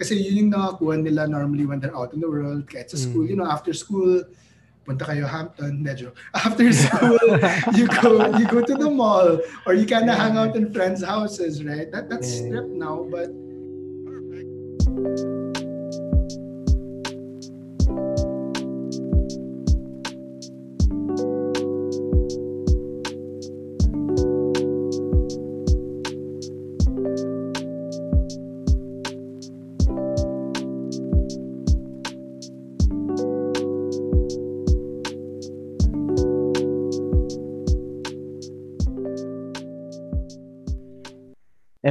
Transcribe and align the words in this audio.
Kasi 0.00 0.16
yun 0.16 0.48
yung 0.48 0.50
nakakuha 0.56 0.96
nila 1.04 1.28
normally 1.28 1.68
when 1.68 1.76
they're 1.76 1.92
out 1.92 2.16
in 2.16 2.24
the 2.24 2.30
world, 2.30 2.64
kahit 2.64 2.88
sa 2.88 2.96
school, 2.96 3.28
Mm. 3.28 3.30
you 3.30 3.36
know, 3.36 3.44
after 3.44 3.76
school, 3.76 4.24
punta 4.88 5.04
kayo 5.04 5.28
Hampton, 5.28 5.84
medyo. 5.84 6.16
After 6.34 6.64
school, 6.72 7.20
you 7.76 7.84
go 8.00 8.24
you 8.40 8.48
go 8.48 8.64
to 8.64 8.74
the 8.80 8.88
mall 8.88 9.36
or 9.68 9.76
you 9.76 9.84
kind 9.84 10.08
of 10.08 10.16
hang 10.16 10.40
out 10.40 10.56
in 10.56 10.72
friends' 10.72 11.04
houses, 11.04 11.60
right? 11.60 11.92
That 11.92 12.08
that's 12.08 12.26
Yeah. 12.40 12.64
stripped 12.64 12.74
now, 12.80 13.04
but 13.12 13.28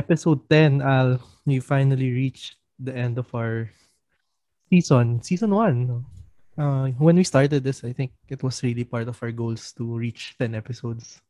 Episode 0.09 0.41
10, 0.49 0.81
Al, 0.81 1.21
we 1.45 1.61
finally 1.61 2.09
reached 2.09 2.57
the 2.81 2.89
end 2.89 3.21
of 3.21 3.29
our 3.29 3.69
season. 4.65 5.21
Season 5.21 5.53
1. 5.53 6.05
Uh, 6.57 6.89
when 6.97 7.15
we 7.15 7.23
started 7.23 7.63
this, 7.63 7.83
I 7.85 7.93
think 7.93 8.17
it 8.27 8.41
was 8.41 8.63
really 8.65 8.83
part 8.83 9.07
of 9.07 9.21
our 9.21 9.29
goals 9.29 9.71
to 9.77 9.85
reach 9.85 10.33
10 10.41 10.55
episodes. 10.55 11.21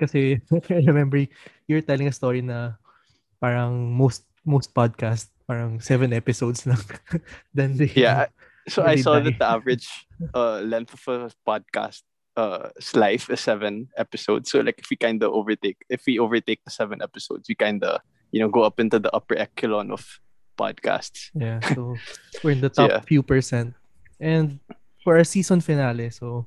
Kasi 0.00 0.40
I 0.48 0.80
remember 0.88 1.28
you're 1.68 1.84
telling 1.84 2.08
a 2.08 2.16
story 2.16 2.40
na 2.40 2.80
parang 3.36 3.92
most 3.92 4.24
most 4.48 4.72
podcast 4.72 5.28
parang 5.44 5.76
seven 5.76 6.16
episodes 6.16 6.64
lang. 6.64 6.80
then 7.52 7.76
they, 7.76 7.92
Yeah. 7.92 8.32
So 8.64 8.80
I 8.80 8.96
saw 9.04 9.20
die. 9.20 9.28
that 9.28 9.44
the 9.44 9.48
average 9.60 10.08
uh, 10.32 10.64
length 10.64 10.96
of 10.96 11.04
a 11.04 11.28
podcast 11.44 12.00
uh 12.40 12.70
life 12.96 13.28
is 13.30 13.40
seven 13.40 13.88
episodes. 13.96 14.50
So 14.50 14.60
like 14.60 14.78
if 14.80 14.88
we 14.90 14.96
kind 14.96 15.20
of 15.22 15.32
overtake 15.32 15.78
if 15.92 16.02
we 16.08 16.18
overtake 16.18 16.60
the 16.64 16.72
seven 16.72 17.02
episodes, 17.02 17.48
we 17.48 17.54
kind 17.54 17.84
of 17.84 18.00
you 18.32 18.40
know 18.40 18.48
go 18.48 18.62
up 18.64 18.80
into 18.80 18.98
the 18.98 19.12
upper 19.12 19.36
echelon 19.36 19.90
of 19.92 20.02
podcasts. 20.58 21.30
Yeah, 21.34 21.60
so 21.74 21.96
we're 22.42 22.56
in 22.56 22.60
the 22.64 22.72
So, 22.72 22.88
top 22.88 22.90
yeah. 22.90 23.00
few 23.04 23.22
percent. 23.22 23.74
And 24.20 24.60
for 25.04 25.16
our 25.16 25.24
season 25.24 25.60
finale, 25.60 26.10
so 26.10 26.46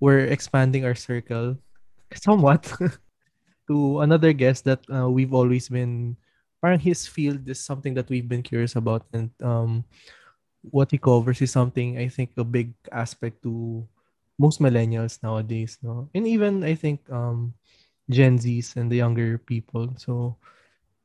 we're 0.00 0.26
expanding 0.28 0.84
our 0.84 0.94
circle 0.94 1.56
somewhat 2.14 2.70
to 3.68 4.00
another 4.00 4.32
guest 4.32 4.64
that 4.64 4.80
uh, 4.92 5.08
we've 5.08 5.34
always 5.34 5.68
been 5.68 6.16
parang 6.62 6.80
his 6.80 7.06
field 7.06 7.46
is 7.48 7.60
something 7.60 7.94
that 7.94 8.08
we've 8.10 8.28
been 8.28 8.42
curious 8.42 8.74
about 8.74 9.06
and 9.14 9.30
um 9.46 9.84
what 10.74 10.90
he 10.90 10.98
covers 10.98 11.40
is 11.40 11.52
something 11.54 11.98
I 11.98 12.08
think 12.08 12.34
a 12.36 12.44
big 12.44 12.74
aspect 12.90 13.42
to 13.46 13.86
most 14.38 14.60
millennials 14.60 15.22
nowadays, 15.22 15.78
no? 15.82 16.08
And 16.14 16.26
even 16.26 16.62
I 16.64 16.74
think 16.74 17.02
um 17.10 17.54
Gen 18.10 18.38
Zs 18.38 18.76
and 18.76 18.90
the 18.90 18.96
younger 18.96 19.38
people. 19.38 19.92
So 19.98 20.36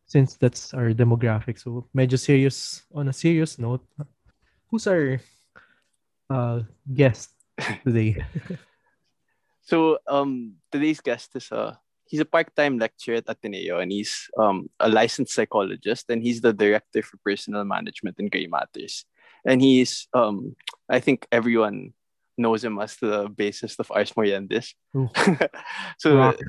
since 0.05 0.37
that's 0.37 0.73
our 0.73 0.93
demographic, 0.93 1.59
so 1.59 1.87
major 1.93 2.17
serious 2.17 2.83
on 2.93 3.09
a 3.09 3.13
serious 3.13 3.57
note, 3.59 3.83
who's 4.69 4.87
our 4.87 5.19
uh 6.29 6.61
guest 6.93 7.31
today? 7.83 8.23
So 9.63 9.97
um 10.07 10.59
today's 10.71 10.99
guest 10.99 11.35
is 11.35 11.47
uh 11.51 11.75
he's 12.05 12.19
a 12.19 12.27
part-time 12.27 12.77
lecturer 12.77 13.23
at 13.23 13.31
Ateneo 13.31 13.79
and 13.79 13.91
he's 13.91 14.27
um 14.37 14.69
a 14.79 14.89
licensed 14.89 15.33
psychologist 15.33 16.09
and 16.09 16.21
he's 16.21 16.41
the 16.41 16.51
director 16.51 17.01
for 17.01 17.15
personal 17.23 17.63
management 17.63 18.19
in 18.19 18.27
Gray 18.27 18.47
Matters. 18.47 19.05
And 19.47 19.61
he's 19.61 20.07
um 20.13 20.55
I 20.89 20.99
think 20.99 21.27
everyone 21.31 21.93
knows 22.37 22.63
him 22.63 22.79
as 22.79 22.95
the 22.97 23.29
bassist 23.29 23.79
of 23.79 23.91
Ars 23.91 24.11
Moriendis. 24.13 24.73
Ooh. 24.95 25.09
so 25.97 26.17
Rock. 26.17 26.39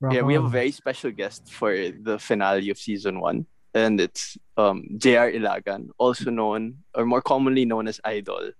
Rock 0.00 0.12
yeah, 0.14 0.22
we 0.22 0.34
have 0.34 0.44
a 0.44 0.48
very 0.48 0.70
special 0.70 1.10
guest 1.10 1.52
for 1.52 1.74
the 1.74 2.18
finale 2.18 2.70
of 2.70 2.78
season 2.78 3.20
one. 3.20 3.46
And 3.74 4.00
it's 4.00 4.38
um 4.56 4.84
JR 4.98 5.34
Ilagan, 5.34 5.88
also 5.98 6.30
known 6.30 6.78
or 6.94 7.04
more 7.04 7.22
commonly 7.22 7.64
known 7.64 7.88
as 7.88 8.00
Idol. 8.04 8.50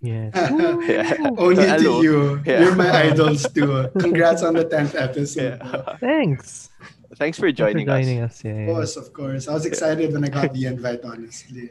Yes. 0.00 0.32
Yeah. 0.88 1.14
only 1.38 1.66
to 1.66 2.02
you. 2.02 2.42
Yeah. 2.46 2.62
You're 2.62 2.74
my 2.76 2.90
idols 3.10 3.46
too. 3.52 3.88
Congrats 3.98 4.42
on 4.42 4.54
the 4.54 4.64
10th 4.64 4.94
episode. 4.94 5.60
Yeah. 5.62 5.96
Thanks. 5.98 6.70
Thanks 6.78 7.08
for 7.10 7.16
Thanks 7.16 7.38
for 7.38 7.52
joining, 7.52 7.86
joining 7.86 8.20
us. 8.20 8.40
us. 8.40 8.44
Yeah, 8.44 8.52
Of 8.52 8.66
course, 8.74 8.96
of 8.96 9.12
course. 9.12 9.48
I 9.48 9.54
was 9.54 9.66
excited 9.66 10.12
when 10.12 10.24
I 10.24 10.28
got 10.28 10.52
the 10.52 10.66
invite, 10.66 11.00
honestly. 11.04 11.70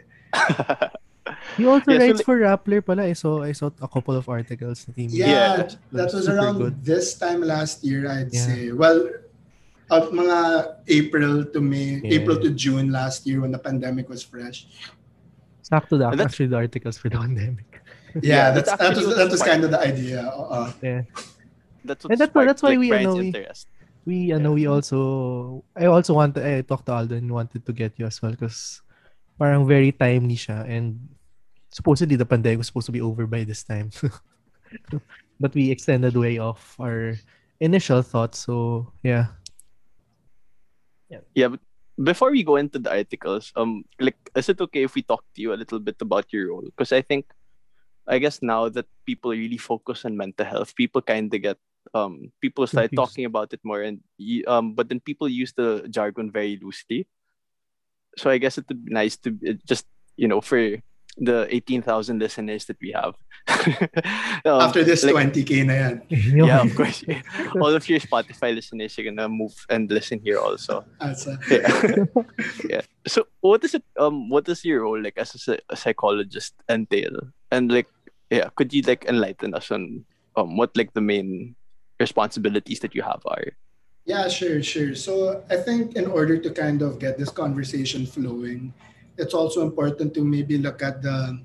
He 1.58 1.66
also 1.66 1.90
Yeah, 1.92 1.98
writes 2.00 2.22
like- 2.22 2.26
for 2.30 2.38
Rappler 2.40 2.86
pala. 2.86 3.04
I 3.10 3.14
saw 3.14 3.42
I 3.42 3.52
saw 3.52 3.74
a 3.82 3.88
couple 3.90 4.14
of 4.16 4.30
articles 4.30 4.86
na 4.88 4.94
team. 4.94 5.10
Yeah, 5.12 5.26
Yeah. 5.28 5.52
that 5.58 5.70
That's 5.92 6.14
was 6.14 6.26
super 6.30 6.38
around 6.38 6.58
good. 6.62 6.76
this 6.86 7.18
time 7.18 7.42
last 7.42 7.82
year, 7.84 8.06
I'd 8.06 8.30
Yeah. 8.32 8.46
say. 8.46 8.72
Well, 8.72 9.10
at 9.90 10.04
mga 10.14 10.38
April 10.88 11.46
to 11.50 11.60
May, 11.60 11.98
Yeah. 12.04 12.22
April 12.22 12.38
to 12.44 12.50
June 12.54 12.92
last 12.94 13.26
year 13.26 13.42
when 13.42 13.50
the 13.52 13.60
pandemic 13.62 14.06
was 14.08 14.22
fresh. 14.22 14.68
Sakto 15.66 15.98
da. 16.00 16.12
And 16.16 16.22
Actually, 16.22 16.48
the 16.54 16.62
articles 16.62 16.96
for 17.02 17.10
the 17.10 17.18
pandemic. 17.18 17.66
Yeah, 18.18 18.22
Yeah, 18.24 18.48
that's, 18.56 18.70
that 18.72 18.80
that 18.80 18.90
was 18.90 18.98
actually 18.98 19.16
that 19.20 19.30
was 19.30 19.42
was 19.42 19.44
kind 19.44 19.62
of 19.66 19.70
the 19.72 19.82
idea. 19.82 20.22
Uh, 20.26 20.72
Yeah. 20.82 21.02
That's 21.86 22.04
what 22.04 22.12
And 22.12 22.20
that's 22.20 22.34
why- 22.34 22.44
sparked, 22.44 22.48
that's 22.50 22.64
why 22.64 22.70
like, 22.76 22.80
we, 22.80 22.88
Brian's 22.90 23.08
ano, 23.08 23.16
we- 23.20 23.28
interest. 23.34 23.68
We, 24.08 24.18
ano, 24.32 24.50
we 24.56 24.64
also, 24.72 25.00
I 25.76 25.86
also 25.92 26.16
want 26.16 26.36
to, 26.36 26.42
I 26.42 26.64
talked 26.64 26.88
to 26.88 26.94
Alden 26.96 27.28
wanted 27.28 27.68
to 27.68 27.72
get 27.76 27.92
you 28.00 28.08
as 28.08 28.22
well 28.24 28.32
because 28.32 28.80
parang 29.36 29.68
very 29.68 29.92
timely 29.92 30.40
siya 30.40 30.64
and 30.64 30.96
supposedly 31.78 32.18
the 32.18 32.26
pandemic 32.26 32.58
was 32.58 32.74
supposed 32.74 32.90
to 32.90 32.98
be 32.98 33.06
over 33.06 33.30
by 33.30 33.46
this 33.46 33.62
time. 33.62 33.94
but 35.40 35.54
we 35.54 35.70
extended 35.70 36.18
way 36.18 36.42
off 36.42 36.74
our 36.82 37.14
initial 37.62 38.02
thoughts. 38.02 38.42
So, 38.50 38.90
yeah. 39.06 39.38
Yeah, 41.38 41.54
but 41.54 41.62
before 42.02 42.34
we 42.34 42.42
go 42.42 42.58
into 42.58 42.82
the 42.82 42.90
articles, 42.90 43.54
um, 43.56 43.86
like, 44.02 44.18
is 44.34 44.50
it 44.50 44.60
okay 44.60 44.90
if 44.90 44.98
we 44.98 45.06
talk 45.06 45.24
to 45.36 45.42
you 45.42 45.54
a 45.54 45.62
little 45.62 45.78
bit 45.78 46.02
about 46.02 46.34
your 46.34 46.50
role? 46.50 46.66
Because 46.66 46.92
I 46.92 47.06
think, 47.06 47.30
I 48.08 48.18
guess 48.18 48.42
now 48.42 48.70
that 48.74 48.90
people 49.06 49.32
really 49.32 49.62
focus 49.62 50.04
on 50.04 50.18
mental 50.18 50.46
health, 50.46 50.76
people 50.76 51.02
kind 51.06 51.30
of 51.32 51.42
get 51.42 51.58
um, 51.94 52.34
people 52.42 52.68
start 52.68 52.90
Confused. 52.90 52.98
talking 52.98 53.26
about 53.26 53.54
it 53.54 53.62
more, 53.64 53.82
and 53.82 54.04
um, 54.48 54.74
but 54.76 54.90
then 54.90 55.00
people 55.00 55.30
use 55.30 55.54
the 55.54 55.88
jargon 55.90 56.32
very 56.32 56.60
loosely. 56.62 57.08
So 58.18 58.30
I 58.30 58.40
guess 58.40 58.58
it 58.58 58.66
would 58.68 58.84
be 58.84 58.92
nice 58.92 59.16
to 59.24 59.32
uh, 59.48 59.54
just 59.64 59.86
you 60.18 60.28
know 60.28 60.42
for 60.42 60.60
the 61.18 61.48
eighteen 61.50 61.82
thousand 61.82 62.20
listeners 62.20 62.66
that 62.66 62.78
we 62.82 62.94
have. 62.94 63.16
um, 64.46 64.62
after 64.62 64.84
this 64.84 65.04
like- 65.04 65.16
20k 65.34 65.66
na 65.66 65.74
yan. 65.74 65.96
yeah, 66.46 66.62
of 66.62 66.74
course. 66.76 67.04
All 67.62 67.74
of 67.74 67.84
your 67.90 68.00
Spotify 68.00 68.54
listeners 68.54 68.98
are 69.00 69.04
gonna 69.04 69.28
move 69.28 69.54
and 69.70 69.90
listen 69.90 70.22
here 70.24 70.38
also. 70.38 70.86
As 71.02 71.26
Yeah. 71.50 72.06
yeah. 72.70 72.82
So 73.08 73.26
what 73.42 73.64
is 73.64 73.74
it 73.74 73.84
um 73.98 74.30
what 74.30 74.46
does 74.46 74.64
your 74.64 74.84
role 74.86 75.02
like 75.02 75.18
as 75.18 75.34
a, 75.34 75.40
psy- 75.40 75.66
a 75.70 75.76
psychologist 75.76 76.54
entail? 76.70 77.34
And 77.52 77.72
like 77.72 77.88
yeah, 78.30 78.50
could 78.56 78.74
you 78.74 78.82
like 78.86 79.06
enlighten 79.06 79.54
us 79.54 79.72
on 79.72 80.06
um 80.36 80.58
what 80.58 80.76
like 80.78 80.94
the 80.94 81.02
main 81.02 81.56
responsibilities 82.00 82.80
that 82.86 82.94
you 82.94 83.02
have 83.02 83.22
are? 83.26 83.58
Yeah, 84.06 84.30
sure, 84.30 84.64
sure. 84.64 84.96
So 84.96 85.44
I 85.50 85.58
think 85.58 85.96
in 86.00 86.08
order 86.08 86.38
to 86.40 86.50
kind 86.52 86.82
of 86.82 87.00
get 87.00 87.18
this 87.18 87.30
conversation 87.30 88.06
flowing, 88.06 88.72
it's 89.18 89.34
also 89.34 89.62
important 89.62 90.14
to 90.14 90.24
maybe 90.24 90.58
look 90.58 90.82
at 90.82 91.02
the 91.02 91.40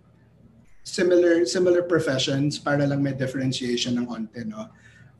similar 0.84 1.46
similar 1.46 1.82
professions 1.82 2.58
para 2.58 2.86
lang 2.86 3.02
may 3.02 3.12
differentiation 3.12 3.98
ng 3.98 4.06
konti, 4.06 4.44
no? 4.44 4.68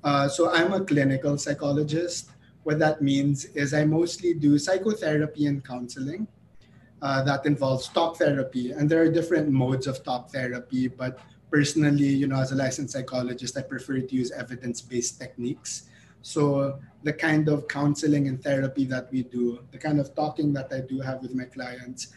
Uh, 0.05 0.29
so 0.29 0.51
I'm 0.51 0.73
a 0.75 0.83
clinical 0.83 1.39
psychologist. 1.39 2.31
What 2.65 2.79
that 2.79 3.03
means 3.03 3.47
is 3.55 3.75
I 3.75 3.85
mostly 3.85 4.35
do 4.35 4.59
psychotherapy 4.59 5.47
and 5.47 5.65
counseling. 5.65 6.27
Uh, 7.03 7.23
that 7.27 7.47
involves 7.47 7.89
talk 7.89 8.15
therapy, 8.15 8.71
and 8.71 8.87
there 8.89 9.03
are 9.03 9.11
different 9.11 9.51
modes 9.51 9.91
of 9.91 10.05
talk 10.05 10.31
therapy. 10.31 10.87
But 10.87 11.19
personally, 11.51 12.07
you 12.07 12.29
know, 12.31 12.39
as 12.39 12.53
a 12.53 12.55
licensed 12.55 12.95
psychologist, 12.95 13.59
I 13.59 13.63
prefer 13.63 13.99
to 13.99 14.15
use 14.15 14.31
evidence-based 14.31 15.19
techniques. 15.19 15.91
So 16.23 16.79
the 17.03 17.13
kind 17.13 17.49
of 17.49 17.67
counseling 17.67 18.29
and 18.29 18.39
therapy 18.41 18.85
that 18.87 19.11
we 19.11 19.25
do, 19.25 19.67
the 19.73 19.79
kind 19.79 19.99
of 19.99 20.15
talking 20.15 20.53
that 20.55 20.73
I 20.73 20.81
do 20.87 21.01
have 21.01 21.23
with 21.23 21.35
my 21.35 21.45
clients, 21.45 22.15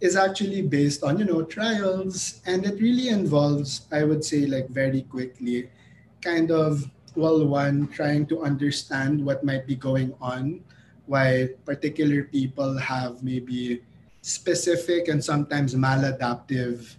is 0.00 0.16
actually 0.16 0.62
based 0.62 1.02
on 1.02 1.18
you 1.18 1.24
know 1.24 1.42
trials, 1.42 2.40
and 2.46 2.64
it 2.66 2.80
really 2.80 3.08
involves, 3.08 3.86
I 3.92 4.04
would 4.04 4.24
say, 4.24 4.46
like 4.46 4.68
very 4.68 5.02
quickly, 5.02 5.70
kind 6.20 6.50
of 6.50 6.84
well, 7.16 7.46
one 7.46 7.88
trying 7.88 8.26
to 8.28 8.42
understand 8.42 9.24
what 9.24 9.42
might 9.42 9.66
be 9.66 9.74
going 9.74 10.12
on, 10.20 10.60
why 11.06 11.48
particular 11.64 12.24
people 12.24 12.76
have 12.76 13.22
maybe 13.22 13.80
specific 14.20 15.08
and 15.08 15.24
sometimes 15.24 15.74
maladaptive 15.74 16.96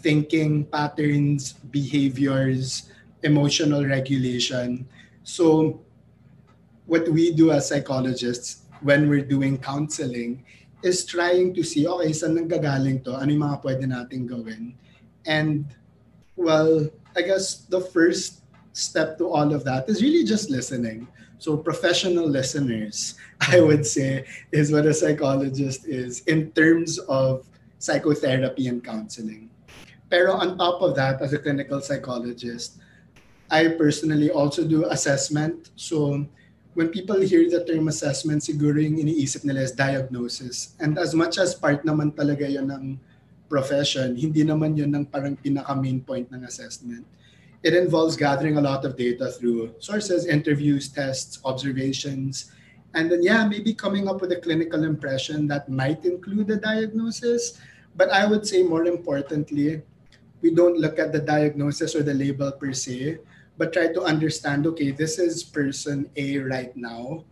thinking 0.00 0.64
patterns, 0.66 1.54
behaviors, 1.70 2.90
emotional 3.22 3.86
regulation. 3.86 4.86
So, 5.22 5.80
what 6.86 7.08
we 7.08 7.32
do 7.32 7.52
as 7.52 7.68
psychologists 7.68 8.68
when 8.82 9.08
we're 9.08 9.24
doing 9.24 9.56
counseling 9.56 10.44
is 10.84 11.08
trying 11.08 11.56
to 11.56 11.64
see, 11.64 11.88
okay, 11.88 12.12
saan 12.12 12.36
nanggagaling 12.36 13.00
to? 13.08 13.16
Ano 13.16 13.32
yung 13.32 13.48
mga 13.48 13.58
pwede 13.64 13.84
nating 13.88 14.28
gawin? 14.28 14.76
And, 15.24 15.64
well, 16.36 16.92
I 17.16 17.24
guess 17.24 17.64
the 17.72 17.80
first 17.80 18.44
step 18.76 19.16
to 19.18 19.32
all 19.32 19.54
of 19.56 19.64
that 19.64 19.88
is 19.88 20.04
really 20.04 20.28
just 20.28 20.52
listening. 20.52 21.08
So 21.40 21.56
professional 21.56 22.28
listeners, 22.28 23.16
I 23.52 23.64
would 23.64 23.86
say, 23.86 24.28
is 24.52 24.70
what 24.70 24.84
a 24.84 24.92
psychologist 24.92 25.88
is 25.88 26.20
in 26.28 26.52
terms 26.52 26.98
of 27.08 27.48
psychotherapy 27.80 28.68
and 28.68 28.84
counseling. 28.84 29.48
Pero 30.10 30.36
on 30.36 30.58
top 30.58 30.82
of 30.82 30.94
that, 30.96 31.22
as 31.24 31.32
a 31.32 31.40
clinical 31.40 31.80
psychologist, 31.80 32.78
I 33.50 33.68
personally 33.76 34.30
also 34.30 34.64
do 34.68 34.84
assessment. 34.86 35.70
So 35.76 36.26
when 36.74 36.90
people 36.90 37.18
hear 37.22 37.46
the 37.46 37.62
term 37.62 37.86
assessment, 37.86 38.42
siguro 38.42 38.82
yung 38.82 38.98
iniisip 38.98 39.46
nila 39.46 39.62
is 39.62 39.72
diagnosis. 39.72 40.74
And 40.82 40.98
as 40.98 41.14
much 41.14 41.38
as 41.38 41.54
part 41.54 41.86
naman 41.86 42.12
talaga 42.18 42.50
yun 42.50 42.66
ng 42.66 42.98
profession, 43.46 44.18
hindi 44.18 44.42
naman 44.42 44.74
yun 44.74 44.90
ng 44.90 45.06
parang 45.06 45.38
pinaka 45.38 45.70
main 45.78 46.02
point 46.02 46.26
ng 46.34 46.42
assessment. 46.42 47.06
It 47.62 47.72
involves 47.72 48.18
gathering 48.18 48.58
a 48.58 48.60
lot 48.60 48.84
of 48.84 48.98
data 48.98 49.30
through 49.30 49.78
sources, 49.78 50.26
interviews, 50.26 50.90
tests, 50.90 51.40
observations, 51.46 52.50
and 52.92 53.10
then 53.10 53.22
yeah, 53.22 53.46
maybe 53.46 53.72
coming 53.72 54.10
up 54.10 54.20
with 54.20 54.34
a 54.34 54.42
clinical 54.42 54.84
impression 54.84 55.46
that 55.48 55.70
might 55.70 56.04
include 56.04 56.50
a 56.50 56.58
diagnosis. 56.58 57.58
But 57.94 58.10
I 58.10 58.26
would 58.26 58.46
say 58.46 58.62
more 58.62 58.84
importantly, 58.84 59.82
we 60.42 60.50
don't 60.50 60.76
look 60.76 60.98
at 60.98 61.14
the 61.14 61.22
diagnosis 61.22 61.94
or 61.94 62.02
the 62.02 62.12
label 62.12 62.52
per 62.52 62.74
se, 62.74 63.22
but 63.56 63.72
try 63.72 63.92
to 63.92 64.02
understand 64.02 64.66
okay, 64.66 64.90
this 64.90 65.18
is 65.18 65.42
person 65.42 66.10
A 66.16 66.38
right 66.38 66.74
now. 66.76 67.24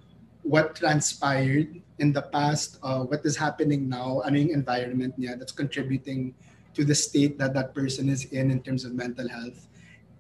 What 0.43 0.75
transpired 0.75 1.81
in 1.99 2.13
the 2.13 2.23
past? 2.23 2.79
Uh, 2.83 3.07
what 3.07 3.25
is 3.25 3.37
happening 3.37 3.89
now? 3.89 4.23
Ano 4.27 4.39
yung 4.39 4.51
environment 4.51 5.15
niya 5.19 5.39
that's 5.39 5.53
contributing 5.53 6.35
to 6.75 6.85
the 6.85 6.95
state 6.95 7.39
that 7.39 7.55
that 7.55 7.75
person 7.75 8.09
is 8.09 8.27
in 8.35 8.51
in 8.51 8.63
terms 8.63 8.85
of 8.85 8.95
mental 8.95 9.29
health? 9.29 9.69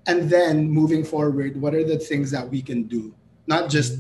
And 0.06 0.30
then 0.30 0.66
moving 0.66 1.04
forward, 1.06 1.54
what 1.58 1.74
are 1.74 1.86
the 1.86 1.98
things 1.98 2.30
that 2.34 2.48
we 2.48 2.62
can 2.62 2.90
do? 2.90 3.14
Not 3.46 3.70
just 3.70 3.98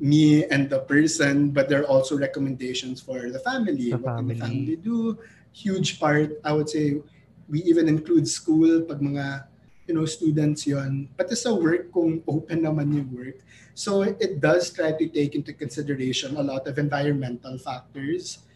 me 0.00 0.44
and 0.48 0.68
the 0.68 0.80
person, 0.80 1.50
but 1.50 1.68
there 1.68 1.80
are 1.84 1.88
also 1.88 2.16
recommendations 2.16 3.00
for 3.00 3.30
the 3.30 3.38
family. 3.40 3.92
The 3.92 4.00
what 4.00 4.16
can 4.16 4.28
the 4.28 4.34
family. 4.36 4.56
family 4.56 4.76
do? 4.76 5.18
Huge 5.52 6.00
part, 6.00 6.40
I 6.44 6.52
would 6.52 6.68
say, 6.68 7.00
we 7.48 7.62
even 7.64 7.88
include 7.88 8.26
school 8.26 8.82
pag 8.82 9.00
mga 9.00 9.44
you 9.86 9.92
know 9.92 10.08
students 10.08 10.64
yon 10.64 11.08
pati 11.16 11.36
sa 11.36 11.52
work 11.52 11.92
kung 11.92 12.24
open 12.24 12.64
naman 12.64 12.92
yung 12.92 13.10
work. 13.12 13.38
So 13.74 14.06
it 14.06 14.40
does 14.40 14.70
try 14.72 14.94
to 14.94 15.06
take 15.10 15.34
into 15.34 15.52
consideration 15.52 16.36
a 16.36 16.44
lot 16.44 16.64
of 16.64 16.78
environmental 16.78 17.58
factors 17.58 18.46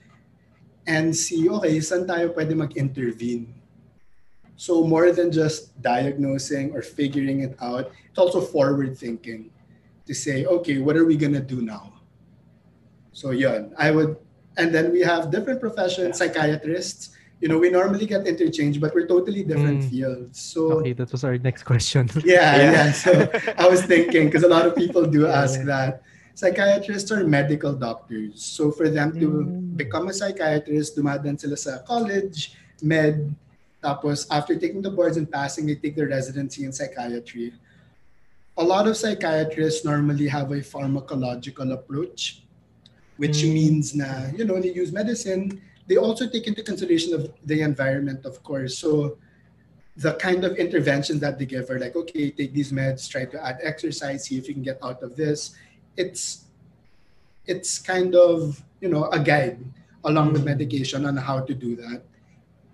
and 0.89 1.13
see 1.13 1.51
okay 1.51 1.83
saan 1.85 2.09
tayo 2.09 2.33
pwede 2.33 2.57
mag-intervene? 2.57 3.53
So 4.59 4.83
more 4.83 5.13
than 5.15 5.31
just 5.31 5.77
diagnosing 5.85 6.75
or 6.75 6.83
figuring 6.83 7.47
it 7.47 7.55
out 7.61 7.93
it's 8.09 8.19
also 8.19 8.41
forward 8.41 8.97
thinking 8.97 9.53
to 10.09 10.15
say 10.17 10.49
okay 10.49 10.81
what 10.81 10.97
are 10.97 11.05
we 11.05 11.21
gonna 11.21 11.45
do 11.45 11.61
now? 11.61 11.93
So 13.13 13.37
yon 13.37 13.77
i 13.77 13.93
would 13.93 14.17
and 14.57 14.73
then 14.73 14.91
we 14.91 15.05
have 15.05 15.29
different 15.29 15.61
professions 15.61 16.17
psychiatrists 16.17 17.18
you 17.41 17.47
know, 17.49 17.59
we 17.59 17.71
normally 17.71 18.07
get 18.07 18.27
interchanged, 18.27 18.81
but 18.81 18.95
we're 18.95 19.07
totally 19.07 19.43
different 19.45 19.83
Mm. 19.87 19.91
fields. 19.91 20.41
So 20.41 20.83
Okay, 20.83 20.93
that 20.95 21.13
was 21.13 21.23
our 21.23 21.39
next 21.39 21.63
question. 21.63 22.11
yeah, 22.25 22.57
Yeah. 22.57 22.73
yeah. 22.73 22.93
So 22.93 23.11
I 23.57 23.69
was 23.69 23.83
thinking 23.87 24.27
because 24.27 24.43
a 24.43 24.51
lot 24.51 24.67
of 24.67 24.75
people 24.75 25.07
do 25.07 25.23
Yeah. 25.27 25.43
ask 25.47 25.63
that. 25.65 26.03
Psychiatrists 26.35 27.11
are 27.11 27.27
medical 27.27 27.75
doctors. 27.75 28.43
So 28.43 28.71
for 28.71 28.89
them 28.91 29.11
to 29.19 29.27
Mm. 29.47 29.77
become 29.77 30.07
a 30.11 30.15
psychiatrist, 30.15 30.95
dumadaan 30.99 31.39
sila 31.39 31.57
sa 31.59 31.79
college, 31.83 32.55
med, 32.83 33.35
tapos 33.83 34.27
after 34.31 34.55
taking 34.59 34.83
the 34.83 34.91
boards 34.91 35.17
and 35.19 35.27
passing, 35.31 35.67
they 35.67 35.75
take 35.79 35.95
their 35.99 36.07
residency 36.11 36.63
in 36.67 36.71
psychiatry. 36.75 37.55
A 38.59 38.63
lot 38.63 38.87
of 38.91 38.97
psychiatrists 38.99 39.85
normally 39.87 40.27
have 40.27 40.51
a 40.51 40.59
pharmacological 40.63 41.71
approach, 41.75 42.43
which 43.19 43.43
Mm. 43.47 43.53
means 43.55 43.95
na, 43.95 44.31
you 44.35 44.43
know, 44.47 44.59
they 44.59 44.71
use 44.75 44.91
medicine. 44.91 45.59
They 45.89 45.97
also 45.97 46.29
take 46.29 46.47
into 46.47 46.63
consideration 46.63 47.15
of 47.15 47.33
the 47.45 47.63
environment, 47.63 48.25
of 48.29 48.43
course. 48.45 48.77
So 48.79 49.17
the 49.97 50.15
kind 50.15 50.45
of 50.45 50.55
interventions 50.57 51.21
that 51.21 51.39
they 51.39 51.47
give 51.47 51.71
are 51.71 51.81
like, 51.81 51.97
okay, 51.97 52.31
take 52.31 52.53
these 52.53 52.71
meds, 52.71 53.09
try 53.09 53.25
to 53.25 53.37
add 53.45 53.59
exercise, 53.65 54.25
see 54.29 54.39
if 54.39 54.47
you 54.47 54.55
can 54.55 54.63
get 54.63 54.79
out 54.85 55.03
of 55.03 55.17
this. 55.17 55.57
It's 55.97 56.45
it's 57.49 57.79
kind 57.81 58.15
of 58.15 58.63
you 58.81 58.89
know 58.93 59.09
a 59.11 59.19
guide 59.19 59.59
along 60.05 60.33
with 60.33 60.43
Mm. 60.43 60.53
medication 60.55 61.07
on 61.09 61.17
how 61.17 61.41
to 61.41 61.55
do 61.55 61.75
that. 61.77 62.05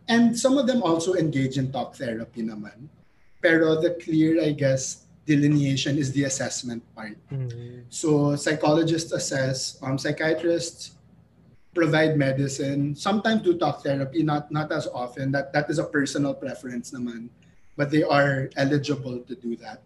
And 0.08 0.36
some 0.36 0.58
of 0.58 0.66
them 0.66 0.82
also 0.82 1.14
engage 1.14 1.56
in 1.56 1.72
talk 1.72 1.96
therapy 1.96 2.42
naman. 2.44 2.92
Pero 3.40 3.80
the 3.80 3.96
clear, 3.96 4.42
I 4.42 4.52
guess, 4.52 5.08
delineation 5.24 5.96
is 5.96 6.12
the 6.12 6.24
assessment 6.28 6.84
part. 6.92 7.16
Mm. 7.32 7.88
So 7.88 8.36
psychologists 8.36 9.12
assess, 9.12 9.80
um, 9.80 9.96
psychiatrists 9.96 10.93
provide 11.74 12.16
medicine. 12.16 12.94
Sometimes 12.94 13.42
do 13.42 13.58
talk 13.58 13.82
therapy, 13.82 14.22
not 14.22 14.50
not 14.50 14.70
as 14.70 14.86
often. 14.86 15.34
That 15.34 15.52
that 15.52 15.68
is 15.68 15.78
a 15.78 15.84
personal 15.84 16.32
preference 16.32 16.94
naman, 16.94 17.28
but 17.76 17.90
they 17.90 18.06
are 18.06 18.48
eligible 18.56 19.18
to 19.26 19.34
do 19.34 19.58
that. 19.60 19.82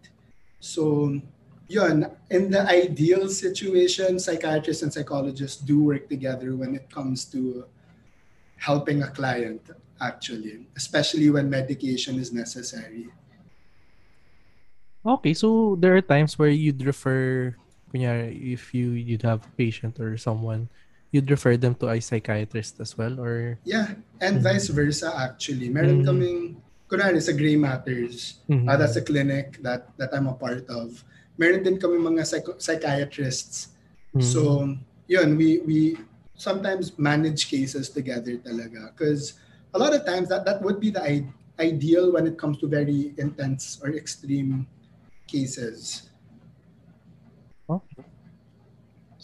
So, 0.61 1.17
yun, 1.67 2.07
in 2.31 2.51
the 2.51 2.69
ideal 2.69 3.29
situation, 3.29 4.19
psychiatrists 4.21 4.83
and 4.83 4.93
psychologists 4.93 5.57
do 5.59 5.83
work 5.83 6.09
together 6.09 6.55
when 6.55 6.75
it 6.75 6.91
comes 6.93 7.25
to 7.33 7.65
helping 8.59 9.03
a 9.03 9.11
client 9.11 9.63
actually, 10.01 10.67
especially 10.77 11.31
when 11.31 11.51
medication 11.51 12.19
is 12.19 12.33
necessary. 12.33 13.11
Okay, 15.07 15.35
so 15.35 15.77
there 15.79 15.97
are 15.97 16.03
times 16.03 16.39
where 16.39 16.51
you'd 16.51 16.85
refer, 16.85 17.55
if 17.95 18.75
you 18.75 18.91
you'd 18.91 19.23
have 19.23 19.47
a 19.47 19.53
patient 19.57 19.99
or 19.99 20.19
someone, 20.19 20.69
you'd 21.11 21.31
refer 21.31 21.57
them 21.57 21.75
to 21.77 21.89
a 21.89 22.01
psychiatrist 22.01 22.81
as 22.81 22.97
well, 22.97 23.17
or 23.21 23.59
Yeah, 23.65 23.97
and 24.21 24.41
Mhm. 24.41 24.45
vice 24.45 24.69
versa 24.69 25.13
actually. 25.17 25.69
Meron 25.73 26.05
Mm. 26.05 26.07
kaming, 26.07 26.39
kunwari 26.89 27.21
sa 27.21 27.33
Gray 27.33 27.57
Matters, 27.57 28.41
Mhm. 28.49 28.69
uh, 28.69 28.77
that's 28.77 28.97
a 28.97 29.05
clinic 29.05 29.61
that 29.65 29.89
that 29.97 30.13
I'm 30.13 30.29
a 30.29 30.37
part 30.37 30.69
of. 30.69 31.05
Meron 31.39 31.63
din 31.65 31.79
kami 31.79 31.97
mga 31.97 32.27
psycho- 32.27 32.59
psychiatrists. 32.59 33.73
Mm. 34.13 34.23
So, 34.25 34.41
yun, 35.09 35.37
we 35.37 35.61
we 35.65 35.79
sometimes 36.37 36.95
manage 36.99 37.49
cases 37.51 37.89
together 37.91 38.37
talaga 38.41 38.93
because 38.95 39.35
a 39.75 39.79
lot 39.79 39.93
of 39.93 40.05
times 40.07 40.29
that 40.29 40.45
that 40.47 40.61
would 40.63 40.79
be 40.81 40.91
the 40.91 41.03
I- 41.03 41.29
ideal 41.59 42.15
when 42.15 42.25
it 42.27 42.39
comes 42.39 42.57
to 42.63 42.71
very 42.71 43.13
intense 43.19 43.77
or 43.83 43.91
extreme 43.91 44.65
cases. 45.27 46.08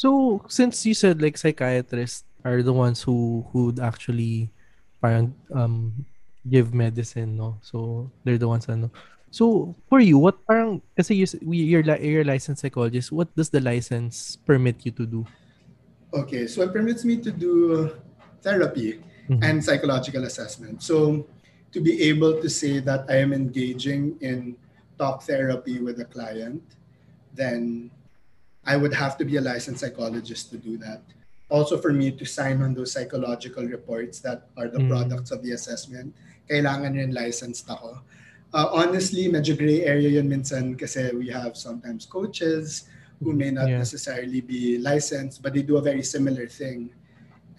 So, 0.05 0.45
since 0.53 0.85
you 0.85 0.93
said 0.93 1.25
like 1.25 1.41
psychiatrists 1.41 2.29
are 2.45 2.61
the 2.61 2.77
ones 2.77 3.01
who 3.01 3.49
who'd 3.49 3.81
actually 3.81 4.53
parang 5.01 5.33
um 5.49 6.05
give 6.45 6.77
medicine, 6.77 7.41
no? 7.41 7.57
So, 7.65 8.13
they're 8.21 8.37
the 8.37 8.53
ones 8.53 8.69
ano. 8.69 8.93
So, 9.33 9.73
for 9.89 10.05
you, 10.05 10.21
what 10.21 10.37
parang 10.45 10.85
kasi 10.93 11.17
you, 11.17 11.27
you're, 11.41 11.81
you're 11.97 12.21
a 12.21 12.29
licensed 12.29 12.61
psychologist, 12.61 13.17
what 13.17 13.33
does 13.33 13.49
the 13.49 13.65
license 13.65 14.37
permit 14.45 14.85
you 14.85 14.93
to 14.93 15.09
do? 15.09 15.25
Okay, 16.13 16.45
so 16.47 16.61
it 16.61 16.77
permits 16.77 17.03
me 17.09 17.17
to 17.25 17.33
do 17.33 17.89
therapy. 18.45 19.01
Mhm. 19.25 19.41
and 19.41 19.65
psychological 19.65 20.29
assessment. 20.29 20.85
So 20.85 21.25
to 21.73 21.81
be 21.81 21.97
able 22.13 22.45
to 22.45 22.49
say 22.53 22.77
that 22.85 23.09
I 23.09 23.25
am 23.25 23.33
engaging 23.33 24.21
in 24.21 24.53
talk 25.01 25.25
therapy 25.25 25.81
with 25.81 25.97
a 25.97 26.05
client, 26.05 26.61
then 27.33 27.89
I 28.67 28.77
would 28.77 28.93
have 28.95 29.17
to 29.19 29.25
be 29.25 29.37
a 29.37 29.45
licensed 29.45 29.81
psychologist 29.81 30.51
to 30.51 30.57
do 30.57 30.77
that. 30.79 31.03
Also 31.53 31.77
for 31.77 31.93
me 31.93 32.11
to 32.11 32.25
sign 32.25 32.63
on 32.63 32.73
those 32.75 32.93
psychological 32.93 33.65
reports 33.65 34.19
that 34.25 34.49
are 34.57 34.69
the 34.69 34.81
Mm. 34.81 34.89
products 34.89 35.31
of 35.31 35.45
the 35.45 35.53
assessment, 35.53 36.15
kailangan 36.49 36.97
rin 36.97 37.13
licensed 37.13 37.69
ako. 37.69 38.01
Uh, 38.55 38.69
honestly, 38.73 39.29
medyo 39.29 39.53
gray 39.53 39.85
area 39.85 40.09
yun 40.09 40.31
minsan 40.31 40.79
kasi 40.79 41.13
we 41.13 41.29
have 41.29 41.57
sometimes 41.59 42.07
coaches 42.07 42.89
who 43.21 43.35
may 43.37 43.51
not 43.53 43.69
Yeah. 43.69 43.79
necessarily 43.83 44.41
be 44.41 44.79
licensed, 44.81 45.43
but 45.45 45.53
they 45.53 45.63
do 45.63 45.77
a 45.77 45.85
very 45.85 46.03
similar 46.03 46.47
thing. 46.49 46.89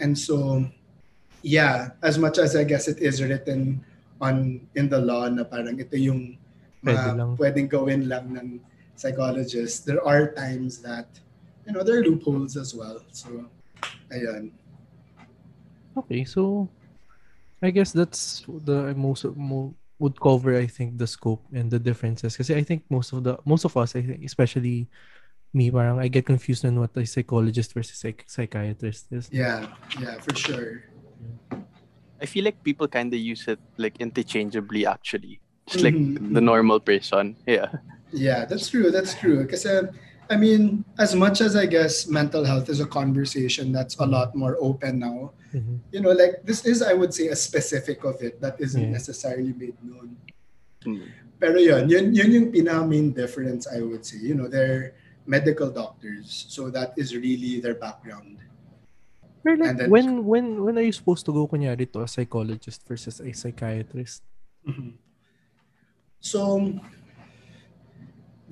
And 0.01 0.17
so, 0.17 0.65
yeah, 1.45 1.93
as 2.01 2.17
much 2.17 2.39
as 2.41 2.55
I 2.55 2.63
guess 2.65 2.87
it 2.89 2.99
is 2.99 3.21
written 3.21 3.83
on 4.19 4.65
in 4.73 4.87
the 4.89 4.99
law 4.99 5.27
na 5.29 5.43
parang 5.45 5.77
ito 5.77 5.93
yung 5.95 6.39
Pwede 6.81 7.17
lang. 7.17 7.33
pwedeng 7.37 7.67
gawin 7.69 8.01
lang 8.07 8.25
ng 8.33 8.47
psychologist, 8.95 9.85
there 9.85 10.03
are 10.05 10.31
times 10.33 10.79
that, 10.81 11.07
you 11.67 11.73
know, 11.73 11.83
there 11.83 11.99
are 11.99 12.03
loopholes 12.03 12.57
as 12.57 12.73
well. 12.75 13.01
So, 13.11 13.45
ayun. 14.11 14.51
Okay, 15.97 16.25
so 16.25 16.67
I 17.61 17.71
guess 17.71 17.91
that's 17.91 18.43
the 18.47 18.93
most 18.95 19.25
mo, 19.35 19.75
would 19.99 20.19
cover 20.19 20.57
I 20.57 20.67
think 20.67 20.97
the 20.97 21.07
scope 21.07 21.43
and 21.53 21.71
the 21.71 21.79
differences 21.79 22.33
because 22.35 22.51
I 22.51 22.63
think 22.63 22.83
most 22.91 23.13
of 23.13 23.23
the 23.23 23.39
most 23.47 23.63
of 23.63 23.77
us 23.77 23.95
I 23.95 24.03
think 24.03 24.25
especially 24.25 24.87
me, 25.55 25.71
parang 25.71 25.99
I 25.99 26.09
get 26.11 26.25
confused 26.27 26.65
on 26.67 26.75
what 26.79 26.91
a 26.99 27.05
psychologist 27.07 27.71
versus 27.73 27.95
psych- 27.95 28.27
psychiatrist 28.27 29.07
is. 29.11 29.29
Yeah, 29.31 29.71
yeah, 30.01 30.19
for 30.19 30.35
sure. 30.35 30.83
I 32.19 32.25
feel 32.27 32.43
like 32.43 32.59
people 32.63 32.87
kind 32.91 33.07
of 33.13 33.19
use 33.19 33.47
it 33.47 33.59
like 33.77 33.95
interchangeably 34.03 34.85
actually. 34.85 35.39
Just 35.71 35.83
like 35.83 35.95
Mhm. 35.95 36.33
the 36.35 36.41
normal 36.43 36.79
person. 36.83 37.39
Yeah. 37.47 37.71
Yeah, 38.15 38.45
that's 38.47 38.69
true. 38.71 38.89
That's 38.91 39.13
true. 39.13 39.43
Because 39.43 39.67
I 40.25 40.37
mean, 40.39 40.81
as 40.97 41.13
much 41.13 41.37
as 41.43 41.53
I 41.55 41.67
guess 41.69 42.07
mental 42.07 42.41
health 42.47 42.65
is 42.71 42.79
a 42.81 42.87
conversation 42.89 43.69
that's 43.71 43.93
a 44.01 44.07
lot 44.09 44.33
more 44.33 44.57
open 44.57 44.97
now, 44.97 45.37
Mhm. 45.53 45.77
you 45.93 46.01
know, 46.01 46.09
like 46.17 46.41
this 46.41 46.65
is, 46.65 46.81
I 46.81 46.93
would 46.97 47.13
say, 47.13 47.27
a 47.29 47.35
specific 47.37 48.01
of 48.03 48.17
it 48.25 48.41
that 48.41 48.57
isn't 48.57 48.81
Yeah. 48.89 48.95
necessarily 48.97 49.53
made 49.53 49.77
known. 49.85 50.17
Mm. 50.81 51.05
Pero 51.37 51.59
yun, 51.61 51.85
yun, 51.93 52.05
yun 52.15 52.31
yung 52.31 52.47
pinaka 52.49 52.87
main 52.89 53.11
difference, 53.13 53.67
I 53.69 53.81
would 53.85 54.01
say. 54.01 54.17
You 54.17 54.33
know, 54.33 54.47
they're 54.49 54.95
medical 55.29 55.69
doctors, 55.69 56.45
so 56.49 56.69
that 56.73 56.97
is 56.97 57.13
really 57.13 57.59
their 57.61 57.75
background. 57.77 58.39
Pero 59.45 59.61
like, 59.61 59.77
And 59.77 59.77
then- 59.85 59.89
when 59.93 60.07
when 60.25 60.45
when 60.65 60.75
are 60.81 60.85
you 60.89 60.95
supposed 60.95 61.21
to 61.29 61.33
go 61.37 61.45
kunyari 61.45 61.85
to 61.93 62.01
a 62.01 62.09
psychologist 62.09 62.81
versus 62.89 63.21
a 63.21 63.29
psychiatrist? 63.29 64.25
Mhm. 64.65 64.97
So 66.17 66.73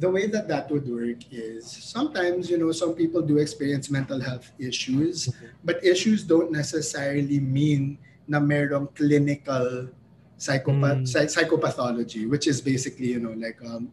the 0.03 0.11
way 0.11 0.27
that 0.27 0.51
that 0.51 0.67
would 0.67 0.83
work 0.83 1.23
is 1.31 1.63
sometimes 1.63 2.51
you 2.51 2.59
know 2.59 2.75
some 2.75 2.91
people 2.91 3.23
do 3.23 3.39
experience 3.39 3.87
mental 3.87 4.19
health 4.19 4.51
issues 4.59 5.31
but 5.63 5.79
issues 5.79 6.27
don't 6.27 6.51
necessarily 6.51 7.39
mean 7.39 7.95
na 8.27 8.43
merong 8.43 8.91
clinical 8.91 9.87
psychopath 10.35 11.07
Mm. 11.07 11.31
psychopathology 11.31 12.27
which 12.27 12.51
is 12.51 12.59
basically 12.59 13.15
you 13.15 13.21
know 13.23 13.31
like 13.31 13.55
um, 13.63 13.87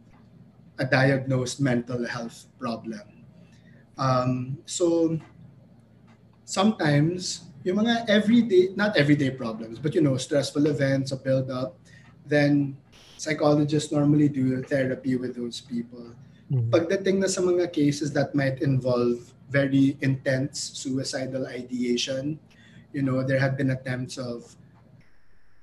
a 0.75 0.83
diagnosed 0.83 1.63
mental 1.63 2.03
health 2.03 2.51
problem 2.59 3.23
um, 3.95 4.59
so 4.67 5.15
sometimes 6.43 7.47
yung 7.63 7.79
mga 7.87 8.03
everyday 8.11 8.75
not 8.75 8.99
everyday 8.99 9.31
problems 9.31 9.79
but 9.79 9.95
you 9.95 10.03
know 10.03 10.19
stressful 10.19 10.67
events 10.67 11.15
a 11.15 11.17
build 11.17 11.47
up 11.47 11.79
then 12.27 12.75
psychologists 13.21 13.91
normally 13.93 14.25
do 14.25 14.63
therapy 14.65 15.13
with 15.15 15.37
those 15.37 15.61
people 15.61 16.09
Mhm. 16.49 16.73
pagdating 16.73 17.21
na 17.21 17.29
sa 17.29 17.39
mga 17.45 17.69
cases 17.71 18.09
that 18.11 18.33
might 18.33 18.59
involve 18.65 19.21
very 19.53 19.95
intense 20.01 20.73
suicidal 20.75 21.45
ideation, 21.47 22.35
you 22.91 22.99
know, 23.05 23.21
there 23.23 23.39
have 23.39 23.55
been 23.55 23.71
attempts 23.71 24.17
of 24.17 24.57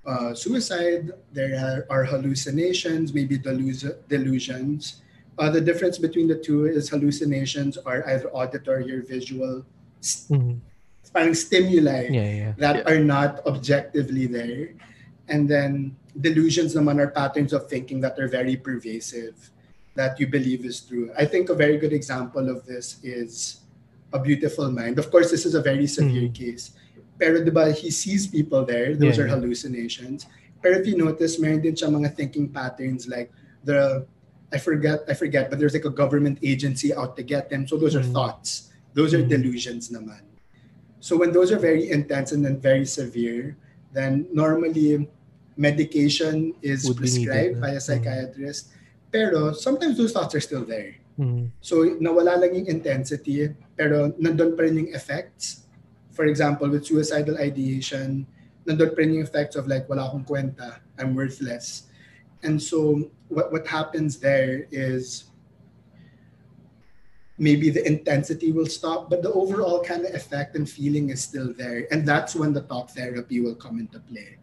uh, 0.09 0.33
suicide, 0.33 1.13
there 1.37 1.53
are, 1.61 1.85
are 1.93 2.05
hallucinations, 2.09 3.13
maybe 3.13 3.37
delus- 3.37 3.93
delusions. 4.09 5.05
Uh, 5.37 5.51
the 5.53 5.61
difference 5.61 6.01
between 6.01 6.25
the 6.25 6.39
two 6.41 6.65
is 6.65 6.89
hallucinations 6.89 7.77
are 7.85 8.01
either 8.09 8.33
auditory 8.33 8.89
or 8.89 9.05
visual, 9.05 9.61
s- 10.01 10.25
Mhm. 10.33 10.65
parang 11.13 11.37
stimuli 11.37 12.09
Yeah, 12.09 12.31
yeah. 12.33 12.53
that 12.57 12.77
Yeah. 12.81 12.89
are 12.89 13.03
not 13.05 13.45
objectively 13.45 14.25
there. 14.25 14.73
And 15.29 15.45
then 15.45 15.93
delusions 16.21 16.75
naman 16.75 16.99
are 16.99 17.11
patterns 17.11 17.53
of 17.53 17.71
thinking 17.71 18.01
that 18.03 18.19
are 18.19 18.29
very 18.29 18.57
pervasive, 18.57 19.51
that 19.95 20.19
you 20.19 20.27
believe 20.27 20.65
is 20.65 20.81
true. 20.81 21.11
I 21.17 21.25
think 21.25 21.49
a 21.49 21.55
very 21.55 21.79
good 21.79 21.93
example 21.93 22.49
of 22.51 22.67
this 22.67 22.99
is 23.03 23.61
A 24.13 24.19
Beautiful 24.19 24.71
Mind. 24.71 24.99
Of 24.99 25.11
course, 25.11 25.31
this 25.31 25.47
is 25.47 25.55
a 25.55 25.63
very 25.63 25.87
severe 25.87 26.29
Mhm. 26.29 26.35
case. 26.35 26.71
Pero 27.19 27.43
diba, 27.43 27.71
he 27.75 27.91
sees 27.91 28.27
people 28.27 28.65
there. 28.65 28.95
Those 28.95 29.19
Yeah, 29.19 29.27
are 29.27 29.31
hallucinations. 29.35 30.27
Pero 30.63 30.79
if 30.79 30.87
you 30.87 30.99
notice, 30.99 31.39
meron 31.39 31.63
din 31.63 31.75
siya 31.75 31.91
mga 31.91 32.15
thinking 32.15 32.51
patterns 32.51 33.07
like 33.07 33.31
the, 33.63 34.07
I 34.51 34.59
forget, 34.59 35.03
I 35.07 35.15
forget, 35.15 35.51
but 35.51 35.59
there's 35.59 35.75
like 35.75 35.87
a 35.87 35.93
government 35.93 36.39
agency 36.43 36.95
out 36.95 37.19
to 37.19 37.23
get 37.23 37.51
them. 37.51 37.67
So 37.67 37.77
those 37.77 37.95
are 37.95 38.03
Mhm. 38.03 38.15
thoughts. 38.15 38.71
Those 38.95 39.15
are 39.15 39.23
Mhm. 39.23 39.29
delusions 39.29 39.91
naman. 39.91 40.23
So 40.99 41.15
when 41.15 41.31
those 41.31 41.53
are 41.55 41.63
very 41.63 41.91
intense 41.91 42.33
and 42.35 42.43
then 42.43 42.59
very 42.59 42.87
severe, 42.87 43.55
then 43.95 44.27
normally 44.35 45.07
medication 45.59 46.55
is 46.63 46.87
Would 46.87 47.03
needed, 47.03 47.27
prescribed 47.27 47.57
by 47.61 47.75
a 47.75 47.83
Mm. 47.83 47.87
psychiatrist. 47.91 48.71
Pero 49.11 49.51
sometimes 49.51 49.99
those 49.99 50.15
thoughts 50.15 50.39
are 50.39 50.45
still 50.45 50.63
there. 50.63 50.95
Mhm. 51.19 51.51
So 51.59 51.83
nawala 51.99 52.39
lang 52.39 52.55
yung 52.55 52.71
intensity, 52.71 53.51
pero 53.75 54.15
nandun 54.15 54.55
pa 54.55 54.63
rin 54.63 54.79
yung 54.87 54.91
effects. 54.95 55.67
For 56.15 56.31
example, 56.31 56.71
with 56.71 56.87
suicidal 56.87 57.35
ideation, 57.43 58.23
nandun 58.63 58.95
pa 58.95 59.03
rin 59.03 59.19
yung 59.19 59.27
effects 59.27 59.59
of 59.59 59.67
like, 59.67 59.91
wala 59.91 60.07
akong 60.07 60.23
kwenta, 60.23 60.79
I'm 60.95 61.19
worthless. 61.19 61.91
And 62.47 62.63
so 62.63 63.11
what, 63.27 63.51
what 63.51 63.67
happens 63.67 64.23
there 64.23 64.71
is 64.71 65.27
maybe 67.35 67.71
the 67.71 67.83
intensity 67.87 68.51
will 68.55 68.67
stop, 68.71 69.11
but 69.11 69.23
the 69.23 69.31
overall 69.35 69.83
kind 69.83 70.07
of 70.07 70.15
effect 70.15 70.55
and 70.55 70.71
feeling 70.71 71.11
is 71.11 71.23
still 71.23 71.51
there. 71.55 71.87
And 71.91 72.07
that's 72.07 72.35
when 72.39 72.55
the 72.55 72.63
talk 72.63 72.91
therapy 72.95 73.43
will 73.43 73.55
come 73.59 73.79
into 73.83 73.99
play. 74.07 74.39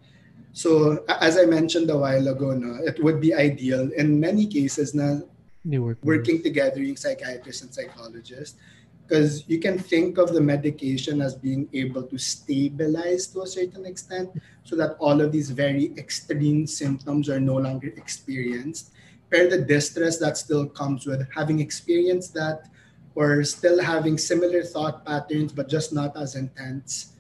So 0.56 1.04
as 1.10 1.38
I 1.38 1.44
mentioned 1.44 1.92
a 1.92 1.98
while 1.98 2.30
ago, 2.30 2.56
no, 2.56 2.80
it 2.80 3.04
would 3.04 3.20
be 3.20 3.36
ideal 3.36 3.92
in 3.92 4.22
many 4.24 4.48
cases 4.48 4.96
na 4.96 5.20
work. 5.68 6.00
working 6.02 6.42
together 6.42 6.80
yung 6.80 6.96
psychiatrist 6.96 7.68
and 7.68 7.74
psychologist. 7.76 8.56
Because 9.04 9.44
you 9.52 9.60
can 9.60 9.78
think 9.78 10.18
of 10.18 10.32
the 10.32 10.40
medication 10.40 11.20
as 11.20 11.36
being 11.36 11.68
able 11.74 12.08
to 12.08 12.18
stabilize 12.18 13.28
to 13.36 13.44
a 13.44 13.48
certain 13.48 13.86
extent 13.86 14.32
so 14.64 14.80
that 14.80 14.96
all 14.98 15.20
of 15.20 15.36
these 15.36 15.52
very 15.52 15.92
extreme 16.00 16.66
symptoms 16.66 17.28
are 17.28 17.40
no 17.40 17.60
longer 17.60 17.92
experienced. 18.00 18.96
But 19.30 19.52
the 19.52 19.60
distress 19.60 20.18
that 20.24 20.38
still 20.38 20.66
comes 20.72 21.06
with 21.06 21.28
having 21.36 21.60
experienced 21.60 22.34
that 22.34 22.72
or 23.14 23.44
still 23.44 23.84
having 23.84 24.18
similar 24.18 24.64
thought 24.64 25.06
patterns 25.06 25.52
but 25.52 25.68
just 25.68 25.92
not 25.92 26.16
as 26.16 26.36
intense 26.36 27.12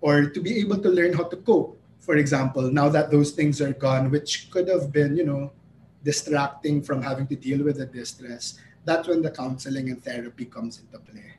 or 0.00 0.30
to 0.30 0.40
be 0.40 0.58
able 0.60 0.78
to 0.78 0.88
learn 0.88 1.12
how 1.12 1.24
to 1.24 1.36
cope 1.36 1.75
for 2.06 2.16
example 2.16 2.70
now 2.70 2.88
that 2.88 3.10
those 3.10 3.32
things 3.32 3.60
are 3.60 3.72
gone 3.72 4.10
which 4.10 4.48
could 4.52 4.68
have 4.68 4.92
been 4.92 5.16
you 5.16 5.24
know 5.24 5.52
distracting 6.06 6.80
from 6.80 7.02
having 7.02 7.26
to 7.26 7.34
deal 7.34 7.66
with 7.66 7.78
the 7.82 7.86
distress, 7.86 8.62
that's 8.86 9.08
when 9.10 9.20
the 9.26 9.32
counseling 9.42 9.90
and 9.90 9.98
therapy 10.02 10.46
comes 10.46 10.78
into 10.78 10.98
play. 11.02 11.34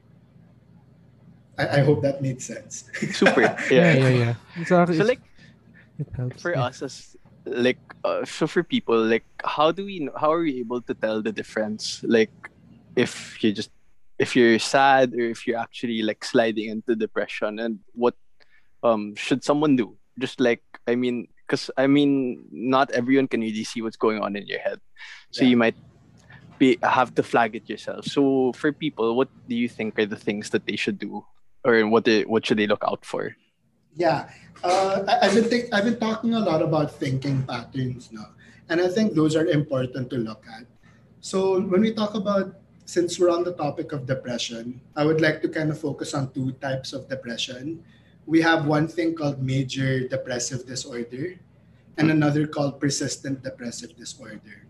I, 1.58 1.80
I 1.80 1.80
hope 1.88 2.04
that 2.04 2.22
made 2.22 2.44
sense. 2.44 2.84
Super. 3.20 3.42
Yeah, 3.42 3.56
Yeah. 3.72 3.94
yeah, 3.96 4.10
yeah. 4.10 4.34
Exactly. 4.60 4.98
So 5.00 5.06
like 5.06 5.24
it 5.98 6.10
helps. 6.14 6.42
for 6.44 6.52
yeah. 6.52 6.68
us 6.68 6.84
as 6.84 7.16
like 7.48 7.80
uh, 8.04 8.26
so 8.28 8.46
for 8.46 8.62
people 8.62 9.00
like 9.00 9.24
how 9.56 9.72
do 9.72 9.86
we 9.88 10.04
know, 10.04 10.12
how 10.20 10.36
are 10.36 10.44
we 10.44 10.60
able 10.60 10.82
to 10.84 10.94
tell 10.94 11.24
the 11.24 11.32
difference 11.32 12.04
like 12.04 12.36
if 13.00 13.42
you 13.42 13.56
just 13.56 13.72
if 14.20 14.36
you're 14.36 14.60
sad 14.60 15.16
or 15.16 15.32
if 15.32 15.48
you're 15.48 15.58
actually 15.58 16.04
like 16.04 16.28
sliding 16.28 16.68
into 16.76 16.92
depression 16.94 17.58
and 17.64 17.80
what 17.96 18.16
um 18.84 19.16
should 19.16 19.42
someone 19.48 19.80
do 19.80 19.96
just 20.20 20.40
like 20.40 20.62
i 20.88 20.96
mean 20.96 21.28
because 21.46 21.70
i 21.78 21.88
mean 21.88 22.44
not 22.52 22.92
everyone 22.92 23.28
can 23.28 23.42
really 23.42 23.64
see 23.64 23.82
what's 23.82 23.98
going 23.98 24.20
on 24.20 24.36
in 24.36 24.46
your 24.48 24.60
head 24.60 24.80
so 25.32 25.44
Yeah. 25.44 25.50
you 25.52 25.58
might 25.58 25.78
be 26.58 26.78
have 26.82 27.14
to 27.16 27.24
flag 27.24 27.56
it 27.56 27.70
yourself 27.70 28.06
so 28.06 28.52
for 28.54 28.72
people 28.74 29.16
what 29.16 29.30
do 29.48 29.56
you 29.56 29.70
think 29.70 29.98
are 30.00 30.06
the 30.10 30.18
things 30.20 30.50
that 30.50 30.66
they 30.66 30.76
should 30.76 30.98
do 30.98 31.24
or 31.64 31.86
what 31.88 32.06
they, 32.06 32.24
what 32.24 32.46
should 32.46 32.58
they 32.58 32.68
look 32.68 32.84
out 32.88 33.04
for 33.06 33.36
Yeah, 33.98 34.30
uh, 34.64 35.04
I, 35.10 35.26
I've 35.26 35.34
been 35.34 35.50
think, 35.50 35.74
I've 35.74 35.84
been 35.84 35.98
talking 36.00 36.34
a 36.38 36.40
lot 36.40 36.62
about 36.62 36.94
thinking 36.94 37.42
patterns 37.50 38.14
now, 38.14 38.30
and 38.70 38.78
I 38.80 38.88
think 38.94 39.14
those 39.18 39.34
are 39.36 39.46
important 39.50 40.10
to 40.14 40.18
look 40.22 40.46
at. 40.46 40.70
So 41.20 41.60
when 41.62 41.82
we 41.82 41.94
talk 41.98 42.14
about, 42.14 42.54
since 42.86 43.18
we're 43.20 43.34
on 43.34 43.44
the 43.44 43.54
topic 43.58 43.92
of 43.92 44.06
depression, 44.06 44.80
I 44.96 45.04
would 45.04 45.20
like 45.20 45.42
to 45.42 45.50
kind 45.50 45.74
of 45.74 45.82
focus 45.82 46.14
on 46.14 46.30
two 46.32 46.54
types 46.62 46.94
of 46.94 47.10
depression. 47.10 47.84
We 48.28 48.44
have 48.44 48.68
one 48.68 48.92
thing 48.92 49.16
called 49.16 49.40
major 49.40 50.04
depressive 50.04 50.68
disorder, 50.68 51.40
and 51.96 52.12
another 52.12 52.46
called 52.46 52.78
persistent 52.78 53.42
depressive 53.42 53.96
disorder. 53.96 54.68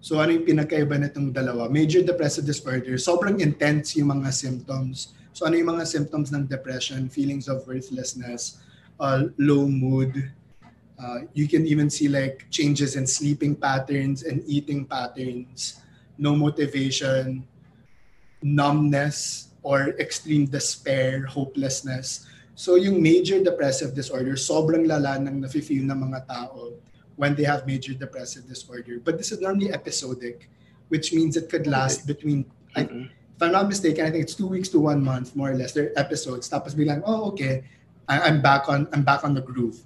So 0.00 0.16
ano 0.16 0.32
yung 0.32 0.48
pinagkaiba 0.48 0.96
nitong 0.96 1.36
dalawa? 1.36 1.68
Major 1.68 2.00
depressive 2.00 2.48
disorder, 2.48 2.96
sobrang 2.96 3.44
intense 3.44 3.94
yung 4.00 4.16
mga 4.16 4.32
symptoms. 4.32 5.12
So 5.36 5.44
ano 5.44 5.60
yung 5.60 5.76
mga 5.76 5.84
symptoms 5.84 6.32
ng 6.32 6.48
depression? 6.48 7.12
Feelings 7.12 7.46
of 7.46 7.68
worthlessness, 7.68 8.64
uh, 8.96 9.28
low 9.36 9.68
mood. 9.68 10.32
Uh, 10.96 11.28
you 11.36 11.44
can 11.44 11.68
even 11.68 11.92
see 11.92 12.08
like 12.08 12.48
changes 12.48 12.96
in 12.96 13.04
sleeping 13.04 13.52
patterns 13.52 14.24
and 14.24 14.40
eating 14.48 14.88
patterns, 14.88 15.84
no 16.16 16.32
motivation, 16.32 17.44
numbness, 18.40 19.52
or 19.60 19.92
extreme 20.00 20.48
despair, 20.48 21.28
hopelessness. 21.28 22.24
So 22.60 22.76
yung 22.76 23.00
major 23.00 23.40
depressive 23.40 23.96
disorder, 23.96 24.36
sobrang 24.36 24.84
lala 24.84 25.16
ng 25.16 25.40
nafe-feel 25.40 25.80
ng 25.88 25.96
mga 25.96 26.28
tao 26.28 26.76
when 27.16 27.32
they 27.32 27.48
have 27.48 27.64
major 27.64 27.96
depressive 27.96 28.44
disorder. 28.44 29.00
But 29.00 29.16
this 29.16 29.32
is 29.32 29.40
normally 29.40 29.72
episodic, 29.72 30.52
which 30.92 31.16
means 31.16 31.40
it 31.40 31.48
could 31.48 31.64
last 31.64 32.04
between 32.04 32.44
I- 32.76 32.84
if 32.84 33.40
I'm 33.40 33.56
not 33.56 33.64
mistaken, 33.64 34.04
I 34.04 34.12
think 34.12 34.28
it's 34.28 34.36
two 34.36 34.44
weeks 34.44 34.68
to 34.76 34.78
one 34.78 35.00
month, 35.00 35.32
more 35.32 35.48
or 35.48 35.56
less. 35.56 35.72
They're 35.72 35.96
episodes. 35.96 36.52
Tapos 36.52 36.76
biglang, 36.76 37.00
oh, 37.08 37.32
okay, 37.32 37.64
I, 38.04 38.28
I'm 38.28 38.44
back 38.44 38.68
on, 38.68 38.84
I'm 38.92 39.08
back 39.08 39.24
on 39.24 39.32
the 39.32 39.40
groove. 39.40 39.80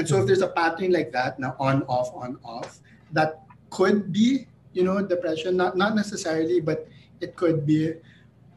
And 0.00 0.08
so 0.08 0.16
if 0.16 0.24
there's 0.24 0.40
a 0.40 0.48
pattern 0.48 0.96
like 0.96 1.12
that, 1.12 1.36
now 1.36 1.52
on, 1.60 1.84
off, 1.84 2.16
on, 2.16 2.40
off, 2.40 2.80
that 3.12 3.44
could 3.68 4.08
be 4.08 4.48
you 4.72 4.84
know, 4.84 5.00
depression, 5.04 5.56
not, 5.56 5.76
not 5.76 5.96
necessarily, 5.96 6.60
but 6.60 6.88
it 7.20 7.36
could 7.36 7.64
be 7.64 7.92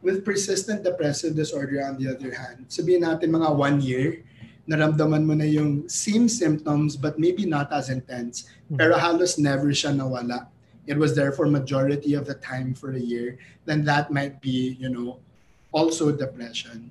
with 0.02 0.24
persistent 0.24 0.84
depressive 0.84 1.36
disorder 1.36 1.84
on 1.84 2.00
the 2.00 2.08
other 2.08 2.32
hand. 2.32 2.68
Sabihin 2.72 3.04
natin 3.04 3.36
mga 3.36 3.52
one 3.52 3.84
year, 3.84 4.24
naramdaman 4.70 5.26
mo 5.26 5.34
na 5.34 5.50
yung 5.50 5.90
same 5.90 6.30
symptoms 6.30 6.96
but 6.96 7.18
maybe 7.18 7.44
not 7.44 7.68
as 7.74 7.90
intense. 7.90 8.48
Hmm. 8.70 8.78
Pero 8.78 8.94
halos 8.96 9.36
never 9.42 9.74
siya 9.76 9.92
nawala. 9.92 10.48
It 10.90 10.98
was 10.98 11.14
there 11.14 11.34
for 11.34 11.46
majority 11.46 12.16
of 12.18 12.26
the 12.26 12.38
time 12.42 12.74
for 12.74 12.98
a 12.98 13.02
year. 13.02 13.38
Then 13.66 13.86
that 13.86 14.10
might 14.10 14.42
be, 14.42 14.74
you 14.80 14.90
know, 14.90 15.22
also 15.70 16.10
depression. 16.10 16.90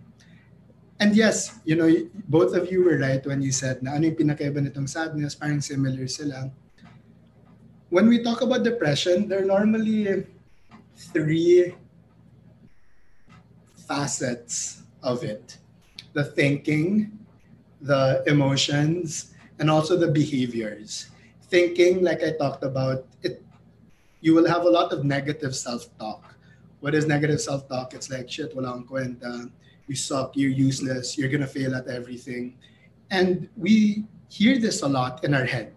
And 0.99 1.15
yes, 1.15 1.59
you 1.65 1.75
know, 1.75 1.87
both 2.27 2.55
of 2.55 2.71
you 2.71 2.83
were 2.83 2.99
right 2.99 3.23
when 3.27 3.43
you 3.43 3.50
said 3.55 3.83
na 3.83 3.95
ano 3.95 4.11
yung 4.11 4.19
pinakaiba 4.19 4.59
nitong 4.59 4.91
sadness, 4.91 5.35
parang 5.35 5.62
similar 5.62 6.07
sila. 6.11 6.50
When 7.91 8.11
we 8.11 8.23
talk 8.23 8.43
about 8.43 8.67
depression, 8.67 9.31
there 9.31 9.43
are 9.43 9.49
normally 9.49 10.27
three 11.15 11.75
facets 13.88 14.85
of 15.02 15.25
it. 15.25 15.57
The 16.12 16.25
thinking, 16.25 17.18
the 17.80 18.23
emotions, 18.26 19.35
and 19.59 19.71
also 19.71 19.97
the 19.97 20.09
behaviors. 20.09 21.11
Thinking, 21.49 22.04
like 22.04 22.23
I 22.23 22.37
talked 22.37 22.62
about, 22.62 23.07
it 23.23 23.42
you 24.21 24.35
will 24.35 24.49
have 24.49 24.62
a 24.62 24.71
lot 24.71 24.92
of 24.92 25.04
negative 25.04 25.54
self-talk. 25.54 26.35
What 26.80 26.95
is 26.95 27.07
negative 27.07 27.40
self-talk? 27.40 27.95
It's 27.95 28.11
like 28.11 28.30
shit, 28.30 28.54
wala 28.54 28.75
akong 28.75 28.87
kwenta, 28.87 29.50
you 29.87 29.95
suck, 29.95 30.37
you're 30.37 30.50
useless, 30.50 31.16
you're 31.16 31.30
gonna 31.30 31.47
fail 31.47 31.75
at 31.75 31.87
everything. 31.87 32.59
And 33.11 33.49
we 33.57 34.04
hear 34.28 34.59
this 34.59 34.83
a 34.83 34.88
lot 34.88 35.25
in 35.25 35.35
our 35.35 35.45
head. 35.45 35.73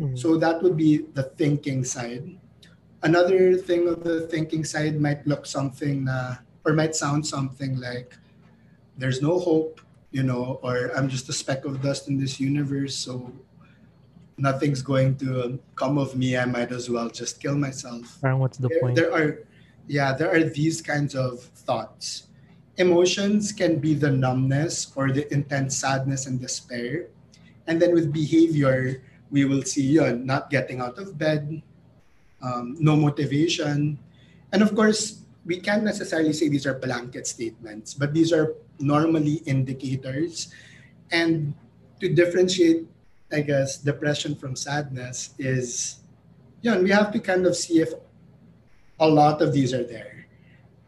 Mm. 0.00 0.18
So 0.18 0.36
that 0.38 0.62
would 0.62 0.76
be 0.76 1.06
the 1.14 1.24
thinking 1.36 1.84
side. 1.84 2.26
Another 3.02 3.56
thing 3.56 3.88
of 3.88 4.02
the 4.02 4.26
thinking 4.26 4.64
side 4.64 5.00
might 5.00 5.26
look 5.26 5.46
something 5.46 6.04
na, 6.04 6.36
or 6.64 6.72
might 6.72 6.94
sound 6.94 7.26
something 7.26 7.78
like 7.80 8.14
there's 8.96 9.22
no 9.22 9.38
hope, 9.38 9.80
you 10.10 10.22
know, 10.22 10.60
or 10.62 10.94
I'm 10.96 11.08
just 11.08 11.28
a 11.28 11.32
speck 11.32 11.64
of 11.64 11.82
dust 11.82 12.08
in 12.08 12.18
this 12.18 12.38
universe, 12.38 12.94
so 12.94 13.32
nothing's 14.38 14.82
going 14.82 15.16
to 15.16 15.58
come 15.74 15.98
of 15.98 16.16
me. 16.16 16.36
I 16.36 16.44
might 16.44 16.72
as 16.72 16.90
well 16.90 17.08
just 17.08 17.40
kill 17.40 17.56
myself. 17.56 18.18
Parang 18.20 18.38
what's 18.38 18.58
the 18.58 18.68
There, 18.68 18.80
point? 18.80 18.96
there 18.96 19.12
are, 19.12 19.42
yeah, 19.88 20.12
there 20.12 20.30
are 20.30 20.44
these 20.44 20.82
kinds 20.82 21.14
of 21.14 21.40
thoughts. 21.66 22.28
Emotions 22.76 23.52
can 23.52 23.78
be 23.78 23.94
the 23.94 24.10
numbness 24.10 24.92
or 24.96 25.12
the 25.12 25.30
intense 25.32 25.76
sadness 25.76 26.26
and 26.26 26.40
despair. 26.40 27.08
And 27.66 27.80
then 27.80 27.94
with 27.94 28.12
behavior, 28.12 29.02
we 29.30 29.44
will 29.44 29.62
see 29.62 29.82
yun, 29.96 30.26
not 30.26 30.50
getting 30.50 30.80
out 30.80 30.98
of 30.98 31.16
bed, 31.18 31.62
um, 32.42 32.76
no 32.80 32.96
motivation. 32.96 33.98
And 34.52 34.62
of 34.62 34.74
course, 34.74 35.21
we 35.44 35.58
can't 35.58 35.82
necessarily 35.82 36.32
say 36.32 36.48
these 36.48 36.66
are 36.66 36.78
blanket 36.78 37.26
statements, 37.26 37.94
but 37.94 38.14
these 38.14 38.32
are 38.32 38.54
normally 38.78 39.42
indicators. 39.46 40.52
And 41.10 41.54
to 42.00 42.08
differentiate, 42.12 42.86
I 43.32 43.40
guess, 43.40 43.78
depression 43.78 44.34
from 44.34 44.56
sadness 44.56 45.34
is, 45.38 46.00
yun, 46.62 46.82
we 46.82 46.90
have 46.90 47.12
to 47.12 47.18
kind 47.18 47.46
of 47.46 47.56
see 47.56 47.80
if 47.80 47.90
a 49.00 49.08
lot 49.08 49.42
of 49.42 49.52
these 49.52 49.74
are 49.74 49.84
there 49.84 50.26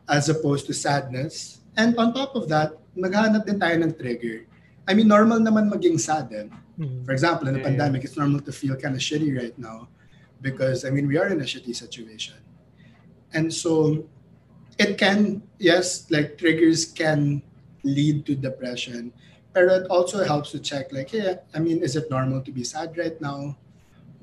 as 0.09 0.29
opposed 0.29 0.67
to 0.67 0.75
sadness. 0.75 1.61
And 1.77 1.97
on 1.99 2.15
top 2.15 2.37
of 2.37 2.49
that, 2.49 2.79
maghanap 2.97 3.47
din 3.47 3.59
tayo 3.59 3.83
ng 3.83 3.95
trigger. 3.99 4.47
I 4.87 4.95
mean, 4.95 5.09
normal 5.09 5.41
naman 5.41 5.73
maging 5.73 5.99
sad. 5.99 6.31
Eh? 6.31 6.47
For 7.05 7.13
example, 7.13 7.49
in 7.49 7.55
the 7.55 7.61
Yeah, 7.61 7.71
yeah. 7.71 7.71
pandemic, 7.71 8.05
it's 8.05 8.17
normal 8.17 8.41
to 8.41 8.53
feel 8.53 8.77
kind 8.77 8.95
of 8.95 9.01
shitty 9.01 9.35
right 9.35 9.57
now 9.59 9.89
because, 10.43 10.85
I 10.85 10.91
mean, 10.91 11.09
we 11.09 11.17
are 11.19 11.27
in 11.27 11.41
a 11.41 11.45
shitty 11.49 11.75
situation. 11.75 12.37
And 13.33 13.51
so 13.51 14.07
it 14.79 14.99
can, 14.99 15.43
yes, 15.59 16.11
like 16.11 16.39
triggers 16.39 16.85
can 16.85 17.43
lead 17.83 18.27
to 18.27 18.35
depression, 18.35 19.13
but 19.53 19.65
it 19.65 19.87
also 19.89 20.25
helps 20.25 20.51
to 20.53 20.59
check, 20.59 20.93
like, 20.93 21.11
hey, 21.11 21.39
I 21.55 21.59
mean, 21.59 21.83
is 21.83 21.97
it 21.97 22.11
normal 22.11 22.41
to 22.43 22.51
be 22.51 22.65
sad 22.65 22.97
right 22.99 23.21
now? 23.21 23.57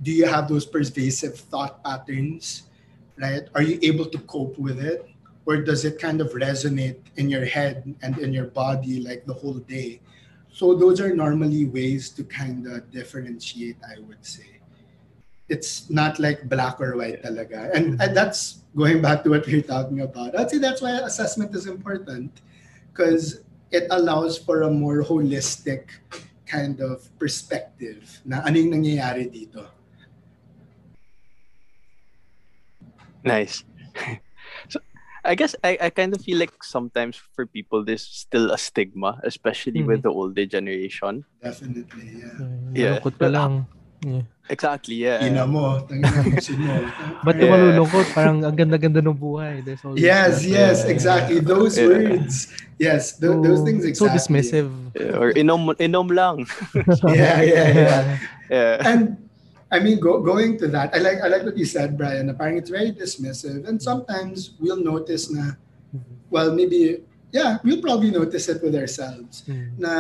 Do 0.02 0.12
you 0.12 0.26
have 0.26 0.48
those 0.50 0.66
pervasive 0.66 1.38
thought 1.38 1.84
patterns, 1.84 2.64
right? 3.18 3.48
Are 3.56 3.62
you 3.62 3.80
able 3.82 4.06
to 4.06 4.18
cope 4.20 4.58
with 4.58 4.80
it? 4.80 5.08
Or 5.46 5.58
does 5.58 5.86
it 5.86 6.00
kind 6.00 6.22
of 6.22 6.32
resonate 6.34 7.00
in 7.18 7.30
your 7.30 7.46
head 7.46 7.96
and 8.02 8.18
in 8.20 8.34
your 8.34 8.46
body 8.46 9.02
like 9.02 9.26
the 9.26 9.34
whole 9.34 9.58
day? 9.58 10.02
So 10.54 10.76
those 10.76 11.02
are 11.02 11.16
normally 11.16 11.66
ways 11.66 12.10
to 12.12 12.24
kind 12.24 12.68
of 12.68 12.92
differentiate, 12.92 13.78
I 13.82 14.00
would 14.02 14.24
say. 14.26 14.61
It's 15.52 15.92
not 15.92 16.16
like 16.16 16.48
black 16.48 16.80
or 16.80 16.96
white 16.96 17.20
talaga. 17.28 17.76
And, 17.76 18.00
and 18.00 18.16
that's 18.16 18.64
going 18.72 19.04
back 19.04 19.28
to 19.28 19.36
what 19.36 19.44
we 19.46 19.60
are 19.60 19.68
talking 19.68 20.00
about. 20.00 20.32
I'd 20.40 20.50
say 20.50 20.64
that's 20.64 20.82
why 20.82 20.96
assessment 21.04 21.52
is 21.52 21.68
important 21.68 22.40
because 22.92 23.44
it 23.72 23.88
allows 23.92 24.38
for 24.40 24.64
a 24.64 24.72
more 24.72 25.04
holistic 25.04 25.92
kind 26.48 26.80
of 26.80 27.08
perspective 27.20 28.04
na 28.28 28.44
ano 28.44 28.60
yung 28.60 28.76
nangyayari 28.76 29.28
dito. 29.32 29.64
Nice. 33.24 33.64
so 34.72 34.80
I 35.24 35.36
guess 35.36 35.56
I, 35.64 35.78
I 35.80 35.90
kind 35.92 36.12
of 36.12 36.20
feel 36.20 36.40
like 36.40 36.52
sometimes 36.64 37.16
for 37.16 37.46
people 37.46 37.86
there's 37.86 38.04
still 38.04 38.52
a 38.52 38.58
stigma, 38.58 39.22
especially 39.24 39.84
with 39.84 40.04
mm-hmm. 40.04 40.10
the 40.10 40.12
older 40.12 40.46
generation. 40.46 41.24
Definitely, 41.40 42.20
yeah. 42.20 42.36
Mm-hmm. 42.36 42.76
Yeah. 42.76 43.00
Malungkot 43.00 43.16
ka 43.16 43.30
lang. 43.32 43.54
Yeah. 44.02 44.26
Exactly, 44.52 44.96
yeah. 45.08 45.24
Ina 45.24 45.48
mo, 45.48 45.80
tangina 45.88 46.26
mo, 46.26 46.36
mo. 46.66 46.74
Ba't 47.24 47.36
ka 47.40 47.46
Yeah. 47.46 47.52
malulungkot? 47.56 48.06
Parang 48.12 48.44
ang 48.44 48.58
ganda-ganda 48.58 49.00
ng 49.00 49.16
buhay. 49.16 49.64
There's 49.64 49.80
always 49.86 50.02
Yes, 50.04 50.42
that. 50.44 50.50
yes, 50.52 50.78
Yeah. 50.84 50.92
exactly. 50.92 51.38
Those 51.40 51.78
Yeah. 51.80 51.88
words. 51.88 52.34
Yes, 52.76 53.16
th- 53.16 53.40
those 53.40 53.62
things 53.64 53.86
things 53.86 54.02
So 54.02 54.10
dismissive. 54.12 54.68
Yeah, 54.98 55.16
Or 55.22 55.32
inom 55.32 55.72
inom 55.80 56.10
lang. 56.12 56.50
Yeah, 57.14 57.40
yeah, 57.46 57.68
yeah. 57.72 58.02
Yeah. 58.52 58.76
and 58.84 59.16
I 59.72 59.80
mean, 59.80 60.04
go, 60.04 60.20
going 60.20 60.60
to 60.60 60.68
that, 60.76 60.92
I 60.92 61.00
like 61.00 61.24
I 61.24 61.32
like 61.32 61.48
what 61.48 61.56
you 61.56 61.64
said, 61.64 61.96
Brian. 61.96 62.28
na 62.28 62.36
parang 62.36 62.60
it's 62.60 62.68
very 62.68 62.92
dismissive, 62.92 63.64
and 63.64 63.80
sometimes 63.80 64.58
we'll 64.60 64.82
notice 64.84 65.32
na, 65.32 65.56
well, 66.28 66.52
maybe 66.52 67.00
yeah, 67.32 67.64
we'll 67.64 67.80
probably 67.80 68.12
notice 68.12 68.52
it 68.52 68.60
with 68.60 68.76
ourselves. 68.76 69.48
Mm. 69.48 69.80
Na 69.80 69.92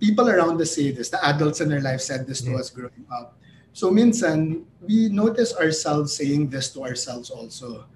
people 0.00 0.24
around 0.32 0.56
us 0.64 0.72
say 0.72 0.88
this, 0.96 1.12
the 1.12 1.20
adults 1.20 1.60
in 1.60 1.68
their 1.68 1.84
life 1.84 2.00
said 2.00 2.24
this 2.24 2.40
to 2.40 2.56
us 2.56 2.72
growing 2.72 3.04
up. 3.12 3.36
So 3.72 3.90
minsan, 3.90 4.64
we 4.82 5.08
notice 5.08 5.54
ourselves 5.54 6.16
saying 6.16 6.50
this 6.50 6.72
to 6.74 6.82
ourselves 6.82 7.30
also. 7.30 7.86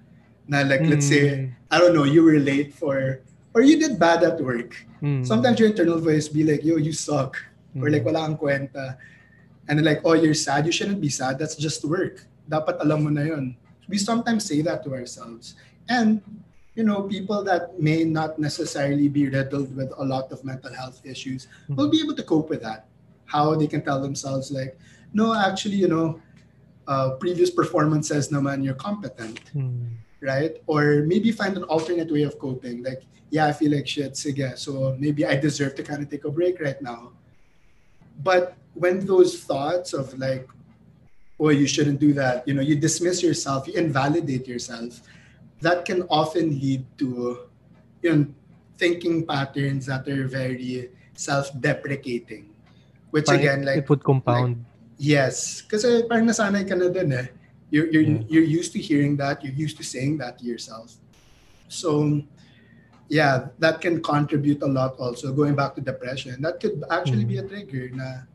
Na 0.46 0.60
like, 0.62 0.84
let's 0.84 1.08
say, 1.08 1.24
Mm. 1.24 1.52
I 1.70 1.78
don't 1.80 1.94
know, 1.96 2.04
you 2.04 2.22
were 2.22 2.38
late 2.38 2.74
for, 2.74 3.20
or 3.54 3.62
you 3.62 3.80
did 3.80 3.98
bad 3.98 4.22
at 4.22 4.38
work. 4.40 4.76
Mm. 5.02 5.26
Sometimes 5.26 5.58
your 5.58 5.72
internal 5.72 5.98
voice 5.98 6.28
be 6.28 6.44
like, 6.44 6.62
yo, 6.62 6.76
you 6.76 6.92
suck. 6.92 7.36
Or 7.80 7.90
like, 7.90 8.04
Mm. 8.04 8.12
wala 8.12 8.20
kang 8.28 8.36
kwenta. 8.38 8.96
And 9.66 9.80
then 9.80 9.84
like, 9.88 10.04
oh, 10.04 10.12
you're 10.12 10.36
sad. 10.36 10.66
You 10.68 10.72
shouldn't 10.72 11.00
be 11.00 11.08
sad. 11.08 11.38
That's 11.40 11.56
just 11.56 11.80
work. 11.88 12.28
Dapat 12.44 12.84
alam 12.84 13.08
mo 13.08 13.10
na 13.10 13.24
yun. 13.24 13.56
We 13.88 13.96
sometimes 13.96 14.44
say 14.44 14.60
that 14.60 14.84
to 14.84 14.92
ourselves. 14.92 15.56
And, 15.88 16.20
you 16.76 16.84
know, 16.84 17.08
people 17.08 17.40
that 17.48 17.80
may 17.80 18.04
not 18.04 18.36
necessarily 18.36 19.08
be 19.08 19.28
riddled 19.32 19.72
with 19.72 19.92
a 19.96 20.04
lot 20.04 20.28
of 20.28 20.44
mental 20.44 20.72
health 20.72 21.00
issues 21.04 21.48
will 21.72 21.88
be 21.88 22.04
able 22.04 22.14
to 22.16 22.22
cope 22.22 22.52
with 22.52 22.60
that. 22.60 22.84
How 23.24 23.56
they 23.56 23.66
can 23.66 23.80
tell 23.80 24.00
themselves 24.04 24.52
like, 24.52 24.76
no, 25.14 25.32
actually, 25.32 25.76
you 25.76 25.88
know, 25.88 26.20
uh, 26.86 27.16
previous 27.16 27.48
performance 27.48 28.08
says 28.08 28.28
naman 28.28 28.62
you're 28.62 28.76
competent 28.76 29.40
Mm. 29.54 29.96
right? 30.20 30.56
Or 30.66 31.04
maybe 31.06 31.32
find 31.32 31.56
an 31.56 31.64
alternate 31.64 32.10
way 32.10 32.24
of 32.24 32.38
coping. 32.38 32.82
Like, 32.82 33.04
yeah, 33.30 33.46
I 33.46 33.52
feel 33.52 33.72
like 33.72 33.86
shit, 33.86 34.14
sige, 34.16 34.56
so 34.58 34.96
maybe 34.98 35.24
I 35.24 35.36
deserve 35.36 35.74
to 35.76 35.82
kind 35.82 36.02
of 36.02 36.08
take 36.08 36.24
a 36.24 36.32
break 36.32 36.60
right 36.60 36.80
now. 36.80 37.12
But 38.22 38.56
when 38.74 39.04
those 39.04 39.40
thoughts 39.44 39.92
of 39.92 40.16
like, 40.18 40.48
oh, 41.38 41.50
you 41.50 41.66
shouldn't 41.66 42.00
do 42.00 42.12
that, 42.14 42.46
you 42.48 42.54
know, 42.54 42.62
you 42.62 42.76
dismiss 42.76 43.22
yourself, 43.22 43.68
you 43.68 43.74
invalidate 43.74 44.46
yourself, 44.46 45.00
that 45.60 45.84
can 45.84 46.02
often 46.08 46.56
lead 46.56 46.84
to, 46.98 47.48
you 48.02 48.10
know, 48.12 48.26
thinking 48.78 49.26
patterns 49.26 49.86
that 49.86 50.08
are 50.08 50.26
very 50.26 50.90
self-deprecating. 51.14 52.50
Which 53.10 53.26
Parang 53.26 53.40
again, 53.40 53.60
it, 53.62 53.66
like, 53.66 53.78
it 53.78 53.88
would 53.88 54.02
compound. 54.02 54.64
Yes, 54.96 55.62
kasi 55.62 56.06
parang 56.06 56.26
nasanay 56.26 56.62
ka 56.66 56.74
na 56.78 56.88
dun 56.88 57.12
eh. 57.12 57.28
You're, 57.74 57.90
you're, 57.90 58.06
Yeah. 58.06 58.22
you're 58.30 58.46
used 58.46 58.70
to 58.74 58.80
hearing 58.80 59.16
that, 59.18 59.42
you're 59.42 59.56
used 59.56 59.76
to 59.78 59.84
saying 59.84 60.18
that 60.22 60.38
to 60.38 60.44
yourself. 60.46 60.94
So, 61.66 62.22
yeah, 63.10 63.50
that 63.58 63.80
can 63.82 63.98
contribute 63.98 64.62
a 64.62 64.70
lot 64.70 64.94
also. 64.98 65.34
Going 65.34 65.58
back 65.58 65.74
to 65.74 65.82
depression, 65.82 66.38
that 66.42 66.60
could 66.62 66.84
actually 66.90 67.24
be 67.26 67.38
a 67.38 67.44
trigger 67.44 67.90
na 67.90 68.30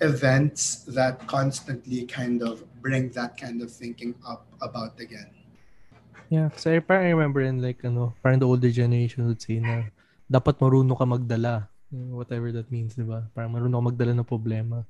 events 0.00 0.88
that 0.96 1.20
constantly 1.28 2.06
kind 2.08 2.42
of 2.42 2.64
bring 2.80 3.10
that 3.12 3.36
kind 3.36 3.60
of 3.60 3.70
thinking 3.70 4.14
up 4.26 4.46
about 4.60 4.98
again. 4.98 5.28
Yeah, 6.32 6.48
kasi 6.50 6.76
I 6.76 6.80
parang 6.80 7.06
I 7.06 7.12
remember 7.12 7.44
in 7.44 7.60
like 7.60 7.84
ano, 7.84 8.16
parang 8.24 8.40
the 8.40 8.48
older 8.48 8.72
generation 8.72 9.28
would 9.28 9.44
say 9.44 9.60
na 9.60 9.92
dapat 10.24 10.56
marunong 10.58 10.96
ka 10.96 11.04
magdala. 11.04 11.68
Whatever 12.10 12.50
that 12.52 12.66
means, 12.74 12.98
di 12.98 13.06
ba? 13.06 13.26
Parang 13.32 13.54
marunong 13.54 13.94
magdala 13.94 14.12
ng 14.14 14.26
problema. 14.26 14.82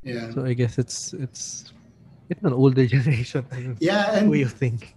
Yeah. 0.00 0.32
So 0.32 0.48
I 0.48 0.56
guess 0.56 0.80
it's 0.80 1.12
it's 1.12 1.72
it's 2.30 2.40
an 2.46 2.54
older 2.54 2.86
generation 2.94 3.44
yeah 3.82 4.14
and 4.16 4.30
way 4.30 4.46
of 4.46 4.54
thinking 4.54 4.94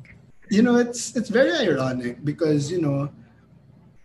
you 0.53 0.62
know 0.62 0.77
it's 0.77 1.17
it's 1.17 1.34
very 1.34 1.51
ironic 1.51 2.21
because 2.23 2.69
you 2.69 2.77
know 2.79 3.10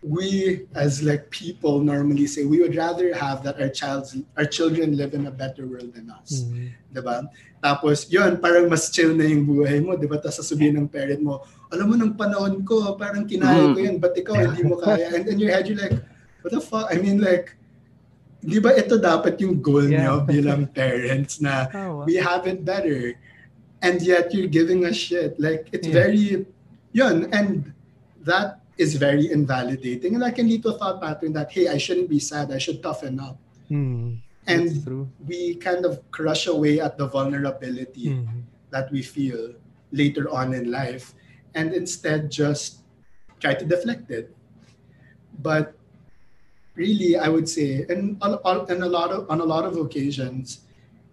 we 0.01 0.65
as 0.73 1.03
like 1.03 1.29
people 1.29 1.79
normally 1.83 2.25
say 2.25 2.43
we 2.43 2.57
would 2.59 2.73
rather 2.75 3.13
have 3.13 3.43
that 3.43 3.59
our 3.61 3.69
child's 3.69 4.17
our 4.39 4.47
children 4.47 4.97
live 4.97 5.13
in 5.13 5.27
a 5.27 5.31
better 5.31 5.67
world 5.67 5.93
than 5.93 6.09
us 6.09 6.47
Mhm. 6.47 6.73
'di 6.89 7.01
ba 7.05 7.27
tapos 7.61 8.07
yun 8.09 8.39
parang 8.39 8.65
mas 8.71 8.89
chill 8.89 9.11
na 9.13 9.27
yung 9.29 9.45
buhay 9.45 9.77
mo 9.83 9.93
'di 9.93 10.07
ba 10.09 10.17
tapos 10.17 10.41
sasabihin 10.41 10.79
ng 10.79 10.87
parent 10.89 11.21
mo 11.21 11.43
alam 11.69 11.85
mo 11.85 11.93
nung 11.99 12.17
panahon 12.17 12.63
ko 12.65 12.97
parang 12.97 13.27
kinaya 13.29 13.75
ko 13.75 13.77
yun 13.77 14.01
but 14.01 14.15
ikaw 14.17 14.39
hindi 14.39 14.63
mo 14.65 14.79
kaya 14.79 15.11
and 15.13 15.27
in 15.29 15.37
your 15.37 15.51
head 15.53 15.67
you're 15.69 15.77
like 15.77 15.95
what 16.41 16.51
the 16.53 16.61
fuck 16.61 16.87
I 16.91 16.97
mean 17.01 17.19
like 17.21 17.55
di 18.39 18.59
ba 18.63 18.71
ito 18.71 18.95
dapat 18.95 19.35
yung 19.43 19.59
goal 19.59 19.83
Yeah. 19.91 20.23
bilang 20.23 20.71
parents 20.71 21.43
na 21.43 21.67
Tawa. 21.71 22.07
we 22.07 22.15
have 22.15 22.47
it 22.47 22.63
better 22.63 23.15
and 23.83 23.99
yet 23.99 24.31
you're 24.31 24.47
giving 24.51 24.87
us 24.87 24.95
shit 24.95 25.35
like 25.39 25.67
it's 25.75 25.87
Yeah. 25.87 25.99
very 26.07 26.47
yun 26.95 27.27
and 27.35 27.71
that 28.23 28.63
is 28.79 28.95
very 28.95 29.27
invalidating 29.27 30.15
and 30.15 30.23
that 30.23 30.35
can 30.39 30.47
lead 30.47 30.63
to 30.63 30.71
a 30.71 30.77
thought 30.79 31.03
pattern 31.03 31.35
that 31.35 31.51
hey 31.51 31.67
i 31.67 31.75
shouldn't 31.75 32.07
be 32.07 32.19
sad 32.19 32.47
i 32.51 32.59
should 32.59 32.79
toughen 32.79 33.19
up 33.19 33.35
Hmm. 33.67 34.23
and 34.49 34.81
we 35.27 35.53
kind 35.59 35.83
of 35.85 35.99
crush 36.09 36.47
away 36.47 36.79
at 36.79 36.95
the 36.97 37.05
vulnerability 37.05 38.15
Mhm. 38.17 38.47
that 38.71 38.87
we 38.89 39.03
feel 39.03 39.53
later 39.91 40.25
on 40.31 40.55
in 40.55 40.71
life 40.71 41.11
and 41.53 41.75
instead 41.75 42.31
just 42.31 42.81
try 43.43 43.51
to 43.53 43.67
deflect 43.67 44.07
it 44.09 44.31
but 45.39 45.75
really 46.79 47.11
i 47.19 47.27
would 47.27 47.47
say 47.47 47.85
and 47.91 48.15
on, 48.23 48.39
on, 48.47 48.57
and 48.71 48.81
a 48.83 48.89
lot 48.97 49.11
of 49.11 49.29
on 49.29 49.43
a 49.43 49.47
lot 49.53 49.67
of 49.67 49.75
occasions 49.77 50.63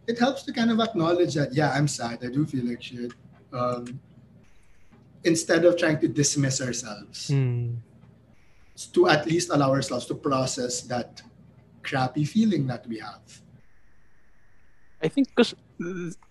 it 0.07 0.17
helps 0.19 0.47
to 0.47 0.53
kind 0.55 0.71
of 0.71 0.79
acknowledge 0.79 1.35
that 1.35 1.53
yeah 1.53 1.75
i'm 1.75 1.89
sad 1.91 2.23
i 2.23 2.31
do 2.31 2.47
feel 2.47 2.65
like 2.65 2.81
shit 2.81 3.13
um, 3.53 3.99
instead 5.25 5.65
of 5.65 5.77
trying 5.77 5.99
to 5.99 6.09
dismiss 6.09 6.63
ourselves 6.63 7.29
Hmm. 7.29 7.83
to 8.95 9.09
at 9.09 9.27
least 9.27 9.51
allow 9.51 9.71
ourselves 9.73 10.07
to 10.07 10.15
process 10.15 10.83
that 10.93 11.23
crappy 11.83 12.25
feeling 12.25 12.67
that 12.71 12.87
we 12.87 12.99
have 13.03 13.25
I 15.03 15.09
think 15.09 15.29
because 15.29 15.53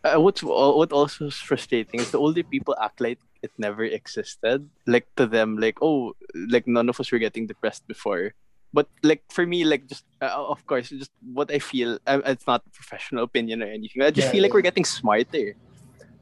uh, 0.04 0.18
what's 0.18 0.42
what 0.42 0.92
also 0.92 1.30
is 1.30 1.38
frustrating 1.38 2.02
is 2.02 2.10
the 2.10 2.18
older 2.18 2.42
people 2.42 2.76
act 2.82 3.00
like 3.00 3.22
it 3.44 3.54
never 3.58 3.86
existed. 3.86 4.68
Like 4.90 5.06
to 5.18 5.30
them, 5.30 5.58
like 5.62 5.78
oh, 5.86 6.18
like 6.50 6.66
none 6.66 6.90
of 6.90 7.00
us 7.00 7.12
were 7.12 7.22
getting 7.22 7.46
depressed 7.46 7.86
before. 7.88 8.34
But 8.76 8.92
like 9.08 9.24
for 9.32 9.48
me, 9.48 9.64
like 9.64 9.88
just 9.88 10.04
uh, 10.20 10.36
of 10.36 10.60
course, 10.68 10.92
just 10.92 11.16
what 11.24 11.48
I 11.48 11.60
feel. 11.64 11.96
Uh, 12.04 12.20
it's 12.28 12.44
not 12.48 12.68
professional 12.76 13.24
opinion 13.24 13.64
or 13.64 13.72
anything. 13.72 14.04
I 14.04 14.12
just 14.12 14.28
Yeah, 14.28 14.32
feel 14.36 14.44
like 14.44 14.52
yeah. 14.52 14.60
we're 14.60 14.68
getting 14.68 14.84
smarter. 14.84 15.56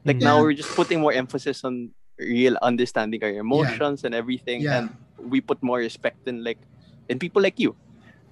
Like 0.06 0.22
Mm. 0.22 0.28
now 0.30 0.36
we're 0.42 0.54
just 0.54 0.70
putting 0.78 1.00
more 1.02 1.12
emphasis 1.12 1.64
on 1.66 1.90
real 2.20 2.54
understanding 2.62 3.18
our 3.24 3.34
emotions 3.34 4.04
and 4.06 4.14
everything, 4.14 4.62
Yeah. 4.62 4.78
and 4.78 4.86
we 5.18 5.40
put 5.42 5.58
more 5.62 5.78
respect 5.82 6.22
in 6.30 6.44
like 6.44 6.62
in 7.10 7.18
people 7.18 7.42
like 7.42 7.58
you. 7.58 7.74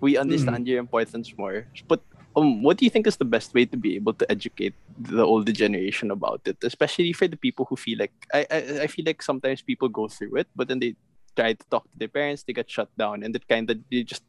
We 0.00 0.14
Mm. 0.14 0.22
understand 0.22 0.68
your 0.68 0.78
importance 0.78 1.32
more. 1.38 1.66
But 1.88 2.02
um, 2.37 2.62
what 2.62 2.78
do 2.78 2.85
you 2.87 2.90
think 2.90 3.06
is 3.06 3.16
the 3.18 3.28
best 3.28 3.54
way 3.54 3.66
to 3.66 3.76
be 3.76 3.96
able 3.96 4.14
to 4.14 4.26
educate 4.30 4.74
the 4.96 5.24
older 5.24 5.52
generation 5.52 6.11
about 6.11 6.40
it, 6.46 6.56
especially 6.64 7.12
for 7.12 7.28
the 7.28 7.37
people 7.37 7.66
who 7.68 7.76
feel 7.76 7.98
like 7.98 8.14
I 8.32 8.46
I, 8.50 8.58
I 8.85 8.87
feel 8.87 9.04
like 9.06 9.22
sometimes 9.22 9.62
people 9.62 9.88
go 9.88 10.08
through 10.08 10.37
it, 10.40 10.48
but 10.56 10.68
then 10.68 10.80
they 10.80 10.94
try 11.36 11.52
to 11.54 11.64
talk 11.70 11.84
to 11.90 11.96
their 11.98 12.08
parents, 12.12 12.42
they 12.44 12.52
get 12.52 12.70
shut 12.70 12.88
down, 12.96 13.22
and 13.22 13.34
it 13.36 13.46
kind 13.48 13.70
of 13.70 13.78
they 13.90 14.02
just 14.02 14.22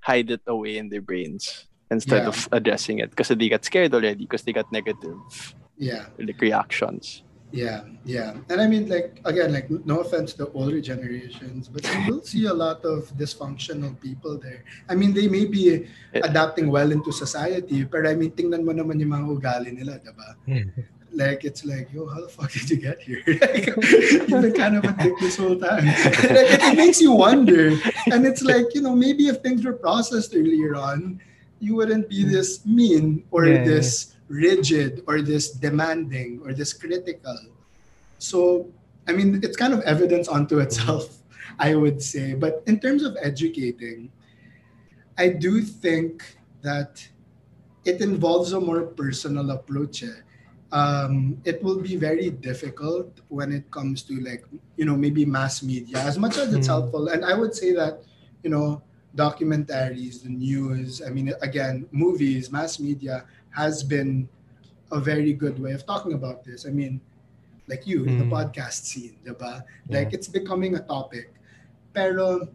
hide 0.00 0.30
it 0.30 0.42
away 0.46 0.78
in 0.78 0.88
their 0.88 1.02
brains 1.02 1.66
instead 1.90 2.22
Yeah. 2.22 2.32
of 2.32 2.48
addressing 2.52 2.98
it 3.00 3.10
because 3.10 3.28
they 3.28 3.48
got 3.48 3.64
scared 3.64 3.92
already 3.92 4.24
because 4.24 4.42
they 4.46 4.54
got 4.54 4.70
negative 4.72 5.18
yeah 5.76 6.06
like 6.18 6.40
reactions. 6.40 7.22
Yeah, 7.50 7.82
yeah. 8.06 8.38
And 8.46 8.62
I 8.62 8.70
mean, 8.70 8.86
like, 8.86 9.18
again, 9.26 9.50
like, 9.50 9.66
no 9.82 10.06
offense 10.06 10.38
to 10.38 10.46
older 10.54 10.78
generations, 10.78 11.66
but 11.66 11.82
you 11.82 11.98
will 12.06 12.22
see 12.22 12.46
a 12.46 12.54
lot 12.54 12.86
of 12.86 13.10
dysfunctional 13.18 13.98
people 13.98 14.38
there. 14.38 14.62
I 14.86 14.94
mean, 14.94 15.10
they 15.10 15.26
may 15.26 15.50
be 15.50 15.90
adapting 16.14 16.70
well 16.70 16.94
into 16.94 17.10
society, 17.10 17.82
but 17.82 18.06
I 18.06 18.14
mean, 18.14 18.30
tingnan 18.38 18.62
mo 18.62 18.70
naman 18.70 19.02
yung 19.02 19.10
mga 19.10 19.26
ugali 19.34 19.74
nila, 19.74 19.98
diba? 19.98 20.28
Hmm. 20.46 20.70
Like, 21.12 21.44
it's 21.44 21.64
like, 21.64 21.92
yo, 21.92 22.06
how 22.06 22.20
the 22.20 22.28
fuck 22.28 22.52
did 22.52 22.70
you 22.70 22.76
get 22.76 23.02
here? 23.02 23.22
like, 23.26 23.66
you've 23.66 24.28
been 24.28 24.52
kind 24.54 24.76
of 24.76 24.84
a 24.84 24.92
dick 25.02 25.14
this 25.20 25.36
whole 25.36 25.56
time. 25.56 25.86
like, 25.86 26.48
it, 26.54 26.62
it 26.62 26.76
makes 26.76 27.00
you 27.00 27.12
wonder. 27.12 27.70
And 28.12 28.26
it's 28.26 28.42
like, 28.42 28.74
you 28.74 28.80
know, 28.80 28.94
maybe 28.94 29.26
if 29.28 29.38
things 29.42 29.64
were 29.64 29.72
processed 29.72 30.34
earlier 30.34 30.76
on, 30.76 31.20
you 31.58 31.74
wouldn't 31.74 32.08
be 32.08 32.24
this 32.24 32.64
mean 32.64 33.24
or 33.30 33.46
Yeah, 33.46 33.64
this 33.64 34.16
rigid 34.28 35.02
or 35.06 35.20
this 35.20 35.50
demanding 35.50 36.40
or 36.44 36.54
this 36.54 36.72
critical. 36.72 37.36
So, 38.18 38.70
I 39.08 39.12
mean, 39.12 39.40
it's 39.42 39.56
kind 39.56 39.74
of 39.74 39.80
evidence 39.82 40.28
unto 40.28 40.60
itself, 40.60 41.18
I 41.58 41.74
would 41.74 42.00
say. 42.00 42.34
But 42.34 42.62
in 42.66 42.78
terms 42.78 43.02
of 43.02 43.16
educating, 43.20 44.10
I 45.18 45.28
do 45.28 45.60
think 45.60 46.22
that 46.62 47.06
it 47.84 48.00
involves 48.00 48.52
a 48.52 48.60
more 48.60 48.82
personal 48.82 49.50
approach. 49.50 50.02
eh. 50.02 50.22
Um, 50.72 51.42
it 51.44 51.62
will 51.62 51.80
be 51.82 51.96
very 51.96 52.30
difficult 52.30 53.20
when 53.28 53.52
it 53.52 53.70
comes 53.70 54.02
to 54.04 54.20
like, 54.20 54.44
you 54.76 54.84
know, 54.84 54.96
maybe 54.96 55.24
mass 55.24 55.62
media, 55.62 55.98
as 55.98 56.18
much 56.18 56.38
as 56.38 56.54
it's 56.54 56.68
Mm. 56.68 56.70
helpful. 56.70 57.08
And 57.08 57.24
I 57.24 57.34
would 57.34 57.54
say 57.54 57.72
that, 57.74 58.02
you 58.44 58.50
know, 58.50 58.82
documentaries, 59.16 60.22
the 60.22 60.28
news, 60.30 61.02
I 61.02 61.10
mean, 61.10 61.34
again, 61.42 61.88
movies, 61.90 62.52
mass 62.52 62.78
media 62.78 63.26
has 63.50 63.82
been 63.82 64.28
a 64.92 65.00
very 65.00 65.32
good 65.32 65.58
way 65.58 65.72
of 65.72 65.86
talking 65.86 66.12
about 66.14 66.44
this. 66.44 66.66
I 66.66 66.70
mean, 66.70 67.00
like 67.66 67.86
you 67.86 68.06
in 68.06 68.16
the 68.16 68.24
Mm. 68.24 68.30
podcast 68.30 68.84
scene, 68.86 69.18
diba? 69.24 69.64
Like 69.90 70.12
it's 70.12 70.28
becoming 70.28 70.76
a 70.76 70.82
topic. 70.82 71.34
Pero 71.94 72.48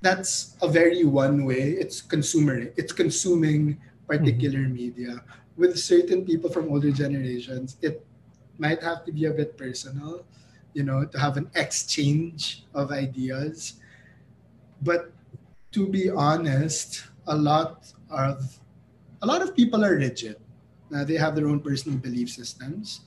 that's 0.00 0.56
a 0.62 0.68
very 0.68 1.04
one 1.04 1.44
way. 1.44 1.70
It's 1.72 2.00
consumer. 2.00 2.70
It's 2.76 2.92
consuming 2.92 3.80
particular 4.06 4.68
media. 4.68 5.24
With 5.56 5.78
certain 5.78 6.24
people 6.24 6.50
from 6.50 6.68
older 6.68 6.90
generations, 6.90 7.76
it 7.80 8.04
might 8.58 8.82
have 8.82 9.04
to 9.06 9.12
be 9.12 9.26
a 9.26 9.32
bit 9.32 9.56
personal, 9.56 10.24
you 10.74 10.82
know, 10.82 11.04
to 11.04 11.18
have 11.18 11.36
an 11.36 11.50
exchange 11.54 12.64
of 12.74 12.90
ideas. 12.90 13.74
But 14.82 15.12
to 15.72 15.88
be 15.88 16.10
honest, 16.10 17.04
a 17.26 17.36
lot 17.36 17.92
of 18.10 18.60
a 19.22 19.26
lot 19.26 19.42
of 19.42 19.56
people 19.56 19.84
are 19.84 19.96
rigid. 19.96 20.36
Now 20.90 21.04
they 21.04 21.16
have 21.16 21.34
their 21.34 21.48
own 21.48 21.60
personal 21.60 21.98
belief 21.98 22.30
systems, 22.30 23.02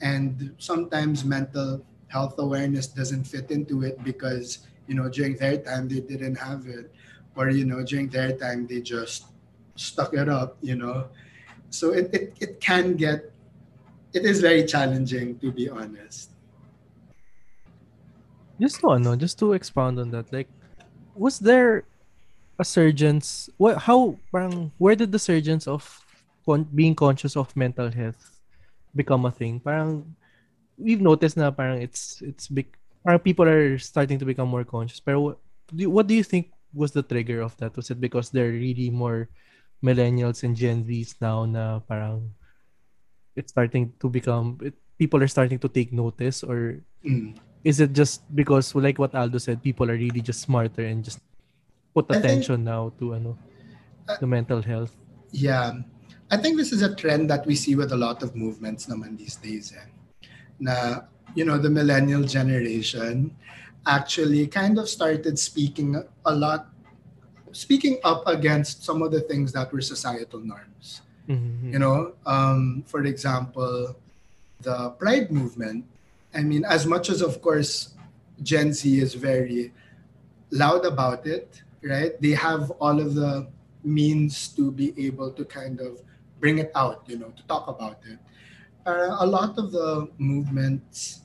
and 0.00 0.54
sometimes 0.58 1.24
mental 1.24 1.84
health 2.08 2.34
awareness 2.38 2.88
doesn't 2.88 3.24
fit 3.24 3.50
into 3.50 3.82
it 3.84 4.02
because 4.02 4.66
you 4.88 4.94
know 4.94 5.08
during 5.08 5.36
their 5.36 5.58
time 5.58 5.88
they 5.88 6.00
didn't 6.00 6.36
have 6.36 6.66
it, 6.66 6.92
or 7.36 7.50
you 7.50 7.64
know 7.64 7.84
during 7.84 8.08
their 8.08 8.36
time 8.36 8.66
they 8.66 8.80
just 8.80 9.26
stuck 9.76 10.14
it 10.14 10.28
up. 10.28 10.58
You 10.60 10.76
know, 10.76 11.08
so 11.70 11.92
it 11.92 12.10
it, 12.12 12.34
it 12.40 12.60
can 12.60 12.94
get 12.96 13.32
it 14.12 14.24
is 14.24 14.40
very 14.40 14.64
challenging 14.64 15.38
to 15.38 15.50
be 15.50 15.68
honest. 15.68 16.30
just 18.60 18.84
to 18.84 18.92
ano, 18.92 19.16
just 19.16 19.40
to 19.40 19.56
expound 19.56 19.98
on 19.98 20.12
that, 20.12 20.28
like, 20.30 20.48
was 21.16 21.40
there 21.40 21.88
a 22.60 22.64
surgeons? 22.64 23.48
What? 23.56 23.88
How? 23.88 24.20
Parang, 24.30 24.70
where 24.76 24.94
did 24.94 25.10
the 25.10 25.18
surgeons 25.18 25.66
of 25.66 25.82
being 26.74 26.94
conscious 26.94 27.36
of 27.36 27.56
mental 27.56 27.90
health 27.90 28.38
become 28.94 29.24
a 29.24 29.32
thing? 29.32 29.58
Parang, 29.64 30.04
we've 30.76 31.00
noticed 31.00 31.40
na 31.40 31.50
parang 31.50 31.80
it's 31.80 32.20
it's 32.20 32.46
big. 32.46 32.68
Parang 33.02 33.24
people 33.24 33.48
are 33.48 33.80
starting 33.80 34.20
to 34.20 34.28
become 34.28 34.52
more 34.52 34.64
conscious. 34.64 35.00
You, 35.72 35.88
what 35.88 36.06
do 36.06 36.14
you 36.14 36.22
think 36.22 36.52
was 36.74 36.92
the 36.92 37.02
trigger 37.02 37.40
of 37.40 37.56
that? 37.58 37.74
Was 37.74 37.90
it 37.90 37.98
because 37.98 38.28
they're 38.28 38.52
really 38.52 38.92
more 38.92 39.32
millennials 39.82 40.44
and 40.44 40.56
Gen 40.56 40.84
Zs 40.84 41.16
now 41.20 41.44
na 41.48 41.80
parang 41.80 42.30
it's 43.36 43.52
starting 43.52 43.92
to 44.00 44.08
become 44.08 44.58
it, 44.60 44.74
people 45.00 45.22
are 45.22 45.28
starting 45.30 45.58
to 45.58 45.68
take 45.68 45.92
notice 45.92 46.44
or 46.44 46.80
Mm. 47.00 47.32
is 47.64 47.80
it 47.80 47.96
just 47.96 48.20
because 48.36 48.76
like 48.76 49.00
what 49.00 49.16
Aldo 49.16 49.40
said 49.40 49.64
people 49.64 49.88
are 49.88 49.96
really 49.96 50.20
just 50.20 50.44
smarter 50.44 50.84
and 50.84 51.00
just 51.00 51.16
put 51.96 52.04
I 52.12 52.20
think- 52.20 52.24
attention 52.44 52.60
now 52.68 52.92
to 53.00 53.16
ano 53.16 53.40
the 54.20 54.28
mental 54.28 54.60
health 54.60 54.92
Yeah. 55.32 55.80
I 56.30 56.36
think 56.36 56.58
this 56.58 56.70
is 56.76 56.82
a 56.82 56.90
trend 56.94 57.30
that 57.30 57.46
we 57.46 57.54
see 57.54 57.74
with 57.74 57.90
a 57.90 57.98
lot 57.98 58.22
of 58.22 58.34
movements 58.38 58.86
naman 58.86 59.14
these 59.18 59.34
days. 59.38 59.70
Eh. 59.74 59.88
Na, 60.62 61.06
you 61.34 61.42
know, 61.46 61.58
the 61.58 61.70
millennial 61.70 62.22
generation 62.22 63.34
actually 63.86 64.46
kind 64.46 64.78
of 64.78 64.86
started 64.90 65.38
speaking 65.38 65.98
a 65.98 66.34
lot, 66.34 66.70
speaking 67.52 67.98
up 68.04 68.22
against 68.26 68.84
some 68.84 69.02
of 69.02 69.10
the 69.10 69.20
things 69.20 69.52
that 69.52 69.72
were 69.72 69.80
societal 69.80 70.40
norms. 70.40 71.02
Mhm. 71.28 71.72
You 71.72 71.78
know, 71.78 72.12
um, 72.26 72.82
for 72.86 73.04
example, 73.04 73.96
the 74.60 74.90
Pride 74.98 75.30
movement. 75.30 75.84
I 76.34 76.42
mean, 76.42 76.64
as 76.64 76.86
much 76.86 77.10
as, 77.10 77.22
of 77.22 77.40
course, 77.40 77.94
Gen 78.42 78.72
Z 78.72 78.86
is 79.00 79.14
very 79.14 79.72
loud 80.50 80.84
about 80.84 81.26
it, 81.26 81.62
right? 81.82 82.20
They 82.20 82.32
have 82.32 82.70
all 82.82 82.98
of 83.00 83.14
the 83.14 83.46
means 83.84 84.48
to 84.56 84.70
be 84.70 84.92
able 85.06 85.30
to 85.32 85.44
kind 85.44 85.80
of 85.80 86.02
bring 86.40 86.58
it 86.58 86.70
out, 86.74 87.04
you 87.06 87.18
know, 87.18 87.30
to 87.30 87.42
talk 87.46 87.68
about 87.68 88.00
it. 88.04 88.18
Uh, 88.86 89.16
a 89.20 89.26
lot 89.26 89.58
of 89.58 89.72
the 89.72 90.08
movements 90.18 91.20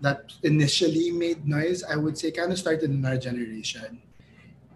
that 0.00 0.32
initially 0.42 1.10
made 1.10 1.46
noise, 1.46 1.82
I 1.82 1.96
would 1.96 2.18
say, 2.18 2.30
kind 2.30 2.50
of 2.50 2.58
started 2.58 2.90
in 2.90 3.04
our 3.04 3.16
generation. 3.16 4.02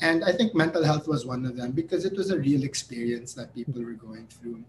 And 0.01 0.25
I 0.25 0.33
think 0.33 0.55
mental 0.55 0.85
health 0.85 1.09
was 1.09 1.25
one 1.25 1.47
of 1.47 1.57
them 1.57 1.73
because 1.73 2.05
it 2.05 2.17
was 2.17 2.31
a 2.31 2.39
real 2.39 2.65
experience 2.65 3.35
that 3.35 3.55
people 3.55 3.83
were 3.83 3.93
going 3.97 4.27
through. 4.29 4.63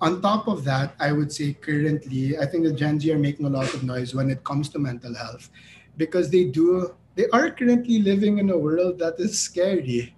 On 0.00 0.20
top 0.20 0.48
of 0.48 0.64
that, 0.64 0.94
I 0.98 1.12
would 1.12 1.32
say 1.32 1.54
currently, 1.54 2.36
I 2.38 2.46
think 2.46 2.64
the 2.64 2.72
Gen 2.72 3.00
Z 3.00 3.10
are 3.12 3.18
making 3.18 3.46
a 3.46 3.50
lot 3.50 3.72
of 3.72 3.84
noise 3.84 4.14
when 4.14 4.30
it 4.30 4.44
comes 4.44 4.68
to 4.70 4.78
mental 4.78 5.14
health 5.14 5.50
because 5.96 6.30
they 6.30 6.44
do, 6.44 6.94
they 7.14 7.26
are 7.28 7.50
currently 7.50 8.00
living 8.00 8.38
in 8.38 8.50
a 8.50 8.58
world 8.58 8.98
that 8.98 9.14
is 9.18 9.38
scary 9.38 10.14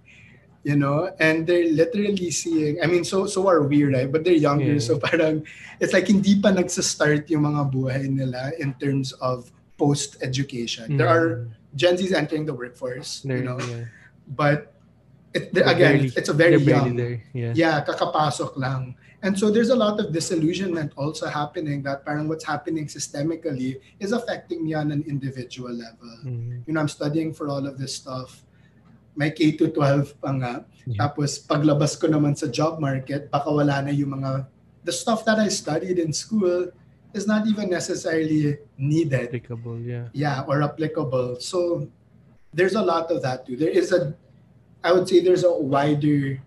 you 0.67 0.75
know 0.75 1.07
and 1.23 1.47
they're 1.47 1.71
literally 1.71 2.29
seeing 2.29 2.75
I 2.83 2.87
mean 2.91 3.07
so 3.07 3.25
so 3.25 3.47
are 3.47 3.63
we 3.63 3.87
right 3.87 4.11
but 4.11 4.27
they're 4.27 4.35
younger 4.35 4.75
Yeah. 4.75 4.83
so 4.83 4.99
parang 4.99 5.47
it's 5.79 5.95
like 5.95 6.11
hindi 6.11 6.35
pa 6.43 6.51
nagsa-start 6.51 7.31
yung 7.31 7.47
mga 7.47 7.71
buhay 7.71 8.03
nila 8.11 8.51
in 8.59 8.75
terms 8.75 9.15
of 9.23 9.47
post 9.79 10.19
education 10.19 10.99
there 10.99 11.07
hmm. 11.07 11.15
are 11.15 11.25
Gen 11.79 11.95
Z's 11.95 12.11
entering 12.11 12.43
the 12.43 12.51
workforce 12.51 13.23
you 13.23 13.47
know 13.47 13.55
yeah. 13.63 13.87
But 14.27 14.73
it, 15.33 15.53
they're- 15.53 15.67
again 15.67 16.03
barely- 16.03 16.13
it's 16.15 16.29
a 16.29 16.35
very 16.35 16.59
young 16.59 16.95
there. 16.95 17.23
Yeah. 17.33 17.53
yeah 17.55 17.75
kakapasok 17.83 18.57
lang 18.57 18.95
and 19.23 19.33
so 19.33 19.49
there's 19.49 19.69
a 19.69 19.75
lot 19.75 19.97
of 19.99 20.13
disillusionment 20.13 20.93
also 20.95 21.25
happening 21.27 21.81
that 21.83 22.05
parang 22.05 22.27
what's 22.27 22.45
happening 22.45 22.85
systemically 22.85 23.81
is 23.99 24.11
affecting 24.11 24.61
me 24.63 24.73
on 24.77 24.91
an 24.91 25.01
individual 25.07 25.73
level 25.73 26.13
Mhm. 26.23 26.63
you 26.67 26.71
know, 26.73 26.81
I'm 26.81 26.91
studying 26.91 27.33
for 27.33 27.47
all 27.49 27.65
of 27.65 27.77
this 27.81 27.95
stuff. 27.97 28.43
May 29.17 29.33
K 29.33 29.57
to 29.57 29.73
12 29.73 30.13
pa 30.21 30.29
nga. 30.37 30.53
Yeah. 30.85 31.09
Tapos 31.09 31.41
paglabas 31.41 31.97
ko 31.97 32.05
naman 32.05 32.37
sa 32.37 32.45
job 32.45 32.77
market, 32.77 33.33
baka 33.33 33.49
wala 33.49 33.81
na 33.81 33.89
yung 33.89 34.13
mga 34.13 34.45
the 34.85 34.93
stuff 34.93 35.25
that 35.25 35.41
I 35.41 35.49
studied 35.49 35.97
in 35.97 36.13
school 36.13 36.69
is 37.17 37.25
not 37.25 37.49
even 37.49 37.65
necessarily 37.67 38.61
needed. 38.77 39.33
Applicable, 39.33 39.81
yeah. 39.81 40.13
Yeah, 40.13 40.45
or 40.45 40.61
applicable. 40.61 41.41
So 41.41 41.89
there's 42.57 42.73
a 42.73 42.81
lot 42.81 43.13
of 43.13 43.21
that 43.21 43.45
too. 43.45 43.55
There 43.55 43.69
is 43.69 43.93
a 43.93 44.17
I 44.81 44.91
would 44.91 45.05
say 45.05 45.21
there's 45.21 45.45
a 45.45 45.53
wider 45.53 46.41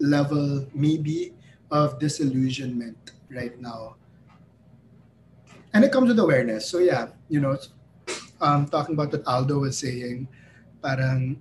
level 0.00 0.64
maybe 0.72 1.36
of 1.70 2.00
disillusionment 2.00 3.12
right 3.28 3.52
now. 3.60 4.00
And 5.76 5.84
it 5.84 5.92
comes 5.92 6.08
with 6.08 6.18
awareness. 6.18 6.64
So 6.64 6.78
yeah, 6.78 7.12
you 7.28 7.40
know, 7.40 7.58
um, 8.40 8.66
talking 8.72 8.94
about 8.94 9.12
what 9.12 9.26
Aldo 9.28 9.68
was 9.68 9.76
saying, 9.76 10.28
parang 10.80 11.36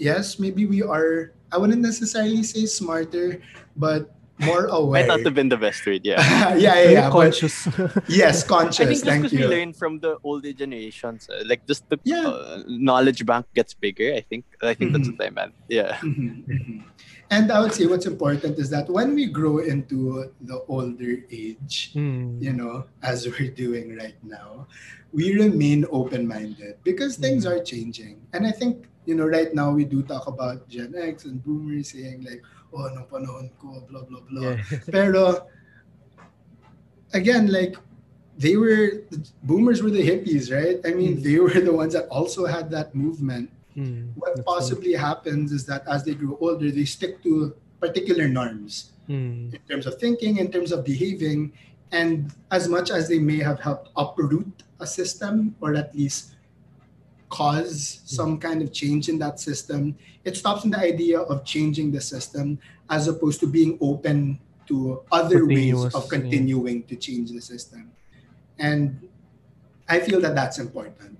yes, 0.00 0.40
maybe 0.40 0.64
we 0.64 0.80
are. 0.80 1.36
I 1.52 1.60
wouldn't 1.60 1.84
necessarily 1.84 2.42
say 2.42 2.64
smarter, 2.64 3.38
but 3.76 4.16
more 4.38 4.66
aware. 4.66 5.02
Might 5.06 5.08
not 5.08 5.20
have 5.24 5.34
been 5.34 5.48
the 5.48 5.56
best 5.56 5.84
word, 5.86 6.02
yeah. 6.04 6.20
yeah, 6.20 6.56
yeah, 6.56 6.74
Very 6.74 6.92
yeah. 6.92 7.08
but 7.08 7.12
conscious. 7.12 7.68
yes, 8.08 8.44
I 8.50 8.68
think 8.68 8.90
just 8.90 9.04
thank 9.04 9.22
because 9.22 9.32
we 9.32 9.46
learn 9.46 9.72
from 9.72 10.00
the 10.00 10.18
older 10.24 10.52
generations, 10.52 11.28
uh, 11.30 11.42
like 11.46 11.66
just 11.66 11.88
the 11.88 11.98
Yeah. 12.04 12.26
uh, 12.28 12.62
knowledge 12.66 13.24
bank 13.24 13.46
gets 13.54 13.74
bigger. 13.74 14.12
I 14.14 14.20
think. 14.20 14.44
I 14.62 14.74
think 14.74 14.92
that's 14.92 15.08
Mhm. 15.08 15.18
what 15.18 15.26
I 15.26 15.30
meant. 15.30 15.54
Yeah. 15.68 15.96
Mhm, 16.02 16.44
mhm. 16.48 16.82
And 17.30 17.50
I 17.50 17.58
would 17.60 17.72
say 17.74 17.86
what's 17.86 18.06
important 18.06 18.58
is 18.58 18.70
that 18.70 18.88
when 18.88 19.14
we 19.14 19.26
grow 19.26 19.58
into 19.58 20.30
the 20.40 20.62
older 20.68 21.18
age, 21.30 21.90
Hmm. 21.92 22.38
you 22.38 22.52
know, 22.52 22.84
as 23.02 23.26
we're 23.26 23.50
doing 23.50 23.96
right 23.98 24.14
now, 24.22 24.68
we 25.12 25.34
remain 25.34 25.86
open 25.90 26.28
minded 26.28 26.76
because 26.84 27.16
things 27.16 27.42
Mm. 27.44 27.50
are 27.50 27.60
changing. 27.64 28.20
And 28.32 28.46
I 28.46 28.52
think, 28.52 28.86
you 29.06 29.14
know, 29.18 29.26
right 29.26 29.50
now 29.54 29.72
we 29.72 29.84
do 29.84 30.02
talk 30.02 30.26
about 30.28 30.68
Gen 30.68 30.94
X 30.94 31.24
and 31.24 31.42
boomers 31.42 31.90
saying, 31.90 32.22
like, 32.22 32.42
oh, 32.72 32.88
nung 32.94 33.06
panahon 33.06 33.50
ko, 33.60 33.84
blah, 33.88 34.02
blah, 34.02 34.20
blah. 34.30 34.42
Yeah. 34.42 34.62
Pero, 34.94 35.46
again, 37.14 37.48
like, 37.52 37.76
they 38.38 38.56
were, 38.56 39.02
boomers 39.42 39.82
were 39.82 39.90
the 39.90 40.02
hippies, 40.04 40.52
right? 40.52 40.76
I 40.84 40.92
mean, 40.94 41.16
Mm. 41.18 41.22
they 41.24 41.38
were 41.40 41.56
the 41.60 41.72
ones 41.72 41.94
that 41.94 42.06
also 42.08 42.46
had 42.46 42.70
that 42.70 42.94
movement 42.94 43.50
Hmm. 43.76 44.08
what 44.16 44.40
possibly 44.48 44.96
happens 44.96 45.52
is 45.52 45.68
that 45.68 45.84
as 45.84 46.00
they 46.00 46.16
grow 46.16 46.32
older, 46.40 46.72
they 46.72 46.88
stick 46.88 47.20
to 47.28 47.52
particular 47.78 48.24
norms 48.24 48.96
Hmm. 49.04 49.52
in 49.52 49.60
terms 49.68 49.84
of 49.84 50.00
thinking, 50.00 50.40
in 50.40 50.48
terms 50.48 50.72
of 50.72 50.80
behaving, 50.80 51.52
and 51.92 52.32
as 52.50 52.72
much 52.72 52.88
as 52.88 53.04
they 53.04 53.20
may 53.20 53.36
have 53.36 53.60
helped 53.60 53.92
uproot 53.92 54.48
a 54.80 54.86
system 54.88 55.52
or 55.60 55.76
at 55.76 55.92
least 55.92 56.35
cause 57.28 58.00
some 58.04 58.38
kind 58.38 58.62
of 58.62 58.72
change 58.72 59.08
in 59.08 59.18
that 59.18 59.40
system, 59.40 59.96
it 60.24 60.36
stops 60.36 60.64
in 60.64 60.70
the 60.70 60.78
idea 60.78 61.20
of 61.20 61.44
changing 61.44 61.92
the 61.92 62.00
system 62.00 62.58
as 62.90 63.08
opposed 63.08 63.40
to 63.40 63.46
being 63.46 63.78
open 63.80 64.38
to 64.66 65.02
other 65.12 65.46
ways 65.46 65.84
of 65.94 66.04
yeah. 66.04 66.18
continuing 66.18 66.82
to 66.84 66.96
change 66.96 67.30
the 67.30 67.40
system. 67.40 67.90
And 68.58 69.08
I 69.88 70.00
feel 70.00 70.20
that 70.20 70.34
that's 70.34 70.58
important. 70.58 71.18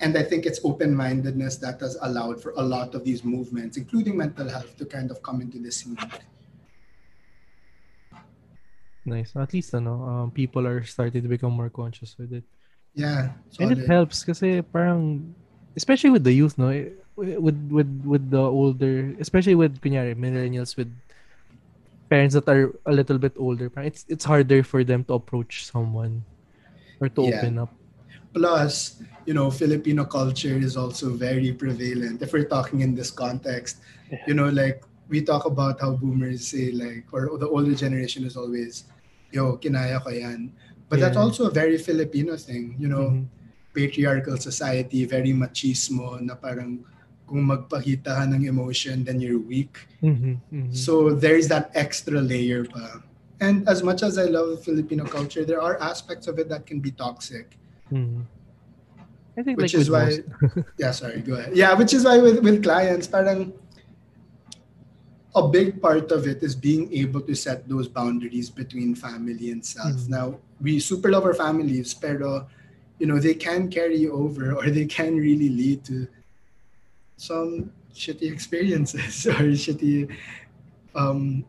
And 0.00 0.16
I 0.16 0.22
think 0.22 0.44
it's 0.44 0.60
open 0.64 0.94
mindedness 0.94 1.56
that 1.58 1.80
has 1.80 1.96
allowed 2.02 2.42
for 2.42 2.52
a 2.56 2.62
lot 2.62 2.94
of 2.94 3.04
these 3.04 3.24
movements, 3.24 3.76
including 3.76 4.16
mental 4.16 4.48
health, 4.48 4.76
to 4.76 4.84
kind 4.84 5.10
of 5.10 5.22
come 5.22 5.40
into 5.40 5.58
the 5.58 5.72
scene. 5.72 5.96
Nice. 9.06 9.32
At 9.36 9.54
least, 9.54 9.72
ano, 9.74 10.02
um, 10.02 10.30
people 10.30 10.66
are 10.66 10.84
starting 10.84 11.22
to 11.22 11.28
become 11.28 11.52
more 11.52 11.70
conscious 11.70 12.18
with 12.18 12.32
it. 12.32 12.44
Yeah. 12.96 13.36
And 13.60 13.72
it 13.76 13.86
helps 13.86 14.24
kasi 14.24 14.60
parang, 14.60 15.32
especially 15.76 16.10
with 16.10 16.24
the 16.24 16.32
youth, 16.32 16.56
no? 16.58 16.68
eh, 16.72 16.96
With, 17.16 17.56
with, 17.72 17.88
with 18.04 18.28
the 18.28 18.44
older, 18.44 19.16
especially 19.16 19.56
with, 19.56 19.80
kunyari, 19.80 20.12
millennials 20.12 20.76
with 20.76 20.92
parents 22.12 22.36
that 22.36 22.44
are 22.44 22.76
a 22.84 22.92
little 22.92 23.16
bit 23.16 23.32
older, 23.40 23.72
parang 23.72 23.88
it's, 23.88 24.04
it's 24.08 24.24
harder 24.24 24.60
for 24.60 24.84
them 24.84 25.00
to 25.08 25.16
approach 25.16 25.64
someone 25.64 26.28
or 27.00 27.08
to 27.08 27.20
Yeah. 27.24 27.40
open 27.40 27.58
up. 27.64 27.72
Plus, 28.36 29.00
you 29.24 29.32
know, 29.32 29.48
Filipino 29.48 30.04
culture 30.04 30.60
is 30.60 30.76
also 30.76 31.16
very 31.16 31.56
prevalent. 31.56 32.20
If 32.20 32.36
we're 32.36 32.44
talking 32.44 32.84
in 32.84 32.92
this 32.92 33.08
context, 33.08 33.80
you 34.28 34.36
know, 34.36 34.52
like 34.52 34.84
we 35.08 35.24
talk 35.24 35.48
about 35.48 35.80
how 35.80 35.96
boomers 35.96 36.52
say, 36.52 36.68
like, 36.68 37.08
or 37.16 37.32
the 37.40 37.48
older 37.48 37.72
generation 37.72 38.28
is 38.28 38.36
always, 38.36 38.84
yo, 39.32 39.56
kinaya 39.56 40.04
ko 40.04 40.12
yan. 40.12 40.52
But 40.88 41.00
that's 41.00 41.16
also 41.16 41.46
a 41.46 41.50
very 41.50 41.78
Filipino 41.78 42.36
thing, 42.36 42.76
you 42.78 42.86
know, 42.86 43.10
Mhm. 43.10 43.26
patriarchal 43.74 44.38
society, 44.38 45.04
very 45.04 45.34
machismo, 45.34 46.20
na 46.22 46.34
parang 46.38 46.86
kung 47.26 47.42
magpakita 47.42 48.22
ka 48.22 48.24
ng 48.24 48.46
emotion, 48.46 49.02
then 49.02 49.20
you're 49.20 49.42
weak. 49.42 49.82
Mhm, 50.00 50.38
mhm. 50.52 50.70
So 50.70 51.10
there's 51.10 51.50
that 51.50 51.74
extra 51.74 52.22
layer 52.22 52.62
pa. 52.64 53.02
And 53.42 53.68
as 53.68 53.82
much 53.82 54.00
as 54.06 54.16
I 54.16 54.30
love 54.30 54.62
Filipino 54.62 55.04
culture, 55.04 55.44
there 55.44 55.60
are 55.60 55.76
aspects 55.82 56.30
of 56.30 56.38
it 56.38 56.48
that 56.48 56.64
can 56.64 56.80
be 56.80 56.94
toxic. 56.94 57.58
Mhm. 57.90 58.24
I 59.36 59.42
think 59.42 59.60
which 59.60 59.74
like 59.74 59.80
is 59.84 59.90
why 59.92 60.08
yeah 60.80 60.96
sorry 60.96 61.20
go 61.20 61.36
ahead 61.36 61.52
yeah 61.52 61.76
which 61.76 61.92
is 61.92 62.08
why 62.08 62.16
with, 62.16 62.40
with 62.40 62.64
clients 62.64 63.04
parang 63.04 63.52
a 65.36 65.44
big 65.44 65.84
part 65.84 66.08
of 66.10 66.24
it 66.24 66.40
is 66.40 66.56
being 66.56 66.88
able 66.96 67.20
to 67.20 67.36
set 67.36 67.68
those 67.68 67.86
boundaries 67.86 68.48
between 68.48 68.96
family 68.96 69.52
and 69.52 69.60
self 69.60 70.08
Mm. 70.08 70.08
now 70.08 70.26
we 70.64 70.80
super 70.80 71.12
love 71.12 71.28
our 71.28 71.36
families 71.36 71.92
pero 71.92 72.48
you 72.96 73.04
know 73.04 73.20
they 73.20 73.36
can 73.36 73.68
carry 73.68 74.08
over 74.08 74.52
or 74.56 74.72
they 74.72 74.88
can 74.88 75.20
really 75.20 75.52
lead 75.52 75.84
to 75.84 76.08
some 77.16 77.72
shitty 77.92 78.28
experiences 78.32 79.24
or 79.30 79.52
shitty 79.52 80.08
um, 80.96 81.44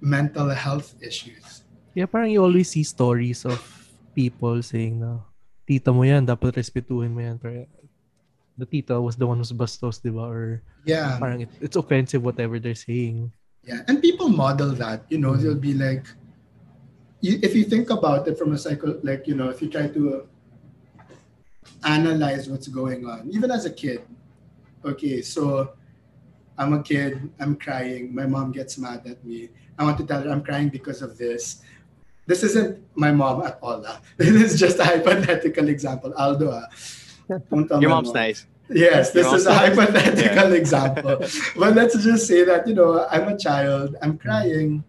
mental 0.00 0.48
health 0.52 0.92
issues 1.00 1.64
Yeah, 1.92 2.08
parang 2.08 2.32
you 2.32 2.40
always 2.40 2.72
see 2.72 2.88
stories 2.88 3.44
of 3.44 3.60
people 4.16 4.64
saying 4.64 5.04
na, 5.04 5.28
tita 5.68 5.92
mo 5.92 6.08
yan, 6.08 6.24
dapat 6.24 6.56
respetuhin 6.56 7.12
mo 7.12 7.20
yan. 7.20 7.36
Pero 7.36 7.68
the 8.62 8.70
tita 8.70 8.94
was 9.02 9.18
the 9.18 9.26
one 9.26 9.42
who's 9.42 9.50
bastos, 9.50 9.98
di 9.98 10.14
ba? 10.14 10.22
Or 10.30 10.62
yeah 10.86 11.18
parang 11.18 11.42
it, 11.42 11.50
it's 11.58 11.74
offensive 11.74 12.22
whatever 12.22 12.62
they're 12.62 12.78
saying. 12.78 13.34
Yeah, 13.66 13.82
and 13.86 14.02
people 14.02 14.26
model 14.30 14.70
that. 14.82 15.06
You 15.10 15.18
know, 15.22 15.34
they'll 15.38 15.54
be 15.54 15.74
like, 15.74 16.02
you, 17.22 17.38
if 17.42 17.54
you 17.54 17.62
think 17.62 17.90
about 17.90 18.26
it 18.26 18.34
from 18.38 18.50
a 18.54 18.58
cycle, 18.58 18.98
like 19.02 19.26
you 19.26 19.34
know, 19.38 19.50
if 19.50 19.62
you 19.62 19.70
try 19.70 19.86
to 19.86 20.26
analyze 21.86 22.48
what's 22.50 22.66
going 22.66 23.06
on, 23.06 23.30
even 23.30 23.50
as 23.50 23.66
a 23.66 23.70
kid. 23.70 24.02
Okay, 24.84 25.22
so 25.22 25.74
I'm 26.58 26.72
a 26.74 26.82
kid. 26.82 27.30
I'm 27.38 27.54
crying. 27.54 28.10
My 28.14 28.26
mom 28.26 28.50
gets 28.50 28.78
mad 28.78 29.06
at 29.06 29.22
me. 29.22 29.50
I 29.78 29.84
want 29.86 29.98
to 29.98 30.06
tell 30.06 30.22
her 30.22 30.30
I'm 30.30 30.42
crying 30.42 30.68
because 30.68 31.02
of 31.02 31.14
this. 31.18 31.62
This 32.26 32.42
isn't 32.42 32.82
my 32.94 33.10
mom 33.10 33.42
at 33.42 33.58
all. 33.62 33.82
ah. 33.86 34.02
This 34.18 34.34
is 34.54 34.58
just 34.58 34.78
a 34.78 34.84
hypothetical 34.84 35.66
example. 35.70 36.10
Aldo, 36.18 36.50
ah. 36.50 36.66
Don't 37.50 37.66
tell 37.70 37.78
Your 37.78 37.90
my 37.90 38.02
mom's 38.02 38.10
mom. 38.10 38.26
nice. 38.26 38.46
Yes, 38.74 39.10
this 39.10 39.26
is 39.32 39.46
a 39.46 39.54
hypothetical 39.54 40.52
example. 40.62 41.16
But 41.56 41.74
let's 41.74 41.96
just 42.02 42.26
say 42.26 42.44
that, 42.44 42.66
you 42.66 42.74
know, 42.74 43.06
I'm 43.10 43.28
a 43.28 43.36
child, 43.38 43.96
I'm 44.02 44.18
crying, 44.18 44.84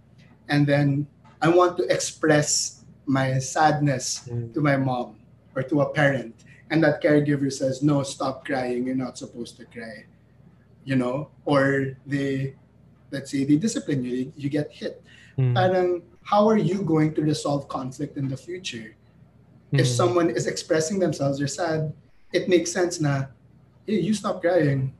and 0.49 0.65
then 0.67 1.07
I 1.41 1.49
want 1.49 1.77
to 1.77 1.83
express 1.91 2.83
my 3.05 3.37
sadness 3.39 4.29
to 4.53 4.59
my 4.61 4.77
mom 4.77 5.19
or 5.55 5.63
to 5.63 5.81
a 5.81 5.89
parent. 5.93 6.35
And 6.69 6.83
that 6.83 7.03
caregiver 7.03 7.51
says, 7.51 7.83
no, 7.83 8.01
stop 8.03 8.45
crying. 8.45 8.87
You're 8.87 8.95
not 8.95 9.17
supposed 9.17 9.57
to 9.57 9.65
cry. 9.65 10.05
You 10.85 10.95
know, 10.95 11.29
or 11.45 11.95
they 12.05 12.55
let's 13.11 13.29
say 13.29 13.45
they 13.45 13.55
discipline 13.55 14.03
you, 14.03 14.33
you 14.35 14.49
get 14.49 14.71
hit. 14.71 15.03
Mm. 15.37 15.53
Parang, 15.53 16.01
how 16.23 16.49
are 16.49 16.57
you 16.57 16.81
going 16.81 17.13
to 17.13 17.21
resolve 17.21 17.67
conflict 17.67 18.17
in 18.17 18.27
the 18.27 18.35
future? 18.35 18.95
If 19.71 19.85
Mm. 19.85 19.95
someone 19.95 20.29
is 20.29 20.47
expressing 20.47 20.97
themselves, 20.99 21.37
they're 21.37 21.47
sad, 21.47 21.93
it 22.33 22.49
makes 22.49 22.71
sense 22.73 22.99
na, 22.99 23.29
hey, 23.85 23.99
you 23.99 24.13
stop 24.13 24.41
crying. 24.41 24.93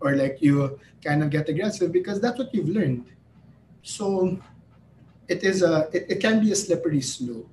Or 0.00 0.16
like 0.16 0.40
you 0.40 0.80
kind 1.04 1.22
of 1.22 1.28
get 1.28 1.48
aggressive 1.48 1.92
because 1.92 2.20
that's 2.20 2.38
what 2.38 2.54
you've 2.54 2.68
learned. 2.68 3.04
So 3.82 4.38
it 5.28 5.44
is 5.44 5.62
a 5.62 5.88
it, 5.92 6.06
it 6.08 6.18
can 6.20 6.40
be 6.40 6.52
a 6.52 6.56
slippery 6.56 7.00
slope. 7.00 7.52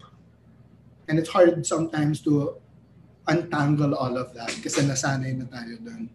And 1.07 1.19
it's 1.19 1.29
hard 1.29 1.65
sometimes 1.65 2.21
to 2.23 2.55
untangle 3.27 3.95
all 3.95 4.15
of 4.15 4.33
that 4.33 4.51
kasi 4.63 4.83
nasanay 4.87 5.35
na 5.35 5.45
tayo 5.51 5.75
dun. 5.83 6.07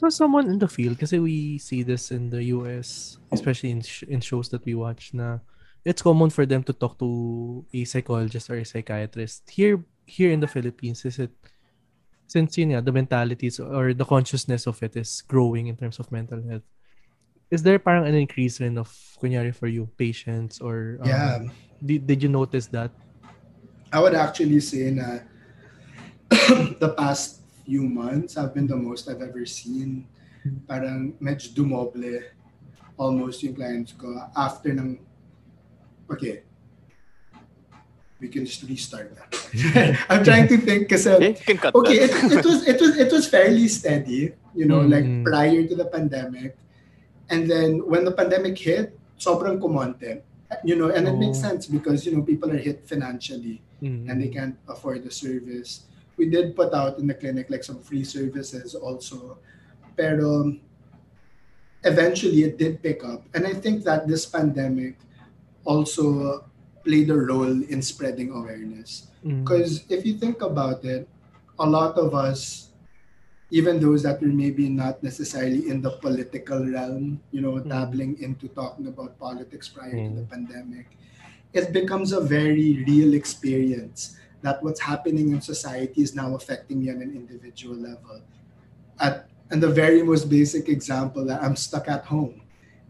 So 0.00 0.08
someone 0.08 0.48
in 0.48 0.56
the 0.56 0.68
field, 0.68 0.96
kasi 0.96 1.20
we 1.20 1.60
see 1.60 1.84
this 1.84 2.08
in 2.08 2.32
the 2.32 2.56
US, 2.56 3.20
especially 3.32 3.68
in 3.68 3.84
sh- 3.84 4.08
in 4.08 4.24
shows 4.24 4.48
that 4.48 4.64
we 4.64 4.72
watch, 4.72 5.12
na 5.12 5.44
it's 5.84 6.00
common 6.00 6.32
for 6.32 6.48
them 6.48 6.64
to 6.64 6.72
talk 6.72 6.96
to 7.04 7.64
a 7.68 7.84
psychologist 7.84 8.48
or 8.48 8.56
a 8.56 8.64
psychiatrist. 8.64 9.44
Here, 9.52 9.76
here 10.08 10.32
in 10.32 10.40
the 10.40 10.48
Philippines, 10.48 11.04
is 11.04 11.20
it 11.20 11.36
since 12.30 12.54
yun 12.54 12.70
nga, 12.70 12.78
the 12.78 12.94
mentalities 12.94 13.58
or 13.58 13.90
the 13.90 14.06
consciousness 14.06 14.70
of 14.70 14.78
it 14.86 14.94
is 14.94 15.26
growing 15.26 15.66
in 15.66 15.74
terms 15.74 15.98
of 15.98 16.06
mental 16.14 16.38
health. 16.46 16.62
Is 17.50 17.66
there 17.66 17.82
parang 17.82 18.06
an 18.06 18.14
increase 18.14 18.62
rin 18.62 18.78
of, 18.78 18.86
kunyari 19.18 19.50
for 19.50 19.66
you, 19.66 19.90
patients 19.98 20.62
or 20.62 21.02
um, 21.02 21.10
Yeah. 21.10 21.42
Did, 21.82 22.06
did 22.06 22.22
you 22.22 22.30
notice 22.30 22.70
that? 22.70 22.94
I 23.90 23.98
would 23.98 24.14
actually 24.14 24.62
say 24.62 24.94
na 24.94 25.26
the 26.78 26.94
past 26.94 27.42
few 27.66 27.82
months 27.82 28.38
have 28.38 28.54
been 28.54 28.70
the 28.70 28.78
most 28.78 29.10
I've 29.10 29.26
ever 29.26 29.42
seen. 29.42 30.06
Parang 30.70 31.18
medyo 31.18 31.50
dumoble 31.50 32.30
almost 32.94 33.42
yung 33.42 33.58
clients 33.58 33.90
ko 33.98 34.14
after 34.38 34.70
ng 34.70 35.02
okay 36.06 36.46
we 38.20 38.28
can 38.28 38.44
just 38.44 38.62
restart 38.68 39.16
that. 39.16 39.32
I'm 40.12 40.22
trying 40.22 40.46
to 40.52 40.56
think 40.60 40.92
kasi 40.92 41.08
Okay, 41.08 41.34
you 41.48 41.56
okay 41.72 41.96
it, 42.04 42.12
it 42.12 42.44
was 42.44 42.60
it 42.68 42.78
was 42.78 42.92
it 43.00 43.10
was 43.10 43.24
fairly 43.26 43.66
steady 43.66 44.36
you 44.54 44.68
know 44.68 44.84
like 44.84 45.04
Mm. 45.08 45.24
prior 45.24 45.64
to 45.64 45.74
the 45.74 45.88
pandemic 45.88 46.54
and 47.32 47.48
then 47.48 47.80
when 47.88 48.04
the 48.04 48.12
pandemic 48.12 48.58
hit 48.60 48.92
sobrang 49.16 49.56
kumonte 49.56 50.20
you 50.66 50.76
know 50.76 50.92
and 50.92 51.08
it 51.08 51.16
makes 51.16 51.40
Oh. 51.40 51.48
sense 51.48 51.64
because 51.64 52.04
you 52.04 52.12
know 52.12 52.20
people 52.22 52.52
are 52.52 52.60
hit 52.60 52.84
financially 52.84 53.64
Mm. 53.80 54.12
and 54.12 54.20
they 54.20 54.28
can't 54.28 54.60
afford 54.68 55.00
the 55.08 55.10
service 55.14 55.88
we 56.20 56.28
did 56.28 56.52
put 56.52 56.76
out 56.76 57.00
in 57.00 57.08
the 57.08 57.16
clinic 57.16 57.48
like 57.48 57.64
some 57.64 57.80
free 57.80 58.04
services 58.04 58.76
also 58.76 59.40
pero 59.96 60.52
eventually 61.84 62.44
it 62.44 62.60
did 62.60 62.82
pick 62.84 63.00
up 63.04 63.24
and 63.32 63.46
i 63.48 63.54
think 63.56 63.80
that 63.88 64.04
this 64.04 64.28
pandemic 64.28 65.00
also 65.64 66.44
played 66.84 67.10
a 67.10 67.16
role 67.16 67.62
in 67.64 67.82
spreading 67.82 68.30
awareness 68.30 69.08
Mm. 69.24 69.44
because 69.44 69.84
if 69.88 70.04
you 70.06 70.14
think 70.18 70.40
about 70.42 70.84
it, 70.84 71.08
a 71.58 71.66
lot 71.66 71.96
of 71.98 72.14
us, 72.14 72.72
even 73.50 73.80
those 73.80 74.02
that 74.04 74.20
were 74.22 74.28
maybe 74.32 74.68
not 74.68 75.02
necessarily 75.02 75.68
in 75.68 75.82
the 75.82 75.90
political 75.98 76.64
realm, 76.66 77.20
you 77.32 77.40
know, 77.40 77.58
Mm. 77.64 77.68
dabbling 77.68 78.18
into 78.20 78.48
talking 78.48 78.86
about 78.86 79.18
politics 79.18 79.68
prior 79.68 80.00
to 80.06 80.12
the 80.12 80.22
Mm. 80.22 80.30
pandemic, 80.30 80.86
it 81.52 81.72
becomes 81.72 82.12
a 82.12 82.20
very 82.20 82.84
real 82.86 83.14
experience 83.14 84.16
that 84.42 84.62
what's 84.62 84.80
happening 84.80 85.32
in 85.32 85.40
society 85.40 86.00
is 86.02 86.14
now 86.14 86.34
affecting 86.34 86.80
me 86.80 86.90
on 86.90 87.02
an 87.02 87.12
individual 87.14 87.76
level. 87.76 88.22
At 89.00 89.26
and 89.50 89.62
the 89.62 89.68
very 89.70 90.02
most 90.02 90.30
basic 90.30 90.68
example 90.68 91.24
that 91.26 91.42
I'm 91.42 91.56
stuck 91.56 91.88
at 91.88 92.04
home 92.06 92.42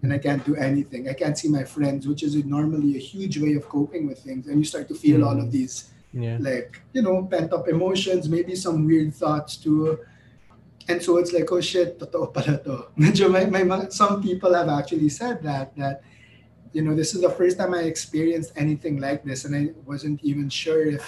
and 0.03 0.13
I 0.13 0.19
can't 0.19 0.45
do 0.45 0.57
anything. 0.57 1.09
I 1.09 1.13
can't 1.15 1.37
see 1.37 1.49
my 1.49 1.65
friends, 1.65 2.09
which 2.09 2.23
is 2.23 2.35
normally 2.45 2.97
a 2.97 2.99
huge 2.99 3.39
way 3.39 3.53
of 3.55 3.69
coping 3.69 4.07
with 4.09 4.19
things. 4.21 4.47
And 4.47 4.59
you 4.59 4.65
start 4.65 4.89
to 4.89 4.95
feel 4.95 5.25
all 5.25 5.39
of 5.39 5.49
Mm. 5.49 5.53
these 5.53 5.75
Yeah. 6.13 6.39
like 6.41 6.81
you 6.93 7.03
know 7.03 7.23
pent 7.31 7.53
up 7.53 7.69
emotions 7.69 8.29
maybe 8.29 8.57
some 8.57 8.85
weird 8.85 9.15
thoughts 9.15 9.57
too 9.57 9.97
and 10.89 10.99
so 11.01 11.19
it's 11.19 11.33
like 11.33 11.47
oh 11.53 11.61
shit 11.61 12.01
totoo 12.01 12.27
pala 12.35 12.59
to 12.67 12.73
may 12.99 13.63
mga- 13.63 13.93
some 13.93 14.21
people 14.21 14.53
have 14.59 14.67
actually 14.69 15.09
said 15.09 15.41
that 15.45 15.71
that 15.77 16.03
you 16.73 16.83
know 16.83 16.97
this 17.01 17.15
is 17.15 17.21
the 17.23 17.31
first 17.31 17.55
time 17.59 17.75
I 17.75 17.83
experienced 17.87 18.51
anything 18.57 18.99
like 18.99 19.23
this 19.23 19.45
and 19.45 19.55
I 19.55 19.71
wasn't 19.87 20.19
even 20.31 20.49
sure 20.51 20.83
if 20.83 21.05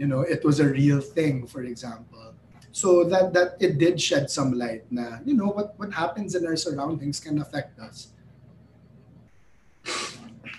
you 0.00 0.06
know 0.10 0.22
it 0.34 0.42
was 0.44 0.58
a 0.58 0.66
real 0.66 1.00
thing 1.00 1.46
for 1.46 1.62
example 1.62 2.31
so 2.72 3.04
that 3.04 3.32
that 3.36 3.60
it 3.60 3.76
did 3.78 4.00
shed 4.00 4.30
some 4.32 4.56
light 4.56 4.82
na 4.90 5.20
you 5.28 5.36
know 5.36 5.52
what 5.52 5.76
what 5.78 5.92
happens 5.92 6.34
in 6.34 6.42
our 6.48 6.56
surroundings 6.56 7.20
can 7.20 7.36
affect 7.38 7.76
us 7.78 8.08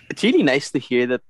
It's 0.10 0.22
really 0.24 0.44
nice 0.44 0.70
to 0.72 0.80
hear 0.80 1.08
that 1.08 1.22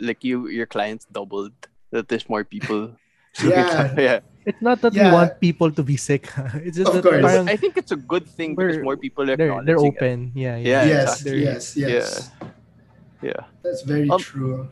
like 0.00 0.24
you 0.24 0.48
your 0.48 0.66
clients 0.66 1.06
doubled. 1.10 1.52
That 1.92 2.08
there's 2.08 2.28
more 2.28 2.44
people. 2.44 2.90
Yeah. 3.38 3.92
yeah. 3.98 4.18
It's 4.48 4.62
not 4.62 4.80
that 4.80 4.94
we 4.96 5.04
want 5.12 5.38
people 5.40 5.70
to 5.70 5.82
be 5.84 5.96
sick. 6.00 6.32
it's 6.64 6.78
just 6.80 6.88
Of 6.88 7.02
that 7.02 7.04
course. 7.04 7.20
parang 7.22 7.46
I 7.52 7.56
think 7.56 7.76
it's 7.76 7.92
a 7.92 8.00
good 8.00 8.24
thing 8.26 8.56
because 8.56 8.80
We're- 8.80 8.84
more 8.88 8.96
people 8.96 9.28
are 9.30 9.36
they're, 9.36 9.60
they're 9.62 9.76
it. 9.76 9.88
open. 9.94 10.32
Yeah, 10.34 10.56
Yeah, 10.56 10.82
yeah. 10.82 10.84
yes 10.88 11.20
exactly. 11.20 11.42
yes 11.44 11.62
yes 11.76 12.06
Yeah. 13.22 13.42
that's 13.62 13.82
very 13.84 14.08
Um, 14.08 14.18
true 14.20 14.68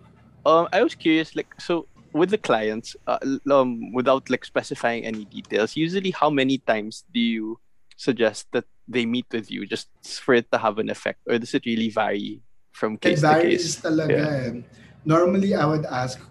Um, 0.48 0.68
I 0.76 0.80
was 0.84 0.92
curious, 0.96 1.32
like, 1.36 1.48
so 1.60 1.88
with 2.14 2.30
the 2.30 2.38
clients, 2.38 2.94
uh, 3.10 3.18
um, 3.50 3.92
without 3.92 4.30
like 4.30 4.46
specifying 4.46 5.04
any 5.04 5.26
details, 5.26 5.76
usually 5.76 6.14
how 6.14 6.30
many 6.30 6.58
times 6.62 7.02
do 7.12 7.18
you 7.18 7.58
suggest 7.98 8.46
that 8.54 8.64
they 8.86 9.04
meet 9.04 9.26
with 9.34 9.50
you 9.50 9.66
just 9.66 9.90
for 10.22 10.34
it 10.34 10.46
to 10.52 10.58
have 10.58 10.78
an 10.78 10.88
effect, 10.88 11.18
or 11.26 11.38
does 11.38 11.52
it 11.52 11.66
really 11.66 11.90
vary 11.90 12.40
from 12.70 12.94
It 12.94 13.18
case 13.18 13.20
to 13.20 13.34
case? 13.42 13.80
talaga 13.82 14.24
eh. 14.30 14.52
Normally, 15.04 15.52
I 15.58 15.66
would 15.66 15.84
ask 15.90 16.22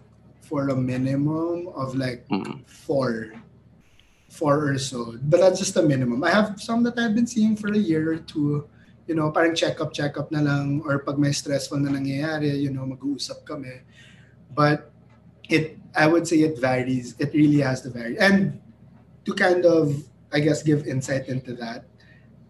for 0.41 0.69
a 0.69 0.75
minimum 0.77 1.67
of 1.75 1.93
like 1.99 2.25
Mm. 2.31 2.63
four. 2.65 3.33
Four 4.33 4.73
or 4.73 4.77
so. 4.81 5.17
But 5.21 5.41
that's 5.45 5.59
just 5.61 5.77
a 5.77 5.85
minimum. 5.85 6.23
I 6.23 6.31
have 6.33 6.57
some 6.57 6.81
that 6.89 6.97
I've 6.97 7.13
been 7.13 7.29
seeing 7.29 7.53
for 7.53 7.69
a 7.69 7.77
year 7.77 8.17
or 8.17 8.21
two. 8.21 8.65
You 9.05 9.13
know, 9.13 9.29
parang 9.29 9.53
check-up, 9.53 9.93
check-up 9.93 10.31
na 10.31 10.41
lang. 10.41 10.81
Or 10.85 11.01
pag 11.05 11.19
may 11.21 11.33
stressful 11.35 11.77
na 11.77 11.91
nangyayari, 11.93 12.53
you 12.55 12.71
know, 12.71 12.87
mag-uusap 12.87 13.45
kami. 13.45 13.81
But 14.53 14.92
it, 15.49 15.77
I 15.95 16.07
would 16.07 16.27
say 16.27 16.37
it 16.37 16.59
varies. 16.59 17.15
It 17.19 17.33
really 17.33 17.59
has 17.59 17.81
to 17.81 17.89
vary. 17.89 18.17
And 18.19 18.59
to 19.25 19.33
kind 19.33 19.65
of, 19.65 20.03
I 20.31 20.39
guess, 20.39 20.63
give 20.63 20.87
insight 20.87 21.27
into 21.27 21.53
that, 21.55 21.85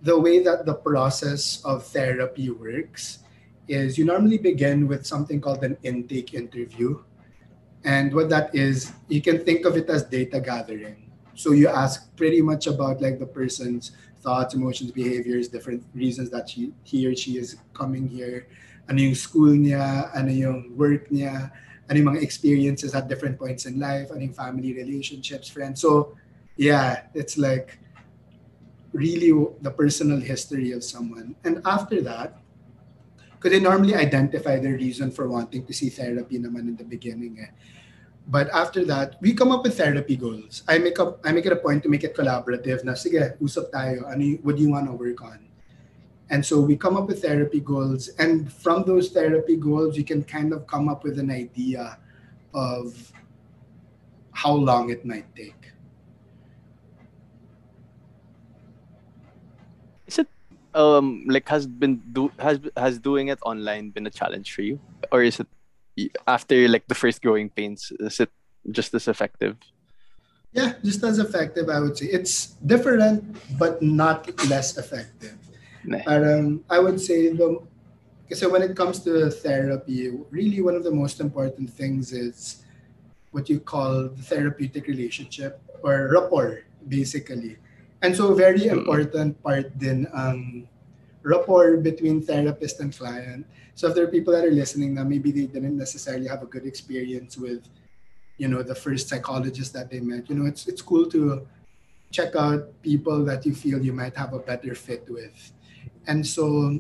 the 0.01 0.19
way 0.19 0.43
that 0.43 0.65
the 0.65 0.73
process 0.75 1.63
of 1.63 1.85
therapy 1.85 2.49
works 2.49 3.19
is 3.67 3.97
you 3.97 4.05
normally 4.05 4.37
begin 4.37 4.87
with 4.87 5.05
something 5.05 5.39
called 5.39 5.63
an 5.63 5.77
intake 5.83 6.33
interview. 6.33 7.01
And 7.85 8.13
what 8.13 8.29
that 8.29 8.53
is, 8.55 8.91
you 9.07 9.21
can 9.21 9.43
think 9.43 9.65
of 9.65 9.77
it 9.77 9.89
as 9.89 10.03
data 10.03 10.39
gathering. 10.39 11.11
So 11.35 11.51
you 11.51 11.67
ask 11.67 12.15
pretty 12.15 12.41
much 12.41 12.67
about 12.67 13.01
like 13.01 13.19
the 13.19 13.25
person's 13.25 13.91
thoughts, 14.21 14.53
emotions, 14.53 14.91
behaviors, 14.91 15.47
different 15.47 15.83
reasons 15.93 16.29
that 16.31 16.49
she, 16.49 16.73
he 16.83 17.07
or 17.07 17.15
she 17.15 17.37
is 17.37 17.57
coming 17.73 18.07
here. 18.07 18.47
Ano 18.89 18.99
yung 18.99 19.15
school 19.15 19.51
niya, 19.51 20.11
ano 20.15 20.31
yung 20.31 20.75
work 20.75 21.09
niya, 21.09 21.51
ano 21.89 21.95
yung 21.99 22.09
mga 22.15 22.23
experiences 22.23 22.95
at 22.95 23.07
different 23.07 23.37
points 23.37 23.65
in 23.65 23.79
life, 23.79 24.11
ano 24.11 24.21
yung 24.23 24.35
family 24.35 24.73
relationships, 24.73 25.49
friends. 25.49 25.81
So 25.81 26.15
yeah, 26.55 27.07
it's 27.13 27.37
like 27.37 27.79
really 28.93 29.33
the 29.61 29.71
personal 29.71 30.21
history 30.21 30.71
of 30.71 30.83
someone. 30.83 31.35
And 31.43 31.61
after 31.65 32.01
that, 32.01 32.39
because 33.43 33.51
they 33.51 33.59
normally 33.59 33.95
identify 33.95 34.59
the 34.59 34.71
reason 34.71 35.11
for 35.11 35.27
wanting 35.27 35.65
to 35.65 35.73
see 35.73 35.89
therapy 35.89 36.39
naman 36.39 36.71
in 36.71 36.75
the 36.77 36.87
beginning. 36.87 37.43
Eh. 37.43 37.51
But 38.23 38.47
after 38.55 38.85
that, 38.85 39.19
we 39.19 39.33
come 39.33 39.51
up 39.51 39.63
with 39.63 39.75
therapy 39.75 40.15
goals. 40.15 40.63
I 40.63 40.79
make 40.79 40.95
up 40.95 41.19
I 41.27 41.35
make 41.35 41.45
it 41.45 41.51
a 41.51 41.59
point 41.59 41.83
to 41.83 41.89
make 41.91 42.07
it 42.07 42.15
collaborative 42.15 42.87
na 42.87 42.95
sige, 42.95 43.35
usap 43.43 43.67
tayo. 43.75 44.07
Ano 44.07 44.39
what 44.47 44.55
do 44.55 44.63
you 44.63 44.71
want 44.71 44.87
to 44.87 44.95
work 44.95 45.19
on? 45.27 45.43
And 46.29 46.45
so 46.45 46.59
we 46.61 46.75
come 46.75 46.97
up 46.97 47.07
with 47.07 47.21
therapy 47.21 47.59
goals 47.59 48.09
and 48.17 48.51
from 48.51 48.83
those 48.83 49.09
therapy 49.09 49.55
goals 49.55 49.97
you 49.97 50.03
can 50.03 50.23
kind 50.23 50.53
of 50.53 50.65
come 50.67 50.89
up 50.89 51.03
with 51.03 51.19
an 51.19 51.29
idea 51.29 51.97
of 52.53 53.11
how 54.31 54.53
long 54.53 54.89
it 54.89 55.05
might 55.05 55.29
take. 55.35 55.71
Is 60.07 60.19
it 60.19 60.27
um, 60.73 61.25
like 61.27 61.47
has 61.49 61.67
been 61.67 62.01
do 62.11 62.31
has 62.39 62.59
has 62.75 62.97
doing 62.97 63.27
it 63.27 63.39
online 63.45 63.91
been 63.91 64.07
a 64.07 64.11
challenge 64.11 64.53
for 64.53 64.61
you, 64.61 64.79
or 65.11 65.23
is 65.23 65.39
it 65.39 65.47
after 66.27 66.67
like 66.67 66.87
the 66.87 66.95
first 66.95 67.21
growing 67.21 67.49
pains? 67.49 67.91
Is 67.99 68.19
it 68.19 68.31
just 68.71 68.93
as 68.93 69.07
effective? 69.07 69.57
Yeah, 70.53 70.73
just 70.83 71.03
as 71.03 71.17
effective, 71.17 71.69
I 71.69 71.79
would 71.79 71.97
say. 71.97 72.05
It's 72.05 72.53
different, 72.61 73.25
but 73.57 73.81
not 73.81 74.29
less 74.49 74.77
effective. 74.77 75.42
Parang, 76.05 76.63
I 76.69 76.79
would 76.79 76.99
say 76.99 77.29
the 77.29 77.59
kasi 78.29 78.47
when 78.47 78.63
it 78.63 78.75
comes 78.75 78.99
to 79.03 79.29
therapy, 79.29 80.09
really 80.31 80.61
one 80.61 80.75
of 80.75 80.83
the 80.83 80.91
most 80.91 81.19
important 81.19 81.69
things 81.69 82.13
is 82.13 82.63
what 83.31 83.49
you 83.49 83.59
call 83.59 84.07
the 84.07 84.23
therapeutic 84.23 84.87
relationship 84.87 85.59
or 85.83 86.09
rapport, 86.13 86.63
basically. 86.87 87.57
And 88.01 88.15
so 88.15 88.33
very 88.33 88.67
important 88.67 89.41
part 89.43 89.77
din 89.79 90.07
ang 90.13 90.67
rapport 91.23 91.77
between 91.77 92.21
therapist 92.21 92.79
and 92.79 92.95
client. 92.95 93.45
So 93.75 93.87
if 93.87 93.95
there 93.95 94.03
are 94.03 94.11
people 94.11 94.33
that 94.33 94.45
are 94.45 94.51
listening 94.51 94.93
now, 94.93 95.03
maybe 95.03 95.31
they 95.31 95.47
didn't 95.47 95.77
necessarily 95.77 96.27
have 96.27 96.43
a 96.43 96.45
good 96.45 96.65
experience 96.65 97.37
with, 97.37 97.67
you 98.37 98.47
know, 98.47 98.61
the 98.61 98.75
first 98.75 99.09
psychologist 99.09 99.73
that 99.73 99.89
they 99.89 99.99
met. 99.99 100.29
You 100.29 100.35
know, 100.35 100.45
it's 100.45 100.67
it's 100.67 100.81
cool 100.81 101.09
to 101.09 101.47
check 102.11 102.35
out 102.35 102.69
people 102.83 103.25
that 103.25 103.45
you 103.45 103.55
feel 103.55 103.81
you 103.81 103.93
might 103.93 104.15
have 104.15 104.33
a 104.33 104.39
better 104.39 104.75
fit 104.75 105.09
with. 105.09 105.51
And 106.07 106.25
so 106.25 106.79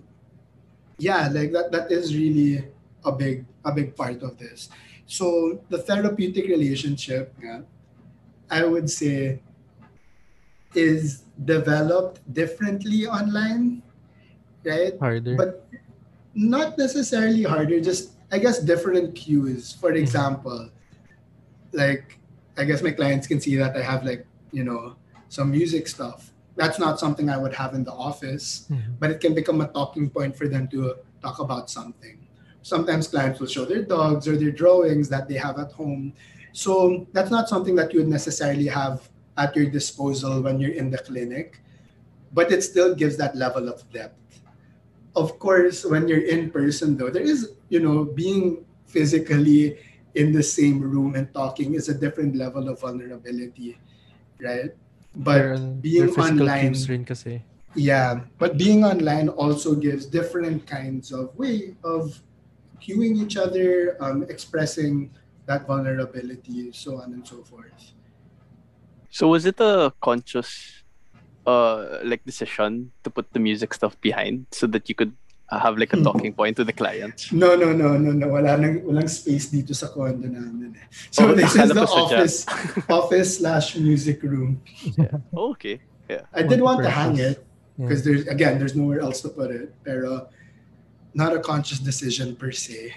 yeah, 0.97 1.29
like 1.31 1.51
that 1.51 1.71
that 1.71 1.91
is 1.91 2.15
really 2.15 2.65
a 3.05 3.11
big 3.11 3.45
a 3.65 3.71
big 3.71 3.95
part 3.95 4.21
of 4.23 4.37
this. 4.37 4.69
So 5.05 5.61
the 5.69 5.77
therapeutic 5.77 6.47
relationship, 6.47 7.33
yeah, 7.41 7.61
I 8.49 8.63
would 8.63 8.89
say 8.89 9.39
is 10.75 11.23
developed 11.45 12.21
differently 12.33 13.05
online, 13.05 13.83
right? 14.65 14.93
Harder. 14.99 15.35
But 15.35 15.67
not 16.33 16.77
necessarily 16.77 17.43
harder, 17.43 17.79
just 17.79 18.17
I 18.31 18.39
guess 18.39 18.59
different 18.59 19.15
cues. 19.15 19.73
For 19.73 19.89
mm-hmm. 19.89 20.01
example, 20.01 20.69
like 21.71 22.17
I 22.57 22.65
guess 22.65 22.81
my 22.81 22.91
clients 22.91 23.27
can 23.27 23.41
see 23.41 23.55
that 23.57 23.75
I 23.75 23.81
have 23.81 24.03
like, 24.05 24.25
you 24.51 24.63
know, 24.63 24.95
some 25.29 25.51
music 25.51 25.87
stuff. 25.87 26.32
That's 26.55 26.77
not 26.77 26.99
something 26.99 27.29
I 27.29 27.37
would 27.37 27.53
have 27.53 27.73
in 27.73 27.83
the 27.83 27.91
office, 27.91 28.67
Mhm. 28.69 28.99
but 28.99 29.09
it 29.09 29.19
can 29.19 29.33
become 29.33 29.61
a 29.61 29.67
talking 29.67 30.09
point 30.09 30.35
for 30.35 30.47
them 30.47 30.67
to 30.69 30.95
talk 31.21 31.39
about 31.39 31.69
something. 31.69 32.17
Sometimes 32.61 33.07
clients 33.07 33.39
will 33.39 33.47
show 33.47 33.65
their 33.65 33.83
dogs 33.83 34.27
or 34.27 34.37
their 34.37 34.51
drawings 34.51 35.09
that 35.09 35.27
they 35.27 35.35
have 35.35 35.57
at 35.59 35.71
home. 35.71 36.13
So 36.53 37.07
that's 37.11 37.31
not 37.31 37.49
something 37.49 37.75
that 37.75 37.93
you 37.93 37.99
would 37.99 38.09
necessarily 38.09 38.67
have 38.67 39.09
at 39.35 39.55
your 39.55 39.65
disposal 39.65 40.41
when 40.41 40.59
you're 40.59 40.77
in 40.77 40.91
the 40.91 40.99
clinic, 40.99 41.59
but 42.31 42.51
it 42.51 42.61
still 42.63 42.93
gives 42.93 43.17
that 43.17 43.35
level 43.35 43.67
of 43.67 43.81
depth. 43.91 44.41
Of 45.15 45.39
course, 45.39 45.83
when 45.85 46.07
you're 46.07 46.25
in 46.25 46.51
person, 46.51 46.97
though, 46.97 47.09
there 47.09 47.23
is, 47.23 47.53
you 47.69 47.79
know, 47.79 48.05
being 48.05 48.65
physically 48.85 49.77
in 50.13 50.31
the 50.31 50.43
same 50.43 50.79
room 50.79 51.15
and 51.15 51.33
talking 51.33 51.73
is 51.73 51.89
a 51.89 51.93
different 51.93 52.35
level 52.35 52.69
of 52.69 52.79
vulnerability, 52.79 53.77
right? 54.39 54.73
But 55.15 55.37
Their- 55.37 55.57
their 55.57 55.69
being 55.81 56.07
physical 56.09 56.49
online, 56.49 56.73
cues 56.73 56.89
rin 56.89 57.05
kasi. 57.05 57.45
yeah, 57.77 58.25
but 58.41 58.57
being 58.57 58.83
online 58.83 59.29
also 59.29 59.75
gives 59.77 60.05
different 60.09 60.65
kinds 60.65 61.11
of 61.13 61.33
way 61.37 61.77
of 61.85 62.17
cueing 62.81 63.21
each 63.21 63.37
other, 63.37 63.95
um, 64.01 64.25
expressing 64.25 65.13
that 65.45 65.67
vulnerability, 65.67 66.71
so 66.73 66.97
on 66.97 67.13
and 67.13 67.21
so 67.27 67.43
forth. 67.45 67.93
So 69.13 69.29
was 69.29 69.45
it 69.45 69.59
a 69.61 69.93
conscious 70.01 70.81
uh 71.45 71.99
like 72.07 72.23
decision 72.23 72.89
to 73.03 73.09
put 73.11 73.27
the 73.35 73.39
music 73.39 73.73
stuff 73.75 73.99
behind 73.99 74.47
so 74.55 74.65
that 74.65 74.87
you 74.87 74.95
could 74.95 75.11
have 75.59 75.77
like 75.77 75.93
a 75.93 75.97
Hmm. 75.97 76.03
talking 76.09 76.33
point 76.33 76.55
to 76.57 76.63
the 76.63 76.73
clients? 76.73 77.31
No, 77.31 77.55
no, 77.55 77.73
no, 77.73 77.97
no, 77.97 78.11
no. 78.11 78.27
Wala 78.27 78.57
nang, 78.57 78.81
walang 78.81 79.09
space 79.09 79.49
dito 79.51 79.75
sa 79.75 79.87
condo 79.87 80.27
namin. 80.27 80.75
eh. 80.77 80.85
So 81.11 81.29
Oh, 81.29 81.33
this 81.35 81.55
is 81.55 81.69
the 81.73 81.83
office, 81.85 82.45
office 82.89 83.37
slash 83.39 83.75
music 83.77 84.23
room. 84.23 84.61
Oh, 85.35 85.51
okay. 85.51 85.79
Yeah. 86.09 86.21
I 86.33 86.43
did 86.43 86.61
want 86.61 86.83
to 86.83 86.89
hang 86.89 87.17
it 87.17 87.39
Yeah. 87.77 87.87
because 87.89 88.03
there's 88.05 88.27
again 88.27 88.59
there's 88.61 88.75
nowhere 88.77 89.01
else 89.01 89.21
to 89.25 89.29
put 89.29 89.49
it. 89.49 89.73
Pero 89.83 90.29
not 91.13 91.33
a 91.33 91.39
conscious 91.41 91.79
decision 91.79 92.35
per 92.37 92.51
se. 92.51 92.93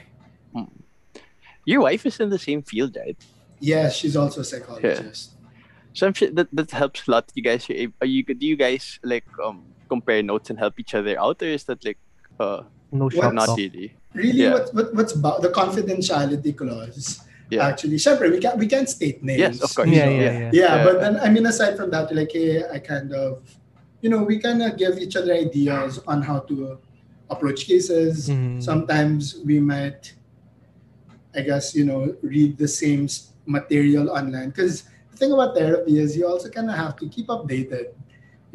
Your 1.64 1.80
wife 1.82 2.06
is 2.06 2.20
in 2.20 2.30
the 2.30 2.38
same 2.38 2.62
field, 2.62 2.96
right? 2.96 3.16
Yeah, 3.58 3.88
she's 3.90 4.16
also 4.16 4.40
a 4.40 4.44
psychologist. 4.44 5.32
Yeah. 5.34 5.48
So 5.94 6.06
I'm 6.06 6.12
sure 6.14 6.30
that, 6.30 6.48
that 6.52 6.70
helps 6.70 7.08
a 7.08 7.10
lot. 7.10 7.32
You 7.34 7.42
guys 7.42 7.68
are, 7.70 7.74
ab- 7.74 7.94
are 8.00 8.06
you 8.06 8.22
do 8.22 8.46
you 8.46 8.56
guys 8.56 9.00
like 9.02 9.24
um 9.42 9.64
compare 9.88 10.22
notes 10.22 10.50
and 10.50 10.58
help 10.58 10.78
each 10.78 10.94
other 10.94 11.18
out, 11.18 11.42
or 11.42 11.46
is 11.46 11.64
that 11.64 11.84
like 11.84 11.98
uh 12.40 12.62
No 12.92 13.06
What? 13.06 13.14
shop 13.14 13.32
not 13.34 13.48
really? 13.58 13.94
Really, 14.14 14.42
Yeah. 14.46 14.52
what, 14.54 14.72
what 14.74 14.94
what's 14.94 15.12
about 15.14 15.42
the 15.42 15.50
confidentiality 15.50 16.56
clause? 16.56 17.20
Yeah. 17.50 17.66
Actually, 17.66 17.96
syempre, 17.98 18.30
we 18.30 18.38
can't 18.38 18.58
we 18.58 18.66
can't 18.66 18.88
state 18.88 19.22
names. 19.22 19.38
Yes, 19.40 19.60
of 19.62 19.74
course. 19.74 19.88
Yeah, 19.88 20.04
So, 20.06 20.10
yeah, 20.10 20.20
Yeah. 20.20 20.38
yeah. 20.38 20.50
yeah, 20.52 20.74
Yeah. 20.76 20.84
but 20.86 20.94
then 21.00 21.14
I 21.20 21.28
mean, 21.30 21.46
aside 21.46 21.76
from 21.76 21.90
that, 21.90 22.14
like, 22.14 22.32
hey, 22.32 22.62
I 22.66 22.78
kind 22.78 23.12
of, 23.12 23.42
you 24.02 24.08
know, 24.10 24.22
we 24.22 24.38
kind 24.38 24.62
of 24.62 24.76
give 24.76 24.98
each 24.98 25.14
other 25.16 25.34
ideas 25.34 26.00
on 26.06 26.22
how 26.22 26.40
to 26.50 26.78
approach 27.30 27.66
cases. 27.66 28.28
Mhm. 28.30 28.62
Sometimes 28.62 29.38
we 29.44 29.58
might, 29.60 30.14
I 31.34 31.40
guess, 31.42 31.74
you 31.74 31.84
know, 31.84 32.14
read 32.22 32.56
the 32.58 32.68
same 32.68 33.08
material 33.46 34.10
online. 34.10 34.50
Because 34.50 34.84
the 35.10 35.16
thing 35.18 35.32
about 35.32 35.54
therapy 35.54 35.98
is 35.98 36.16
you 36.16 36.26
also 36.26 36.48
kind 36.48 36.70
of 36.70 36.76
have 36.76 36.96
to 37.02 37.08
keep 37.08 37.26
updated. 37.28 37.94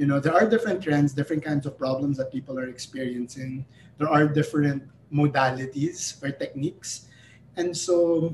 You 0.01 0.09
know, 0.09 0.17
there 0.17 0.33
are 0.33 0.49
different 0.49 0.81
trends, 0.81 1.13
different 1.13 1.45
kinds 1.45 1.69
of 1.69 1.77
problems 1.77 2.17
that 2.17 2.33
people 2.33 2.57
are 2.57 2.65
experiencing. 2.65 3.69
There 4.01 4.09
are 4.09 4.25
different 4.25 4.81
modalities 5.13 6.17
or 6.25 6.33
techniques. 6.33 7.05
And 7.53 7.69
so, 7.69 8.33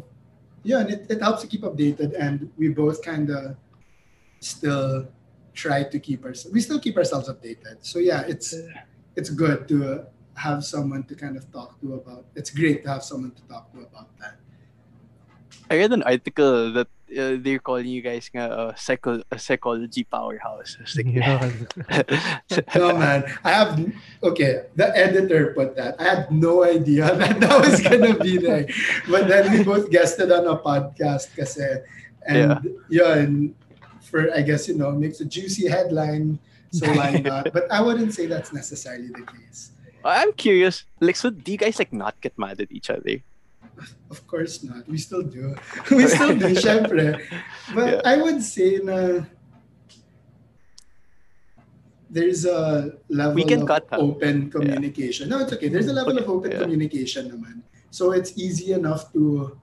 yeah, 0.63 0.79
and 0.79 0.89
it, 0.89 1.11
it 1.11 1.19
helps 1.19 1.43
to 1.43 1.47
keep 1.51 1.67
updated. 1.67 2.15
And 2.15 2.47
we 2.55 2.71
both 2.71 3.03
kind 3.03 3.27
of 3.29 3.59
still 4.39 5.11
try 5.51 5.83
to 5.83 5.99
keep 5.99 6.23
ourselves, 6.23 6.55
we 6.55 6.63
still 6.63 6.79
keep 6.79 6.95
ourselves 6.95 7.27
updated. 7.27 7.83
So, 7.83 7.99
yeah, 7.99 8.23
it's 8.23 8.55
it's 9.19 9.27
good 9.29 9.67
to 9.67 10.07
have 10.39 10.63
someone 10.63 11.03
to 11.11 11.19
kind 11.19 11.35
of 11.35 11.51
talk 11.51 11.75
to 11.83 11.99
about. 11.99 12.23
It's 12.31 12.49
great 12.49 12.87
to 12.87 12.95
have 12.95 13.03
someone 13.03 13.35
to 13.35 13.43
talk 13.51 13.75
to 13.75 13.83
about 13.83 14.07
that. 14.23 14.39
I 15.67 15.75
read 15.83 15.91
an 15.91 16.03
article 16.03 16.71
that 16.71 16.87
uh, 17.11 17.37
they're 17.39 17.59
calling 17.59 17.87
you 17.87 18.01
guys 18.01 18.29
nga, 18.33 18.47
a, 18.51 18.77
psycho- 18.77 19.23
a 19.31 19.39
psychology 19.39 20.03
powerhouse. 20.03 20.77
I 20.79 20.83
was 20.83 20.95
like, 20.95 21.07
Yeah. 21.13 21.51
No, 22.75 22.97
man, 22.97 23.23
I 23.43 23.51
have 23.51 23.79
okay. 24.23 24.65
The 24.75 24.91
editor 24.95 25.53
put 25.55 25.75
that. 25.75 25.99
I 25.99 26.03
had 26.03 26.31
no 26.31 26.63
idea 26.63 27.13
that 27.21 27.39
that 27.39 27.55
was 27.61 27.81
gonna 27.81 28.17
be 28.19 28.37
there, 28.37 28.67
but 29.09 29.27
then 29.27 29.51
we 29.51 29.63
both 29.63 29.89
guested 29.89 30.31
on 30.31 30.47
a 30.47 30.57
podcast, 30.57 31.35
kasi, 31.35 31.83
and 32.27 32.59
yeah, 32.89 33.15
and 33.15 33.55
for 34.01 34.33
I 34.33 34.41
guess 34.41 34.67
you 34.67 34.75
know 34.75 34.91
makes 34.91 35.19
a 35.21 35.25
juicy 35.25 35.67
headline. 35.67 36.39
So 36.71 36.87
why 36.91 37.19
not? 37.23 37.53
But 37.53 37.71
I 37.71 37.79
wouldn't 37.81 38.13
say 38.13 38.27
that's 38.27 38.51
necessarily 38.51 39.07
the 39.07 39.23
case. 39.23 39.71
I'm 40.03 40.31
curious. 40.33 40.85
Like, 40.99 41.15
so 41.15 41.29
do 41.29 41.51
you 41.51 41.57
guys 41.57 41.79
like 41.79 41.91
not 41.91 42.19
get 42.21 42.37
mad 42.37 42.61
at 42.61 42.71
each 42.71 42.89
other? 42.89 43.23
Of 44.13 44.25
course 44.27 44.63
not. 44.63 44.87
We 44.87 44.97
still 44.97 45.21
do. 45.23 45.55
We 45.91 46.07
still 46.07 46.33
do, 46.35 46.51
syempre. 46.65 47.21
But 47.75 48.01
Yeah. 48.01 48.01
I 48.05 48.15
would 48.21 48.41
say 48.41 48.79
na 48.81 49.25
there's 52.09 52.45
a 52.45 52.91
level 53.09 53.35
We 53.35 53.43
can 53.43 53.61
of 53.63 53.67
cut, 53.67 53.85
huh? 53.91 53.99
open 53.99 54.49
communication. 54.49 55.29
No, 55.29 55.39
it's 55.43 55.51
okay. 55.53 55.67
There's 55.67 55.87
a 55.87 55.93
level 55.93 56.15
Okay, 56.15 56.23
of 56.23 56.29
open 56.29 56.51
yeah. 56.51 56.61
communication 56.63 57.29
naman. 57.31 57.61
So 57.91 58.11
it's 58.15 58.37
easy 58.37 58.73
enough 58.73 59.11
to 59.13 59.55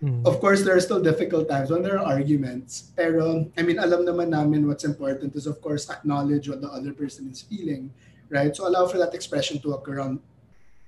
Mm. 0.00 0.24
of 0.24 0.40
course 0.40 0.64
there 0.64 0.72
are 0.72 0.80
still 0.80 0.96
difficult 1.04 1.44
times 1.44 1.68
when 1.68 1.84
there 1.84 2.00
are 2.00 2.16
arguments. 2.16 2.88
Pero 2.96 3.44
I 3.52 3.60
mean 3.60 3.76
alam 3.76 4.08
naman 4.08 4.32
namin 4.32 4.64
what's 4.64 4.88
important 4.88 5.36
is 5.36 5.44
of 5.44 5.60
course 5.60 5.92
acknowledge 5.92 6.48
what 6.48 6.64
the 6.64 6.72
other 6.72 6.96
person 6.96 7.28
is 7.28 7.44
feeling, 7.44 7.92
right? 8.32 8.48
So 8.56 8.64
allow 8.64 8.88
for 8.88 8.96
that 8.96 9.12
expression 9.12 9.60
to 9.60 9.76
occur 9.76 10.00
on 10.00 10.24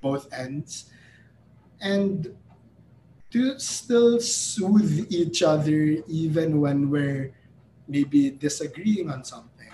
both 0.01 0.33
ends. 0.33 0.89
And 1.83 2.35
to 3.33 3.59
still 3.59 4.21
soothe 4.21 5.07
each 5.11 5.43
other 5.43 5.99
even 6.07 6.61
when 6.61 6.91
we're 6.91 7.33
maybe 7.89 8.31
disagreeing 8.31 9.11
on 9.11 9.25
something. 9.25 9.73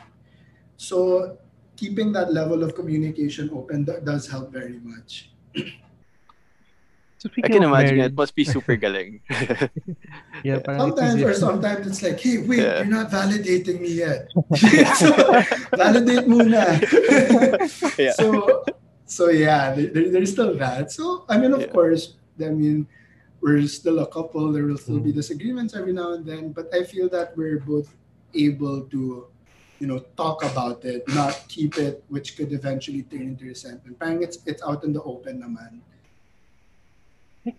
So 0.76 1.36
keeping 1.76 2.12
that 2.12 2.32
level 2.32 2.62
of 2.62 2.74
communication 2.74 3.50
open 3.52 3.84
that 3.86 4.04
does 4.04 4.26
help 4.30 4.52
very 4.52 4.80
much. 4.82 5.30
So 7.18 7.28
I 7.42 7.48
can 7.50 7.66
imagine 7.66 7.98
marriage, 7.98 8.12
it 8.12 8.16
must 8.16 8.34
be 8.34 8.44
super 8.44 8.76
galing. 8.76 9.20
Yeah, 10.46 10.62
Sometimes 10.62 11.18
or 11.22 11.34
sometimes 11.34 11.86
it's 11.86 12.02
like, 12.02 12.20
hey, 12.20 12.38
wait, 12.38 12.62
Yeah. 12.62 12.78
you're 12.86 12.94
not 12.94 13.10
validating 13.10 13.82
me 13.82 14.06
yet. 14.06 14.30
so, 15.02 15.10
validate 15.74 16.30
muna. 16.30 16.78
Yeah. 17.98 18.14
So, 18.14 18.62
so 19.08 19.28
yeah, 19.32 19.72
there, 19.74 19.88
there- 19.88 20.10
there's 20.12 20.32
still 20.36 20.54
that. 20.60 20.92
So, 20.92 21.24
I 21.28 21.38
mean, 21.40 21.52
of 21.56 21.60
Yeah. 21.66 21.72
course, 21.74 22.14
I 22.38 22.50
mean, 22.52 22.86
we're 23.40 23.66
still 23.66 23.98
a 24.04 24.06
couple. 24.06 24.52
There 24.52 24.64
will 24.68 24.78
still 24.78 25.00
be 25.00 25.10
Mm. 25.10 25.18
disagreements 25.20 25.72
every 25.74 25.92
now 25.96 26.12
and 26.14 26.24
then, 26.26 26.52
but 26.52 26.68
I 26.74 26.84
feel 26.84 27.08
that 27.16 27.34
we're 27.36 27.58
both 27.58 27.88
able 28.34 28.82
to, 28.92 29.26
you 29.80 29.86
know, 29.86 30.00
talk 30.16 30.44
about 30.44 30.84
it, 30.84 31.02
not 31.14 31.34
keep 31.48 31.78
it, 31.78 32.04
which 32.12 32.36
could 32.36 32.52
eventually 32.52 33.02
turn 33.08 33.22
into 33.34 33.46
resentment. 33.46 33.98
Parang 33.98 34.22
it's 34.22 34.38
it's 34.46 34.62
out 34.62 34.84
in 34.84 34.92
the 34.92 35.02
open, 35.02 35.40
naman. 35.42 35.80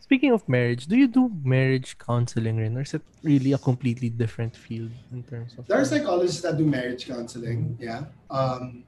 Speaking 0.05 0.29
of 0.37 0.45
marriage, 0.47 0.85
do 0.85 0.93
you 0.95 1.07
do 1.09 1.31
marriage 1.41 1.97
counseling 1.97 2.57
rin? 2.61 2.77
Or 2.77 2.85
is 2.85 2.93
it 2.93 3.01
really 3.23 3.53
a 3.53 3.57
completely 3.57 4.09
different 4.13 4.53
field 4.55 4.91
in 5.11 5.23
terms 5.23 5.55
of... 5.57 5.65
There 5.65 5.81
are 5.81 5.85
psychologists 5.85 6.41
that 6.45 6.61
do 6.61 6.65
marriage 6.67 7.07
counseling. 7.09 7.73
Yeah. 7.81 8.05
Um, 8.29 8.83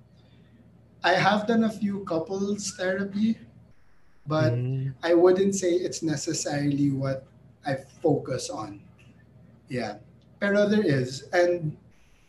I 1.03 1.13
have 1.13 1.47
done 1.47 1.63
a 1.65 1.69
few 1.69 2.05
couples 2.05 2.73
therapy, 2.77 3.37
but 4.27 4.53
Mm. 4.53 4.93
I 5.01 5.13
wouldn't 5.13 5.55
say 5.55 5.73
it's 5.73 6.03
necessarily 6.03 6.91
what 6.91 7.25
I 7.65 7.75
focus 8.01 8.49
on. 8.49 8.81
Yeah. 9.69 9.97
Pero 10.39 10.69
there 10.69 10.85
is. 10.85 11.25
And 11.33 11.77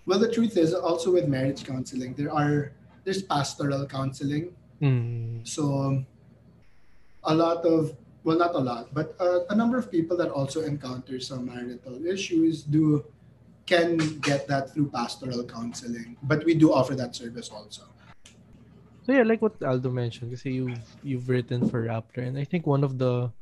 well, 0.07 0.19
the 0.19 0.31
truth 0.31 0.57
is 0.57 0.75
also 0.75 1.13
with 1.13 1.29
marriage 1.29 1.65
counseling, 1.65 2.15
there 2.15 2.33
are 2.33 2.73
there's 3.05 3.23
pastoral 3.23 3.87
counseling. 3.87 4.55
Mm. 4.81 5.47
So 5.47 6.05
a 7.25 7.35
lot 7.35 7.65
of 7.65 7.97
well, 8.25 8.39
not 8.39 8.55
a 8.55 8.59
lot, 8.59 8.95
but 8.95 9.17
a, 9.19 9.51
a 9.51 9.55
number 9.55 9.77
of 9.77 9.91
people 9.91 10.17
that 10.17 10.31
also 10.31 10.63
encounter 10.63 11.19
some 11.19 11.47
marital 11.47 12.07
issues 12.07 12.63
do 12.63 13.05
can 13.67 13.99
get 14.23 14.47
that 14.47 14.71
through 14.71 14.91
pastoral 14.91 15.43
counseling. 15.43 16.17
But 16.23 16.45
we 16.45 16.55
do 16.55 16.73
offer 16.73 16.95
that 16.95 17.15
service 17.17 17.51
also. 17.51 17.83
So 19.03 19.13
yeah, 19.13 19.27
like 19.27 19.43
what 19.43 19.59
Aldo 19.63 19.91
mentioned, 19.91 20.31
you've 20.45 20.87
you've 21.03 21.29
written 21.29 21.67
for 21.67 21.91
Rappler, 21.91 22.23
and 22.31 22.39
I 22.39 22.45
think 22.45 22.67
one 22.67 22.85
of 22.87 22.99
the 22.99 23.35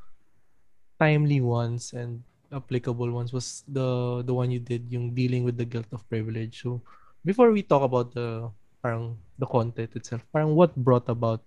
timely 0.99 1.41
ones 1.41 1.93
and 1.93 2.25
applicable 2.53 3.11
ones 3.13 3.33
was 3.33 3.63
the 3.69 4.23
the 4.25 4.33
one 4.33 4.51
you 4.51 4.59
did, 4.61 4.89
yung 4.89 5.13
dealing 5.13 5.45
with 5.45 5.61
the 5.61 5.69
guilt 5.69 5.93
of 5.93 6.05
privilege. 6.09 6.65
So 6.65 6.81
before 7.25 7.53
we 7.53 7.61
talk 7.61 7.85
about 7.85 8.17
the 8.17 8.49
parang 8.81 9.21
the 9.37 9.47
content 9.47 9.93
itself, 9.95 10.25
parang 10.33 10.57
what 10.57 10.73
brought 10.77 11.09
about 11.13 11.45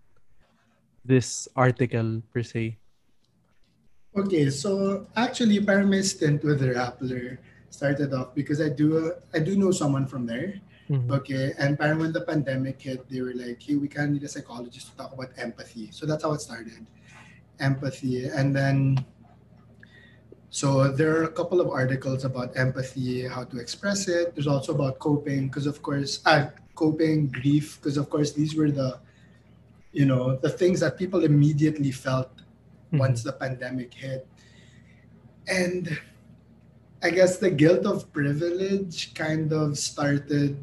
this 1.04 1.50
article 1.56 2.22
per 2.32 2.44
se? 2.44 2.78
Okay, 4.14 4.50
so 4.54 5.04
actually, 5.18 5.58
parang 5.58 5.90
my 5.90 6.06
stint 6.06 6.46
with 6.46 6.62
Rappler 6.62 7.42
started 7.74 8.14
off 8.14 8.38
because 8.38 8.62
I 8.62 8.70
do 8.70 9.10
I 9.34 9.42
do 9.42 9.58
know 9.58 9.74
someone 9.74 10.06
from 10.06 10.30
there. 10.30 10.62
Mhm. 10.90 11.12
Okay, 11.12 11.54
and 11.58 11.80
parang 11.80 12.00
when 12.00 12.12
the 12.12 12.22
pandemic 12.22 12.82
hit, 12.82 13.08
they 13.10 13.22
were 13.22 13.34
like, 13.34 13.62
"Hey, 13.64 13.76
we 13.76 13.88
kind 13.88 14.08
of 14.08 14.14
need 14.14 14.24
a 14.24 14.28
psychologist 14.28 14.92
to 14.92 14.98
talk 14.98 15.14
about 15.14 15.32
empathy." 15.38 15.90
So 15.92 16.06
that's 16.06 16.24
how 16.24 16.34
it 16.34 16.42
started, 16.42 16.86
empathy, 17.60 18.28
and 18.28 18.56
then. 18.56 19.06
So 20.50 20.92
there 20.92 21.18
are 21.18 21.24
a 21.24 21.32
couple 21.34 21.60
of 21.62 21.70
articles 21.70 22.26
about 22.26 22.56
empathy, 22.56 23.26
how 23.28 23.44
to 23.46 23.58
express 23.58 24.08
it. 24.08 24.36
There's 24.36 24.46
also 24.46 24.76
about 24.76 25.00
coping, 25.00 25.48
because 25.48 25.66
of 25.66 25.82
course, 25.82 26.22
ah, 26.28 26.52
coping, 26.76 27.28
grief, 27.34 27.80
because 27.82 27.98
of 27.98 28.10
course 28.10 28.34
these 28.34 28.54
were 28.54 28.70
the, 28.70 29.00
you 29.92 30.06
know, 30.06 30.36
the 30.38 30.50
things 30.50 30.80
that 30.82 30.98
people 30.98 31.24
immediately 31.26 31.90
felt 31.90 32.30
once 32.92 33.24
the 33.24 33.34
pandemic 33.34 33.94
hit. 33.96 34.28
And 35.48 35.98
I 37.04 37.12
guess 37.12 37.36
the 37.36 37.52
guilt 37.52 37.86
of 37.86 38.08
privilege 38.14 39.14
kind 39.14 39.52
of 39.52 39.78
started 39.78 40.56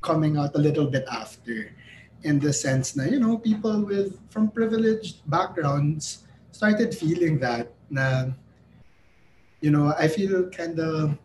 coming 0.00 0.38
out 0.38 0.56
a 0.56 0.58
little 0.58 0.86
bit 0.86 1.04
after 1.12 1.76
in 2.22 2.40
the 2.40 2.50
sense 2.50 2.92
that, 2.92 3.12
you 3.12 3.20
know, 3.20 3.36
people 3.36 3.84
with 3.84 4.16
from 4.30 4.48
privileged 4.48 5.20
backgrounds 5.28 6.24
started 6.50 6.96
feeling 6.96 7.38
that 7.40 7.68
na, 7.90 8.32
you 9.60 9.70
know, 9.70 9.92
I 9.98 10.08
feel 10.08 10.48
kind 10.48 10.80
of 10.80 11.18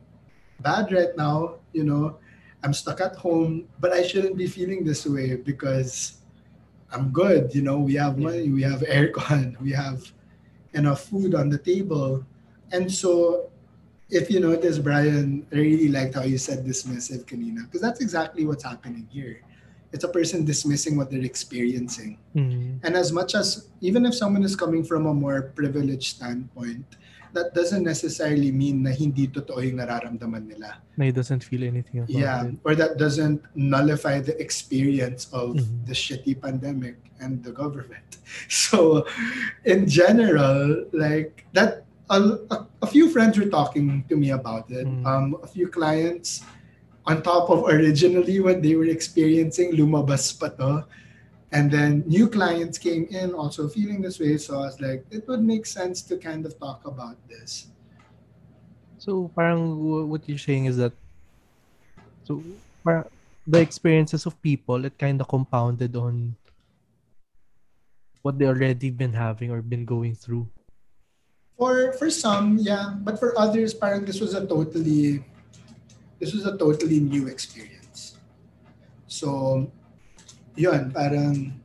bad 0.59 0.91
right 0.91 1.15
now, 1.15 1.55
you 1.71 1.85
know, 1.85 2.19
I'm 2.61 2.73
stuck 2.73 2.99
at 2.99 3.15
home, 3.15 3.69
but 3.79 3.93
I 3.93 4.03
shouldn't 4.03 4.35
be 4.35 4.47
feeling 4.47 4.83
this 4.83 5.07
way 5.07 5.37
because 5.37 6.19
I'm 6.91 7.15
good, 7.15 7.55
you 7.55 7.61
know, 7.61 7.79
we 7.79 7.95
have 7.95 8.17
money, 8.17 8.49
we 8.49 8.63
have 8.63 8.81
aircon, 8.91 9.55
we 9.61 9.71
have 9.71 10.11
enough 10.73 11.07
food 11.07 11.35
on 11.35 11.47
the 11.47 11.57
table. 11.57 12.25
And 12.73 12.91
so 12.91 13.51
if 14.09 14.29
you 14.29 14.39
notice, 14.39 14.77
Brian, 14.77 15.45
I 15.51 15.55
really 15.55 15.89
liked 15.89 16.15
how 16.15 16.23
you 16.23 16.37
said 16.37 16.65
dismissive 16.65 17.25
kanina, 17.25 17.65
because 17.65 17.81
that's 17.81 18.01
exactly 18.01 18.45
what's 18.45 18.63
happening 18.63 19.07
here. 19.09 19.41
It's 19.93 20.03
a 20.03 20.09
person 20.11 20.43
dismissing 20.45 20.97
what 20.97 21.09
they're 21.09 21.23
experiencing. 21.23 22.19
Mhm. 22.35 22.83
And 22.83 22.95
as 22.95 23.11
much 23.11 23.33
as, 23.33 23.67
even 23.81 24.05
if 24.05 24.13
someone 24.13 24.43
is 24.43 24.55
coming 24.55 24.83
from 24.83 25.05
a 25.05 25.13
more 25.13 25.53
privileged 25.55 26.17
standpoint, 26.19 26.85
that 27.33 27.53
doesn't 27.53 27.83
necessarily 27.83 28.51
mean 28.51 28.83
na 28.83 28.91
hindi 28.91 29.27
totoo 29.27 29.59
yung 29.59 29.79
nararamdaman 29.83 30.47
nila. 30.47 30.79
Na 30.95 31.05
he 31.05 31.11
doesn't 31.11 31.43
feel 31.43 31.63
anything 31.63 31.99
about 32.03 32.09
Yeah, 32.11 32.47
it. 32.47 32.55
or 32.63 32.75
that 32.75 32.95
doesn't 32.97 33.43
nullify 33.55 34.19
the 34.23 34.35
experience 34.39 35.27
of 35.35 35.55
Mhm. 35.59 35.85
the 35.87 35.95
shitty 35.95 36.39
pandemic 36.39 36.95
and 37.19 37.43
the 37.43 37.51
government. 37.51 38.19
So, 38.49 39.05
in 39.63 39.87
general, 39.87 40.87
like 40.91 41.45
that, 41.53 41.84
a, 42.09 42.65
a, 42.81 42.87
few 42.87 43.09
friends 43.09 43.37
were 43.37 43.49
talking 43.49 44.03
to 44.09 44.15
me 44.15 44.31
about 44.31 44.69
it. 44.69 44.85
Mm. 44.85 45.05
Um, 45.05 45.37
a 45.41 45.47
few 45.47 45.67
clients, 45.67 46.43
on 47.05 47.21
top 47.21 47.49
of 47.49 47.65
originally 47.65 48.39
what 48.39 48.61
they 48.61 48.75
were 48.75 48.89
experiencing, 48.89 49.73
lumabas 49.73 50.37
pa 50.37 50.49
to. 50.49 50.85
And 51.51 51.71
then 51.71 52.03
new 52.05 52.27
clients 52.27 52.77
came 52.77 53.07
in 53.09 53.33
also 53.33 53.69
feeling 53.69 54.01
this 54.01 54.19
way. 54.19 54.37
So 54.37 54.59
I 54.59 54.67
was 54.67 54.81
like, 54.81 55.05
it 55.09 55.27
would 55.27 55.41
make 55.41 55.65
sense 55.65 56.01
to 56.09 56.17
kind 56.17 56.45
of 56.45 56.59
talk 56.59 56.85
about 56.85 57.15
this. 57.29 57.67
So 58.97 59.31
parang 59.35 60.09
what 60.09 60.27
you're 60.27 60.41
saying 60.41 60.65
is 60.65 60.77
that 60.77 60.91
so 62.25 62.41
parang 62.83 63.05
the 63.45 63.61
experiences 63.61 64.25
of 64.25 64.33
people 64.41 64.83
it 64.83 64.97
kind 64.97 65.21
of 65.21 65.29
compounded 65.29 65.95
on 65.95 66.35
what 68.25 68.41
they 68.41 68.49
already 68.49 68.89
been 68.89 69.13
having 69.13 69.53
or 69.53 69.61
been 69.61 69.85
going 69.85 70.17
through. 70.17 70.49
For 71.57 71.93
for 71.95 72.11
some, 72.11 72.59
yeah, 72.59 72.95
but 72.99 73.19
for 73.19 73.31
others, 73.39 73.73
parang 73.73 74.03
this 74.03 74.19
was 74.19 74.35
a 74.35 74.43
totally 74.45 75.23
this 76.19 76.35
was 76.35 76.45
a 76.45 76.57
totally 76.57 76.99
new 76.99 77.27
experience. 77.27 78.19
So, 79.07 79.71
yun, 80.55 80.91
parang 80.91 81.55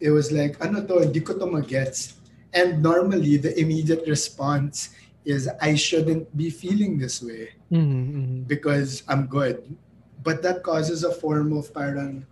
it 0.00 0.10
was 0.10 0.32
like, 0.32 0.56
ano 0.64 0.84
to, 0.84 1.08
di 1.08 1.20
ko 1.20 1.36
to 1.36 1.46
magets. 1.46 2.16
And 2.52 2.80
normally, 2.80 3.36
the 3.36 3.52
immediate 3.60 4.04
response 4.08 4.96
is, 5.24 5.48
I 5.60 5.74
shouldn't 5.74 6.32
be 6.36 6.48
feeling 6.48 6.96
this 6.96 7.20
way 7.20 7.52
Mhm, 7.68 7.84
mhm. 8.14 8.48
because 8.48 9.02
I'm 9.08 9.26
good. 9.26 9.60
But 10.24 10.40
that 10.42 10.62
causes 10.64 11.04
a 11.04 11.12
form 11.12 11.52
of 11.52 11.72
parang, 11.74 12.24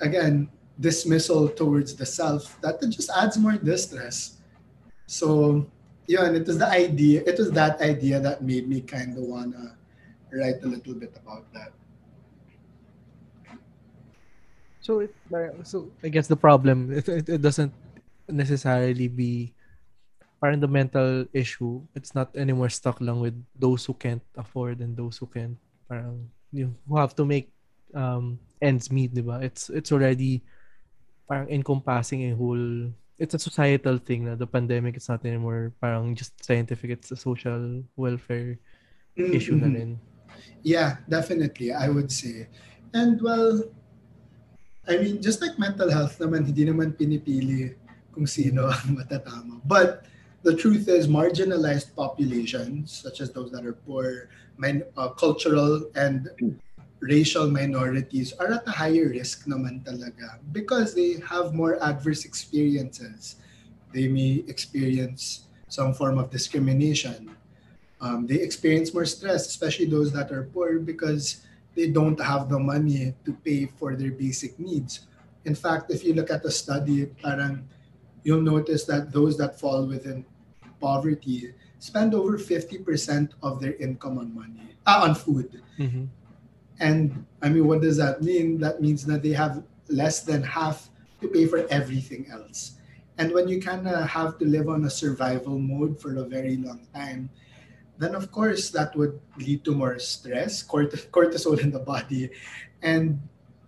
again, 0.00 0.48
dismissal 0.78 1.48
towards 1.48 1.94
the 1.94 2.06
self 2.06 2.58
that 2.62 2.78
just 2.90 3.10
adds 3.10 3.38
more 3.38 3.58
distress. 3.58 4.38
So, 5.12 5.68
yeah, 6.08 6.24
and 6.24 6.40
it 6.40 6.48
was 6.48 6.56
the 6.56 6.72
idea, 6.72 7.20
it 7.28 7.36
was 7.36 7.52
that 7.52 7.84
idea 7.84 8.16
that 8.16 8.40
made 8.40 8.64
me 8.64 8.80
kind 8.80 9.12
of 9.12 9.28
wanna 9.28 9.76
write 10.32 10.64
a 10.64 10.68
little 10.72 10.96
bit 10.96 11.12
about 11.20 11.44
that. 11.52 11.76
So 14.80 15.04
it 15.04 15.12
so 15.68 15.92
I 16.02 16.08
guess 16.08 16.26
the 16.26 16.40
problem 16.40 16.90
it, 16.90 17.06
it, 17.06 17.28
it 17.28 17.42
doesn't 17.44 17.70
necessarily 18.26 19.06
be 19.06 19.52
parang 20.40 20.58
the 20.58 20.66
mental 20.66 21.28
issue. 21.30 21.84
It's 21.94 22.16
not 22.16 22.34
anymore 22.34 22.72
stuck 22.72 22.98
lang 22.98 23.20
with 23.20 23.36
those 23.54 23.84
who 23.84 23.94
can't 23.94 24.24
afford 24.34 24.80
and 24.80 24.96
those 24.96 25.20
who 25.20 25.28
can 25.28 25.60
parang 25.86 26.32
you 26.50 26.74
who 26.88 26.96
have 26.98 27.14
to 27.20 27.28
make 27.28 27.52
um 27.94 28.40
ends 28.58 28.90
meet, 28.90 29.14
di 29.14 29.22
ba? 29.22 29.38
It's 29.44 29.70
it's 29.70 29.92
already 29.92 30.42
parang 31.30 31.46
encompassing 31.52 32.26
a 32.26 32.34
whole 32.34 32.90
it's 33.22 33.38
a 33.38 33.38
societal 33.38 34.02
thing 34.02 34.26
na 34.26 34.34
the 34.34 34.50
pandemic 34.50 34.98
it's 34.98 35.06
not 35.06 35.22
anymore 35.22 35.70
parang 35.78 36.18
just 36.18 36.34
scientific 36.42 36.90
it's 36.90 37.14
a 37.14 37.18
social 37.18 37.78
welfare 37.94 38.58
issue 39.14 39.54
na 39.54 39.70
rin. 39.70 40.00
Yeah, 40.62 40.96
definitely, 41.08 41.72
I 41.72 41.88
would 41.88 42.10
say. 42.10 42.48
And 42.94 43.20
well, 43.20 43.62
I 44.88 44.96
mean, 44.96 45.22
just 45.22 45.40
like 45.42 45.58
mental 45.58 45.90
health 45.90 46.18
naman, 46.18 46.46
hindi 46.46 46.66
naman 46.66 46.96
pinipili 46.96 47.74
kung 48.12 48.26
sino 48.26 48.68
ang 48.68 48.96
matatama. 48.98 49.60
But 49.64 50.06
the 50.42 50.56
truth 50.56 50.88
is, 50.88 51.06
marginalized 51.06 51.94
populations, 51.94 52.90
such 52.90 53.20
as 53.20 53.30
those 53.30 53.52
that 53.52 53.64
are 53.64 53.78
poor, 53.86 54.28
men, 54.58 54.82
uh, 54.96 55.14
cultural 55.14 55.86
and 55.94 56.28
racial 57.02 57.50
minorities, 57.50 58.32
are 58.38 58.62
at 58.62 58.66
a 58.66 58.70
higher 58.70 59.10
risk 59.10 59.44
naman 59.50 59.82
talaga 59.82 60.38
because 60.54 60.94
they 60.94 61.18
have 61.26 61.50
more 61.52 61.76
adverse 61.82 62.24
experiences. 62.24 63.42
They 63.90 64.06
may 64.06 64.46
experience 64.46 65.50
some 65.66 65.92
form 65.92 66.16
of 66.16 66.30
discrimination. 66.30 67.34
Um, 68.00 68.26
they 68.26 68.38
experience 68.38 68.94
more 68.94 69.04
stress, 69.04 69.50
especially 69.50 69.86
those 69.90 70.14
that 70.14 70.30
are 70.30 70.46
poor, 70.54 70.78
because 70.78 71.42
they 71.74 71.90
don't 71.90 72.18
have 72.22 72.48
the 72.48 72.58
money 72.58 73.14
to 73.26 73.32
pay 73.42 73.66
for 73.66 73.98
their 73.98 74.14
basic 74.14 74.58
needs. 74.58 75.06
In 75.44 75.54
fact, 75.54 75.90
if 75.90 76.06
you 76.06 76.14
look 76.14 76.30
at 76.30 76.42
the 76.42 76.50
study, 76.50 77.06
parang 77.20 77.66
you'll 78.22 78.42
notice 78.42 78.84
that 78.86 79.10
those 79.10 79.36
that 79.38 79.58
fall 79.58 79.86
within 79.86 80.24
poverty 80.78 81.54
spend 81.78 82.14
over 82.14 82.38
50% 82.38 83.34
of 83.42 83.58
their 83.58 83.74
income 83.82 84.18
on 84.18 84.30
money, 84.34 84.78
ah, 84.86 85.02
on 85.02 85.14
food. 85.14 85.62
Mhm. 85.78 86.06
And 86.82 87.24
I 87.40 87.48
mean, 87.48 87.70
what 87.70 87.80
does 87.80 87.96
that 88.02 88.22
mean? 88.26 88.58
That 88.58 88.82
means 88.82 89.06
that 89.06 89.22
they 89.22 89.30
have 89.38 89.62
less 89.86 90.26
than 90.26 90.42
half 90.42 90.90
to 91.22 91.28
pay 91.28 91.46
for 91.46 91.62
everything 91.70 92.26
else. 92.26 92.82
And 93.18 93.30
when 93.30 93.46
you 93.46 93.62
kind 93.62 93.86
of 93.86 94.02
have 94.10 94.36
to 94.42 94.44
live 94.44 94.68
on 94.68 94.84
a 94.84 94.90
survival 94.90 95.62
mode 95.62 96.02
for 96.02 96.18
a 96.18 96.26
very 96.26 96.58
long 96.58 96.82
time, 96.92 97.30
then 97.98 98.16
of 98.18 98.32
course 98.32 98.70
that 98.74 98.96
would 98.96 99.20
lead 99.38 99.62
to 99.64 99.70
more 99.70 99.98
stress, 100.00 100.60
cort- 100.60 101.06
cortisol 101.14 101.54
in 101.62 101.70
the 101.70 101.78
body. 101.78 102.30
And 102.82 103.22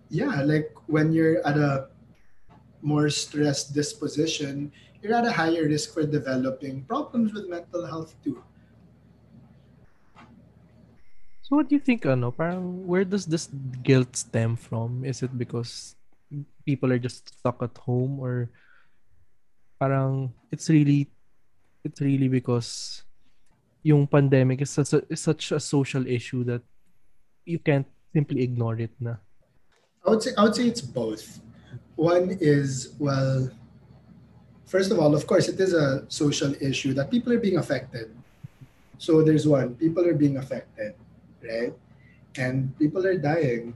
yeah, 0.09 0.43
like 0.43 0.75
when 0.87 1.13
you're 1.13 1.39
at 1.47 1.55
a 1.55 1.87
more 2.81 3.09
stressed 3.09 3.73
disposition, 3.73 4.73
you're 5.01 5.15
at 5.15 5.23
a 5.23 5.31
higher 5.31 5.63
risk 5.63 5.93
for 5.93 6.03
developing 6.03 6.83
problems 6.83 7.31
with 7.31 7.47
mental 7.47 7.85
health 7.85 8.11
too. 8.25 8.43
So 11.45 11.61
what 11.61 11.69
do 11.69 11.77
you 11.77 11.83
think, 11.85 12.09
ano, 12.09 12.33
parang 12.33 12.89
where 12.89 13.05
does 13.05 13.29
this 13.29 13.45
guilt 13.85 14.17
stem 14.17 14.57
from? 14.57 15.05
Is 15.05 15.21
it 15.21 15.29
because 15.37 15.93
people 16.65 16.89
are 16.89 16.97
just 16.97 17.37
stuck 17.37 17.61
at 17.61 17.77
home 17.77 18.17
or 18.17 18.49
parang 19.77 20.33
it's 20.49 20.73
really 20.73 21.05
it's 21.85 22.01
really 22.01 22.25
because 22.25 23.03
yung 23.85 24.09
pandemic 24.09 24.65
is 24.65 24.73
such 24.73 24.97
a, 24.97 25.05
is 25.05 25.21
such 25.21 25.53
a 25.53 25.61
social 25.61 26.01
issue 26.09 26.41
that 26.49 26.65
you 27.45 27.61
can't 27.61 27.85
simply 28.09 28.41
ignore 28.41 28.81
it 28.81 28.89
na. 28.97 29.21
I 30.01 30.17
would 30.17 30.25
say 30.25 30.33
I 30.33 30.49
would 30.49 30.57
say 30.57 30.65
it's 30.65 30.81
both. 30.81 31.45
One 31.93 32.41
is 32.41 32.97
well, 32.97 33.53
first 34.65 34.89
of 34.89 34.97
all, 34.97 35.13
of 35.13 35.29
course, 35.29 35.45
it 35.45 35.61
is 35.61 35.77
a 35.77 36.09
social 36.09 36.57
issue 36.57 36.97
that 36.97 37.13
people 37.13 37.29
are 37.37 37.43
being 37.43 37.61
affected. 37.61 38.09
So 38.97 39.21
there's 39.21 39.45
one, 39.45 39.77
people 39.77 40.01
are 40.09 40.17
being 40.17 40.41
affected, 40.41 40.97
right? 41.47 41.73
And 42.37 42.77
people 42.77 43.05
are 43.05 43.17
dying. 43.17 43.75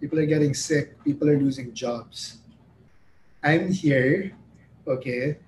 People 0.00 0.18
are 0.18 0.26
getting 0.26 0.54
sick. 0.54 1.02
People 1.04 1.28
are 1.28 1.38
losing 1.38 1.74
jobs. 1.74 2.38
I'm 3.42 3.72
here, 3.72 4.32
okay, 4.86 5.38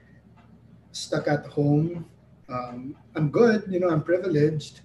stuck 0.93 1.29
at 1.29 1.47
home. 1.47 2.07
Um, 2.49 2.97
I'm 3.15 3.31
good, 3.31 3.65
you 3.69 3.81
know, 3.81 3.89
I'm 3.89 4.03
privileged, 4.03 4.81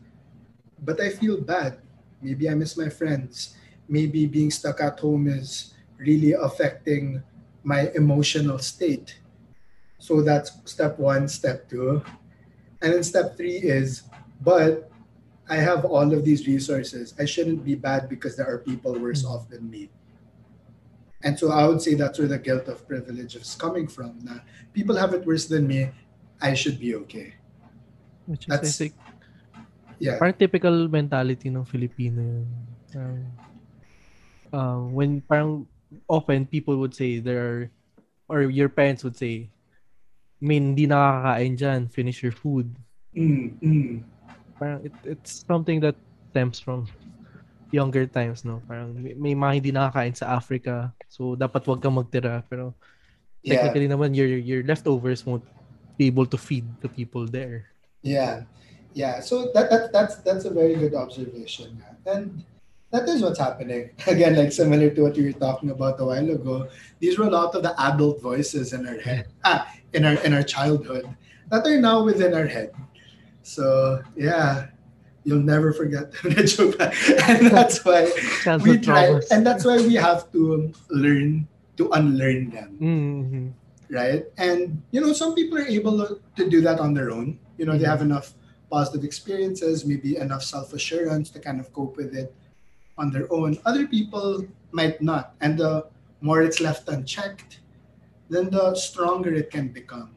but 0.82 1.02
I 1.02 1.10
feel 1.10 1.42
bad. 1.42 1.80
Maybe 2.22 2.50
I 2.50 2.54
miss 2.54 2.78
my 2.78 2.90
friends. 2.90 3.56
Maybe 3.88 4.26
being 4.28 4.52
stuck 4.52 4.82
at 4.82 5.00
home 5.00 5.28
is 5.28 5.74
really 5.98 6.34
affecting 6.34 7.24
my 7.64 7.92
emotional 7.96 8.60
state. 8.60 9.20
So 10.00 10.22
that's 10.22 10.52
step 10.66 10.98
one. 10.98 11.28
Step 11.28 11.70
two. 11.70 12.02
And 12.82 12.94
then 12.94 13.04
step 13.04 13.36
three 13.36 13.58
is, 13.58 14.04
but 14.42 14.89
I 15.50 15.58
have 15.58 15.84
all 15.84 16.14
of 16.14 16.22
these 16.24 16.46
resources. 16.46 17.18
I 17.18 17.26
shouldn't 17.26 17.66
be 17.66 17.74
bad 17.74 18.08
because 18.08 18.38
there 18.38 18.46
are 18.46 18.62
people 18.62 18.94
worse 18.94 19.26
off 19.26 19.50
than 19.50 19.66
me. 19.66 19.90
And 21.26 21.36
so 21.36 21.52
I 21.52 21.66
would 21.68 21.82
say 21.82 21.98
that's 21.98 22.22
where 22.22 22.30
the 22.30 22.38
guilt 22.40 22.70
of 22.70 22.88
privilege 22.88 23.36
is 23.36 23.58
coming 23.58 23.90
from. 23.90 24.22
Na 24.24 24.46
people 24.72 24.96
have 24.96 25.12
it 25.18 25.26
worse 25.26 25.50
than 25.50 25.68
me. 25.68 25.90
I 26.40 26.54
should 26.54 26.80
be 26.80 26.96
okay. 27.04 27.34
Which 28.30 28.46
is, 28.46 28.54
That's- 28.54 28.70
I 28.70 28.88
think, 28.88 28.94
Yeah. 30.00 30.16
parang 30.16 30.40
typical 30.40 30.88
mentality 30.88 31.52
ng 31.52 31.68
Filipino 31.68 32.24
yun. 32.24 32.48
Parang, 32.88 33.22
uh, 34.56 34.80
when 34.96 35.20
parang 35.28 35.68
often 36.08 36.48
people 36.48 36.80
would 36.80 36.96
say 36.96 37.20
there 37.20 37.42
are, 37.44 37.62
or 38.32 38.48
your 38.48 38.70
parents 38.72 39.04
would 39.04 39.20
say, 39.20 39.52
may 40.40 40.56
hindi 40.56 40.88
nakakakain 40.88 41.58
dyan, 41.60 41.82
finish 41.92 42.24
your 42.24 42.32
food. 42.32 42.80
Mm, 43.12 43.60
mm. 43.60 43.94
Parang 44.60 44.84
it, 44.86 44.94
it's 45.04 45.44
something 45.48 45.80
that 45.82 45.96
stems 46.30 46.60
from 46.60 46.86
younger 47.72 48.06
times, 48.06 48.44
no? 48.44 48.62
Parang 48.68 48.94
may, 48.94 49.14
may 49.16 49.34
mga 49.34 49.54
hindi 49.56 49.72
nakakain 49.72 50.16
sa 50.18 50.36
Africa, 50.36 50.92
so 51.08 51.34
dapat 51.40 51.66
wag 51.66 51.82
kang 51.82 51.96
magtira. 51.96 52.44
Pero 52.52 52.76
Yeah. 53.40 53.64
technically 53.64 53.88
naman, 53.88 54.12
your, 54.12 54.28
your 54.28 54.68
leftovers 54.68 55.24
won't 55.24 55.48
be 55.96 56.12
able 56.12 56.28
to 56.28 56.36
feed 56.36 56.68
the 56.84 56.92
people 56.92 57.24
there. 57.24 57.72
Yeah, 58.04 58.44
yeah. 58.92 59.24
So 59.24 59.52
that, 59.56 59.72
that 59.72 59.96
that's 59.96 60.20
that's 60.28 60.44
a 60.44 60.52
very 60.52 60.76
good 60.76 60.92
observation, 60.96 61.80
and 62.04 62.44
that 62.92 63.08
is 63.08 63.24
what's 63.24 63.40
happening. 63.40 63.92
Again, 64.08 64.36
like 64.36 64.52
similar 64.52 64.92
to 64.92 65.00
what 65.08 65.16
you 65.16 65.32
were 65.32 65.40
talking 65.40 65.72
about 65.72 66.00
a 66.00 66.06
while 66.06 66.30
ago. 66.30 66.68
These 67.00 67.16
were 67.16 67.28
a 67.28 67.34
lot 67.34 67.56
of 67.56 67.64
the 67.64 67.72
adult 67.80 68.20
voices 68.20 68.76
in 68.76 68.84
our 68.88 69.00
head, 69.00 69.32
ah, 69.48 69.68
in 69.96 70.04
our 70.04 70.20
in 70.28 70.36
our 70.36 70.44
childhood, 70.44 71.08
that 71.52 71.64
are 71.64 71.80
now 71.80 72.04
within 72.04 72.36
our 72.36 72.48
head. 72.48 72.76
So 73.44 74.02
yeah, 74.16 74.68
you'll 75.24 75.44
never 75.44 75.74
forget 75.74 76.12
the 76.24 76.44
joke, 76.44 76.76
and 77.30 77.48
that's 77.52 77.84
why 77.86 78.12
we 78.64 78.78
try, 78.78 79.20
and 79.32 79.46
that's 79.46 79.66
why 79.66 79.78
we 79.78 79.96
have 79.96 80.32
to 80.34 80.72
learn 80.90 81.48
to 81.78 81.90
unlearn 81.96 82.50
them 82.52 82.76
Mhm. 82.82 83.54
right? 83.90 84.26
And 84.38 84.84
you 84.92 85.00
know, 85.02 85.14
some 85.14 85.34
people 85.34 85.58
are 85.58 85.66
able 85.68 86.20
to 86.36 86.44
do 86.50 86.62
that 86.62 86.80
on 86.80 86.94
their 86.94 87.10
own. 87.12 87.40
You 87.58 87.66
know, 87.66 87.74
they 87.78 87.88
Mhm. 87.88 87.94
have 87.96 88.02
enough 88.04 88.34
positive 88.70 89.04
experiences, 89.04 89.86
maybe 89.86 90.18
enough 90.18 90.44
self 90.44 90.74
assurance 90.74 91.30
to 91.32 91.40
kind 91.40 91.60
of 91.60 91.72
cope 91.74 91.98
with 91.98 92.14
it 92.14 92.36
on 93.00 93.10
their 93.12 93.26
own. 93.34 93.58
Other 93.66 93.88
people 93.88 94.46
might 94.72 95.02
not, 95.02 95.34
and 95.42 95.58
the 95.58 95.88
more 96.22 96.44
it's 96.44 96.60
left 96.62 96.88
unchecked, 96.90 97.60
then 98.30 98.52
the 98.52 98.76
stronger 98.76 99.34
it 99.34 99.50
can 99.50 99.70
become. 99.70 100.12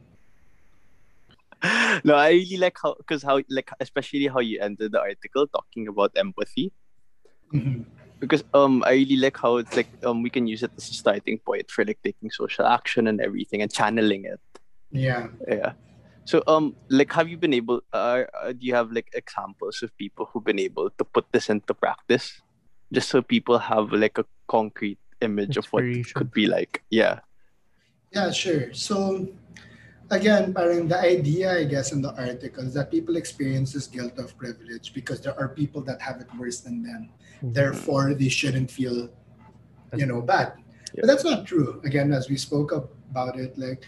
no, 2.03 2.15
I 2.15 2.31
really 2.31 2.57
like 2.57 2.77
how 2.81 2.95
because 2.95 3.23
how 3.23 3.41
like 3.49 3.71
especially 3.79 4.27
how 4.27 4.39
you 4.39 4.59
ended 4.59 4.91
the 4.91 4.99
article 4.99 5.47
talking 5.47 5.87
about 5.87 6.11
empathy. 6.15 6.73
Mhm. 7.53 7.85
Because 8.19 8.43
um 8.53 8.83
I 8.85 8.93
really 8.93 9.15
like 9.15 9.37
how 9.37 9.57
it's 9.57 9.75
like 9.75 9.87
um 10.03 10.23
we 10.23 10.29
can 10.29 10.47
use 10.47 10.63
it 10.63 10.71
as 10.77 10.89
a 10.89 10.93
starting 10.93 11.39
point 11.39 11.71
for 11.71 11.85
like 11.85 11.99
taking 12.03 12.31
social 12.31 12.65
action 12.65 13.07
and 13.07 13.21
everything 13.21 13.61
and 13.61 13.71
channeling 13.71 14.25
it. 14.25 14.39
Yeah. 14.91 15.27
Yeah. 15.47 15.73
So 16.25 16.43
um 16.47 16.75
like 16.89 17.11
have 17.13 17.29
you 17.29 17.37
been 17.37 17.53
able 17.53 17.81
uh, 17.93 18.23
uh 18.33 18.51
do 18.51 18.65
you 18.65 18.75
have 18.75 18.91
like 18.91 19.07
examples 19.13 19.81
of 19.83 19.95
people 19.97 20.29
who've 20.31 20.43
been 20.43 20.59
able 20.59 20.89
to 20.89 21.03
put 21.03 21.25
this 21.31 21.49
into 21.49 21.73
practice? 21.73 22.41
Just 22.91 23.09
so 23.09 23.21
people 23.21 23.57
have 23.57 23.91
like 23.91 24.17
a 24.17 24.25
concrete 24.47 24.99
image 25.21 25.55
of 25.55 25.65
what 25.67 25.83
it 25.83 26.13
could 26.13 26.31
be 26.31 26.47
like. 26.47 26.83
Yeah. 26.89 27.19
Yeah, 28.11 28.31
sure. 28.31 28.73
So 28.73 29.27
again, 30.11 30.53
parang 30.53 30.87
the 30.87 30.99
idea, 30.99 31.57
I 31.59 31.63
guess, 31.65 31.91
in 31.91 32.01
the 32.01 32.13
article 32.15 32.63
is 32.63 32.73
that 32.73 32.91
people 32.91 33.15
experience 33.15 33.73
this 33.73 33.87
guilt 33.87 34.17
of 34.17 34.37
privilege 34.37 34.93
because 34.93 35.21
there 35.21 35.37
are 35.39 35.49
people 35.49 35.81
that 35.83 36.01
have 36.01 36.21
it 36.21 36.27
worse 36.37 36.59
than 36.59 36.83
them. 36.83 37.09
Mm-hmm. 37.37 37.53
Therefore, 37.53 38.13
they 38.13 38.29
shouldn't 38.29 38.69
feel, 38.69 39.09
you 39.95 40.05
know, 40.05 40.21
bad. 40.21 40.53
But 40.95 41.07
that's 41.07 41.23
not 41.23 41.45
true. 41.45 41.81
Again, 41.83 42.13
as 42.13 42.29
we 42.29 42.37
spoke 42.37 42.71
about 42.71 43.39
it, 43.39 43.57
like 43.57 43.83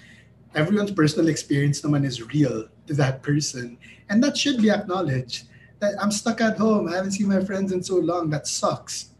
everyone's 0.55 0.91
personal 0.91 1.30
experience 1.30 1.82
naman 1.82 2.05
is 2.05 2.22
real 2.34 2.68
to 2.88 2.93
that 2.93 3.22
person. 3.22 3.78
And 4.09 4.24
that 4.24 4.38
should 4.38 4.61
be 4.61 4.70
acknowledged. 4.70 5.47
That 5.80 5.95
I'm 6.01 6.11
stuck 6.11 6.39
at 6.39 6.57
home. 6.57 6.88
I 6.88 6.95
haven't 6.95 7.11
seen 7.11 7.28
my 7.28 7.43
friends 7.43 7.72
in 7.74 7.84
so 7.84 7.97
long. 7.97 8.30
That 8.30 8.47
sucks. 8.47 9.11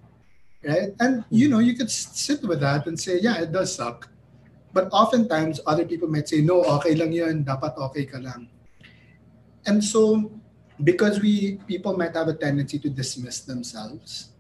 Right? 0.64 0.96
And 1.00 1.26
you 1.30 1.48
mm-hmm. 1.48 1.54
know, 1.54 1.60
you 1.60 1.76
could 1.76 1.92
sit 1.92 2.42
with 2.44 2.62
that 2.62 2.88
and 2.88 3.00
say, 3.00 3.20
yeah, 3.20 3.42
it 3.42 3.52
does 3.52 3.76
suck. 3.76 4.10
But 4.76 4.92
oftentimes 4.92 5.64
other 5.66 5.88
people 5.88 6.12
might 6.12 6.28
say, 6.28 6.44
no, 6.44 6.60
okay 6.76 7.00
lang 7.00 7.16
yun. 7.16 7.48
Dapat 7.48 7.80
okay 7.80 8.04
ka 8.04 8.20
lang. 8.20 8.52
And 9.64 9.80
so 9.80 10.36
because 10.84 11.24
we 11.24 11.64
people 11.64 11.96
might 11.96 12.12
have 12.12 12.28
a 12.28 12.36
tendency 12.36 12.76
to 12.84 12.92
dismiss 12.92 13.48
themselves, 13.48 14.36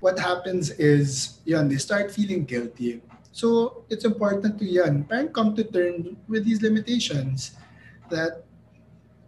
what 0.00 0.16
happens 0.16 0.72
is 0.80 1.44
yun, 1.44 1.68
they 1.68 1.76
start 1.76 2.08
feeling 2.08 2.48
guilty. 2.48 3.04
So 3.30 3.84
it's 3.92 4.08
important 4.08 4.56
to 4.56 4.64
yun, 4.64 5.04
parang 5.04 5.36
come 5.36 5.52
to 5.60 5.68
terms 5.68 6.16
with 6.24 6.48
these 6.48 6.64
limitations 6.64 7.60
that 8.08 8.48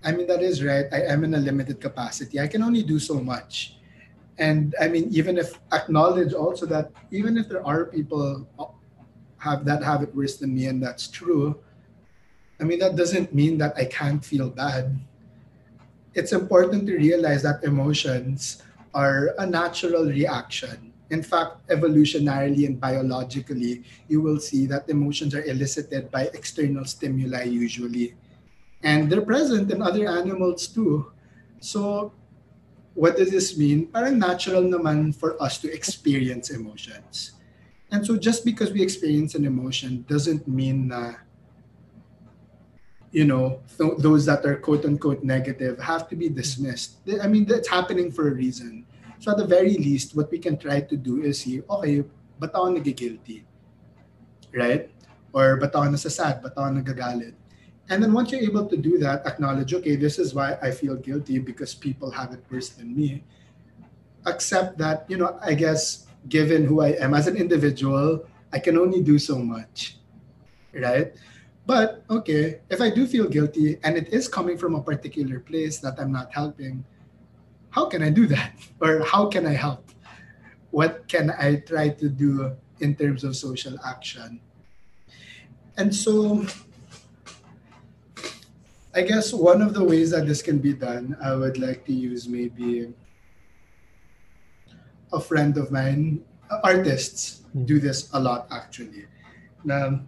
I 0.01 0.17
mean 0.17 0.25
that 0.33 0.41
is 0.41 0.65
right. 0.65 0.89
I 0.89 1.05
am 1.05 1.21
in 1.21 1.37
a 1.37 1.43
limited 1.43 1.85
capacity. 1.85 2.41
I 2.41 2.49
can 2.49 2.65
only 2.65 2.81
do 2.81 2.97
so 2.97 3.21
much. 3.21 3.77
And 4.41 4.73
I 4.81 4.89
mean, 4.89 5.13
even 5.13 5.37
if 5.37 5.61
acknowledge 5.69 6.33
also 6.33 6.65
that 6.73 6.97
even 7.13 7.37
if 7.37 7.53
there 7.53 7.61
are 7.61 7.93
people 7.93 8.49
have 9.41 9.65
that 9.65 9.83
have 9.83 10.03
it 10.03 10.15
worse 10.15 10.37
than 10.37 10.55
me, 10.55 10.67
and 10.67 10.83
that's 10.83 11.09
true, 11.09 11.59
I 12.61 12.65
mean 12.65 12.79
that 12.81 12.95
doesn't 12.95 13.35
mean 13.35 13.57
that 13.59 13.75
I 13.77 13.87
can't 13.87 14.25
feel 14.25 14.51
bad. 14.51 15.01
It's 16.13 16.33
important 16.33 16.87
to 16.87 16.97
realize 16.97 17.43
that 17.43 17.65
emotions 17.65 18.63
are 18.93 19.35
a 19.39 19.47
natural 19.47 20.05
reaction. 20.05 20.93
In 21.11 21.23
fact, 21.23 21.67
evolutionarily 21.69 22.67
and 22.67 22.79
biologically, 22.79 23.83
you 24.09 24.21
will 24.21 24.39
see 24.39 24.67
that 24.67 24.89
emotions 24.89 25.35
are 25.35 25.43
elicited 25.43 26.11
by 26.11 26.31
external 26.35 26.85
stimuli 26.85 27.45
usually. 27.45 28.15
And 28.83 29.11
they're 29.11 29.25
present 29.25 29.71
in 29.73 29.83
other 29.83 30.07
animals 30.07 30.69
too. 30.69 31.11
So, 31.61 32.13
what 32.95 33.17
does 33.17 33.31
this 33.31 33.57
mean? 33.57 33.87
Parang 33.87 34.19
natural 34.19 34.63
naman 34.63 35.15
for 35.15 35.41
us 35.43 35.59
to 35.65 35.73
experience 35.73 36.51
emotions. 36.51 37.40
And 37.91 38.07
so, 38.07 38.17
just 38.17 38.45
because 38.45 38.73
we 38.73 38.83
experience 38.83 39.35
an 39.35 39.45
emotion 39.45 40.05
doesn't 40.09 40.47
mean 40.47 40.89
na 40.89 41.15
you 43.11 43.25
know, 43.25 43.61
th- 43.77 43.99
those 43.99 44.25
that 44.27 44.47
are 44.47 44.57
quote 44.57 44.85
unquote 44.85 45.23
negative 45.23 45.79
have 45.79 46.09
to 46.09 46.17
be 46.17 46.29
dismissed. 46.29 47.03
I 47.21 47.27
mean, 47.27 47.45
that's 47.45 47.69
happening 47.69 48.11
for 48.11 48.29
a 48.29 48.35
reason. 48.35 48.87
So 49.19 49.33
at 49.33 49.37
the 49.37 49.47
very 49.47 49.77
least, 49.77 50.17
what 50.17 50.31
we 50.31 50.39
can 50.39 50.57
try 50.57 50.81
to 50.81 50.97
do 50.97 51.23
is 51.23 51.43
see, 51.43 51.61
okay, 51.69 52.05
ba't 52.39 52.55
ako 52.55 52.73
nagigilty? 52.73 53.45
Right? 54.55 54.89
Or 55.35 55.59
ba't 55.59 55.75
ako 55.75 55.93
nasasad? 55.93 56.41
Ba't 56.41 56.55
ako 56.57 56.81
nagagalit? 56.81 57.35
And 57.91 57.99
then 57.99 58.15
once 58.15 58.31
you're 58.31 58.47
able 58.47 58.71
to 58.71 58.79
do 58.79 58.99
that, 59.03 59.27
acknowledge, 59.27 59.75
okay, 59.75 59.97
this 59.97 60.19
is 60.19 60.33
why 60.33 60.57
I 60.63 60.71
feel 60.71 60.95
guilty 60.95 61.43
because 61.43 61.75
people 61.75 62.11
have 62.15 62.33
it 62.33 62.41
worse 62.47 62.71
than 62.71 62.95
me. 62.95 63.27
Accept 64.25 64.79
that, 64.79 65.05
you 65.11 65.19
know, 65.19 65.37
I 65.43 65.55
guess 65.59 66.07
given 66.29 66.65
who 66.65 66.81
I 66.81 66.99
am 67.01 67.15
as 67.15 67.27
an 67.27 67.37
individual, 67.37 68.27
I 68.53 68.59
can 68.59 68.77
only 68.77 69.03
do 69.03 69.19
so 69.19 69.39
much. 69.39 69.97
Right? 70.73 71.15
But 71.67 72.05
okay, 72.11 72.61
if 72.71 72.81
I 72.81 72.91
do 72.91 73.07
feel 73.07 73.29
guilty 73.29 73.79
and 73.85 73.97
it 73.97 74.09
is 74.09 74.29
coming 74.29 74.59
from 74.59 74.75
a 74.75 74.83
particular 74.83 75.41
place 75.41 75.79
that 75.79 75.99
I'm 75.99 76.13
not 76.13 76.33
helping, 76.33 76.85
how 77.71 77.87
can 77.87 78.03
I 78.03 78.11
do 78.11 78.27
that? 78.27 78.53
Or 78.81 79.05
how 79.05 79.27
can 79.27 79.47
I 79.47 79.55
help? 79.55 79.91
What 80.71 81.07
can 81.09 81.31
I 81.31 81.63
try 81.67 81.91
to 81.91 82.09
do 82.09 82.57
in 82.81 82.95
terms 82.95 83.25
of 83.25 83.37
social 83.37 83.79
action? 83.87 84.41
And 85.77 85.95
so 85.95 86.47
I 88.95 89.03
guess 89.03 89.33
one 89.33 89.63
of 89.63 89.75
the 89.75 89.85
ways 89.85 90.11
that 90.11 90.27
this 90.27 90.43
can 90.43 90.59
be 90.59 90.73
done, 90.73 91.17
I 91.23 91.35
would 91.35 91.59
like 91.59 91.87
to 91.87 91.93
use 91.93 92.27
maybe 92.27 92.93
a 95.13 95.21
friend 95.21 95.57
of 95.59 95.71
mine, 95.71 96.23
artists 96.63 97.43
do 97.65 97.79
this 97.79 98.11
a 98.13 98.21
lot 98.21 98.47
actually. 98.51 99.07
Now, 99.65 100.01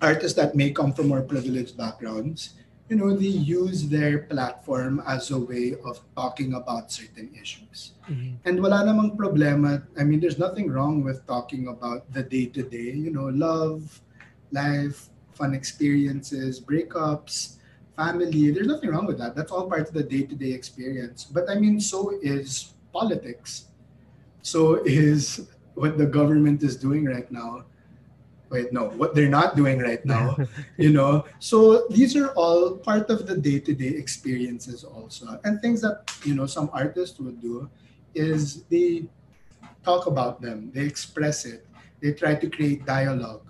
artists 0.00 0.36
that 0.36 0.54
may 0.54 0.70
come 0.70 0.92
from 0.92 1.08
more 1.08 1.22
privileged 1.22 1.76
backgrounds, 1.76 2.54
you 2.88 2.96
know, 2.96 3.16
they 3.16 3.32
use 3.32 3.88
their 3.88 4.28
platform 4.28 5.02
as 5.06 5.30
a 5.30 5.38
way 5.38 5.76
of 5.84 6.00
talking 6.14 6.54
about 6.54 6.92
certain 6.92 7.30
issues. 7.40 7.96
Mhm. 8.04 8.36
And 8.44 8.60
wala 8.60 8.84
namang 8.84 9.16
problema. 9.16 9.80
I 9.96 10.04
mean, 10.04 10.20
there's 10.20 10.38
nothing 10.38 10.68
wrong 10.68 11.00
with 11.00 11.24
talking 11.24 11.68
about 11.68 12.04
the 12.12 12.22
day-to-day, 12.22 12.92
you 12.92 13.08
know, 13.08 13.32
love, 13.32 14.02
life, 14.50 15.08
fun 15.32 15.54
experiences, 15.54 16.60
breakups, 16.60 17.56
family. 17.96 18.50
There's 18.52 18.68
nothing 18.68 18.90
wrong 18.90 19.06
with 19.06 19.16
that. 19.24 19.32
That's 19.32 19.50
all 19.50 19.70
part 19.70 19.88
of 19.88 19.94
the 19.96 20.04
day-to-day 20.04 20.52
experience. 20.52 21.24
But 21.24 21.48
I 21.48 21.56
mean, 21.56 21.80
so 21.80 22.12
is 22.20 22.74
politics. 22.92 23.66
So 24.42 24.82
is 24.84 25.48
what 25.74 25.98
the 25.98 26.06
government 26.06 26.62
is 26.62 26.76
doing 26.76 27.04
right 27.06 27.30
now. 27.30 27.64
Wait, 28.50 28.72
no, 28.72 28.90
what 28.90 29.14
they're 29.14 29.30
not 29.30 29.56
doing 29.56 29.78
right 29.78 30.04
now 30.04 30.36
you 30.76 30.92
know 30.92 31.24
so 31.38 31.86
these 31.88 32.14
are 32.16 32.28
all 32.36 32.76
part 32.76 33.08
of 33.08 33.26
the 33.26 33.34
day-to-day 33.34 33.88
experiences 33.88 34.84
also 34.84 35.40
and 35.44 35.60
things 35.62 35.80
that 35.80 36.12
you 36.22 36.34
know 36.34 36.44
some 36.44 36.68
artists 36.74 37.18
would 37.18 37.40
do 37.40 37.68
is 38.14 38.64
they 38.64 39.08
talk 39.82 40.06
about 40.06 40.42
them 40.42 40.70
they 40.74 40.84
express 40.84 41.46
it 41.46 41.66
they 42.02 42.12
try 42.12 42.34
to 42.34 42.50
create 42.50 42.84
dialogue 42.84 43.46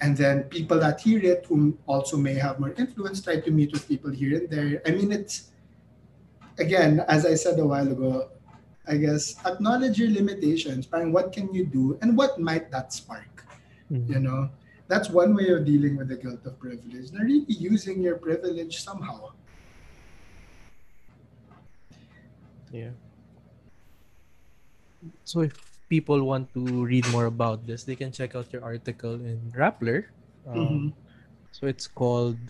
and 0.00 0.16
then 0.16 0.42
people 0.44 0.80
that 0.80 1.00
hear 1.00 1.22
it 1.22 1.46
who 1.46 1.78
also 1.86 2.16
may 2.16 2.34
have 2.34 2.58
more 2.58 2.74
influence 2.76 3.22
try 3.22 3.38
to 3.38 3.52
meet 3.52 3.72
with 3.72 3.86
people 3.86 4.10
here 4.10 4.36
and 4.38 4.50
there 4.50 4.82
i 4.86 4.90
mean 4.90 5.12
it's 5.12 5.51
again 6.58 7.00
as 7.08 7.24
i 7.26 7.34
said 7.34 7.58
a 7.58 7.64
while 7.66 7.88
ago 7.90 8.28
i 8.86 8.96
guess 8.96 9.36
acknowledge 9.46 9.98
your 9.98 10.10
limitations 10.10 10.86
parang 10.86 11.12
what 11.12 11.32
can 11.32 11.52
you 11.54 11.64
do 11.64 11.98
and 12.02 12.16
what 12.16 12.38
might 12.38 12.70
that 12.70 12.92
spark 12.92 13.44
Mhm. 13.90 14.08
you 14.08 14.20
know 14.20 14.48
that's 14.88 15.08
one 15.08 15.34
way 15.34 15.48
of 15.48 15.64
dealing 15.64 15.96
with 15.96 16.08
the 16.08 16.16
guilt 16.16 16.44
of 16.44 16.58
privilege 16.58 17.12
na 17.12 17.22
really 17.24 17.56
using 17.56 18.00
your 18.02 18.16
privilege 18.18 18.80
somehow 18.82 19.32
Yeah. 22.72 22.96
So 25.24 25.40
if 25.40 25.52
people 25.88 26.24
want 26.24 26.52
to 26.54 26.84
read 26.86 27.06
more 27.12 27.26
about 27.26 27.66
this, 27.66 27.84
they 27.84 27.96
can 27.96 28.12
check 28.12 28.34
out 28.34 28.52
your 28.52 28.64
article 28.64 29.14
in 29.20 29.52
Rappler. 29.52 30.08
Um, 30.48 30.56
Mhm. 30.56 30.92
So 31.52 31.68
it's 31.68 31.86
called 31.86 32.40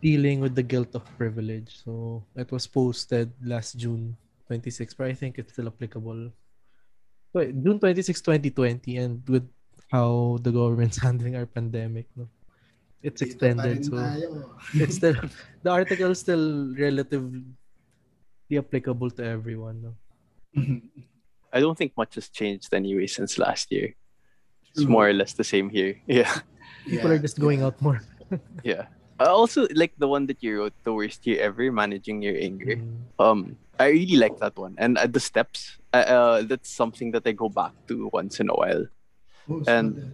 Dealing 0.00 0.40
with 0.40 0.54
the 0.54 0.62
Guilt 0.62 0.94
of 0.94 1.02
Privilege. 1.18 1.82
So 1.84 2.22
it 2.36 2.50
was 2.52 2.66
posted 2.66 3.32
last 3.42 3.76
June 3.78 4.16
26, 4.46 4.94
but 4.94 5.06
I 5.08 5.14
think 5.14 5.38
it's 5.38 5.52
still 5.52 5.66
applicable. 5.66 6.30
Wait, 7.34 7.52
June 7.62 7.78
26, 7.78 8.20
2020, 8.22 8.96
and 8.96 9.22
with 9.28 9.48
how 9.90 10.38
the 10.42 10.52
government's 10.52 10.98
handling 11.02 11.36
our 11.36 11.46
pandemic, 11.46 12.06
no? 12.16 12.28
It's 13.02 13.22
extended. 13.22 13.84
So 13.86 13.94
it's 14.74 14.96
still 14.96 15.14
the 15.62 15.70
article 15.70 16.10
is 16.10 16.18
still 16.18 16.74
relatively 16.74 17.42
applicable 18.56 19.10
to 19.18 19.24
everyone. 19.24 19.82
No? 19.82 19.92
I 21.52 21.60
don't 21.60 21.78
think 21.78 21.96
much 21.96 22.16
has 22.16 22.28
changed 22.28 22.74
anyway 22.74 23.06
since 23.06 23.38
last 23.38 23.70
year. 23.70 23.94
It's 24.74 24.84
more 24.84 25.08
or 25.08 25.12
less 25.12 25.32
the 25.32 25.44
same 25.44 25.70
here. 25.70 25.94
Yeah. 26.06 26.30
People 26.84 27.10
Yeah, 27.10 27.16
are 27.16 27.18
just 27.18 27.38
going 27.38 27.60
yeah. 27.60 27.66
out 27.66 27.80
more. 27.82 28.00
Yeah. 28.62 28.86
I 29.18 29.26
also 29.26 29.66
like 29.74 29.92
the 29.98 30.08
one 30.08 30.26
that 30.26 30.42
you 30.42 30.58
wrote, 30.58 30.74
the 30.84 30.92
worst 30.92 31.26
year 31.26 31.40
ever, 31.42 31.72
managing 31.72 32.22
your 32.22 32.36
anger. 32.38 32.76
Mm. 32.76 32.96
Um, 33.18 33.56
I 33.78 33.90
really 33.90 34.16
like 34.16 34.38
that 34.38 34.56
one, 34.56 34.74
and 34.78 34.98
uh, 34.98 35.06
the 35.06 35.20
steps. 35.20 35.78
Uh, 35.92 36.06
uh, 36.06 36.42
that's 36.42 36.68
something 36.70 37.12
that 37.12 37.26
I 37.26 37.32
go 37.32 37.48
back 37.48 37.72
to 37.88 38.10
once 38.12 38.40
in 38.40 38.50
a 38.50 38.54
while. 38.54 38.86
Oh, 39.50 39.62
And-. 39.66 40.12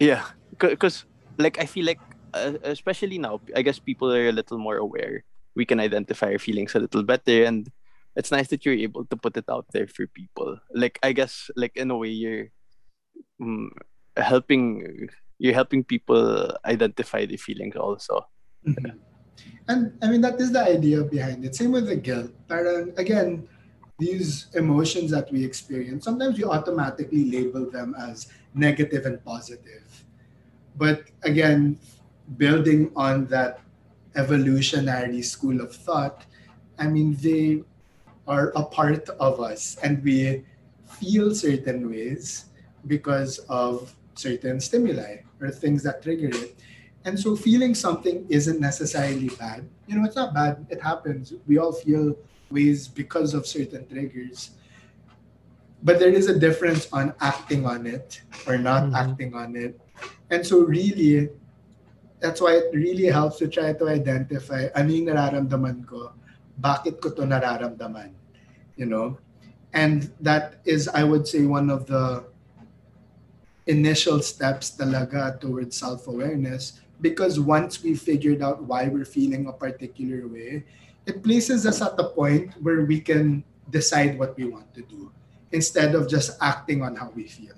Yeah, 0.00 0.24
because 0.58 1.04
like 1.38 1.58
I 1.58 1.66
feel 1.66 1.86
like, 1.86 2.00
uh, 2.34 2.54
especially 2.62 3.18
now, 3.18 3.40
I 3.54 3.62
guess 3.62 3.78
people 3.78 4.12
are 4.12 4.28
a 4.28 4.32
little 4.32 4.58
more 4.58 4.76
aware. 4.76 5.24
We 5.54 5.64
can 5.64 5.78
identify 5.78 6.32
our 6.32 6.38
feelings 6.38 6.74
a 6.74 6.80
little 6.80 7.04
better, 7.04 7.44
and 7.44 7.70
it's 8.16 8.30
nice 8.30 8.48
that 8.48 8.64
you're 8.64 8.74
able 8.74 9.04
to 9.06 9.16
put 9.16 9.36
it 9.36 9.46
out 9.48 9.66
there 9.72 9.86
for 9.86 10.06
people. 10.06 10.58
Like 10.74 10.98
I 11.02 11.12
guess, 11.12 11.50
like 11.56 11.76
in 11.76 11.90
a 11.90 11.96
way, 11.96 12.10
you're 12.10 12.50
um, 13.40 13.70
helping. 14.16 15.08
You're 15.38 15.54
helping 15.54 15.84
people 15.84 16.54
identify 16.64 17.26
the 17.26 17.36
feelings 17.36 17.76
also. 17.76 18.26
Mhm. 18.66 18.98
And 19.68 19.96
I 20.02 20.10
mean 20.10 20.20
that 20.20 20.40
is 20.40 20.52
the 20.52 20.62
idea 20.62 21.02
behind 21.02 21.44
it. 21.44 21.56
Same 21.56 21.72
with 21.72 21.88
the 21.88 21.96
guilt. 21.96 22.30
Parang 22.48 22.92
again, 22.96 23.48
these 23.98 24.48
emotions 24.54 25.10
that 25.10 25.30
we 25.32 25.44
experience, 25.44 26.04
sometimes 26.04 26.36
we 26.38 26.44
automatically 26.44 27.30
label 27.30 27.70
them 27.70 27.94
as 27.98 28.28
negative 28.54 29.06
and 29.06 29.22
positive. 29.24 29.84
But 30.76 31.10
again, 31.22 31.78
building 32.36 32.90
on 32.96 33.26
that 33.28 33.60
evolutionary 34.16 35.22
school 35.22 35.60
of 35.60 35.74
thought, 35.74 36.26
I 36.78 36.86
mean 36.88 37.16
they 37.16 37.64
are 38.26 38.52
a 38.56 38.64
part 38.64 39.08
of 39.20 39.40
us 39.40 39.76
and 39.82 40.02
we 40.04 40.44
feel 40.86 41.34
certain 41.34 41.90
ways 41.90 42.46
because 42.86 43.40
of 43.48 43.94
certain 44.14 44.60
stimuli 44.60 45.23
or 45.44 45.50
things 45.52 45.84
that 45.84 46.02
trigger 46.02 46.32
it. 46.32 46.56
And 47.04 47.20
so 47.20 47.36
feeling 47.36 47.74
something 47.76 48.24
isn't 48.32 48.58
necessarily 48.58 49.28
bad. 49.36 49.68
You 49.86 50.00
know, 50.00 50.04
it's 50.08 50.16
not 50.16 50.32
bad. 50.32 50.64
It 50.70 50.80
happens. 50.80 51.34
We 51.46 51.58
all 51.60 51.72
feel 51.72 52.16
ways 52.50 52.88
because 52.88 53.34
of 53.34 53.46
certain 53.46 53.86
triggers. 53.86 54.56
But 55.84 56.00
there 56.00 56.08
is 56.08 56.32
a 56.32 56.38
difference 56.38 56.88
on 56.96 57.12
acting 57.20 57.68
on 57.68 57.84
it 57.84 58.24
or 58.48 58.56
not 58.56 58.88
Mhm. 58.88 58.96
acting 58.96 59.36
on 59.36 59.52
it. 59.52 59.76
And 60.32 60.40
so 60.40 60.64
really, 60.64 61.28
that's 62.24 62.40
why 62.40 62.56
it 62.56 62.72
really 62.72 63.04
helps 63.04 63.36
to 63.44 63.48
try 63.52 63.76
to 63.76 63.84
identify 63.92 64.72
ano 64.72 64.88
yung 64.88 65.12
nararamdaman 65.12 65.84
ko, 65.84 66.16
bakit 66.56 67.04
ko 67.04 67.12
to 67.12 67.28
nararamdaman, 67.28 68.16
you 68.80 68.88
know? 68.88 69.20
And 69.76 70.08
that 70.24 70.64
is, 70.64 70.88
I 70.88 71.04
would 71.04 71.28
say, 71.28 71.44
one 71.44 71.68
of 71.68 71.84
the 71.84 72.24
initial 73.66 74.20
steps 74.20 74.76
talaga 74.76 75.40
towards 75.40 75.76
self-awareness 75.76 76.80
because 77.00 77.40
once 77.40 77.82
we 77.82 77.94
figured 77.94 78.42
out 78.42 78.62
why 78.64 78.88
we're 78.88 79.08
feeling 79.08 79.46
a 79.46 79.52
particular 79.52 80.28
way, 80.28 80.64
it 81.06 81.22
places 81.22 81.66
us 81.66 81.82
at 81.82 81.96
the 81.96 82.04
point 82.16 82.52
where 82.62 82.84
we 82.84 83.00
can 83.00 83.44
decide 83.70 84.18
what 84.18 84.36
we 84.36 84.44
want 84.44 84.72
to 84.74 84.82
do 84.82 85.10
instead 85.52 85.94
of 85.94 86.08
just 86.08 86.36
acting 86.40 86.82
on 86.82 86.96
how 86.96 87.10
we 87.14 87.24
feel. 87.26 87.54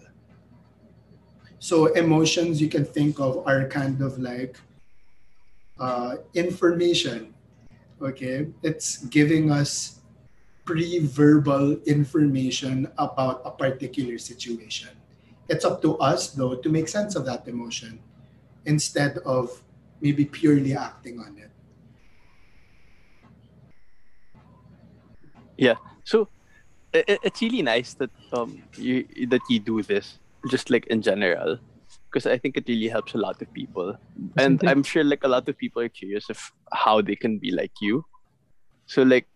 So 1.58 1.86
emotions 1.94 2.60
you 2.60 2.68
can 2.68 2.84
think 2.84 3.18
of 3.18 3.46
are 3.46 3.66
kind 3.66 4.00
of 4.00 4.18
like 4.18 4.60
uh, 5.80 6.16
information. 6.34 7.34
Okay, 8.00 8.48
it's 8.62 9.04
giving 9.06 9.50
us 9.50 10.00
pre-verbal 10.64 11.78
information 11.86 12.90
about 12.98 13.40
a 13.44 13.50
particular 13.50 14.18
situation. 14.18 14.95
It's 15.48 15.64
up 15.64 15.80
to 15.82 15.96
us 15.98 16.30
though 16.30 16.56
to 16.56 16.68
make 16.68 16.88
sense 16.88 17.14
of 17.16 17.24
that 17.26 17.46
emotion 17.48 18.00
instead 18.64 19.18
of 19.18 19.62
maybe 20.00 20.24
purely 20.24 20.74
acting 20.76 21.20
on 21.20 21.38
it. 21.38 21.50
Yeah. 25.56 25.76
So 26.04 26.28
i 26.94 27.02
i- 27.12 27.18
it's 27.28 27.42
really 27.42 27.62
nice 27.62 27.94
that 28.00 28.10
um 28.32 28.50
you 28.76 29.04
that 29.32 29.42
you 29.50 29.58
do 29.60 29.82
this 29.82 30.18
just 30.50 30.70
like 30.70 30.86
in 30.86 31.02
general 31.02 31.58
because 32.10 32.26
I 32.26 32.38
think 32.38 32.56
it 32.56 32.68
really 32.68 32.88
helps 32.88 33.14
a 33.14 33.18
lot 33.18 33.42
of 33.42 33.52
people 33.52 33.88
and 34.36 34.60
Something- 34.60 34.68
I'm 34.68 34.82
sure 34.82 35.04
like 35.04 35.24
a 35.24 35.28
lot 35.28 35.48
of 35.48 35.56
people 35.58 35.82
are 35.82 35.88
curious 35.88 36.30
of 36.30 36.38
how 36.72 37.00
they 37.02 37.16
can 37.16 37.38
be 37.38 37.50
like 37.50 37.72
you. 37.80 38.04
So 38.86 39.02
like 39.02 39.26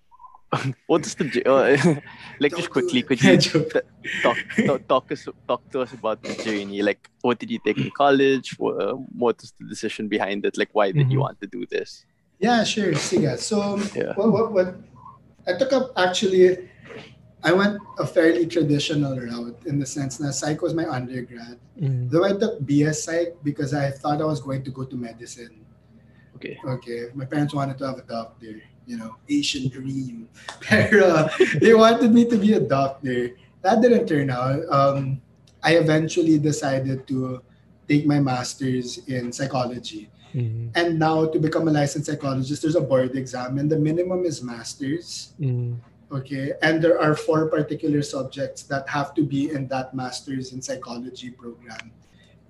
what 0.87 1.07
is 1.07 1.15
the 1.15 1.25
j- 1.25 1.43
uh, 1.45 1.77
like 2.41 2.55
just 2.57 2.71
quickly 2.71 3.03
could 3.03 3.23
you 3.23 3.39
talk, 4.23 4.37
talk 4.67 4.81
talk 4.89 5.13
us 5.13 5.29
talk 5.47 5.63
to 5.71 5.81
us 5.81 5.93
about 5.93 6.19
the 6.23 6.35
journey 6.43 6.83
like 6.83 7.09
what 7.23 7.39
did 7.39 7.51
you 7.51 7.61
take 7.65 7.79
in 7.79 7.91
college 7.95 8.59
Wha- 8.59 8.95
what 9.15 9.37
was 9.41 9.53
the 9.59 9.67
decision 9.69 10.09
behind 10.09 10.45
it 10.45 10.59
like 10.59 10.71
why 10.73 10.91
did 10.91 11.11
you 11.11 11.19
Mhm. 11.19 11.27
want 11.27 11.41
to 11.41 11.47
do 11.47 11.65
this 11.71 12.05
Yeah, 12.41 12.65
sure. 12.65 12.97
Sige. 12.97 13.37
So, 13.37 13.77
Yeah. 13.95 14.17
what, 14.17 14.33
what, 14.33 14.47
what, 14.57 14.69
I 15.47 15.53
took 15.61 15.73
up 15.77 15.93
actually, 15.97 16.57
I 17.45 17.53
went 17.53 17.77
a 18.01 18.07
fairly 18.09 18.47
traditional 18.49 19.13
route 19.13 19.61
in 19.69 19.77
the 19.79 19.85
sense 19.85 20.17
that 20.17 20.33
psych 20.33 20.65
was 20.65 20.73
my 20.73 20.89
undergrad. 20.89 21.61
Mm. 21.77 22.09
Though 22.09 22.25
I 22.25 22.33
took 22.33 22.57
BS 22.65 23.05
psych 23.05 23.37
because 23.45 23.77
I 23.77 23.93
thought 23.93 24.25
I 24.25 24.29
was 24.35 24.41
going 24.41 24.65
to 24.65 24.73
go 24.73 24.89
to 24.89 24.97
medicine. 24.97 25.53
Okay 26.41 26.57
Okay. 26.65 27.13
My 27.15 27.29
parents 27.29 27.53
wanted 27.53 27.77
to 27.79 27.87
have 27.93 27.99
a 28.01 28.07
doctor, 28.09 28.65
you 28.89 28.97
know, 28.97 29.17
Asian 29.29 29.69
dream. 29.69 30.29
Pero 30.65 31.29
they 31.61 31.77
wanted 31.77 32.13
me 32.17 32.25
to 32.25 32.37
be 32.41 32.57
a 32.57 32.61
doctor. 32.65 33.37
That 33.61 33.85
didn't 33.85 34.09
turn 34.09 34.33
out. 34.33 34.65
Um, 34.73 35.21
I 35.63 35.77
eventually 35.77 36.41
decided 36.41 37.05
to 37.13 37.45
take 37.85 38.09
my 38.09 38.19
master's 38.19 39.05
in 39.05 39.29
psychology. 39.33 40.09
Mhm. 40.33 40.73
And 40.79 40.97
now 40.97 41.27
to 41.29 41.37
become 41.39 41.69
a 41.69 41.75
licensed 41.75 42.09
psychologist, 42.09 42.63
there's 42.63 42.79
a 42.79 42.81
board 42.81 43.13
exam 43.19 43.59
and 43.61 43.69
the 43.69 43.77
minimum 43.77 44.25
is 44.25 44.41
master's. 44.41 45.37
Mhm. 45.37 45.77
Okay. 46.09 46.57
And 46.65 46.81
there 46.81 46.97
are 46.97 47.15
four 47.15 47.53
particular 47.53 48.01
subjects 48.01 48.65
that 48.73 48.89
have 48.89 49.13
to 49.21 49.23
be 49.23 49.53
in 49.53 49.69
that 49.69 49.93
master's 49.93 50.57
in 50.57 50.63
psychology 50.65 51.31
program. 51.31 51.93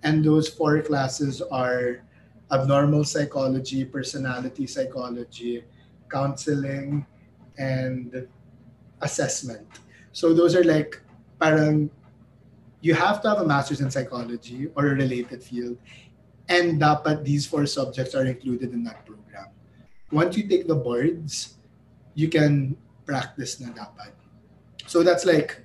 And 0.07 0.23
those 0.25 0.49
four 0.49 0.81
classes 0.81 1.43
are 1.51 2.05
abnormal 2.53 3.05
psychology, 3.05 3.85
personality 3.85 4.67
psychology, 4.67 5.65
counseling, 6.11 7.07
and 7.59 8.27
assessment. 9.01 9.67
So 10.13 10.35
those 10.35 10.57
are 10.57 10.65
like 10.65 11.01
parang 11.41 11.91
you 12.81 12.95
have 12.95 13.23
to 13.23 13.29
have 13.29 13.39
a 13.39 13.47
master's 13.47 13.81
in 13.81 13.91
psychology 13.91 14.69
or 14.75 14.89
a 14.89 14.95
related 14.95 15.43
field. 15.43 15.77
And 16.49 16.81
dapat 16.81 17.23
these 17.25 17.47
four 17.47 17.67
subjects 17.67 18.15
are 18.15 18.27
included 18.27 18.73
in 18.73 18.83
that 18.85 19.07
program. 19.07 19.55
Once 20.11 20.37
you 20.37 20.49
take 20.49 20.67
the 20.67 20.75
boards, 20.75 21.55
you 22.15 22.29
can 22.29 22.75
practice 23.07 23.61
na 23.61 23.71
dapat. 23.71 24.11
So 24.91 25.07
that's 25.07 25.23
like, 25.23 25.63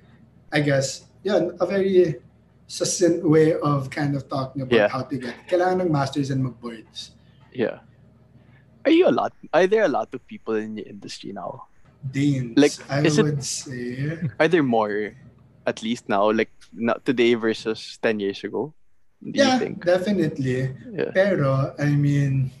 I 0.52 0.60
guess, 0.62 1.10
yeah, 1.26 1.50
a 1.58 1.66
very 1.66 2.22
succinct 2.66 3.22
way 3.24 3.54
of 3.54 3.90
kind 3.90 4.14
of 4.16 4.28
talking 4.28 4.62
about 4.62 4.74
Yeah. 4.74 4.88
how 4.88 5.02
to 5.06 5.14
get. 5.16 5.34
Kailangan 5.46 5.86
ng 5.86 5.90
masters 5.92 6.30
and 6.30 6.42
mag-boards. 6.42 7.14
Yeah. 7.54 7.80
Are 8.84 8.90
you 8.90 9.08
a 9.08 9.14
lot? 9.14 9.32
Are 9.54 9.66
there 9.66 9.84
a 9.84 9.90
lot 9.90 10.14
of 10.14 10.22
people 10.26 10.54
in 10.54 10.74
the 10.74 10.82
industry 10.86 11.32
now? 11.32 11.66
Danes, 12.06 12.54
Like, 12.58 12.74
I 12.90 13.02
is 13.02 13.18
it- 13.18 13.42
say. 13.42 14.18
Are 14.38 14.46
there 14.46 14.62
more, 14.62 15.14
at 15.66 15.82
least 15.82 16.08
now, 16.08 16.30
like 16.30 16.50
not 16.70 17.02
today 17.04 17.34
versus 17.34 17.98
ten 18.02 18.20
years 18.20 18.42
ago? 18.44 18.74
Yeah, 19.22 19.54
you 19.54 19.58
think? 19.58 19.82
definitely. 19.82 20.70
Yeah. 20.92 21.10
Pero, 21.10 21.74
I 21.78 21.96
mean, 21.98 22.52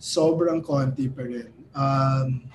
sobrang 0.00 0.64
konti 0.64 1.12
pa 1.12 1.28
rin. 1.28 1.52
Um, 1.76 2.48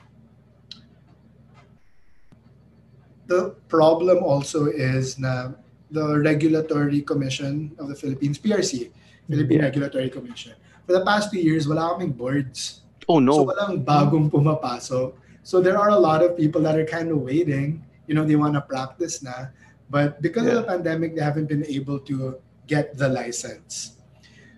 the 3.28 3.54
problem 3.68 4.24
also 4.24 4.66
is 4.66 5.18
na 5.20 5.52
the 5.92 6.20
Regulatory 6.20 7.02
Commission 7.02 7.72
of 7.78 7.88
the 7.90 7.96
Philippines, 7.96 8.38
PRC, 8.40 8.90
Philippine 9.30 9.60
Yeah. 9.60 9.66
Regulatory 9.70 10.10
Commission. 10.10 10.54
For 10.86 10.94
the 10.94 11.06
past 11.06 11.32
two 11.32 11.40
years, 11.40 11.68
wala 11.68 11.94
kaming 11.98 12.14
boards. 12.18 12.82
Oh 13.08 13.18
So 13.18 13.26
no. 13.26 13.46
walang 13.46 13.86
bagong 13.86 14.30
pumapasok. 14.34 15.14
So 15.46 15.62
there 15.62 15.78
are 15.78 15.90
a 15.94 16.00
lot 16.00 16.26
of 16.26 16.34
people 16.38 16.62
that 16.66 16.74
are 16.78 16.86
kind 16.90 17.12
of 17.14 17.22
waiting. 17.22 17.86
You 18.10 18.14
know, 18.18 18.26
they 18.26 18.36
want 18.36 18.58
to 18.58 18.62
practice 18.66 19.22
na. 19.22 19.54
But 19.90 20.18
because 20.22 20.50
of 20.50 20.58
the 20.58 20.66
pandemic, 20.66 21.14
they 21.14 21.22
haven't 21.22 21.46
been 21.46 21.62
able 21.70 22.02
to 22.10 22.42
get 22.66 22.98
the 22.98 23.06
license. 23.10 24.02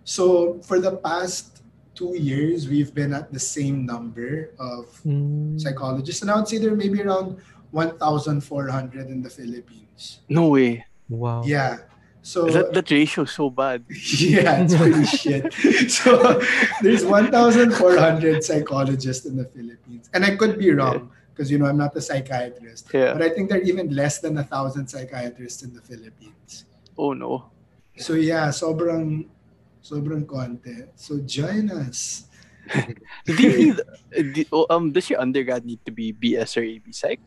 So 0.07 0.55
for 0.63 0.80
the 0.80 0.95
past 1.03 1.59
two 1.91 2.15
years, 2.15 2.71
we've 2.71 2.95
been 2.95 3.11
at 3.11 3.36
the 3.36 3.39
same 3.43 3.84
number 3.84 4.55
of 4.55 4.88
Mm. 5.03 5.59
psychologists. 5.59 6.23
And 6.23 6.32
I 6.32 6.39
would 6.39 6.47
say 6.47 6.55
there 6.55 6.71
may 6.71 6.88
be 6.88 7.03
around 7.03 7.36
1,400 7.75 9.11
in 9.11 9.19
the 9.19 9.28
Philippines. 9.30 10.23
No 10.32 10.55
way. 10.55 10.87
Wow. 11.10 11.43
Yeah. 11.45 11.78
So 12.22 12.51
That 12.51 12.74
that 12.76 12.91
ratio 12.91 13.24
is 13.24 13.32
so 13.32 13.49
bad. 13.49 13.86
yeah, 14.20 14.60
it's 14.60 14.76
pretty 14.76 15.05
shit. 15.16 15.47
So 15.88 16.41
there's 16.84 17.05
1,400 17.08 18.43
psychologists 18.43 19.26
in 19.26 19.38
the 19.39 19.45
Philippines, 19.47 20.10
and 20.14 20.26
I 20.28 20.36
could 20.36 20.60
be 20.60 20.72
wrong 20.76 21.08
because 21.32 21.47
you 21.49 21.55
know 21.58 21.68
I'm 21.72 21.78
not 21.80 21.95
a 21.95 22.01
psychiatrist, 22.03 22.91
Yeah. 22.91 23.14
but 23.16 23.22
I 23.24 23.30
think 23.32 23.47
there 23.47 23.60
are 23.60 23.64
even 23.64 23.95
less 23.95 24.20
than 24.20 24.36
a 24.38 24.43
thousand 24.43 24.88
psychiatrists 24.91 25.64
in 25.64 25.72
the 25.72 25.80
Philippines. 25.80 26.66
Oh 26.97 27.14
no. 27.14 27.47
So 27.95 28.14
yeah, 28.20 28.49
sobrang 28.51 29.32
sobrang 29.80 30.28
konti. 30.28 30.84
So 30.99 31.24
join 31.24 31.72
us. 31.72 32.28
Do 33.24 33.32
you 33.39 33.72
need, 33.72 33.80
uh, 33.80 34.24
do- 34.36 34.49
oh, 34.51 34.68
um, 34.70 34.91
does 34.91 35.08
your 35.08 35.24
undergrad 35.24 35.64
need 35.64 35.80
to 35.88 35.91
be 35.95 36.12
BS 36.12 36.60
or 36.60 36.64
AB 36.68 36.91
Psych? 36.91 37.22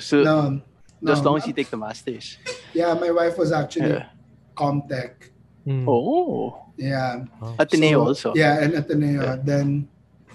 So 0.00 0.24
No, 0.24 0.64
no, 1.00 1.12
as 1.12 1.20
long 1.24 1.36
as 1.36 1.46
you 1.46 1.52
take 1.52 1.70
the 1.70 1.76
masters. 1.76 2.36
yeah, 2.72 2.92
my 2.94 3.10
wife 3.10 3.36
was 3.38 3.52
actually 3.52 3.90
Yeah. 3.96 4.08
Comtech. 4.56 5.32
Mm. 5.66 5.84
Oh. 5.88 6.66
Yeah, 6.76 7.24
Wow. 7.40 7.56
Ateneo 7.60 8.00
So, 8.00 8.08
also. 8.08 8.28
Yeah, 8.34 8.60
and 8.64 8.72
Ateneo. 8.74 9.20
Yeah. 9.22 9.36
Then 9.44 9.88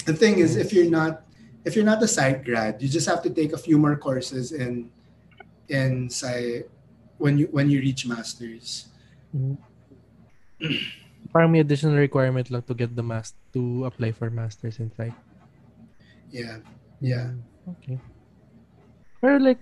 the 0.05 0.13
thing 0.13 0.37
is, 0.37 0.55
if 0.55 0.73
you're 0.73 0.89
not 0.89 1.25
if 1.65 1.73
you're 1.75 1.85
not 1.87 1.97
a 2.01 2.07
psych 2.07 2.45
grad, 2.45 2.77
you 2.81 2.85
just 2.87 3.09
have 3.09 3.25
to 3.25 3.29
take 3.33 3.53
a 3.53 3.57
few 3.57 3.77
more 3.81 3.97
courses 3.97 4.53
in 4.53 4.89
in 5.69 6.09
psy 6.13 6.61
when 7.17 7.37
you 7.41 7.49
when 7.49 7.69
you 7.73 7.81
reach 7.81 8.05
masters. 8.05 8.93
Mhm. 9.33 9.57
Parang 11.33 11.51
may 11.51 11.59
additional 11.59 11.97
requirement 11.97 12.47
lang 12.53 12.61
to 12.63 12.73
get 12.77 12.93
the 12.95 13.03
mas 13.03 13.33
to 13.51 13.83
apply 13.89 14.13
for 14.13 14.29
masters 14.29 14.77
in 14.79 14.87
psych. 14.93 15.17
Yeah, 16.31 16.61
yeah. 17.01 17.33
Okay. 17.65 17.97
Pero 19.19 19.41
like, 19.41 19.59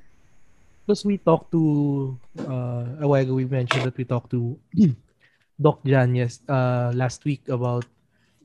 because 0.86 1.06
we 1.06 1.18
talked 1.18 1.52
to, 1.52 2.18
uh, 2.48 3.00
a 3.02 3.08
while 3.08 3.24
ago 3.24 3.34
we 3.36 3.46
mentioned 3.46 3.84
that 3.86 3.98
we 3.98 4.04
talked 4.06 4.32
to 4.32 4.60
Doc 5.62 5.84
Jan 5.86 6.16
yes, 6.16 6.42
uh, 6.50 6.92
last 6.96 7.24
week 7.26 7.48
about 7.50 7.86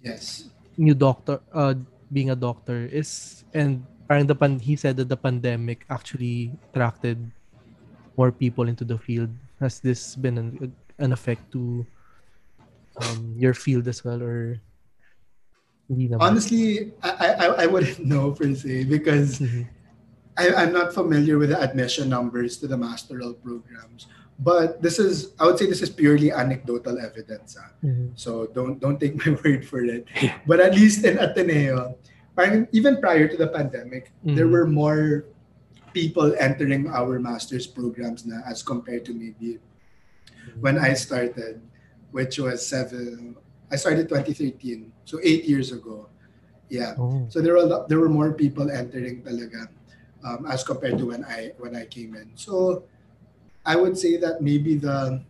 Yes. 0.03 0.49
new 0.77 0.95
doctor, 0.95 1.41
uh, 1.53 1.75
being 2.13 2.31
a 2.31 2.37
doctor 2.37 2.87
is, 2.87 3.45
and 3.53 3.83
parang 4.09 4.27
the 4.27 4.35
pan, 4.35 4.59
he 4.61 4.77
said 4.77 4.97
that 4.97 5.09
the 5.09 5.17
pandemic 5.19 5.85
actually 5.91 6.53
attracted 6.71 7.19
more 8.17 8.31
people 8.33 8.69
into 8.69 8.85
the 8.85 8.99
field. 8.99 9.31
Has 9.61 9.81
this 9.81 10.15
been 10.17 10.39
an, 10.39 10.73
an 10.99 11.13
effect 11.13 11.51
to 11.53 11.85
um, 12.99 13.35
your 13.37 13.55
field 13.55 13.89
as 13.89 14.05
well, 14.05 14.23
or? 14.23 14.61
Honestly, 16.21 16.93
I, 17.03 17.11
I 17.11 17.47
I 17.65 17.67
wouldn't 17.67 18.05
know 18.05 18.33
per 18.33 18.53
se 18.55 18.85
because 18.85 19.41
Mhm. 19.41 19.67
I, 20.39 20.55
I'm 20.55 20.73
not 20.73 20.95
familiar 20.95 21.37
with 21.37 21.51
the 21.51 21.61
admission 21.61 22.09
numbers 22.09 22.57
to 22.63 22.67
the 22.71 22.79
masteral 22.79 23.35
programs. 23.43 24.07
But 24.39 24.79
this 24.81 25.03
is 25.03 25.35
I 25.43 25.51
would 25.51 25.59
say 25.59 25.67
this 25.67 25.83
is 25.83 25.91
purely 25.91 26.31
anecdotal 26.31 26.95
evidence. 27.03 27.59
ah. 27.59 27.75
Mhm. 27.83 28.15
So 28.15 28.47
don't 28.55 28.79
don't 28.79 29.03
take 29.03 29.19
my 29.19 29.35
word 29.43 29.67
for 29.67 29.83
it. 29.83 30.07
But 30.47 30.63
at 30.63 30.79
least 30.79 31.03
in 31.03 31.19
Ateneo, 31.19 31.99
even 32.71 33.03
prior 33.03 33.27
to 33.27 33.35
the 33.37 33.51
pandemic, 33.51 34.15
there 34.23 34.47
Mhm. 34.47 34.55
were 34.55 34.67
more 34.71 35.27
people 35.91 36.31
entering 36.39 36.87
our 36.87 37.19
master's 37.19 37.67
programs 37.67 38.23
na 38.23 38.39
as 38.47 38.63
compared 38.63 39.03
to 39.11 39.13
maybe 39.17 39.59
when 40.63 40.79
I 40.79 40.95
started, 40.95 41.59
which 42.15 42.39
was 42.39 42.63
seven. 42.63 43.35
I 43.75 43.77
started 43.77 44.07
2013, 44.09 44.95
so 45.03 45.19
eight 45.21 45.51
years 45.51 45.75
ago. 45.75 46.07
Yeah. 46.71 46.95
Oh. 46.95 47.27
So 47.27 47.43
there 47.43 47.59
were 47.59 47.65
a 47.65 47.69
lot, 47.69 47.83
there 47.91 47.99
were 47.99 48.09
more 48.13 48.31
people 48.39 48.71
entering 48.71 49.27
talaga 49.27 49.67
um, 50.25 50.47
as 50.47 50.65
compared 50.65 50.99
to 50.99 51.15
when 51.15 51.25
I 51.25 51.53
when 51.59 51.77
I 51.77 51.87
came 51.87 52.15
in. 52.15 52.33
So 52.35 52.85
I 53.65 53.77
would 53.77 53.99
say 53.99 54.17
that 54.19 54.41
maybe 54.41 54.77
the 54.77 55.21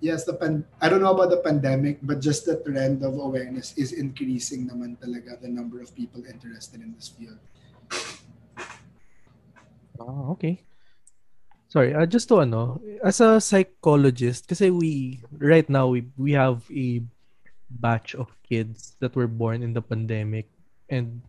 yes 0.00 0.24
the 0.24 0.34
pan, 0.34 0.64
I 0.80 0.88
don't 0.88 1.00
know 1.00 1.12
about 1.12 1.30
the 1.30 1.42
pandemic, 1.42 1.98
but 2.02 2.20
just 2.20 2.44
the 2.44 2.60
trend 2.62 3.02
of 3.02 3.14
awareness 3.14 3.76
is 3.76 3.92
increasing 3.92 4.68
naman 4.68 4.96
talaga 5.00 5.40
the 5.40 5.48
number 5.48 5.80
of 5.80 5.94
people 5.94 6.22
interested 6.26 6.80
in 6.80 6.92
this 6.94 7.08
field. 7.08 7.38
Ah, 10.00 10.32
okay. 10.32 10.64
Sorry, 11.70 11.94
uh, 11.94 12.02
just 12.02 12.26
to 12.34 12.42
ano, 12.42 12.82
as 12.98 13.22
a 13.22 13.38
psychologist, 13.38 14.50
kasi 14.50 14.74
we, 14.74 15.22
right 15.38 15.68
now, 15.70 15.86
we, 15.86 16.02
we 16.18 16.34
have 16.34 16.66
a 16.66 16.98
batch 17.70 18.18
of 18.18 18.26
kids 18.42 18.98
that 18.98 19.14
were 19.14 19.30
born 19.30 19.62
in 19.62 19.70
the 19.70 19.80
pandemic. 19.84 20.50
And 20.90 21.22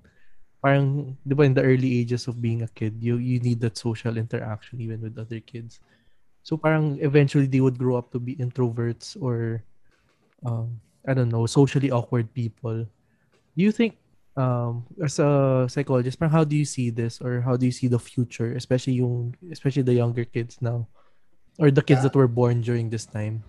parang, 0.61 1.17
di 1.25 1.33
ba, 1.35 1.43
in 1.43 1.53
the 1.53 1.63
early 1.65 1.99
ages 1.99 2.27
of 2.27 2.41
being 2.41 2.61
a 2.61 2.69
kid, 2.69 3.01
you, 3.01 3.17
you 3.17 3.39
need 3.39 3.59
that 3.61 3.77
social 3.77 4.17
interaction 4.17 4.79
even 4.81 5.01
with 5.01 5.17
other 5.17 5.39
kids. 5.41 5.79
So 6.43 6.57
parang 6.57 6.97
eventually 7.01 7.47
they 7.47 7.61
would 7.61 7.77
grow 7.77 7.97
up 7.97 8.11
to 8.13 8.19
be 8.19 8.35
introverts 8.37 9.17
or, 9.19 9.63
um, 10.45 10.79
I 11.07 11.13
don't 11.13 11.29
know, 11.29 11.45
socially 11.45 11.91
awkward 11.91 12.33
people. 12.33 12.85
Do 13.57 13.61
you 13.63 13.71
think 13.71 13.97
um 14.39 14.87
as 15.03 15.19
a 15.19 15.67
psychologist 15.67 16.15
parang 16.15 16.31
how 16.31 16.45
do 16.47 16.55
you 16.55 16.63
see 16.63 16.87
this 16.89 17.19
or 17.19 17.43
how 17.43 17.59
do 17.59 17.67
you 17.67 17.71
see 17.75 17.91
the 17.91 17.99
future 17.99 18.55
especially 18.55 18.95
yung 18.95 19.35
especially 19.51 19.83
the 19.83 19.91
younger 19.91 20.23
kids 20.23 20.55
now 20.63 20.87
or 21.59 21.67
the 21.67 21.83
kids 21.83 21.99
Yeah. 21.99 22.07
that 22.07 22.15
were 22.15 22.31
born 22.31 22.63
during 22.63 22.87
this 22.87 23.03
time 23.03 23.43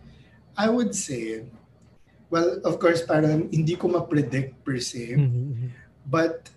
I 0.58 0.68
would 0.68 0.90
say, 0.90 1.46
well, 2.34 2.60
of 2.66 2.82
course, 2.82 3.06
parang 3.06 3.48
hindi 3.54 3.78
ko 3.78 3.88
ma-predict 3.88 4.58
per 4.66 4.82
se. 4.82 5.16
Mhm, 5.22 5.70
But 6.10 6.50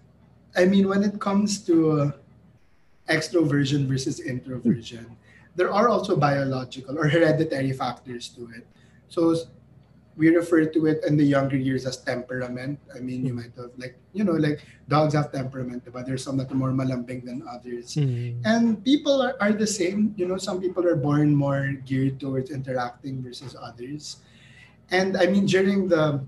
I 0.55 0.65
mean, 0.65 0.87
when 0.87 1.03
it 1.03 1.19
comes 1.19 1.59
to 1.65 1.91
uh, 1.91 2.11
extroversion 3.09 3.87
versus 3.87 4.19
introversion, 4.19 5.17
there 5.55 5.71
are 5.71 5.89
also 5.89 6.15
biological 6.15 6.97
or 6.97 7.07
hereditary 7.07 7.71
factors 7.73 8.29
to 8.29 8.49
it. 8.55 8.67
So, 9.07 9.35
we 10.15 10.29
refer 10.29 10.65
to 10.65 10.85
it 10.87 11.03
in 11.03 11.17
the 11.17 11.23
younger 11.23 11.57
years 11.57 11.85
as 11.85 11.97
temperament. 11.97 12.79
I 12.95 12.99
mean, 12.99 13.25
you 13.25 13.33
might 13.33 13.51
have 13.57 13.71
like, 13.77 13.99
you 14.13 14.23
know, 14.23 14.31
like 14.33 14.63
dogs 14.87 15.13
have 15.13 15.31
temperament, 15.31 15.83
but 15.91 16.05
there's 16.05 16.23
some 16.23 16.37
that 16.37 16.51
are 16.51 16.55
more 16.55 16.71
malambing 16.71 17.25
than 17.25 17.43
others. 17.47 17.95
Mm. 17.95 18.39
And 18.45 18.83
people 18.83 19.21
are, 19.21 19.35
are 19.41 19.51
the 19.51 19.67
same. 19.67 20.15
You 20.15 20.27
know, 20.27 20.37
some 20.37 20.61
people 20.61 20.87
are 20.87 20.95
born 20.95 21.35
more 21.35 21.75
geared 21.85 22.19
towards 22.19 22.49
interacting 22.49 23.21
versus 23.21 23.55
others. 23.59 24.17
And 24.89 25.17
I 25.17 25.25
mean, 25.27 25.45
during 25.45 25.87
the 25.89 26.23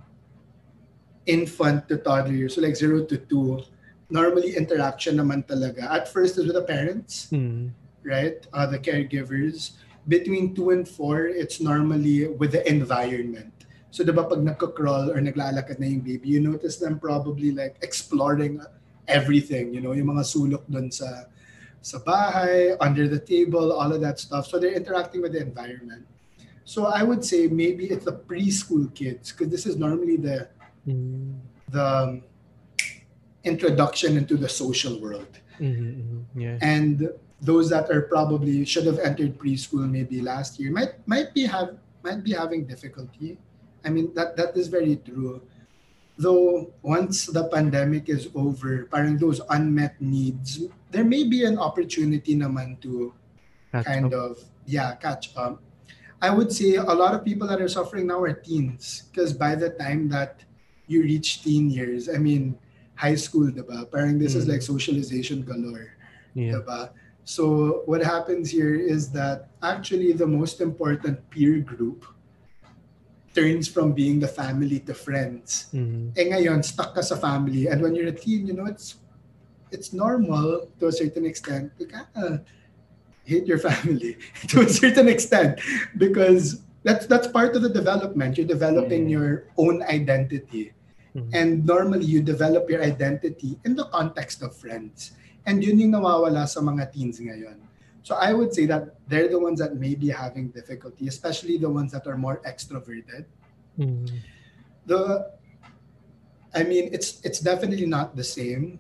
infant 1.26 1.88
to 1.88 1.98
toddler 1.98 2.34
years, 2.34 2.56
so 2.56 2.62
like 2.62 2.76
zero 2.76 3.06
to 3.06 3.18
two, 3.18 3.64
normally 4.10 4.56
interaction 4.56 5.18
naman 5.20 5.44
talaga. 5.46 5.88
At 5.92 6.08
first 6.08 6.38
is 6.38 6.48
with 6.48 6.56
the 6.56 6.64
parents, 6.64 7.28
Mm. 7.32 7.72
right? 8.04 8.40
Uh, 8.54 8.68
the 8.68 8.80
caregivers. 8.80 9.76
Between 10.08 10.56
two 10.56 10.72
and 10.72 10.88
four, 10.88 11.28
it's 11.28 11.60
normally 11.60 12.28
with 12.32 12.56
the 12.56 12.64
environment. 12.64 13.52
So 13.92 14.04
diba 14.08 14.24
pag 14.24 14.40
nagko-crawl 14.40 15.12
or 15.12 15.20
naglalakad 15.20 15.80
na 15.80 15.88
yung 15.88 16.00
baby, 16.04 16.30
you 16.30 16.40
notice 16.40 16.80
them 16.80 17.00
probably 17.00 17.52
like 17.52 17.76
exploring 17.84 18.64
everything, 19.08 19.74
you 19.74 19.82
know, 19.84 19.92
yung 19.92 20.12
mga 20.16 20.24
sulok 20.28 20.64
dun 20.72 20.92
sa 20.92 21.28
sa 21.84 22.00
bahay, 22.04 22.76
under 22.84 23.08
the 23.08 23.20
table, 23.20 23.72
all 23.72 23.92
of 23.92 24.00
that 24.04 24.20
stuff. 24.20 24.48
So 24.48 24.60
they're 24.60 24.76
interacting 24.76 25.24
with 25.24 25.32
the 25.36 25.40
environment. 25.40 26.04
So 26.68 26.88
I 26.88 27.04
would 27.04 27.24
say 27.24 27.48
maybe 27.48 27.88
it's 27.88 28.04
the 28.04 28.16
preschool 28.16 28.92
kids 28.92 29.32
because 29.32 29.48
this 29.48 29.64
is 29.68 29.76
normally 29.76 30.16
the 30.20 30.48
Mm. 30.88 31.36
the 31.68 31.84
um, 31.84 32.12
introduction 33.48 34.18
into 34.20 34.36
the 34.38 34.50
social 34.50 35.00
world. 35.00 35.32
Mhm, 35.58 35.74
mhm. 35.74 36.20
Yeah. 36.38 36.58
and 36.62 37.10
those 37.42 37.70
that 37.74 37.90
are 37.90 38.06
probably 38.14 38.62
should 38.66 38.86
have 38.86 39.02
entered 39.02 39.38
preschool 39.42 39.90
maybe 39.90 40.22
last 40.22 40.58
year 40.62 40.70
might 40.70 40.94
might 41.10 41.34
be 41.34 41.50
have 41.50 41.78
might 42.06 42.22
be 42.22 42.34
having 42.34 42.66
difficulty 42.66 43.38
i 43.86 43.90
mean 43.90 44.10
that 44.18 44.38
that 44.38 44.54
is 44.58 44.70
very 44.70 44.98
true 45.02 45.42
though 46.18 46.70
once 46.82 47.26
the 47.30 47.46
pandemic 47.54 48.10
is 48.10 48.30
over 48.34 48.86
parang 48.90 49.18
those 49.22 49.42
unmet 49.54 49.94
needs 50.02 50.66
there 50.94 51.06
may 51.06 51.26
be 51.26 51.46
an 51.46 51.58
opportunity 51.58 52.34
naman 52.38 52.78
to 52.82 53.14
Catch 53.74 53.86
kind 53.86 54.10
up. 54.14 54.18
of 54.18 54.32
yeah 54.66 54.94
catch 54.98 55.34
up 55.38 55.62
i 56.22 56.30
would 56.34 56.50
say 56.54 56.78
a 56.82 56.94
lot 56.94 57.14
of 57.14 57.22
people 57.26 57.46
that 57.50 57.62
are 57.62 57.70
suffering 57.70 58.10
now 58.10 58.22
are 58.22 58.34
teens 58.34 59.10
because 59.10 59.30
by 59.34 59.54
the 59.58 59.74
time 59.78 60.10
that 60.10 60.42
you 60.90 61.02
reach 61.06 61.42
teen 61.46 61.70
years 61.70 62.10
i 62.10 62.18
mean 62.18 62.58
high 62.98 63.16
school 63.16 63.48
diba? 63.54 63.86
parang 63.94 64.18
this 64.18 64.34
is 64.34 64.46
Mm. 64.50 64.58
like 64.58 64.62
socialization 64.66 65.46
galore 65.46 65.94
Yeah. 66.34 66.58
Diba? 66.62 66.92
So 67.28 67.84
what 67.86 68.02
happens 68.02 68.50
here 68.50 68.74
is 68.78 69.10
that 69.14 69.50
actually 69.62 70.14
the 70.14 70.28
most 70.28 70.62
important 70.62 71.18
peer 71.30 71.60
group 71.62 72.06
turns 73.36 73.68
from 73.68 73.94
being 73.94 74.18
the 74.20 74.28
family 74.30 74.80
to 74.90 74.94
friends. 74.94 75.70
Mhm. 75.74 76.14
Eh 76.18 76.26
ngayon, 76.34 76.66
stuck 76.66 76.96
ka 76.98 77.02
sa 77.06 77.14
family. 77.18 77.70
And 77.70 77.82
when 77.86 77.94
you're 77.94 78.10
a 78.10 78.16
teen, 78.16 78.48
you 78.50 78.54
know, 78.58 78.66
it's 78.66 78.98
it's 79.70 79.92
normal 79.92 80.72
to 80.80 80.88
a 80.88 80.94
certain 80.96 81.28
extent 81.28 81.76
to 81.78 81.84
kinda 81.86 82.42
hate 83.28 83.44
your 83.46 83.60
family 83.60 84.16
to 84.56 84.64
a 84.64 84.70
certain 84.72 85.12
extent 85.12 85.60
because 86.00 86.64
that's 86.88 87.04
that's 87.06 87.28
part 87.28 87.52
of 87.54 87.62
the 87.62 87.70
development. 87.74 88.40
You're 88.40 88.48
developing 88.48 89.06
Yeah. 89.12 89.20
your 89.20 89.30
own 89.60 89.84
identity. 89.84 90.72
Mhm. 91.18 91.34
And 91.34 91.50
normally 91.66 92.06
you 92.06 92.22
develop 92.22 92.70
your 92.70 92.86
identity 92.86 93.58
in 93.66 93.74
the 93.74 93.90
context 93.90 94.46
of 94.46 94.54
friends. 94.54 95.18
And 95.50 95.66
yun 95.66 95.82
yung 95.82 95.98
nawawala 95.98 96.46
sa 96.46 96.62
mga 96.62 96.94
teens 96.94 97.18
ngayon. 97.18 97.58
So 98.06 98.16
I 98.16 98.32
would 98.38 98.54
say 98.54 98.70
that 98.70 98.96
they're 99.10 99.28
the 99.28 99.42
ones 99.42 99.58
that 99.60 99.76
may 99.76 99.98
be 99.98 100.14
having 100.14 100.54
difficulty, 100.54 101.10
especially 101.10 101.58
the 101.58 101.68
ones 101.68 101.92
that 101.92 102.06
are 102.06 102.16
more 102.16 102.40
extroverted. 102.46 103.26
Mhm. 103.82 104.06
The 104.86 105.34
I 106.54 106.64
mean 106.64 106.94
it's 106.94 107.20
it's 107.26 107.42
definitely 107.42 107.90
not 107.90 108.16
the 108.16 108.24
same, 108.24 108.80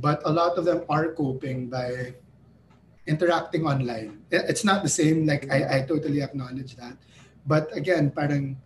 but 0.00 0.24
a 0.24 0.32
lot 0.32 0.56
of 0.56 0.64
them 0.64 0.88
are 0.88 1.12
coping 1.12 1.68
by 1.68 2.16
interacting 3.06 3.68
online. 3.68 4.24
It's 4.32 4.64
not 4.64 4.82
the 4.82 4.88
same, 4.88 5.28
like 5.28 5.46
I, 5.52 5.78
I 5.78 5.78
totally 5.84 6.24
acknowledge 6.24 6.74
that. 6.80 6.96
But 7.44 7.68
again, 7.76 8.08
parang 8.10 8.56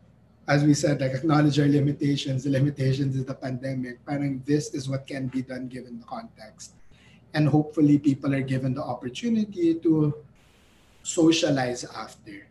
as 0.48 0.64
we 0.64 0.72
said, 0.72 1.00
like 1.00 1.12
acknowledge 1.12 1.60
our 1.60 1.68
limitations. 1.68 2.44
The 2.44 2.50
limitations 2.50 3.14
is 3.16 3.26
the 3.26 3.34
pandemic. 3.34 4.04
Parang 4.06 4.42
this 4.46 4.72
is 4.74 4.88
what 4.88 5.06
can 5.06 5.28
be 5.28 5.42
done 5.42 5.68
given 5.68 5.98
the 6.00 6.06
context. 6.06 6.72
And 7.34 7.46
hopefully 7.46 7.98
people 7.98 8.34
are 8.34 8.40
given 8.40 8.72
the 8.72 8.82
opportunity 8.82 9.74
to 9.74 10.14
socialize 11.02 11.84
after. 11.84 12.48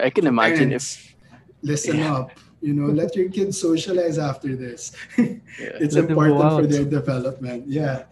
I 0.00 0.10
can 0.10 0.26
imagine 0.26 0.72
if 0.72 1.14
listen 1.62 1.98
Yeah. 1.98 2.14
up. 2.16 2.30
You 2.60 2.74
know, 2.74 2.86
let 2.86 3.14
your 3.16 3.28
kids 3.28 3.58
socialize 3.60 4.18
after 4.18 4.54
this. 4.54 4.92
yeah. 5.18 5.82
it's 5.82 5.94
Let 5.94 6.06
them 6.08 6.14
go 6.14 6.22
important 6.22 6.60
for 6.60 6.66
their 6.66 6.84
development. 6.84 7.66
Yeah. 7.66 8.04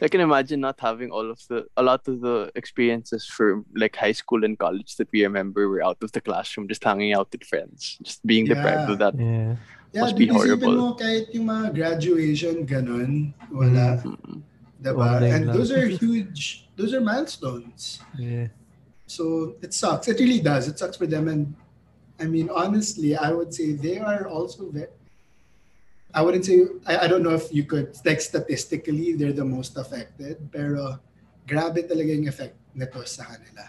I 0.00 0.08
can 0.08 0.20
imagine 0.20 0.60
not 0.60 0.78
having 0.80 1.10
all 1.10 1.30
of 1.30 1.40
the 1.48 1.66
a 1.76 1.82
lot 1.82 2.06
of 2.06 2.20
the 2.20 2.50
experiences 2.54 3.26
from 3.26 3.64
like 3.74 3.96
high 3.96 4.12
school 4.12 4.44
and 4.44 4.58
college 4.58 4.96
that 4.96 5.08
we 5.12 5.22
remember 5.24 5.68
were 5.68 5.82
out 5.82 5.98
of 6.02 6.12
the 6.12 6.20
classroom, 6.20 6.68
just 6.68 6.84
hanging 6.84 7.12
out 7.14 7.28
with 7.32 7.44
friends, 7.44 7.98
just 8.02 8.24
being 8.26 8.44
deprived 8.46 8.90
of 8.90 8.98
that. 8.98 9.14
Yeah. 9.18 9.56
Yeah, 9.94 10.00
Must 10.10 10.16
be 10.18 10.26
because 10.26 10.46
even 10.46 10.58
horrible. 10.58 10.74
mo 10.74 10.94
kahit 10.98 11.30
yung 11.30 11.46
mga 11.46 11.70
graduation, 11.74 12.66
ganun, 12.66 13.30
wala. 13.46 14.02
Mm. 14.02 14.42
Diba? 14.82 14.98
Online 15.06 15.32
And 15.32 15.42
lang. 15.46 15.54
those 15.56 15.70
are 15.70 15.86
huge, 16.02 16.66
those 16.74 16.90
are 16.92 17.00
milestones. 17.00 18.02
Yeah. 18.18 18.50
So 19.06 19.54
it 19.62 19.70
sucks. 19.72 20.08
It 20.10 20.18
really 20.18 20.40
does. 20.42 20.66
It 20.66 20.78
sucks 20.82 20.96
for 20.98 21.06
them. 21.06 21.28
And 21.30 21.54
I 22.18 22.26
mean, 22.26 22.50
honestly, 22.50 23.14
I 23.14 23.30
would 23.30 23.54
say 23.54 23.72
they 23.78 23.98
are 24.02 24.26
also 24.26 24.66
very, 24.70 24.90
I 26.14 26.22
wouldn't 26.22 26.46
say, 26.46 26.62
I, 26.86 27.04
I 27.04 27.06
don't 27.08 27.22
know 27.22 27.34
if 27.34 27.52
you 27.52 27.64
could, 27.64 27.98
like 28.06 28.20
statistically, 28.20 29.14
they're 29.14 29.34
the 29.34 29.44
most 29.44 29.76
affected. 29.76 30.38
Pero 30.54 31.02
grabe 31.42 31.82
talaga 31.82 32.14
yung 32.14 32.28
effect 32.30 32.54
nito 32.72 33.02
sa 33.02 33.24
kanila. 33.26 33.66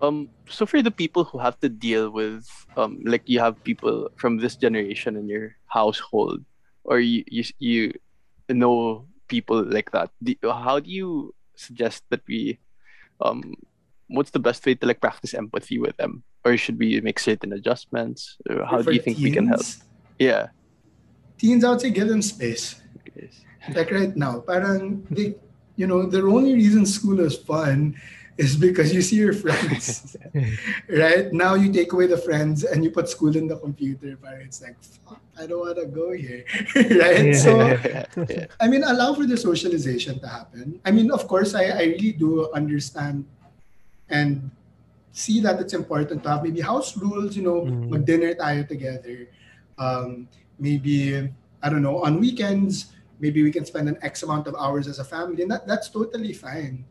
Um, 0.00 0.28
so 0.46 0.64
for 0.66 0.82
the 0.82 0.92
people 0.92 1.24
who 1.24 1.38
have 1.38 1.58
to 1.60 1.68
deal 1.68 2.10
with, 2.10 2.46
um, 2.76 3.00
like 3.04 3.26
you 3.26 3.40
have 3.40 3.58
people 3.64 4.10
from 4.14 4.38
this 4.38 4.54
generation 4.54 5.16
in 5.16 5.26
your 5.26 5.56
household, 5.66 6.44
or 6.84 7.00
you 7.00 7.24
you, 7.26 7.44
you 7.58 7.92
know 8.48 9.08
people 9.26 9.64
like 9.64 9.90
that. 9.90 10.10
Do, 10.22 10.36
how 10.44 10.78
do 10.78 10.90
you 10.90 11.34
suggest 11.56 12.04
that 12.10 12.20
we, 12.28 12.60
um, 13.24 13.56
what's 14.06 14.30
the 14.30 14.38
best 14.38 14.64
way 14.66 14.76
to 14.76 14.86
like 14.86 15.00
practice 15.00 15.32
empathy 15.32 15.80
with 15.80 15.96
them, 15.96 16.22
or 16.44 16.56
should 16.60 16.78
we 16.78 17.00
make 17.00 17.18
certain 17.18 17.56
adjustments? 17.56 18.36
Or 18.48 18.68
how 18.68 18.82
do 18.82 18.92
you 18.92 19.00
think 19.00 19.18
we 19.18 19.32
can 19.32 19.48
help? 19.48 19.64
Yeah. 20.18 20.48
Teens, 21.38 21.64
I 21.64 21.70
would 21.70 21.80
say 21.80 21.90
give 21.90 22.08
them 22.08 22.22
space. 22.22 22.80
Yes. 23.14 23.40
like 23.74 23.90
right 23.90 24.14
now, 24.16 24.40
parang 24.40 25.06
they, 25.10 25.34
you 25.76 25.86
know, 25.86 26.06
the 26.06 26.22
only 26.22 26.54
reason 26.54 26.86
school 26.86 27.20
is 27.20 27.36
fun 27.36 27.96
is 28.38 28.54
because 28.56 28.92
you 28.92 29.00
see 29.00 29.16
your 29.16 29.32
friends, 29.32 30.16
right? 30.88 31.32
Now 31.32 31.54
you 31.56 31.72
take 31.72 31.92
away 31.92 32.06
the 32.06 32.18
friends 32.20 32.64
and 32.64 32.84
you 32.84 32.90
put 32.90 33.08
school 33.08 33.34
in 33.36 33.48
the 33.48 33.56
computer, 33.56 34.16
but 34.20 34.34
it's 34.44 34.60
like, 34.60 34.76
fuck, 34.82 35.20
I 35.40 35.46
don't 35.46 35.60
want 35.60 35.78
to 35.80 35.86
go 35.88 36.12
here, 36.12 36.44
right? 37.00 37.32
Yeah. 37.32 37.32
So, 37.32 37.52
yeah. 38.28 38.46
I 38.60 38.68
mean, 38.68 38.84
allow 38.84 39.14
for 39.14 39.24
the 39.26 39.36
socialization 39.36 40.20
to 40.20 40.28
happen. 40.28 40.80
I 40.84 40.90
mean, 40.92 41.10
of 41.10 41.26
course, 41.26 41.54
I, 41.54 41.64
I 41.72 41.82
really 41.96 42.12
do 42.12 42.50
understand 42.52 43.24
and 44.08 44.50
see 45.12 45.40
that 45.40 45.58
it's 45.60 45.72
important 45.72 46.22
to 46.22 46.28
have 46.28 46.42
maybe 46.44 46.60
house 46.60 46.96
rules, 46.96 47.36
you 47.36 47.42
know, 47.42 47.64
Mm. 47.64 47.88
mag-dinner 47.88 48.34
tayo 48.36 48.68
together. 48.68 49.28
Um, 49.78 50.28
maybe, 50.58 51.28
I 51.62 51.68
don't 51.68 51.82
know, 51.82 52.00
on 52.02 52.20
weekends, 52.20 52.92
maybe 53.20 53.42
we 53.42 53.50
can 53.52 53.64
spend 53.64 53.88
an 53.88 53.98
X 54.02 54.22
amount 54.22 54.46
of 54.46 54.54
hours 54.56 54.88
as 54.88 54.98
a 54.98 55.04
family, 55.04 55.42
and 55.42 55.50
that, 55.50 55.66
that's 55.66 55.88
totally 55.88 56.32
fine. 56.32 56.84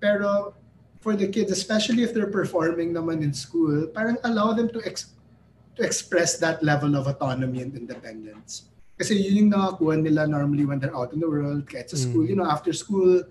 Pero 0.00 0.54
for 1.00 1.16
the 1.16 1.28
kids, 1.28 1.52
especially 1.52 2.02
if 2.02 2.14
they're 2.14 2.30
performing 2.30 2.92
naman 2.92 3.22
in 3.22 3.32
school, 3.32 3.86
parang 3.88 4.16
allow 4.24 4.52
them 4.52 4.68
to 4.70 4.80
ex- 4.84 5.12
to 5.76 5.82
express 5.82 6.36
that 6.38 6.62
level 6.62 6.96
of 6.96 7.06
autonomy 7.06 7.62
and 7.62 7.76
independence. 7.76 8.68
Kasi 9.00 9.16
yun 9.16 9.48
yung 9.48 9.50
nakakuha 9.56 10.00
nila 10.00 10.28
normally 10.28 10.64
when 10.68 10.78
they're 10.78 10.94
out 10.94 11.12
in 11.12 11.20
the 11.20 11.28
world, 11.28 11.64
kahit 11.64 11.88
sa 11.88 11.96
school, 11.96 12.24
Mm. 12.24 12.28
you 12.28 12.36
know, 12.36 12.44
after 12.46 12.72
school, 12.76 13.24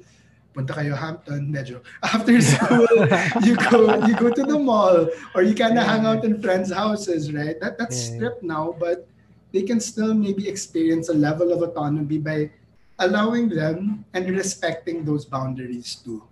punta 0.51 0.75
kayo 0.75 0.95
Hampton, 0.95 1.47
uh, 1.47 1.51
medyo. 1.51 1.79
After 2.03 2.35
school, 2.43 2.87
you 3.47 3.55
go 3.71 3.95
you 4.03 4.13
go 4.19 4.29
to 4.31 4.43
the 4.43 4.59
mall 4.59 5.07
or 5.35 5.41
you 5.43 5.55
kind 5.55 5.79
of 5.79 5.87
hang 5.87 6.03
out 6.05 6.23
in 6.27 6.39
friends' 6.43 6.71
houses, 6.71 7.31
right? 7.31 7.55
That 7.59 7.79
that's 7.79 7.95
Yeah. 7.95 8.15
stripped 8.15 8.43
now, 8.43 8.75
but 8.75 9.07
they 9.55 9.63
can 9.63 9.79
still 9.79 10.13
maybe 10.13 10.47
experience 10.47 11.07
a 11.07 11.15
level 11.15 11.51
of 11.55 11.63
autonomy 11.63 12.19
by 12.19 12.51
allowing 12.99 13.49
them 13.49 14.03
and 14.13 14.23
respecting 14.29 15.03
those 15.03 15.25
boundaries 15.25 15.95
too. 15.99 16.23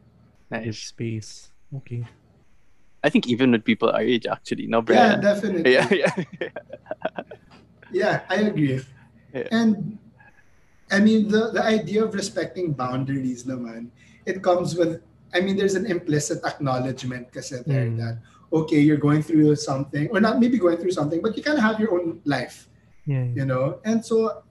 Give 0.51 0.75
Nice. 0.75 0.91
space. 0.91 1.31
Okay. 1.83 2.03
I 2.99 3.07
think 3.07 3.27
even 3.31 3.55
with 3.55 3.63
people 3.63 3.89
our 3.89 4.03
age, 4.03 4.27
actually, 4.27 4.67
no, 4.67 4.83
Yeah, 4.83 5.15
definitely. 5.15 5.71
Yeah, 5.71 5.87
yeah, 5.87 6.13
Yeah, 7.91 8.21
I 8.29 8.51
agree. 8.51 8.83
Yeah. 9.33 9.47
And 9.51 9.97
I 10.91 10.99
mean 10.99 11.29
the 11.29 11.53
the 11.53 11.63
idea 11.63 12.03
of 12.03 12.13
respecting 12.13 12.73
boundaries 12.73 13.45
naman, 13.45 13.93
it 14.25 14.41
comes 14.43 14.75
with 14.75 15.01
I 15.33 15.39
mean 15.41 15.55
there's 15.57 15.75
an 15.75 15.85
implicit 15.85 16.41
acknowledgement 16.43 17.31
kasi 17.31 17.61
there 17.65 17.85
Mm. 17.87 17.97
that 18.01 18.15
okay, 18.49 18.81
you're 18.81 18.97
going 18.97 19.21
through 19.21 19.53
something, 19.55 20.09
or 20.09 20.17
not 20.17 20.39
maybe 20.41 20.57
going 20.57 20.77
through 20.81 20.89
something, 20.89 21.21
but 21.21 21.37
you 21.37 21.43
kind 21.45 21.57
of 21.57 21.63
have 21.63 21.77
your 21.77 21.93
own 21.93 22.17
life, 22.25 22.65
Yeah. 23.05 23.29
you 23.37 23.45
know, 23.45 23.77
and 23.85 24.01
so 24.01 24.41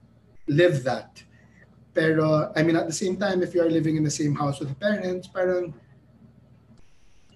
live 0.47 0.87
that. 0.87 1.19
Pero, 1.91 2.47
I 2.55 2.63
mean, 2.63 2.79
at 2.79 2.87
the 2.87 2.95
same 2.95 3.19
time, 3.19 3.43
if 3.43 3.51
you 3.51 3.59
are 3.59 3.67
living 3.67 3.99
in 3.99 4.07
the 4.07 4.13
same 4.13 4.31
house 4.39 4.63
with 4.63 4.71
the 4.71 4.79
parents, 4.79 5.27
parang 5.27 5.75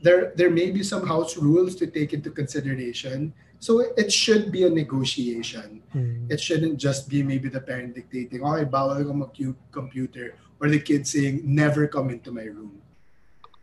there 0.04 0.32
there 0.36 0.52
may 0.52 0.72
be 0.72 0.84
some 0.84 1.08
house 1.08 1.36
rules 1.36 1.76
to 1.80 1.88
take 1.88 2.14
into 2.16 2.32
consideration. 2.32 3.34
So 3.60 3.80
it 3.96 4.12
should 4.12 4.52
be 4.52 4.64
a 4.64 4.72
negotiation. 4.72 5.84
Mm. 5.96 6.28
It 6.32 6.40
shouldn't 6.40 6.76
just 6.80 7.08
be 7.08 7.24
maybe 7.24 7.48
the 7.48 7.60
parent 7.64 7.96
dictating, 7.96 8.44
okay, 8.44 8.68
bawal 8.68 9.00
ka 9.04 9.14
mag-computer, 9.16 10.36
or 10.64 10.72
the 10.72 10.80
kid 10.80 11.04
saying, 11.04 11.44
never 11.44 11.92
come 11.92 12.08
into 12.08 12.32
my 12.32 12.48
room. 12.48 12.80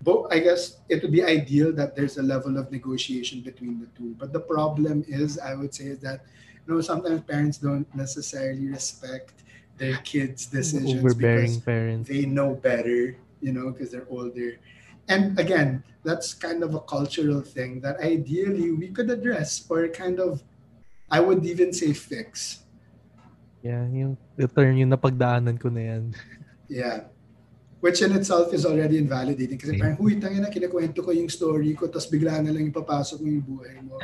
But 0.05 0.29
I 0.29 0.45
guess 0.45 0.85
it 0.85 1.01
would 1.01 1.13
be 1.13 1.25
ideal 1.25 1.73
that 1.73 1.97
there's 1.97 2.21
a 2.21 2.23
level 2.23 2.61
of 2.61 2.69
negotiation 2.69 3.41
between 3.41 3.81
the 3.81 3.89
two. 3.97 4.13
But 4.21 4.37
the 4.37 4.45
problem 4.45 5.09
is, 5.09 5.41
I 5.41 5.57
would 5.57 5.73
say, 5.73 5.97
is 5.97 6.01
that 6.05 6.29
you 6.61 6.69
know 6.69 6.81
sometimes 6.85 7.25
parents 7.25 7.57
don't 7.57 7.89
necessarily 7.97 8.69
respect 8.69 9.33
their 9.81 9.97
kids' 10.05 10.45
decisions 10.45 11.01
Overbearing 11.01 11.57
because 11.57 11.65
parents. 11.65 12.09
they 12.09 12.29
know 12.29 12.53
better, 12.53 13.17
you 13.41 13.53
know, 13.53 13.73
because 13.73 13.89
they're 13.89 14.09
older. 14.13 14.61
And 15.09 15.41
again, 15.41 15.85
that's 16.05 16.37
kind 16.37 16.61
of 16.63 16.77
a 16.77 16.85
cultural 16.85 17.41
thing 17.41 17.81
that 17.81 17.97
ideally 18.01 18.73
we 18.73 18.89
could 18.93 19.09
address 19.09 19.65
or 19.69 19.89
kind 19.89 20.21
of, 20.21 20.45
I 21.11 21.21
would 21.21 21.45
even 21.45 21.73
say 21.73 21.93
fix. 21.93 22.61
Yeah, 23.61 23.85
yung 23.89 24.17
the 24.37 24.49
term 24.49 24.77
yung 24.77 24.93
napagdaanan 24.93 25.61
ko 25.61 25.69
na 25.69 25.81
yan. 25.97 26.05
Yeah. 26.71 27.11
Which 27.83 27.99
in 28.05 28.15
itself 28.15 28.55
is 28.55 28.63
already 28.63 29.03
invalidating. 29.03 29.59
Kasi 29.59 29.75
Okay. 29.75 29.81
parang, 29.83 29.99
huy, 29.99 30.15
tangin 30.23 30.47
na, 30.47 30.53
kinakwento 30.53 31.03
ko 31.03 31.11
yung 31.11 31.27
story 31.27 31.75
ko, 31.75 31.91
tapos 31.91 32.07
bigla 32.07 32.39
na 32.39 32.55
lang 32.55 32.71
ipapasok 32.71 33.19
mo 33.19 33.27
yung 33.27 33.43
buhay 33.43 33.75
mo. 33.83 33.99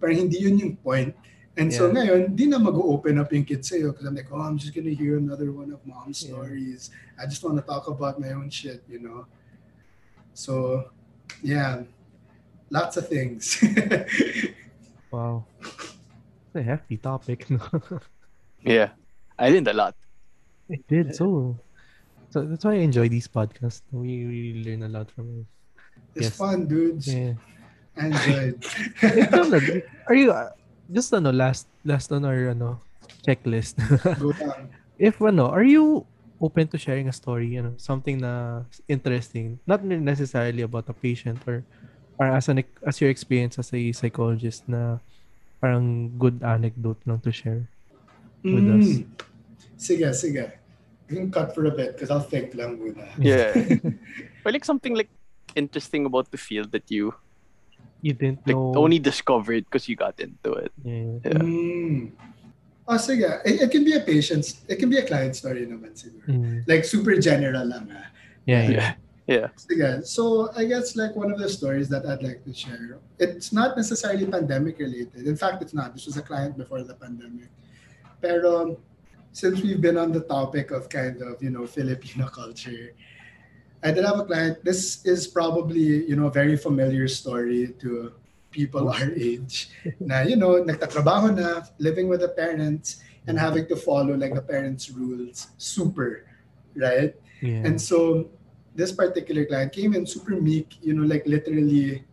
Parang 0.00 0.26
hindi 0.26 0.42
yun 0.42 0.58
yung 0.58 0.74
point. 0.74 1.14
And 1.54 1.70
so 1.70 1.86
Yeah. 1.86 1.94
ngayon, 2.02 2.20
di 2.34 2.46
na 2.50 2.58
mag-open 2.58 3.18
up 3.22 3.30
yung 3.30 3.44
kids 3.46 3.70
sa'yo. 3.70 3.92
Because 3.94 4.06
I'm 4.10 4.16
like, 4.18 4.30
oh, 4.34 4.42
I'm 4.42 4.58
just 4.58 4.74
gonna 4.74 4.90
hear 4.94 5.18
another 5.18 5.54
one 5.54 5.70
of 5.70 5.78
mom's 5.86 6.18
Yeah. 6.24 6.34
stories. 6.34 6.90
I 7.20 7.26
just 7.30 7.44
want 7.46 7.60
to 7.60 7.64
talk 7.66 7.86
about 7.86 8.18
my 8.18 8.34
own 8.34 8.50
shit, 8.50 8.82
you 8.90 8.98
know? 8.98 9.26
So, 10.34 10.88
yeah. 11.42 11.86
Lots 12.70 12.98
of 12.98 13.06
things. 13.06 13.56
Wow. 15.08 15.48
It's 15.64 16.52
a 16.54 16.60
hefty 16.62 16.96
topic. 17.00 17.48
Yeah. 18.60 18.92
I 19.38 19.48
learned 19.48 19.68
a 19.68 19.76
lot. 19.76 19.94
it 20.68 20.84
did 20.84 21.16
so. 21.16 21.56
So 22.30 22.44
that's 22.44 22.64
why 22.64 22.76
I 22.76 22.84
enjoy 22.84 23.08
these 23.08 23.28
podcasts. 23.28 23.82
We 23.92 24.24
really 24.24 24.60
learn 24.64 24.82
a 24.84 24.90
lot 24.92 25.08
from 25.10 25.44
it. 25.44 25.46
it's 26.14 26.28
Yes. 26.32 26.36
fun, 26.36 26.66
dudes. 26.68 27.06
Yeah. 27.08 27.34
I 27.96 28.12
enjoyed. 28.12 28.56
Nad, 29.02 29.82
Are 30.06 30.14
you 30.14 30.30
uh, 30.32 30.50
just 30.92 31.12
ano 31.14 31.32
last 31.32 31.66
last 31.84 32.12
on 32.12 32.24
our 32.24 32.52
ano 32.54 32.78
checklist? 33.26 33.80
Go 34.20 34.30
down. 34.38 34.70
if 34.98 35.18
ano, 35.22 35.48
are 35.50 35.64
you 35.66 36.04
open 36.38 36.68
to 36.70 36.78
sharing 36.78 37.08
a 37.10 37.14
story, 37.14 37.48
you 37.50 37.62
know, 37.62 37.74
something 37.80 38.22
na 38.22 38.62
interesting, 38.86 39.58
not 39.66 39.82
necessarily 39.82 40.62
about 40.62 40.86
a 40.86 40.94
patient 40.94 41.38
or 41.48 41.64
or 42.18 42.26
as 42.30 42.46
an 42.50 42.62
as 42.86 43.00
your 43.02 43.10
experience 43.10 43.58
as 43.58 43.72
a 43.74 43.80
psychologist 43.90 44.62
na 44.70 44.98
parang 45.58 46.14
good 46.18 46.38
anecdote 46.46 46.98
lang 47.06 47.18
to 47.18 47.30
share 47.34 47.66
with 48.46 48.62
us. 48.70 49.02
Mm. 49.02 49.06
Sige, 49.74 50.06
sige. 50.14 50.44
You 51.08 51.16
can 51.16 51.30
cut 51.32 51.54
for 51.54 51.64
a 51.66 51.70
bit 51.72 51.96
because 51.96 52.10
I'll 52.10 52.20
think 52.20 52.54
lang 52.54 52.76
muna. 52.78 53.08
Yeah. 53.16 53.56
or 54.44 54.52
like 54.52 54.64
something 54.64 54.94
like 54.94 55.08
interesting 55.56 56.04
about 56.04 56.30
the 56.30 56.36
field 56.38 56.72
that 56.72 56.90
you 56.90 57.14
You 58.00 58.12
didn't 58.14 58.46
like 58.46 58.54
know. 58.54 58.78
only 58.78 59.00
discovered 59.02 59.64
because 59.66 59.88
you 59.88 59.96
got 59.96 60.20
into 60.20 60.52
it. 60.54 60.70
Yeah. 60.86 61.18
Yeah. 61.24 61.42
Mm. 61.42 62.12
Oh, 62.86 62.94
sige. 62.94 63.26
It, 63.44 63.66
it 63.66 63.70
can 63.74 63.82
be 63.82 63.94
a 63.98 64.00
patient's, 64.00 64.62
it 64.68 64.78
can 64.78 64.86
be 64.88 64.98
a 64.98 65.06
client 65.06 65.34
story 65.34 65.66
naman 65.66 65.98
siguro. 65.98 66.22
Mm. 66.30 66.62
Like 66.70 66.86
super 66.86 67.18
general 67.18 67.66
lang 67.66 67.90
ah. 67.90 68.06
Yeah, 68.46 68.62
yeah. 68.62 68.70
Yeah. 68.70 68.92
Yeah. 69.26 69.48
Sige. 69.58 70.06
So 70.06 70.54
I 70.54 70.64
guess 70.70 70.94
like 70.94 71.18
one 71.18 71.34
of 71.34 71.42
the 71.42 71.50
stories 71.50 71.90
that 71.90 72.06
I'd 72.06 72.22
like 72.22 72.46
to 72.46 72.54
share, 72.54 73.02
it's 73.18 73.50
not 73.50 73.74
necessarily 73.76 74.30
pandemic 74.30 74.78
related. 74.78 75.26
In 75.26 75.34
fact, 75.34 75.58
it's 75.60 75.74
not. 75.74 75.90
This 75.90 76.06
was 76.06 76.16
a 76.16 76.22
client 76.22 76.54
before 76.54 76.86
the 76.86 76.94
pandemic. 76.94 77.50
Pero 78.22 78.78
since 79.32 79.62
we've 79.62 79.80
been 79.80 79.96
on 79.96 80.12
the 80.12 80.20
topic 80.20 80.70
of 80.70 80.88
kind 80.88 81.22
of, 81.22 81.42
you 81.42 81.50
know, 81.50 81.66
Filipino 81.66 82.26
culture, 82.40 82.94
I 83.82 83.92
did 83.92 84.04
have 84.04 84.18
a 84.18 84.24
client. 84.24 84.64
This 84.64 85.04
is 85.06 85.26
probably, 85.26 86.04
you 86.08 86.16
know, 86.16 86.26
a 86.26 86.30
very 86.30 86.56
familiar 86.56 87.06
story 87.06 87.74
to 87.78 88.12
people 88.50 88.88
our 88.88 89.10
age. 89.12 89.70
Na, 90.00 90.20
you 90.22 90.36
know, 90.36 90.62
nagtatrabaho 90.64 91.36
na, 91.36 91.62
living 91.78 92.08
with 92.08 92.20
the 92.20 92.28
parents, 92.28 93.00
and 93.28 93.38
having 93.38 93.68
to 93.68 93.76
follow 93.76 94.16
like 94.16 94.34
the 94.34 94.42
parents' 94.42 94.90
rules. 94.90 95.48
Super, 95.58 96.24
right? 96.74 97.14
yeah. 97.42 97.62
And 97.62 97.80
so 97.80 98.30
this 98.74 98.90
particular 98.90 99.44
client 99.44 99.72
came 99.72 99.94
in 99.94 100.06
super 100.06 100.40
meek, 100.40 100.78
you 100.80 100.94
know, 100.94 101.04
like 101.04 101.26
literally 101.26 102.04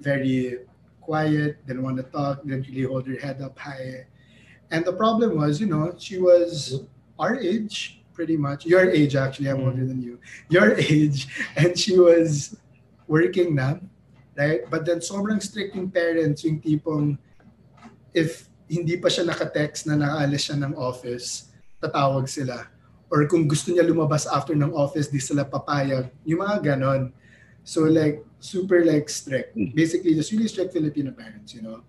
very 0.00 0.60
quiet, 1.00 1.66
didn't 1.66 1.82
want 1.82 1.96
to 1.96 2.04
talk, 2.04 2.42
didn't 2.42 2.66
really 2.68 2.82
hold 2.82 3.06
her 3.06 3.18
head 3.18 3.42
up 3.42 3.58
high. 3.58 4.06
And 4.70 4.84
the 4.84 4.92
problem 4.92 5.38
was, 5.38 5.60
you 5.60 5.66
know, 5.66 5.94
she 5.98 6.18
was 6.18 6.82
our 7.18 7.38
age, 7.38 8.02
pretty 8.12 8.36
much. 8.36 8.66
Your 8.66 8.90
age, 8.90 9.14
actually, 9.14 9.48
I'm 9.48 9.62
Mm. 9.62 9.66
older 9.70 9.84
than 9.86 10.00
you. 10.02 10.18
Your 10.50 10.74
age. 10.90 11.28
And 11.56 11.78
she 11.78 11.94
was 11.98 12.56
working 13.06 13.54
na, 13.54 13.78
right? 14.34 14.66
But 14.68 14.84
then 14.84 14.98
sobrang 14.98 15.38
strict 15.38 15.76
yung 15.78 15.90
parents, 15.90 16.42
yung 16.42 16.58
tipong 16.60 17.18
if 18.10 18.48
hindi 18.66 18.98
pa 18.98 19.06
siya 19.06 19.28
naka-text 19.28 19.86
na 19.86 19.94
nakaalis 19.94 20.50
siya 20.50 20.56
ng 20.58 20.74
office, 20.74 21.52
tatawag 21.78 22.26
sila. 22.26 22.66
Or 23.06 23.22
kung 23.30 23.46
gusto 23.46 23.70
niya 23.70 23.86
lumabas 23.86 24.26
after 24.26 24.58
ng 24.58 24.74
office, 24.74 25.06
di 25.06 25.22
sila 25.22 25.46
papayag. 25.46 26.10
Yung 26.26 26.42
mga 26.42 26.74
ganon. 26.74 27.14
So 27.62 27.86
like, 27.86 28.26
super 28.42 28.82
like 28.82 29.06
strict. 29.06 29.54
Basically, 29.54 30.18
just 30.18 30.34
really 30.34 30.50
strict 30.50 30.74
Filipino 30.74 31.14
parents, 31.14 31.54
you 31.54 31.62
know? 31.62 31.86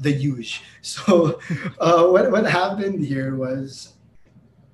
The 0.00 0.12
huge. 0.12 0.64
So 0.82 1.38
uh, 1.78 2.08
what, 2.08 2.32
what 2.32 2.48
happened 2.48 3.04
here 3.04 3.36
was, 3.36 3.94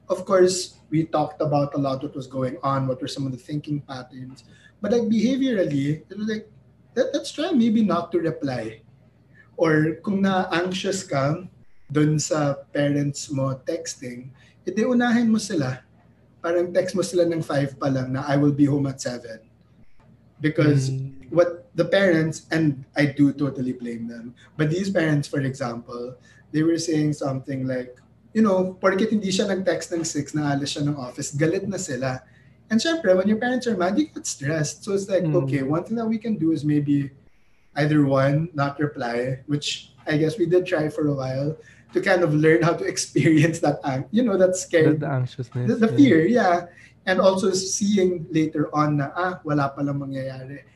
of 0.09 0.25
course, 0.25 0.79
we 0.89 1.05
talked 1.05 1.43
about 1.43 1.75
a 1.75 1.79
lot 1.79 2.03
what 2.03 2.15
was 2.15 2.31
going 2.31 2.59
on, 2.63 2.87
what 2.87 3.03
were 3.03 3.11
some 3.11 3.27
of 3.27 3.33
the 3.33 3.39
thinking 3.39 3.83
patterns. 3.83 4.45
But 4.81 4.93
like 4.93 5.11
behaviorally, 5.11 6.07
it 6.07 6.15
was 6.17 6.29
like, 6.31 6.47
let, 6.95 7.13
let's 7.13 7.33
try 7.33 7.51
maybe 7.51 7.83
not 7.83 8.13
to 8.13 8.23
reply. 8.23 8.83
Or 9.57 9.99
kung 10.05 10.23
na-anxious 10.23 11.03
ka 11.03 11.43
dun 11.91 12.19
sa 12.19 12.55
parents 12.71 13.31
mo 13.31 13.59
texting, 13.67 14.31
edi 14.63 14.87
unahin 14.87 15.27
mo 15.27 15.39
sila. 15.43 15.83
Parang 16.39 16.71
text 16.71 16.95
mo 16.95 17.03
sila 17.03 17.27
ng 17.27 17.43
5 17.43 17.79
pa 17.79 17.91
lang 17.91 18.15
na 18.15 18.23
I 18.31 18.39
will 18.39 18.55
be 18.55 18.67
home 18.71 18.87
at 18.87 19.03
7. 19.03 19.43
Because 20.39 20.95
Mm. 20.95 21.35
what 21.35 21.66
the 21.77 21.85
parents, 21.85 22.49
and 22.51 22.83
I 22.97 23.05
do 23.13 23.33
totally 23.37 23.77
blame 23.77 24.09
them, 24.09 24.33
but 24.57 24.73
these 24.73 24.89
parents, 24.89 25.29
for 25.29 25.41
example, 25.45 26.17
they 26.51 26.65
were 26.65 26.81
saying 26.81 27.13
something 27.13 27.69
like, 27.69 27.95
you 28.33 28.41
know, 28.41 28.77
porket 28.81 29.13
hindi 29.13 29.29
siya 29.29 29.49
nag-text 29.53 29.93
ng 29.93 30.01
6 30.05 30.37
na 30.37 30.57
alis 30.57 30.73
siya 30.73 30.89
ng 30.89 30.97
office, 30.97 31.37
galit 31.37 31.69
na 31.69 31.77
sila. 31.77 32.25
And 32.73 32.81
syempre, 32.81 33.13
when 33.15 33.29
your 33.29 33.39
parents 33.39 33.69
are 33.69 33.77
mad, 33.77 33.95
you 34.01 34.09
get 34.09 34.27
stressed. 34.27 34.83
So 34.83 34.97
it's 34.97 35.07
like, 35.07 35.23
Mm. 35.23 35.37
okay, 35.45 35.63
one 35.63 35.85
thing 35.85 36.01
that 36.01 36.09
we 36.09 36.17
can 36.19 36.35
do 36.41 36.51
is 36.51 36.65
maybe 36.65 37.13
either 37.77 38.03
one, 38.09 38.49
not 38.57 38.81
reply, 38.81 39.45
which 39.47 39.93
I 40.09 40.17
guess 40.17 40.41
we 40.41 40.49
did 40.49 40.65
try 40.67 40.89
for 40.89 41.07
a 41.09 41.15
while 41.15 41.55
to 41.93 41.99
kind 42.01 42.25
of 42.25 42.33
learn 42.35 42.65
how 42.65 42.73
to 42.73 42.85
experience 42.93 43.61
that, 43.61 43.85
you 44.11 44.25
know, 44.25 44.37
that 44.41 44.57
The, 44.57 44.97
the 44.97 45.07
anxiousness. 45.07 45.67
the, 45.69 45.75
the 45.87 45.91
yeah. 45.93 45.97
fear, 46.01 46.19
yeah. 46.27 46.57
And 47.07 47.21
also 47.21 47.53
seeing 47.55 48.27
later 48.33 48.67
on 48.75 48.99
na, 48.99 49.13
ah, 49.15 49.39
wala 49.47 49.71
palang 49.77 50.03
mangyayari. 50.03 50.67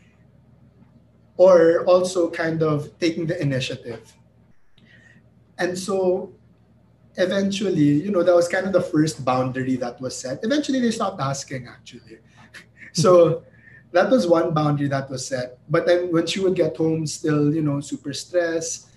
Or 1.41 1.89
also 1.89 2.29
kind 2.29 2.61
of 2.61 2.93
taking 3.01 3.25
the 3.25 3.41
initiative. 3.41 4.05
And 5.57 5.73
so 5.73 6.37
eventually, 7.17 8.05
you 8.05 8.13
know, 8.13 8.23
that 8.23 8.37
was 8.37 8.45
kind 8.49 8.69
of 8.69 8.77
the 8.77 8.85
first 8.85 9.25
boundary 9.25 9.77
that 9.81 10.01
was 10.01 10.13
set. 10.13 10.45
Eventually, 10.45 10.81
they 10.85 10.93
stopped 10.93 11.21
asking, 11.21 11.65
actually. 11.65 12.21
so 12.93 13.43
that 13.93 14.11
was 14.11 14.27
one 14.29 14.53
boundary 14.53 14.89
that 14.89 15.09
was 15.09 15.25
set. 15.27 15.59
But 15.69 15.87
then 15.87 16.13
when 16.13 16.27
she 16.27 16.41
would 16.41 16.55
get 16.55 16.77
home, 16.77 17.07
still, 17.07 17.55
you 17.55 17.63
know, 17.63 17.81
super 17.81 18.13
stressed, 18.13 18.89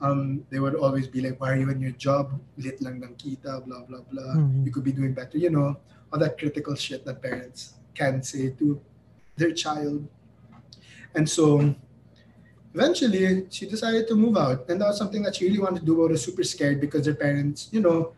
um, 0.00 0.46
they 0.50 0.60
would 0.60 0.74
always 0.74 1.06
be 1.06 1.20
like, 1.20 1.40
why 1.40 1.52
are 1.52 1.56
you 1.58 1.70
in 1.70 1.80
your 1.80 1.96
job? 1.98 2.30
Lit 2.56 2.80
lang 2.80 3.02
ng 3.02 3.14
kita, 3.18 3.66
blah, 3.66 3.82
blah, 3.82 4.06
blah. 4.06 4.38
Mhm. 4.38 4.66
You 4.66 4.70
could 4.70 4.86
be 4.86 4.94
doing 4.94 5.12
better, 5.12 5.38
you 5.38 5.50
know, 5.50 5.74
all 6.12 6.18
that 6.22 6.38
critical 6.38 6.74
shit 6.78 7.04
that 7.04 7.20
parents 7.20 7.74
can 7.94 8.22
say 8.22 8.54
to 8.62 8.78
their 9.34 9.50
child. 9.50 10.06
And 11.14 11.26
so 11.26 11.74
eventually 12.74 13.46
she 13.50 13.66
decided 13.66 14.08
to 14.08 14.14
move 14.14 14.36
out. 14.36 14.68
And 14.68 14.80
that 14.80 14.88
was 14.88 14.98
something 14.98 15.22
that 15.22 15.36
she 15.36 15.46
really 15.46 15.60
wanted 15.60 15.80
to 15.80 15.86
do, 15.86 15.96
but 15.96 16.10
was 16.10 16.24
super 16.24 16.44
scared 16.44 16.80
because 16.80 17.04
their 17.04 17.14
parents, 17.14 17.68
you 17.72 17.80
know, 17.80 18.12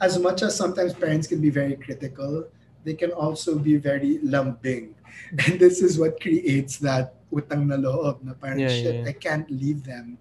as 0.00 0.18
much 0.18 0.42
as 0.42 0.56
sometimes 0.56 0.92
parents 0.94 1.26
can 1.26 1.40
be 1.40 1.50
very 1.50 1.76
critical, 1.76 2.44
they 2.84 2.94
can 2.94 3.12
also 3.12 3.58
be 3.58 3.76
very 3.76 4.18
lumping 4.22 4.94
And 5.46 5.58
this 5.58 5.82
is 5.82 5.98
what 5.98 6.20
creates 6.20 6.78
that 6.78 7.14
utang 7.32 7.68
na 7.68 7.76
loob 7.76 8.22
na 8.22 8.34
parang 8.36 8.60
Yeah, 8.60 8.68
shit, 8.68 8.96
yeah. 9.02 9.10
I 9.10 9.14
can't 9.16 9.48
leave 9.50 9.84
them. 9.84 10.18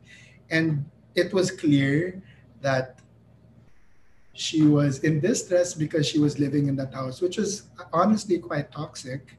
And 0.49 0.85
it 1.15 1.33
was 1.33 1.51
clear 1.51 2.21
that 2.61 2.99
she 4.33 4.63
was 4.63 5.03
in 5.03 5.19
distress 5.19 5.73
because 5.73 6.07
she 6.07 6.19
was 6.19 6.39
living 6.39 6.67
in 6.67 6.75
that 6.79 6.93
house, 6.93 7.19
which 7.19 7.37
was 7.37 7.67
honestly 7.91 8.39
quite 8.39 8.71
toxic. 8.71 9.35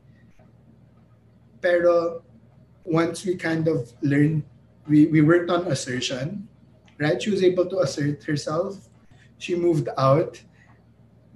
Pero 1.65 2.21
once 2.85 3.25
we 3.25 3.37
kind 3.37 3.69
of 3.69 3.93
learned, 4.03 4.43
we, 4.89 5.07
we 5.07 5.21
worked 5.21 5.51
on 5.51 5.67
assertion, 5.67 6.49
right? 6.99 7.23
She 7.23 7.31
was 7.31 7.43
able 7.43 7.67
to 7.67 7.79
assert 7.81 8.23
herself. 8.25 8.89
She 9.39 9.55
moved 9.55 9.89
out. 9.99 10.41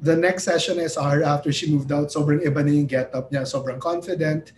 The 0.00 0.16
next 0.16 0.44
session 0.44 0.78
her 0.78 1.22
after 1.22 1.52
she 1.52 1.70
moved 1.72 1.90
out, 1.90 2.08
sobrang 2.08 2.44
iba 2.44 2.64
na 2.64 2.70
yung 2.70 2.86
get-up 2.86 3.32
niya, 3.32 3.48
sobrang 3.48 3.80
confident. 3.80 4.52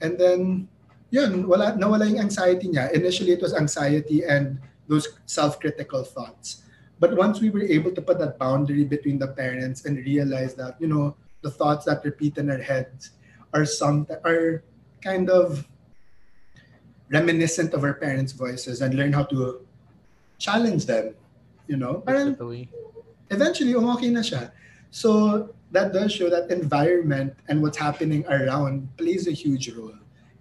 And 0.00 0.18
then, 0.18 0.68
yun, 1.10 1.48
wala, 1.48 1.72
nawala 1.72 2.10
yung 2.10 2.20
anxiety 2.20 2.68
niya. 2.68 2.92
Initially, 2.92 3.32
it 3.32 3.40
was 3.40 3.54
anxiety 3.54 4.24
and 4.24 4.58
those 4.86 5.08
self-critical 5.26 6.04
thoughts. 6.04 6.62
But 7.00 7.16
once 7.16 7.40
we 7.40 7.50
were 7.50 7.64
able 7.64 7.92
to 7.92 8.02
put 8.02 8.18
that 8.18 8.38
boundary 8.38 8.84
between 8.84 9.18
the 9.18 9.28
parents 9.28 9.84
and 9.84 9.96
realize 9.98 10.54
that, 10.54 10.76
you 10.78 10.86
know, 10.86 11.16
the 11.42 11.50
thoughts 11.50 11.84
that 11.86 12.04
repeat 12.04 12.38
in 12.38 12.50
our 12.50 12.58
heads 12.58 13.10
are 13.52 13.64
some 13.64 14.06
are 14.24 14.64
kind 15.02 15.28
of 15.30 15.68
reminiscent 17.14 17.72
of 17.72 17.86
our 17.86 17.94
parents' 17.94 18.34
voices 18.34 18.82
and 18.82 18.94
learn 18.98 19.14
how 19.14 19.22
to 19.30 19.62
challenge 20.38 20.86
them. 20.86 21.14
You 21.70 21.78
know, 21.78 22.02
parang 22.02 22.36
eventually 23.30 23.72
okay 23.72 24.10
na 24.10 24.20
siya. 24.20 24.52
So 24.90 25.48
that 25.72 25.94
does 25.94 26.12
show 26.12 26.28
that 26.28 26.50
environment 26.50 27.34
and 27.48 27.62
what's 27.62 27.78
happening 27.78 28.26
around 28.28 28.90
plays 28.98 29.26
a 29.26 29.32
huge 29.32 29.72
role. 29.72 29.96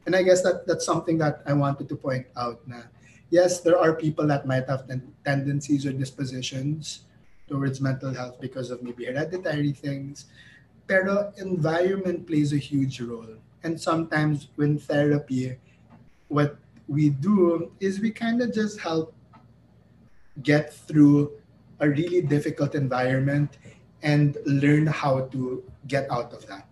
And 0.05 0.17
I 0.17 0.21
guess 0.21 0.43
that 0.43 0.67
that's 0.67 0.85
something 0.85 1.17
that 1.23 1.41
I 1.47 1.53
wanted 1.53 1.87
to 1.87 1.95
point 1.95 2.27
out 2.35 2.59
na 2.67 2.91
yes, 3.33 3.61
there 3.61 3.79
are 3.79 3.95
people 3.95 4.27
that 4.27 4.45
might 4.45 4.67
have 4.67 4.85
ten- 4.85 5.09
tendencies 5.23 5.87
or 5.87 5.93
dispositions 5.93 7.07
towards 7.47 7.79
mental 7.81 8.13
health 8.13 8.37
because 8.37 8.69
of 8.69 8.83
maybe 8.83 9.05
hereditary 9.09 9.71
things. 9.71 10.27
Pero 10.85 11.31
environment 11.39 12.27
plays 12.27 12.51
a 12.51 12.59
huge 12.59 12.99
role. 12.99 13.39
And 13.63 13.79
sometimes 13.79 14.51
when 14.59 14.77
therapy, 14.77 15.55
what 16.27 16.59
we 16.87 17.09
do 17.09 17.71
is 17.79 17.99
we 17.99 18.11
kind 18.11 18.41
of 18.41 18.53
just 18.53 18.79
help 18.79 19.13
get 20.41 20.73
through 20.73 21.31
a 21.79 21.89
really 21.89 22.21
difficult 22.21 22.75
environment 22.75 23.57
and 24.01 24.37
learn 24.45 24.85
how 24.87 25.25
to 25.31 25.63
get 25.87 26.09
out 26.11 26.33
of 26.33 26.45
that 26.47 26.67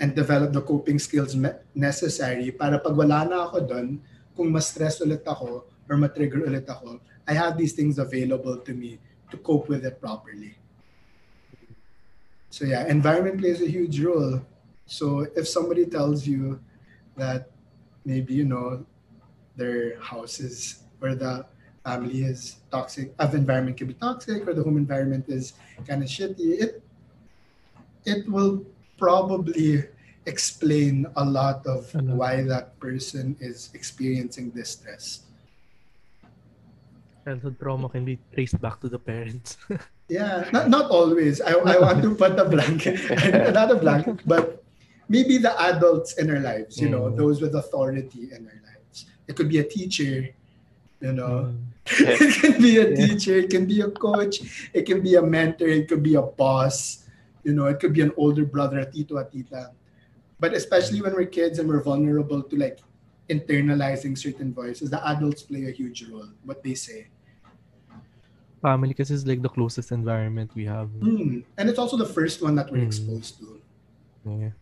and 0.00 0.14
develop 0.14 0.52
the 0.52 0.62
coping 0.62 0.98
skills 0.98 1.36
necessary 1.74 2.50
para 2.50 2.80
pag 2.80 2.96
wala 2.96 3.28
na 3.28 3.44
ako 3.44 3.58
doon, 3.68 4.00
kung 4.32 4.48
ma-stress 4.48 5.04
ulit 5.04 5.20
ako 5.28 5.68
or 5.88 5.94
ma-trigger 6.00 6.48
ulit 6.48 6.64
ako, 6.64 6.96
I 7.28 7.36
have 7.36 7.60
these 7.60 7.76
things 7.76 8.00
available 8.00 8.56
to 8.64 8.72
me 8.72 8.96
to 9.28 9.36
cope 9.36 9.68
with 9.68 9.84
it 9.84 10.00
properly. 10.00 10.56
So 12.48 12.64
yeah, 12.64 12.88
environment 12.88 13.38
plays 13.38 13.60
a 13.60 13.68
huge 13.68 14.00
role. 14.00 14.40
So 14.88 15.28
if 15.36 15.46
somebody 15.46 15.84
tells 15.86 16.26
you 16.26 16.58
that 17.14 17.52
maybe 18.04 18.34
you 18.34 18.44
know 18.44 18.84
their 19.56 20.00
house 20.00 20.40
is 20.40 20.82
or 21.00 21.14
the 21.14 21.44
family 21.84 22.22
is 22.24 22.56
toxic, 22.70 23.14
uh, 23.18 23.24
of 23.24 23.34
environment 23.34 23.76
can 23.76 23.88
be 23.88 23.94
toxic, 23.94 24.46
or 24.46 24.52
the 24.52 24.62
home 24.62 24.76
environment 24.76 25.24
is 25.28 25.54
kind 25.86 26.02
of 26.02 26.08
shitty, 26.08 26.60
it 26.60 26.82
it 28.04 28.28
will 28.28 28.64
probably 28.98 29.84
explain 30.26 31.06
a 31.16 31.24
lot 31.24 31.66
of 31.66 31.88
why 31.94 32.42
that 32.44 32.78
person 32.78 33.36
is 33.40 33.70
experiencing 33.72 34.50
distress. 34.50 35.24
Childhood 37.24 37.56
trauma 37.60 37.88
can 37.88 38.04
be 38.04 38.18
traced 38.32 38.60
back 38.60 38.80
to 38.80 38.88
the 38.88 38.98
parents. 38.98 39.56
Yeah, 40.10 40.50
not 40.50 40.66
not 40.66 40.90
always. 40.90 41.38
I, 41.38 41.54
I 41.54 41.78
want 41.78 42.02
to 42.02 42.10
put 42.18 42.34
a 42.34 42.42
blanket, 42.42 42.98
not 43.54 43.70
a 43.70 43.78
blanket, 43.78 44.18
but 44.26 44.58
maybe 45.10 45.42
the 45.42 45.50
adults 45.74 46.14
in 46.22 46.30
our 46.30 46.38
lives, 46.38 46.78
you 46.78 46.86
know, 46.88 47.10
Mm. 47.10 47.18
those 47.18 47.42
with 47.42 47.58
authority 47.58 48.30
in 48.30 48.46
our 48.46 48.60
lives. 48.62 49.10
It 49.26 49.34
could 49.34 49.50
be 49.50 49.58
a 49.58 49.66
teacher, 49.66 50.30
you 51.02 51.12
know, 51.12 51.50
Mm. 51.50 51.66
it 52.22 52.34
can 52.38 52.62
be 52.62 52.78
a 52.78 52.94
teacher, 52.94 53.34
it 53.42 53.50
can 53.50 53.66
be 53.66 53.82
a 53.82 53.90
coach, 53.90 54.70
it 54.70 54.86
can 54.86 55.02
be 55.02 55.18
a 55.18 55.22
mentor, 55.36 55.66
it 55.66 55.90
could 55.90 56.06
be 56.06 56.14
a 56.14 56.22
boss, 56.22 57.02
you 57.42 57.50
know, 57.52 57.66
it 57.66 57.82
could 57.82 57.90
be 57.92 58.06
an 58.06 58.14
older 58.14 58.46
brother, 58.46 58.78
a 58.78 58.86
tito, 58.86 59.18
a 59.18 59.26
tita. 59.26 59.74
But 60.38 60.54
especially 60.54 61.02
when 61.02 61.12
we're 61.18 61.26
kids 61.26 61.58
and 61.58 61.66
we're 61.66 61.82
vulnerable 61.82 62.40
to 62.46 62.54
like 62.54 62.78
internalizing 63.28 64.14
certain 64.14 64.54
voices, 64.54 64.90
the 64.94 65.02
adults 65.10 65.42
play 65.42 65.66
a 65.66 65.72
huge 65.74 66.06
role, 66.06 66.30
what 66.46 66.62
they 66.62 66.78
say. 66.78 67.10
Family 68.62 68.94
kasi 68.94 69.14
is 69.16 69.26
like 69.26 69.40
the 69.42 69.48
closest 69.50 69.90
environment 69.90 70.52
we 70.54 70.68
have. 70.70 70.88
Mm. 71.02 71.42
And 71.58 71.64
it's 71.68 71.78
also 71.80 71.96
the 71.96 72.06
first 72.06 72.42
one 72.44 72.54
that 72.60 72.70
we're 72.70 72.84
Mm. 72.84 72.92
exposed 72.92 73.40
to. 73.40 73.58
Yeah. 74.22 74.52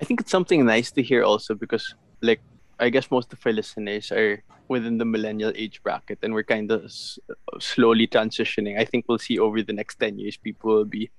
I 0.00 0.04
think 0.04 0.20
it's 0.20 0.30
something 0.30 0.64
nice 0.66 0.90
to 0.92 1.02
hear 1.02 1.22
also 1.22 1.54
because, 1.54 1.94
like, 2.20 2.40
I 2.80 2.90
guess 2.90 3.10
most 3.10 3.32
of 3.32 3.38
our 3.46 3.52
listeners 3.52 4.10
are 4.10 4.42
within 4.68 4.98
the 4.98 5.04
millennial 5.04 5.52
age 5.54 5.82
bracket 5.82 6.18
and 6.22 6.34
we're 6.34 6.42
kind 6.42 6.70
of 6.72 6.84
s- 6.84 7.18
slowly 7.60 8.06
transitioning. 8.08 8.78
I 8.78 8.84
think 8.84 9.04
we'll 9.08 9.18
see 9.22 9.38
over 9.38 9.62
the 9.62 9.72
next 9.72 9.96
10 10.00 10.18
years, 10.18 10.36
people 10.36 10.74
will 10.74 10.84
be, 10.84 11.10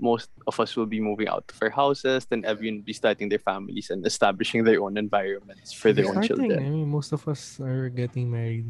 most 0.00 0.30
of 0.46 0.58
us 0.60 0.76
will 0.76 0.86
be 0.86 1.00
moving 1.00 1.28
out 1.28 1.44
of 1.52 1.56
our 1.60 1.70
houses, 1.70 2.24
then 2.26 2.44
everyone 2.44 2.76
will 2.78 2.84
be 2.88 2.92
starting 2.92 3.28
their 3.28 3.38
families 3.40 3.90
and 3.90 4.06
establishing 4.06 4.64
their 4.64 4.80
own 4.82 4.96
environments 4.96 5.72
for 5.72 5.92
their 5.92 6.06
own 6.06 6.22
Starting, 6.24 6.48
children. 6.48 6.66
I 6.66 6.70
mean, 6.70 6.88
most 6.88 7.12
of 7.12 7.26
us 7.28 7.60
are 7.60 7.88
getting 7.90 8.30
married. 8.30 8.64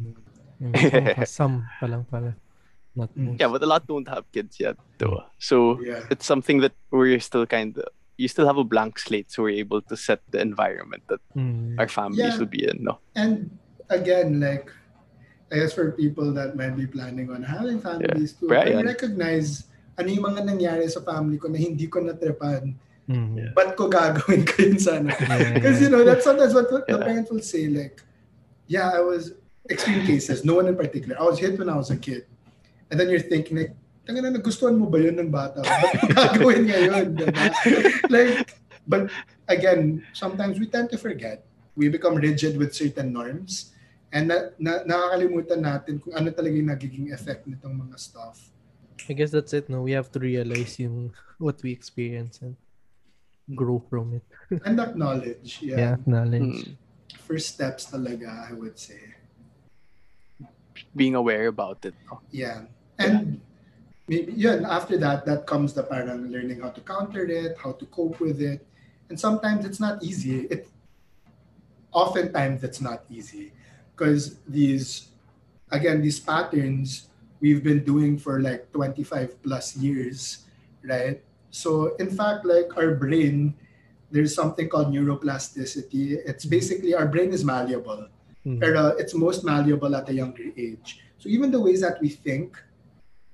I 0.59 0.63
mean, 0.63 0.75
some, 0.91 1.07
of 1.07 1.17
us- 1.19 1.31
some 1.39 1.67
pa 1.79 1.85
lang 1.85 2.03
pala. 2.05 2.35
Not 2.95 3.13
Mm. 3.15 3.25
most. 3.35 3.39
Yeah, 3.39 3.47
but 3.47 3.61
a 3.63 3.65
lot 3.67 3.85
don't 3.87 4.07
have 4.09 4.25
kids 4.33 4.59
yet, 4.59 4.75
though. 4.97 5.23
So 5.39 5.79
Yeah. 5.79 6.03
it's 6.09 6.25
something 6.25 6.59
that 6.61 6.73
we're 6.91 7.19
still 7.19 7.45
kind 7.45 7.77
of, 7.77 7.85
you 8.17 8.27
still 8.27 8.45
have 8.49 8.57
a 8.57 8.63
blank 8.65 8.97
slate, 8.99 9.31
so 9.31 9.43
we're 9.45 9.61
able 9.61 9.81
to 9.81 9.95
set 9.95 10.19
the 10.33 10.41
environment 10.41 11.03
that 11.07 11.21
Mm. 11.37 11.77
our 11.77 11.87
families 11.87 12.33
Yeah. 12.33 12.37
will 12.41 12.49
be 12.51 12.65
in. 12.65 12.83
No? 12.83 12.99
And 13.15 13.53
again, 13.89 14.41
like, 14.41 14.69
I 15.53 15.61
guess 15.63 15.71
for 15.73 15.93
people 15.93 16.33
that 16.33 16.57
might 16.57 16.75
be 16.75 16.89
planning 16.89 17.29
on 17.31 17.45
having 17.45 17.79
families 17.79 18.33
too, 18.33 18.49
I 18.51 18.81
recognize 18.83 19.63
ano 19.97 20.09
yung 20.13 20.25
mga 20.29 20.41
nangyari 20.45 20.85
sa 20.91 21.01
family 21.01 21.37
ko 21.41 21.47
na 21.49 21.57
hindi 21.57 21.87
ko 21.87 22.01
natrepan. 22.01 22.75
Mm. 23.09 23.37
Yeah. 23.37 23.51
Ba't 23.55 23.73
ko 23.79 23.87
gagawin 23.89 24.43
ko 24.45 24.61
yun 24.61 24.77
sana? 24.77 25.09
Because, 25.55 25.79
you 25.85 25.89
know, 25.89 26.03
that's 26.03 26.25
sometimes 26.27 26.53
what 26.53 26.67
the 26.69 26.83
Yeah. 26.85 27.01
parents 27.01 27.31
will 27.31 27.41
say, 27.45 27.65
like, 27.71 28.01
yeah, 28.67 28.91
I 28.93 28.99
was, 29.01 29.33
extreme 29.69 30.05
cases, 30.05 30.43
no 30.45 30.55
one 30.59 30.67
in 30.67 30.75
particular. 30.75 31.15
I 31.19 31.23
was 31.23 31.39
hit 31.39 31.57
when 31.59 31.67
I 31.69 31.75
was 31.75 31.89
a 31.91 31.97
kid. 31.97 32.23
And 32.91 32.95
then 32.99 33.09
you're 33.09 33.23
thinking, 33.23 33.57
like, 33.57 33.73
tanga 34.07 34.23
na, 34.23 34.39
nagustuhan 34.39 34.79
mo 34.79 34.87
ba 34.87 35.03
yun 35.03 35.19
ng 35.19 35.27
bata? 35.27 35.59
Ba't 35.59 35.91
mo 35.99 36.07
gagawin 36.15 36.63
ngayon? 36.71 37.05
Diba? 37.19 37.43
like, 38.07 38.47
but 38.87 39.11
again, 39.51 39.99
sometimes 40.15 40.55
we 40.57 40.65
tend 40.71 40.87
to 40.89 40.97
forget. 40.97 41.43
We 41.75 41.91
become 41.91 42.15
rigid 42.15 42.55
with 42.55 42.71
certain 42.71 43.11
norms. 43.11 43.75
And 44.09 44.31
na, 44.31 44.55
na, 44.55 44.87
nakakalimutan 44.87 45.59
natin 45.59 45.99
kung 45.99 46.15
ano 46.15 46.31
talaga 46.31 46.55
yung 46.55 46.71
nagiging 46.71 47.11
effect 47.11 47.43
nitong 47.45 47.75
mga 47.75 47.99
stuff. 47.99 48.39
I 49.05 49.13
guess 49.13 49.29
that's 49.35 49.51
it. 49.51 49.67
No, 49.67 49.83
we 49.83 49.91
have 49.91 50.07
to 50.15 50.19
realize 50.23 50.79
yung 50.79 51.11
what 51.43 51.59
we 51.61 51.75
experience 51.75 52.39
and 52.39 52.55
grow 53.51 53.83
from 53.91 54.15
it. 54.15 54.25
And 54.65 54.79
acknowledge. 54.79 55.59
Yeah, 55.59 55.77
Yeah. 55.77 55.93
acknowledge. 55.99 56.63
Mm. 56.63 56.75
First 57.27 57.59
steps 57.59 57.91
talaga, 57.91 58.47
I 58.47 58.55
would 58.55 58.79
say. 58.79 58.99
Being 60.95 61.15
aware 61.15 61.47
about 61.51 61.83
it. 61.83 61.93
no? 62.07 62.23
Yeah. 62.31 62.71
And 62.97 63.41
maybe 64.07 64.33
yun, 64.33 64.65
after 64.65 64.97
that, 64.97 65.25
that 65.25 65.45
comes 65.45 65.73
the 65.73 65.83
parang 65.83 66.31
learning 66.31 66.61
how 66.61 66.69
to 66.69 66.81
counter 66.81 67.25
it, 67.25 67.57
how 67.57 67.73
to 67.73 67.85
cope 67.87 68.19
with 68.19 68.41
it. 68.41 68.65
And 69.09 69.19
sometimes 69.19 69.65
it's 69.65 69.79
not 69.79 70.03
easy. 70.03 70.47
It 70.47 70.67
oftentimes 71.91 72.63
it's 72.63 72.81
not 72.81 73.03
easy. 73.09 73.53
Because 73.95 74.39
these 74.47 75.09
again, 75.71 76.01
these 76.01 76.19
patterns 76.19 77.09
we've 77.39 77.63
been 77.63 77.83
doing 77.83 78.17
for 78.17 78.41
like 78.41 78.71
25 78.71 79.43
plus 79.43 79.77
years, 79.77 80.45
right? 80.83 81.21
So 81.51 81.95
in 81.97 82.09
fact, 82.09 82.45
like 82.45 82.75
our 82.77 82.95
brain, 82.95 83.53
there's 84.09 84.33
something 84.33 84.69
called 84.69 84.87
neuroplasticity. 84.87 86.17
It's 86.25 86.45
basically 86.45 86.95
our 86.95 87.05
brain 87.05 87.31
is 87.31 87.43
malleable 87.43 88.07
Mm. 88.47 88.95
it's 88.99 89.13
most 89.13 89.43
malleable 89.43 89.93
at 89.95 90.07
a 90.07 90.13
younger 90.13 90.45
age. 90.55 91.03
So 91.17 91.27
even 91.27 91.51
the 91.51 91.59
ways 91.59 91.81
that 91.81 91.99
we 91.99 92.07
think, 92.07 92.55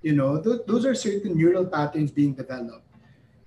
you 0.04 0.14
know, 0.14 0.38
th- 0.38 0.68
those 0.68 0.86
are 0.86 0.94
certain 0.94 1.36
neural 1.36 1.66
patterns 1.66 2.12
being 2.12 2.34
developed. 2.36 2.86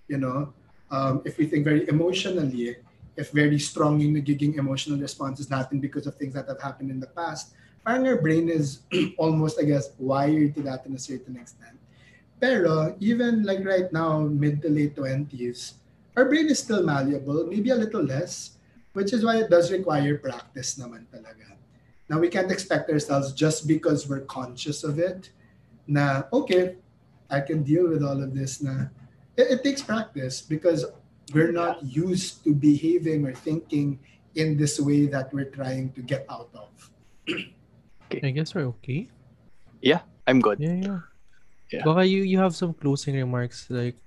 You 0.08 0.18
know, 0.18 0.54
um, 0.90 1.22
if 1.24 1.38
we 1.38 1.46
think 1.46 1.64
very 1.64 1.86
emotionally, 1.88 2.76
if 3.16 3.30
very 3.30 3.58
strong 3.58 4.00
yung 4.00 4.16
nagiging 4.16 4.56
emotional 4.56 4.98
responses 4.98 5.46
natin 5.46 5.80
because 5.80 6.06
of 6.08 6.16
things 6.16 6.34
that 6.34 6.48
have 6.48 6.60
happened 6.60 6.90
in 6.90 6.98
the 6.98 7.12
past, 7.12 7.52
our 7.84 8.16
brain 8.16 8.48
is 8.48 8.80
almost, 9.18 9.60
I 9.60 9.64
guess, 9.64 9.92
wired 9.98 10.56
to 10.56 10.62
that 10.62 10.86
in 10.86 10.94
a 10.96 10.98
certain 10.98 11.36
extent. 11.36 11.78
Pero 12.40 12.96
even 13.00 13.44
like 13.44 13.64
right 13.64 13.92
now, 13.92 14.20
mid 14.20 14.60
to 14.62 14.68
late 14.68 14.96
20s, 14.96 15.80
our 16.16 16.24
brain 16.24 16.48
is 16.48 16.58
still 16.58 16.82
malleable, 16.82 17.46
maybe 17.46 17.70
a 17.70 17.76
little 17.76 18.02
less, 18.02 18.56
which 18.92 19.12
is 19.12 19.24
why 19.24 19.36
it 19.36 19.48
does 19.48 19.72
require 19.72 20.16
practice 20.18 20.76
naman 20.76 21.04
talaga. 21.12 21.56
Now 22.08 22.20
we 22.20 22.28
can't 22.28 22.52
expect 22.52 22.88
ourselves 22.88 23.32
just 23.32 23.68
because 23.68 24.08
we're 24.08 24.24
conscious 24.28 24.84
of 24.84 24.98
it 24.98 25.30
na 25.86 26.26
okay, 26.32 26.76
I 27.30 27.40
can 27.40 27.62
deal 27.62 27.88
with 27.88 28.02
all 28.02 28.18
of 28.22 28.34
this 28.34 28.62
na 28.62 28.90
it, 29.36 29.58
it 29.58 29.64
takes 29.64 29.82
practice 29.82 30.42
because 30.42 30.84
we're 31.34 31.52
not 31.54 31.82
used 31.82 32.44
to 32.44 32.54
behaving 32.54 33.26
or 33.26 33.34
thinking 33.34 33.98
in 34.34 34.56
this 34.56 34.78
way 34.78 35.06
that 35.06 35.32
we're 35.34 35.50
trying 35.50 35.90
to 35.94 36.02
get 36.02 36.26
out 36.30 36.50
of. 36.54 36.68
okay. 38.06 38.22
I 38.22 38.30
guess 38.30 38.54
we're 38.54 38.70
okay. 38.78 39.08
Yeah, 39.82 40.06
I'm 40.26 40.40
good. 40.40 40.60
Yeah, 40.60 40.74
yeah. 40.78 41.00
Yeah. 41.72 41.82
Baka 41.82 42.06
you, 42.06 42.22
you 42.22 42.38
have 42.38 42.54
some 42.54 42.74
closing 42.74 43.16
remarks 43.18 43.66
like 43.70 43.98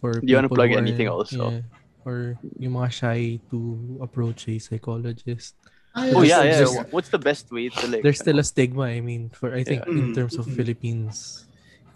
for 0.00 0.16
Do 0.16 0.24
you 0.24 0.36
wanna 0.36 0.48
plug 0.48 0.70
who 0.70 0.76
are- 0.76 0.84
anything 0.84 1.08
also? 1.08 1.50
Yeah, 1.50 1.60
or 2.08 2.40
yung 2.58 2.72
mga 2.72 2.90
shy 2.90 3.20
to 3.52 3.98
approach 4.00 4.48
a 4.48 4.58
psychologist. 4.58 5.54
Oh 5.94 6.22
yeah, 6.22 6.42
yeah. 6.42 6.58
just- 6.64 6.88
What's 6.90 7.08
the 7.10 7.20
best 7.20 7.52
way 7.52 7.68
to 7.68 7.86
like? 7.86 8.02
There's 8.02 8.18
still 8.18 8.38
a 8.38 8.44
stigma, 8.44 8.88
I 8.88 9.00
mean, 9.00 9.28
for 9.28 9.52
I 9.52 9.62
think 9.64 9.84
Yeah. 9.84 9.92
in 9.92 10.14
terms 10.14 10.36
of 10.40 10.46
mm. 10.46 10.56
Philippines. 10.56 11.44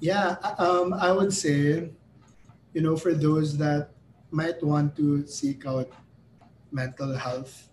Yeah, 0.00 0.36
um, 0.60 0.92
I 0.92 1.12
would 1.12 1.32
say, 1.32 1.88
you 2.76 2.82
know, 2.84 2.96
for 2.96 3.16
those 3.16 3.56
that 3.56 3.96
might 4.28 4.60
want 4.60 4.92
to 5.00 5.24
seek 5.24 5.64
out 5.64 5.88
mental 6.68 7.16
health 7.16 7.72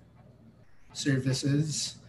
services, 0.96 2.00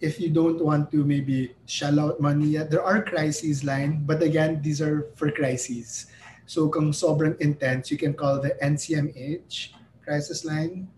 if 0.00 0.20
you 0.20 0.28
don't 0.28 0.60
want 0.60 0.92
to 0.92 1.04
maybe 1.04 1.56
shell 1.64 2.00
out 2.00 2.20
money 2.20 2.60
yet, 2.60 2.70
there 2.70 2.84
are 2.84 3.00
crises 3.00 3.64
line, 3.64 4.04
but 4.04 4.20
again, 4.22 4.60
these 4.60 4.80
are 4.80 5.08
for 5.16 5.32
crises. 5.32 6.12
So 6.44 6.68
kung 6.68 6.92
sobrang 6.92 7.40
intense, 7.40 7.88
you 7.88 7.96
can 7.96 8.12
call 8.12 8.40
the 8.40 8.56
NCMH 8.60 9.72
crisis 10.04 10.44
line. 10.44 10.88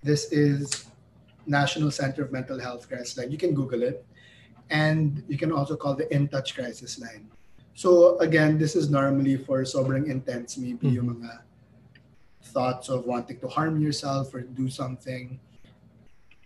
This 0.00 0.32
is 0.32 0.88
National 1.46 1.90
Center 1.90 2.22
of 2.22 2.32
Mental 2.32 2.58
Health 2.58 2.88
crisis 2.88 3.16
line. 3.16 3.30
You 3.30 3.38
can 3.38 3.54
Google 3.54 3.82
it. 3.82 4.04
And 4.70 5.22
you 5.28 5.36
can 5.36 5.52
also 5.52 5.76
call 5.76 5.94
the 5.94 6.12
in 6.12 6.28
touch 6.28 6.54
crisis 6.54 6.98
line. 6.98 7.28
So 7.74 8.18
again 8.18 8.56
this 8.58 8.76
is 8.76 8.88
normally 8.88 9.36
for 9.36 9.62
sobrang 9.62 10.06
intense 10.06 10.56
maybe 10.56 10.88
yung 10.88 11.10
mm-hmm. 11.10 11.26
mga 11.26 11.42
thoughts 12.54 12.88
of 12.88 13.04
wanting 13.04 13.40
to 13.40 13.48
harm 13.48 13.80
yourself 13.80 14.32
or 14.32 14.40
do 14.42 14.70
something. 14.70 15.38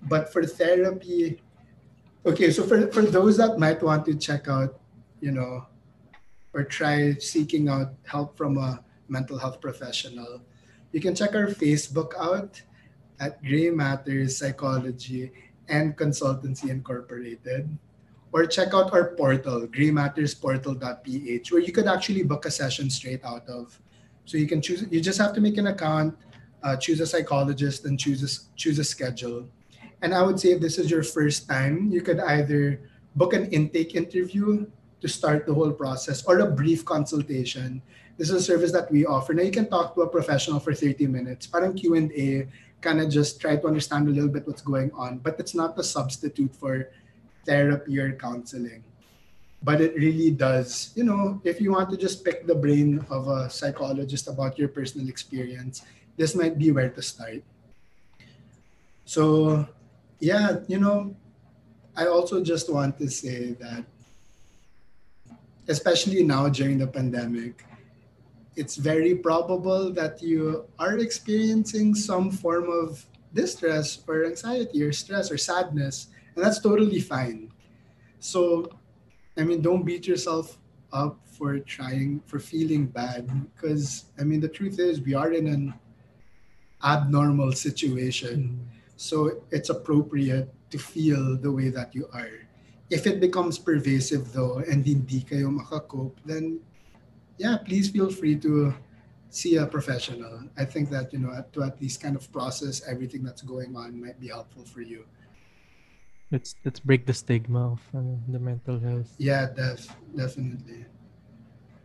But 0.02 0.32
for 0.32 0.42
therapy 0.44 1.38
okay 2.26 2.50
so 2.50 2.62
for, 2.62 2.90
for 2.90 3.02
those 3.02 3.36
that 3.36 3.58
might 3.58 3.82
want 3.82 4.04
to 4.06 4.14
check 4.14 4.48
out 4.48 4.80
you 5.20 5.30
know 5.30 5.66
or 6.52 6.64
try 6.64 7.14
seeking 7.14 7.68
out 7.68 7.94
help 8.04 8.36
from 8.36 8.58
a 8.58 8.82
mental 9.08 9.38
health 9.38 9.60
professional 9.60 10.40
you 10.92 11.00
can 11.00 11.14
check 11.14 11.34
our 11.34 11.46
facebook 11.46 12.12
out 12.18 12.60
at 13.20 13.42
gray 13.42 13.70
matters 13.70 14.38
psychology 14.38 15.32
and 15.68 15.96
consultancy 15.96 16.70
incorporated 16.70 17.68
or 18.32 18.46
check 18.46 18.74
out 18.74 18.92
our 18.92 19.14
portal, 19.14 19.66
graymattersportal.ph, 19.66 21.52
where 21.52 21.60
you 21.60 21.72
could 21.72 21.86
actually 21.86 22.22
book 22.22 22.44
a 22.44 22.50
session 22.50 22.90
straight 22.90 23.24
out 23.24 23.48
of. 23.48 23.80
So 24.24 24.36
you 24.36 24.46
can 24.46 24.60
choose. 24.60 24.84
You 24.90 25.00
just 25.00 25.18
have 25.18 25.32
to 25.34 25.40
make 25.40 25.56
an 25.56 25.68
account, 25.68 26.16
uh, 26.62 26.76
choose 26.76 27.00
a 27.00 27.06
psychologist, 27.06 27.86
and 27.86 27.98
choose 27.98 28.20
a, 28.22 28.56
choose 28.56 28.78
a 28.78 28.84
schedule. 28.84 29.48
And 30.02 30.14
I 30.14 30.22
would 30.22 30.38
say 30.38 30.52
if 30.52 30.60
this 30.60 30.78
is 30.78 30.90
your 30.90 31.02
first 31.02 31.48
time, 31.48 31.90
you 31.90 32.02
could 32.02 32.20
either 32.20 32.80
book 33.16 33.32
an 33.32 33.50
intake 33.50 33.94
interview 33.94 34.66
to 35.00 35.08
start 35.08 35.46
the 35.46 35.54
whole 35.54 35.72
process, 35.72 36.24
or 36.24 36.40
a 36.40 36.50
brief 36.50 36.84
consultation. 36.84 37.80
This 38.18 38.30
is 38.30 38.34
a 38.34 38.42
service 38.42 38.72
that 38.72 38.90
we 38.90 39.06
offer. 39.06 39.32
Now 39.32 39.44
you 39.44 39.52
can 39.52 39.70
talk 39.70 39.94
to 39.94 40.02
a 40.02 40.08
professional 40.08 40.58
for 40.60 40.74
30 40.74 41.06
minutes. 41.06 41.46
Parang 41.46 41.72
Q 41.72 41.94
and 41.94 42.12
A, 42.12 42.48
kind 42.80 43.00
of 43.00 43.10
just 43.10 43.40
try 43.40 43.56
to 43.56 43.66
understand 43.66 44.08
a 44.08 44.10
little 44.10 44.28
bit 44.28 44.46
what's 44.46 44.62
going 44.62 44.90
on, 44.92 45.18
but 45.18 45.38
it's 45.38 45.54
not 45.54 45.78
a 45.78 45.84
substitute 45.84 46.54
for 46.54 46.90
therapy 47.44 47.98
or 47.98 48.12
counseling. 48.12 48.84
But 49.62 49.80
it 49.80 49.96
really 49.96 50.30
does, 50.30 50.92
you 50.94 51.02
know, 51.02 51.40
if 51.42 51.60
you 51.60 51.72
want 51.72 51.90
to 51.90 51.96
just 51.96 52.24
pick 52.24 52.46
the 52.46 52.54
brain 52.54 53.04
of 53.10 53.26
a 53.26 53.50
psychologist 53.50 54.28
about 54.28 54.58
your 54.58 54.68
personal 54.68 55.08
experience, 55.08 55.82
this 56.16 56.34
might 56.34 56.58
be 56.58 56.70
where 56.70 56.90
to 56.90 57.02
start. 57.02 57.42
So, 59.04 59.66
yeah, 60.20 60.60
you 60.68 60.78
know, 60.78 61.16
I 61.96 62.06
also 62.06 62.44
just 62.44 62.70
want 62.70 62.98
to 62.98 63.10
say 63.10 63.54
that, 63.58 63.84
especially 65.66 66.22
now 66.22 66.48
during 66.48 66.78
the 66.78 66.86
pandemic, 66.86 67.64
it's 68.58 68.74
very 68.74 69.14
probable 69.14 69.94
that 69.94 70.20
you 70.20 70.66
are 70.82 70.98
experiencing 70.98 71.94
some 71.94 72.30
form 72.30 72.66
of 72.66 73.06
distress 73.32 74.02
or 74.10 74.26
anxiety 74.26 74.82
or 74.82 74.90
stress 74.90 75.30
or 75.30 75.38
sadness 75.38 76.08
and 76.34 76.44
that's 76.44 76.58
totally 76.58 77.00
fine. 77.00 77.52
So 78.18 78.66
i 79.38 79.46
mean 79.46 79.62
don't 79.62 79.86
beat 79.86 80.06
yourself 80.10 80.58
up 80.92 81.22
for 81.30 81.62
trying 81.62 82.18
for 82.26 82.42
feeling 82.42 82.90
bad 82.90 83.30
because 83.54 84.10
i 84.18 84.26
mean 84.26 84.40
the 84.42 84.50
truth 84.50 84.82
is 84.82 84.98
we 84.98 85.14
are 85.14 85.30
in 85.30 85.46
an 85.46 85.74
abnormal 86.82 87.52
situation. 87.52 88.58
Mm-hmm. 88.58 88.74
So 88.96 89.42
it's 89.50 89.70
appropriate 89.70 90.50
to 90.70 90.78
feel 90.78 91.38
the 91.38 91.52
way 91.52 91.70
that 91.70 91.94
you 91.94 92.10
are. 92.12 92.42
If 92.90 93.06
it 93.06 93.20
becomes 93.20 93.58
pervasive 93.58 94.32
though 94.32 94.58
and 94.66 94.82
hindi 94.82 95.22
kayo 95.22 95.52
makakope 95.54 96.18
then 96.26 96.58
yeah 97.38 97.56
please 97.64 97.90
feel 97.90 98.10
free 98.10 98.36
to 98.36 98.74
see 99.30 99.56
a 99.56 99.66
professional 99.66 100.42
i 100.56 100.64
think 100.64 100.90
that 100.90 101.12
you 101.12 101.18
know 101.18 101.32
to 101.52 101.62
at 101.62 101.80
least 101.80 102.00
kind 102.00 102.16
of 102.16 102.30
process 102.32 102.82
everything 102.86 103.22
that's 103.22 103.42
going 103.42 103.76
on 103.76 104.00
might 104.00 104.18
be 104.20 104.28
helpful 104.28 104.64
for 104.64 104.80
you 104.80 105.04
Let's 106.30 106.56
let's 106.64 106.80
break 106.80 107.06
the 107.06 107.14
stigma 107.14 107.72
of 107.72 107.80
uh, 107.94 108.16
the 108.28 108.38
mental 108.38 108.78
health. 108.80 109.14
Yeah, 109.18 109.48
def- 109.52 109.96
definitely. 110.14 110.86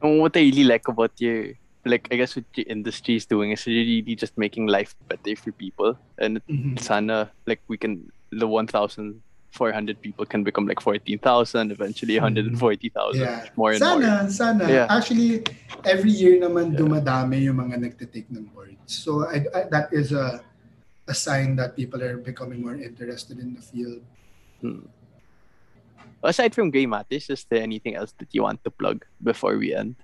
And 0.02 0.20
what 0.20 0.36
I 0.36 0.42
really 0.42 0.64
like 0.66 0.88
about 0.88 1.12
you, 1.20 1.56
like 1.86 2.08
I 2.12 2.16
guess 2.18 2.36
what 2.36 2.46
your 2.56 2.66
industry 2.68 3.16
is 3.16 3.26
doing 3.26 3.52
is 3.52 3.66
really 3.66 4.02
just 4.16 4.38
making 4.38 4.68
life 4.68 4.96
better 5.10 5.36
for 5.36 5.52
people. 5.54 5.96
And 6.18 6.42
Mhm. 6.50 6.80
sana 6.80 7.32
like 7.48 7.62
we 7.70 7.78
can 7.78 8.08
the 8.32 8.48
one 8.48 8.68
thousand 8.68 9.24
four 9.54 9.70
hundred 9.72 10.02
people 10.02 10.26
can 10.26 10.42
become 10.42 10.66
like 10.66 10.82
fourteen 10.82 11.22
thousand, 11.22 11.70
eventually 11.72 12.18
hundred 12.18 12.50
and 12.50 12.58
forty 12.58 12.90
thousand, 12.90 13.22
Yeah. 13.22 13.46
more 13.56 13.72
and 13.72 13.80
more. 13.80 14.02
sana, 14.02 14.12
sana. 14.34 14.64
Yeah. 14.66 14.90
Actually, 14.90 15.46
every 15.86 16.10
year 16.10 16.42
naman 16.42 16.74
Yeah. 16.74 16.82
dumadami 16.82 17.46
yung 17.46 17.62
mga 17.62 17.78
nagtitake 17.86 18.34
ng 18.34 18.50
boards. 18.50 18.90
So 18.90 19.30
I, 19.30 19.46
I, 19.54 19.60
that 19.70 19.94
is 19.94 20.10
a 20.12 20.42
a 21.06 21.14
sign 21.14 21.54
that 21.62 21.78
people 21.78 22.02
are 22.02 22.18
becoming 22.18 22.66
more 22.66 22.74
interested 22.76 23.38
in 23.38 23.54
the 23.54 23.62
field. 23.62 24.02
Hmm. 24.60 24.90
Aside 26.24 26.56
from 26.56 26.72
Grey 26.72 26.88
Matters, 26.88 27.30
is 27.30 27.44
there 27.52 27.60
anything 27.62 27.96
else 28.00 28.16
that 28.18 28.32
you 28.32 28.42
want 28.48 28.64
to 28.64 28.72
plug 28.72 29.04
before 29.22 29.60
we 29.60 29.76
end? 29.76 30.00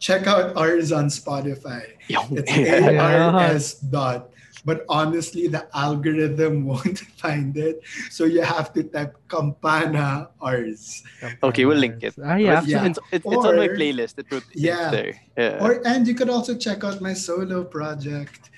Check 0.00 0.26
out 0.26 0.56
ours 0.56 0.90
on 0.90 1.12
Spotify. 1.12 1.94
It's 2.08 2.48
Yeah. 2.56 2.96
ARS 3.36 3.76
dot. 3.84 4.32
But 4.64 4.84
honestly, 4.88 5.46
the 5.46 5.66
algorithm 5.76 6.64
won't 6.70 6.98
find 7.20 7.56
it. 7.56 7.82
So 8.10 8.24
you 8.24 8.42
have 8.42 8.72
to 8.74 8.82
type 8.82 9.14
Campana 9.28 10.28
ours 10.40 11.02
Okay, 11.42 11.64
we'll 11.64 11.78
link 11.78 12.02
it. 12.02 12.14
Ah, 12.22 12.36
yeah. 12.36 12.62
Yeah. 12.66 12.86
It's, 12.86 12.98
it's, 13.12 13.26
it's 13.26 13.44
on 13.44 13.56
my 13.56 13.68
Or- 13.68 13.76
playlist. 13.76 14.18
It 14.18 14.26
would, 14.30 14.42
it's 14.52 14.60
Yeah. 14.62 14.90
there. 14.90 15.12
Yeah. 15.36 15.62
Or 15.62 15.80
and 15.86 16.06
you 16.06 16.14
could 16.14 16.30
also 16.30 16.56
check 16.56 16.82
out 16.84 17.00
my 17.00 17.14
solo 17.14 17.64
project. 17.64 18.50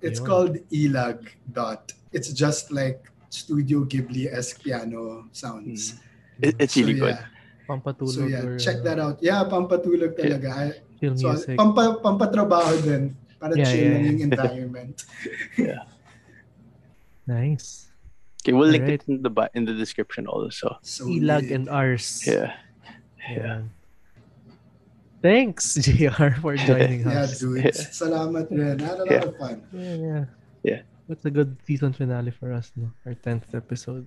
It's 0.00 0.20
Ayun. 0.20 0.26
called 0.26 0.54
Ilag 0.72 1.28
dot. 1.52 1.92
It's 2.12 2.32
just 2.32 2.72
like 2.72 3.08
Studio 3.30 3.84
Ghibli 3.84 4.28
esque 4.32 4.62
piano 4.62 5.28
sounds. 5.32 5.96
It- 6.40 6.56
it's 6.58 6.76
really 6.76 6.94
good. 6.94 7.16
yeah. 7.16 7.26
Pampatulog 7.68 8.10
So 8.12 8.26
yeah, 8.26 8.42
or, 8.44 8.58
check 8.58 8.82
that 8.84 8.98
out. 8.98 9.22
Yeah, 9.22 9.44
pampatulog 9.48 10.16
talaga. 10.18 10.50
I- 10.52 10.80
Chill 11.02 11.16
So 11.18 11.32
music. 11.34 11.58
pampa, 11.58 11.98
pampatrabaho 11.98 12.78
din. 12.84 13.16
Para 13.42 13.58
Yeah, 13.58 13.66
chill 13.66 13.82
yeah, 13.82 13.90
lang 13.90 14.02
yeah. 14.06 14.10
yung 14.14 14.20
environment. 14.30 14.96
nice. 17.26 17.90
Okay, 18.42 18.52
we'll 18.54 18.70
link 18.70 18.86
Alright. 18.86 19.02
it 19.02 19.08
in 19.10 19.22
the 19.22 19.32
in 19.54 19.64
the 19.66 19.74
description 19.74 20.26
also. 20.26 20.78
So 20.82 21.06
Ilag 21.06 21.50
lit. 21.50 21.54
and 21.58 21.66
ours. 21.70 22.22
Yeah. 22.26 22.54
Yeah. 23.26 23.62
Thanks, 25.22 25.74
JR, 25.86 26.34
for 26.42 26.54
joining 26.66 27.06
Yeah, 27.06 27.26
us. 27.26 27.38
dudes. 27.38 27.78
Salamat 27.94 28.50
rin. 28.50 28.82
I 28.82 28.86
had 28.86 28.98
a 28.98 29.06
lot 29.06 29.10
Yeah. 29.10 29.26
of 29.30 29.36
fun. 29.38 29.56
Yeah, 29.70 29.94
yeah. 29.94 30.24
Yeah. 30.66 30.80
That's 31.06 31.22
a 31.26 31.30
good 31.30 31.54
season 31.62 31.92
finale 31.94 32.30
for 32.34 32.50
us, 32.50 32.70
no? 32.74 32.90
Our 33.06 33.14
10th 33.14 33.54
episode. 33.54 34.06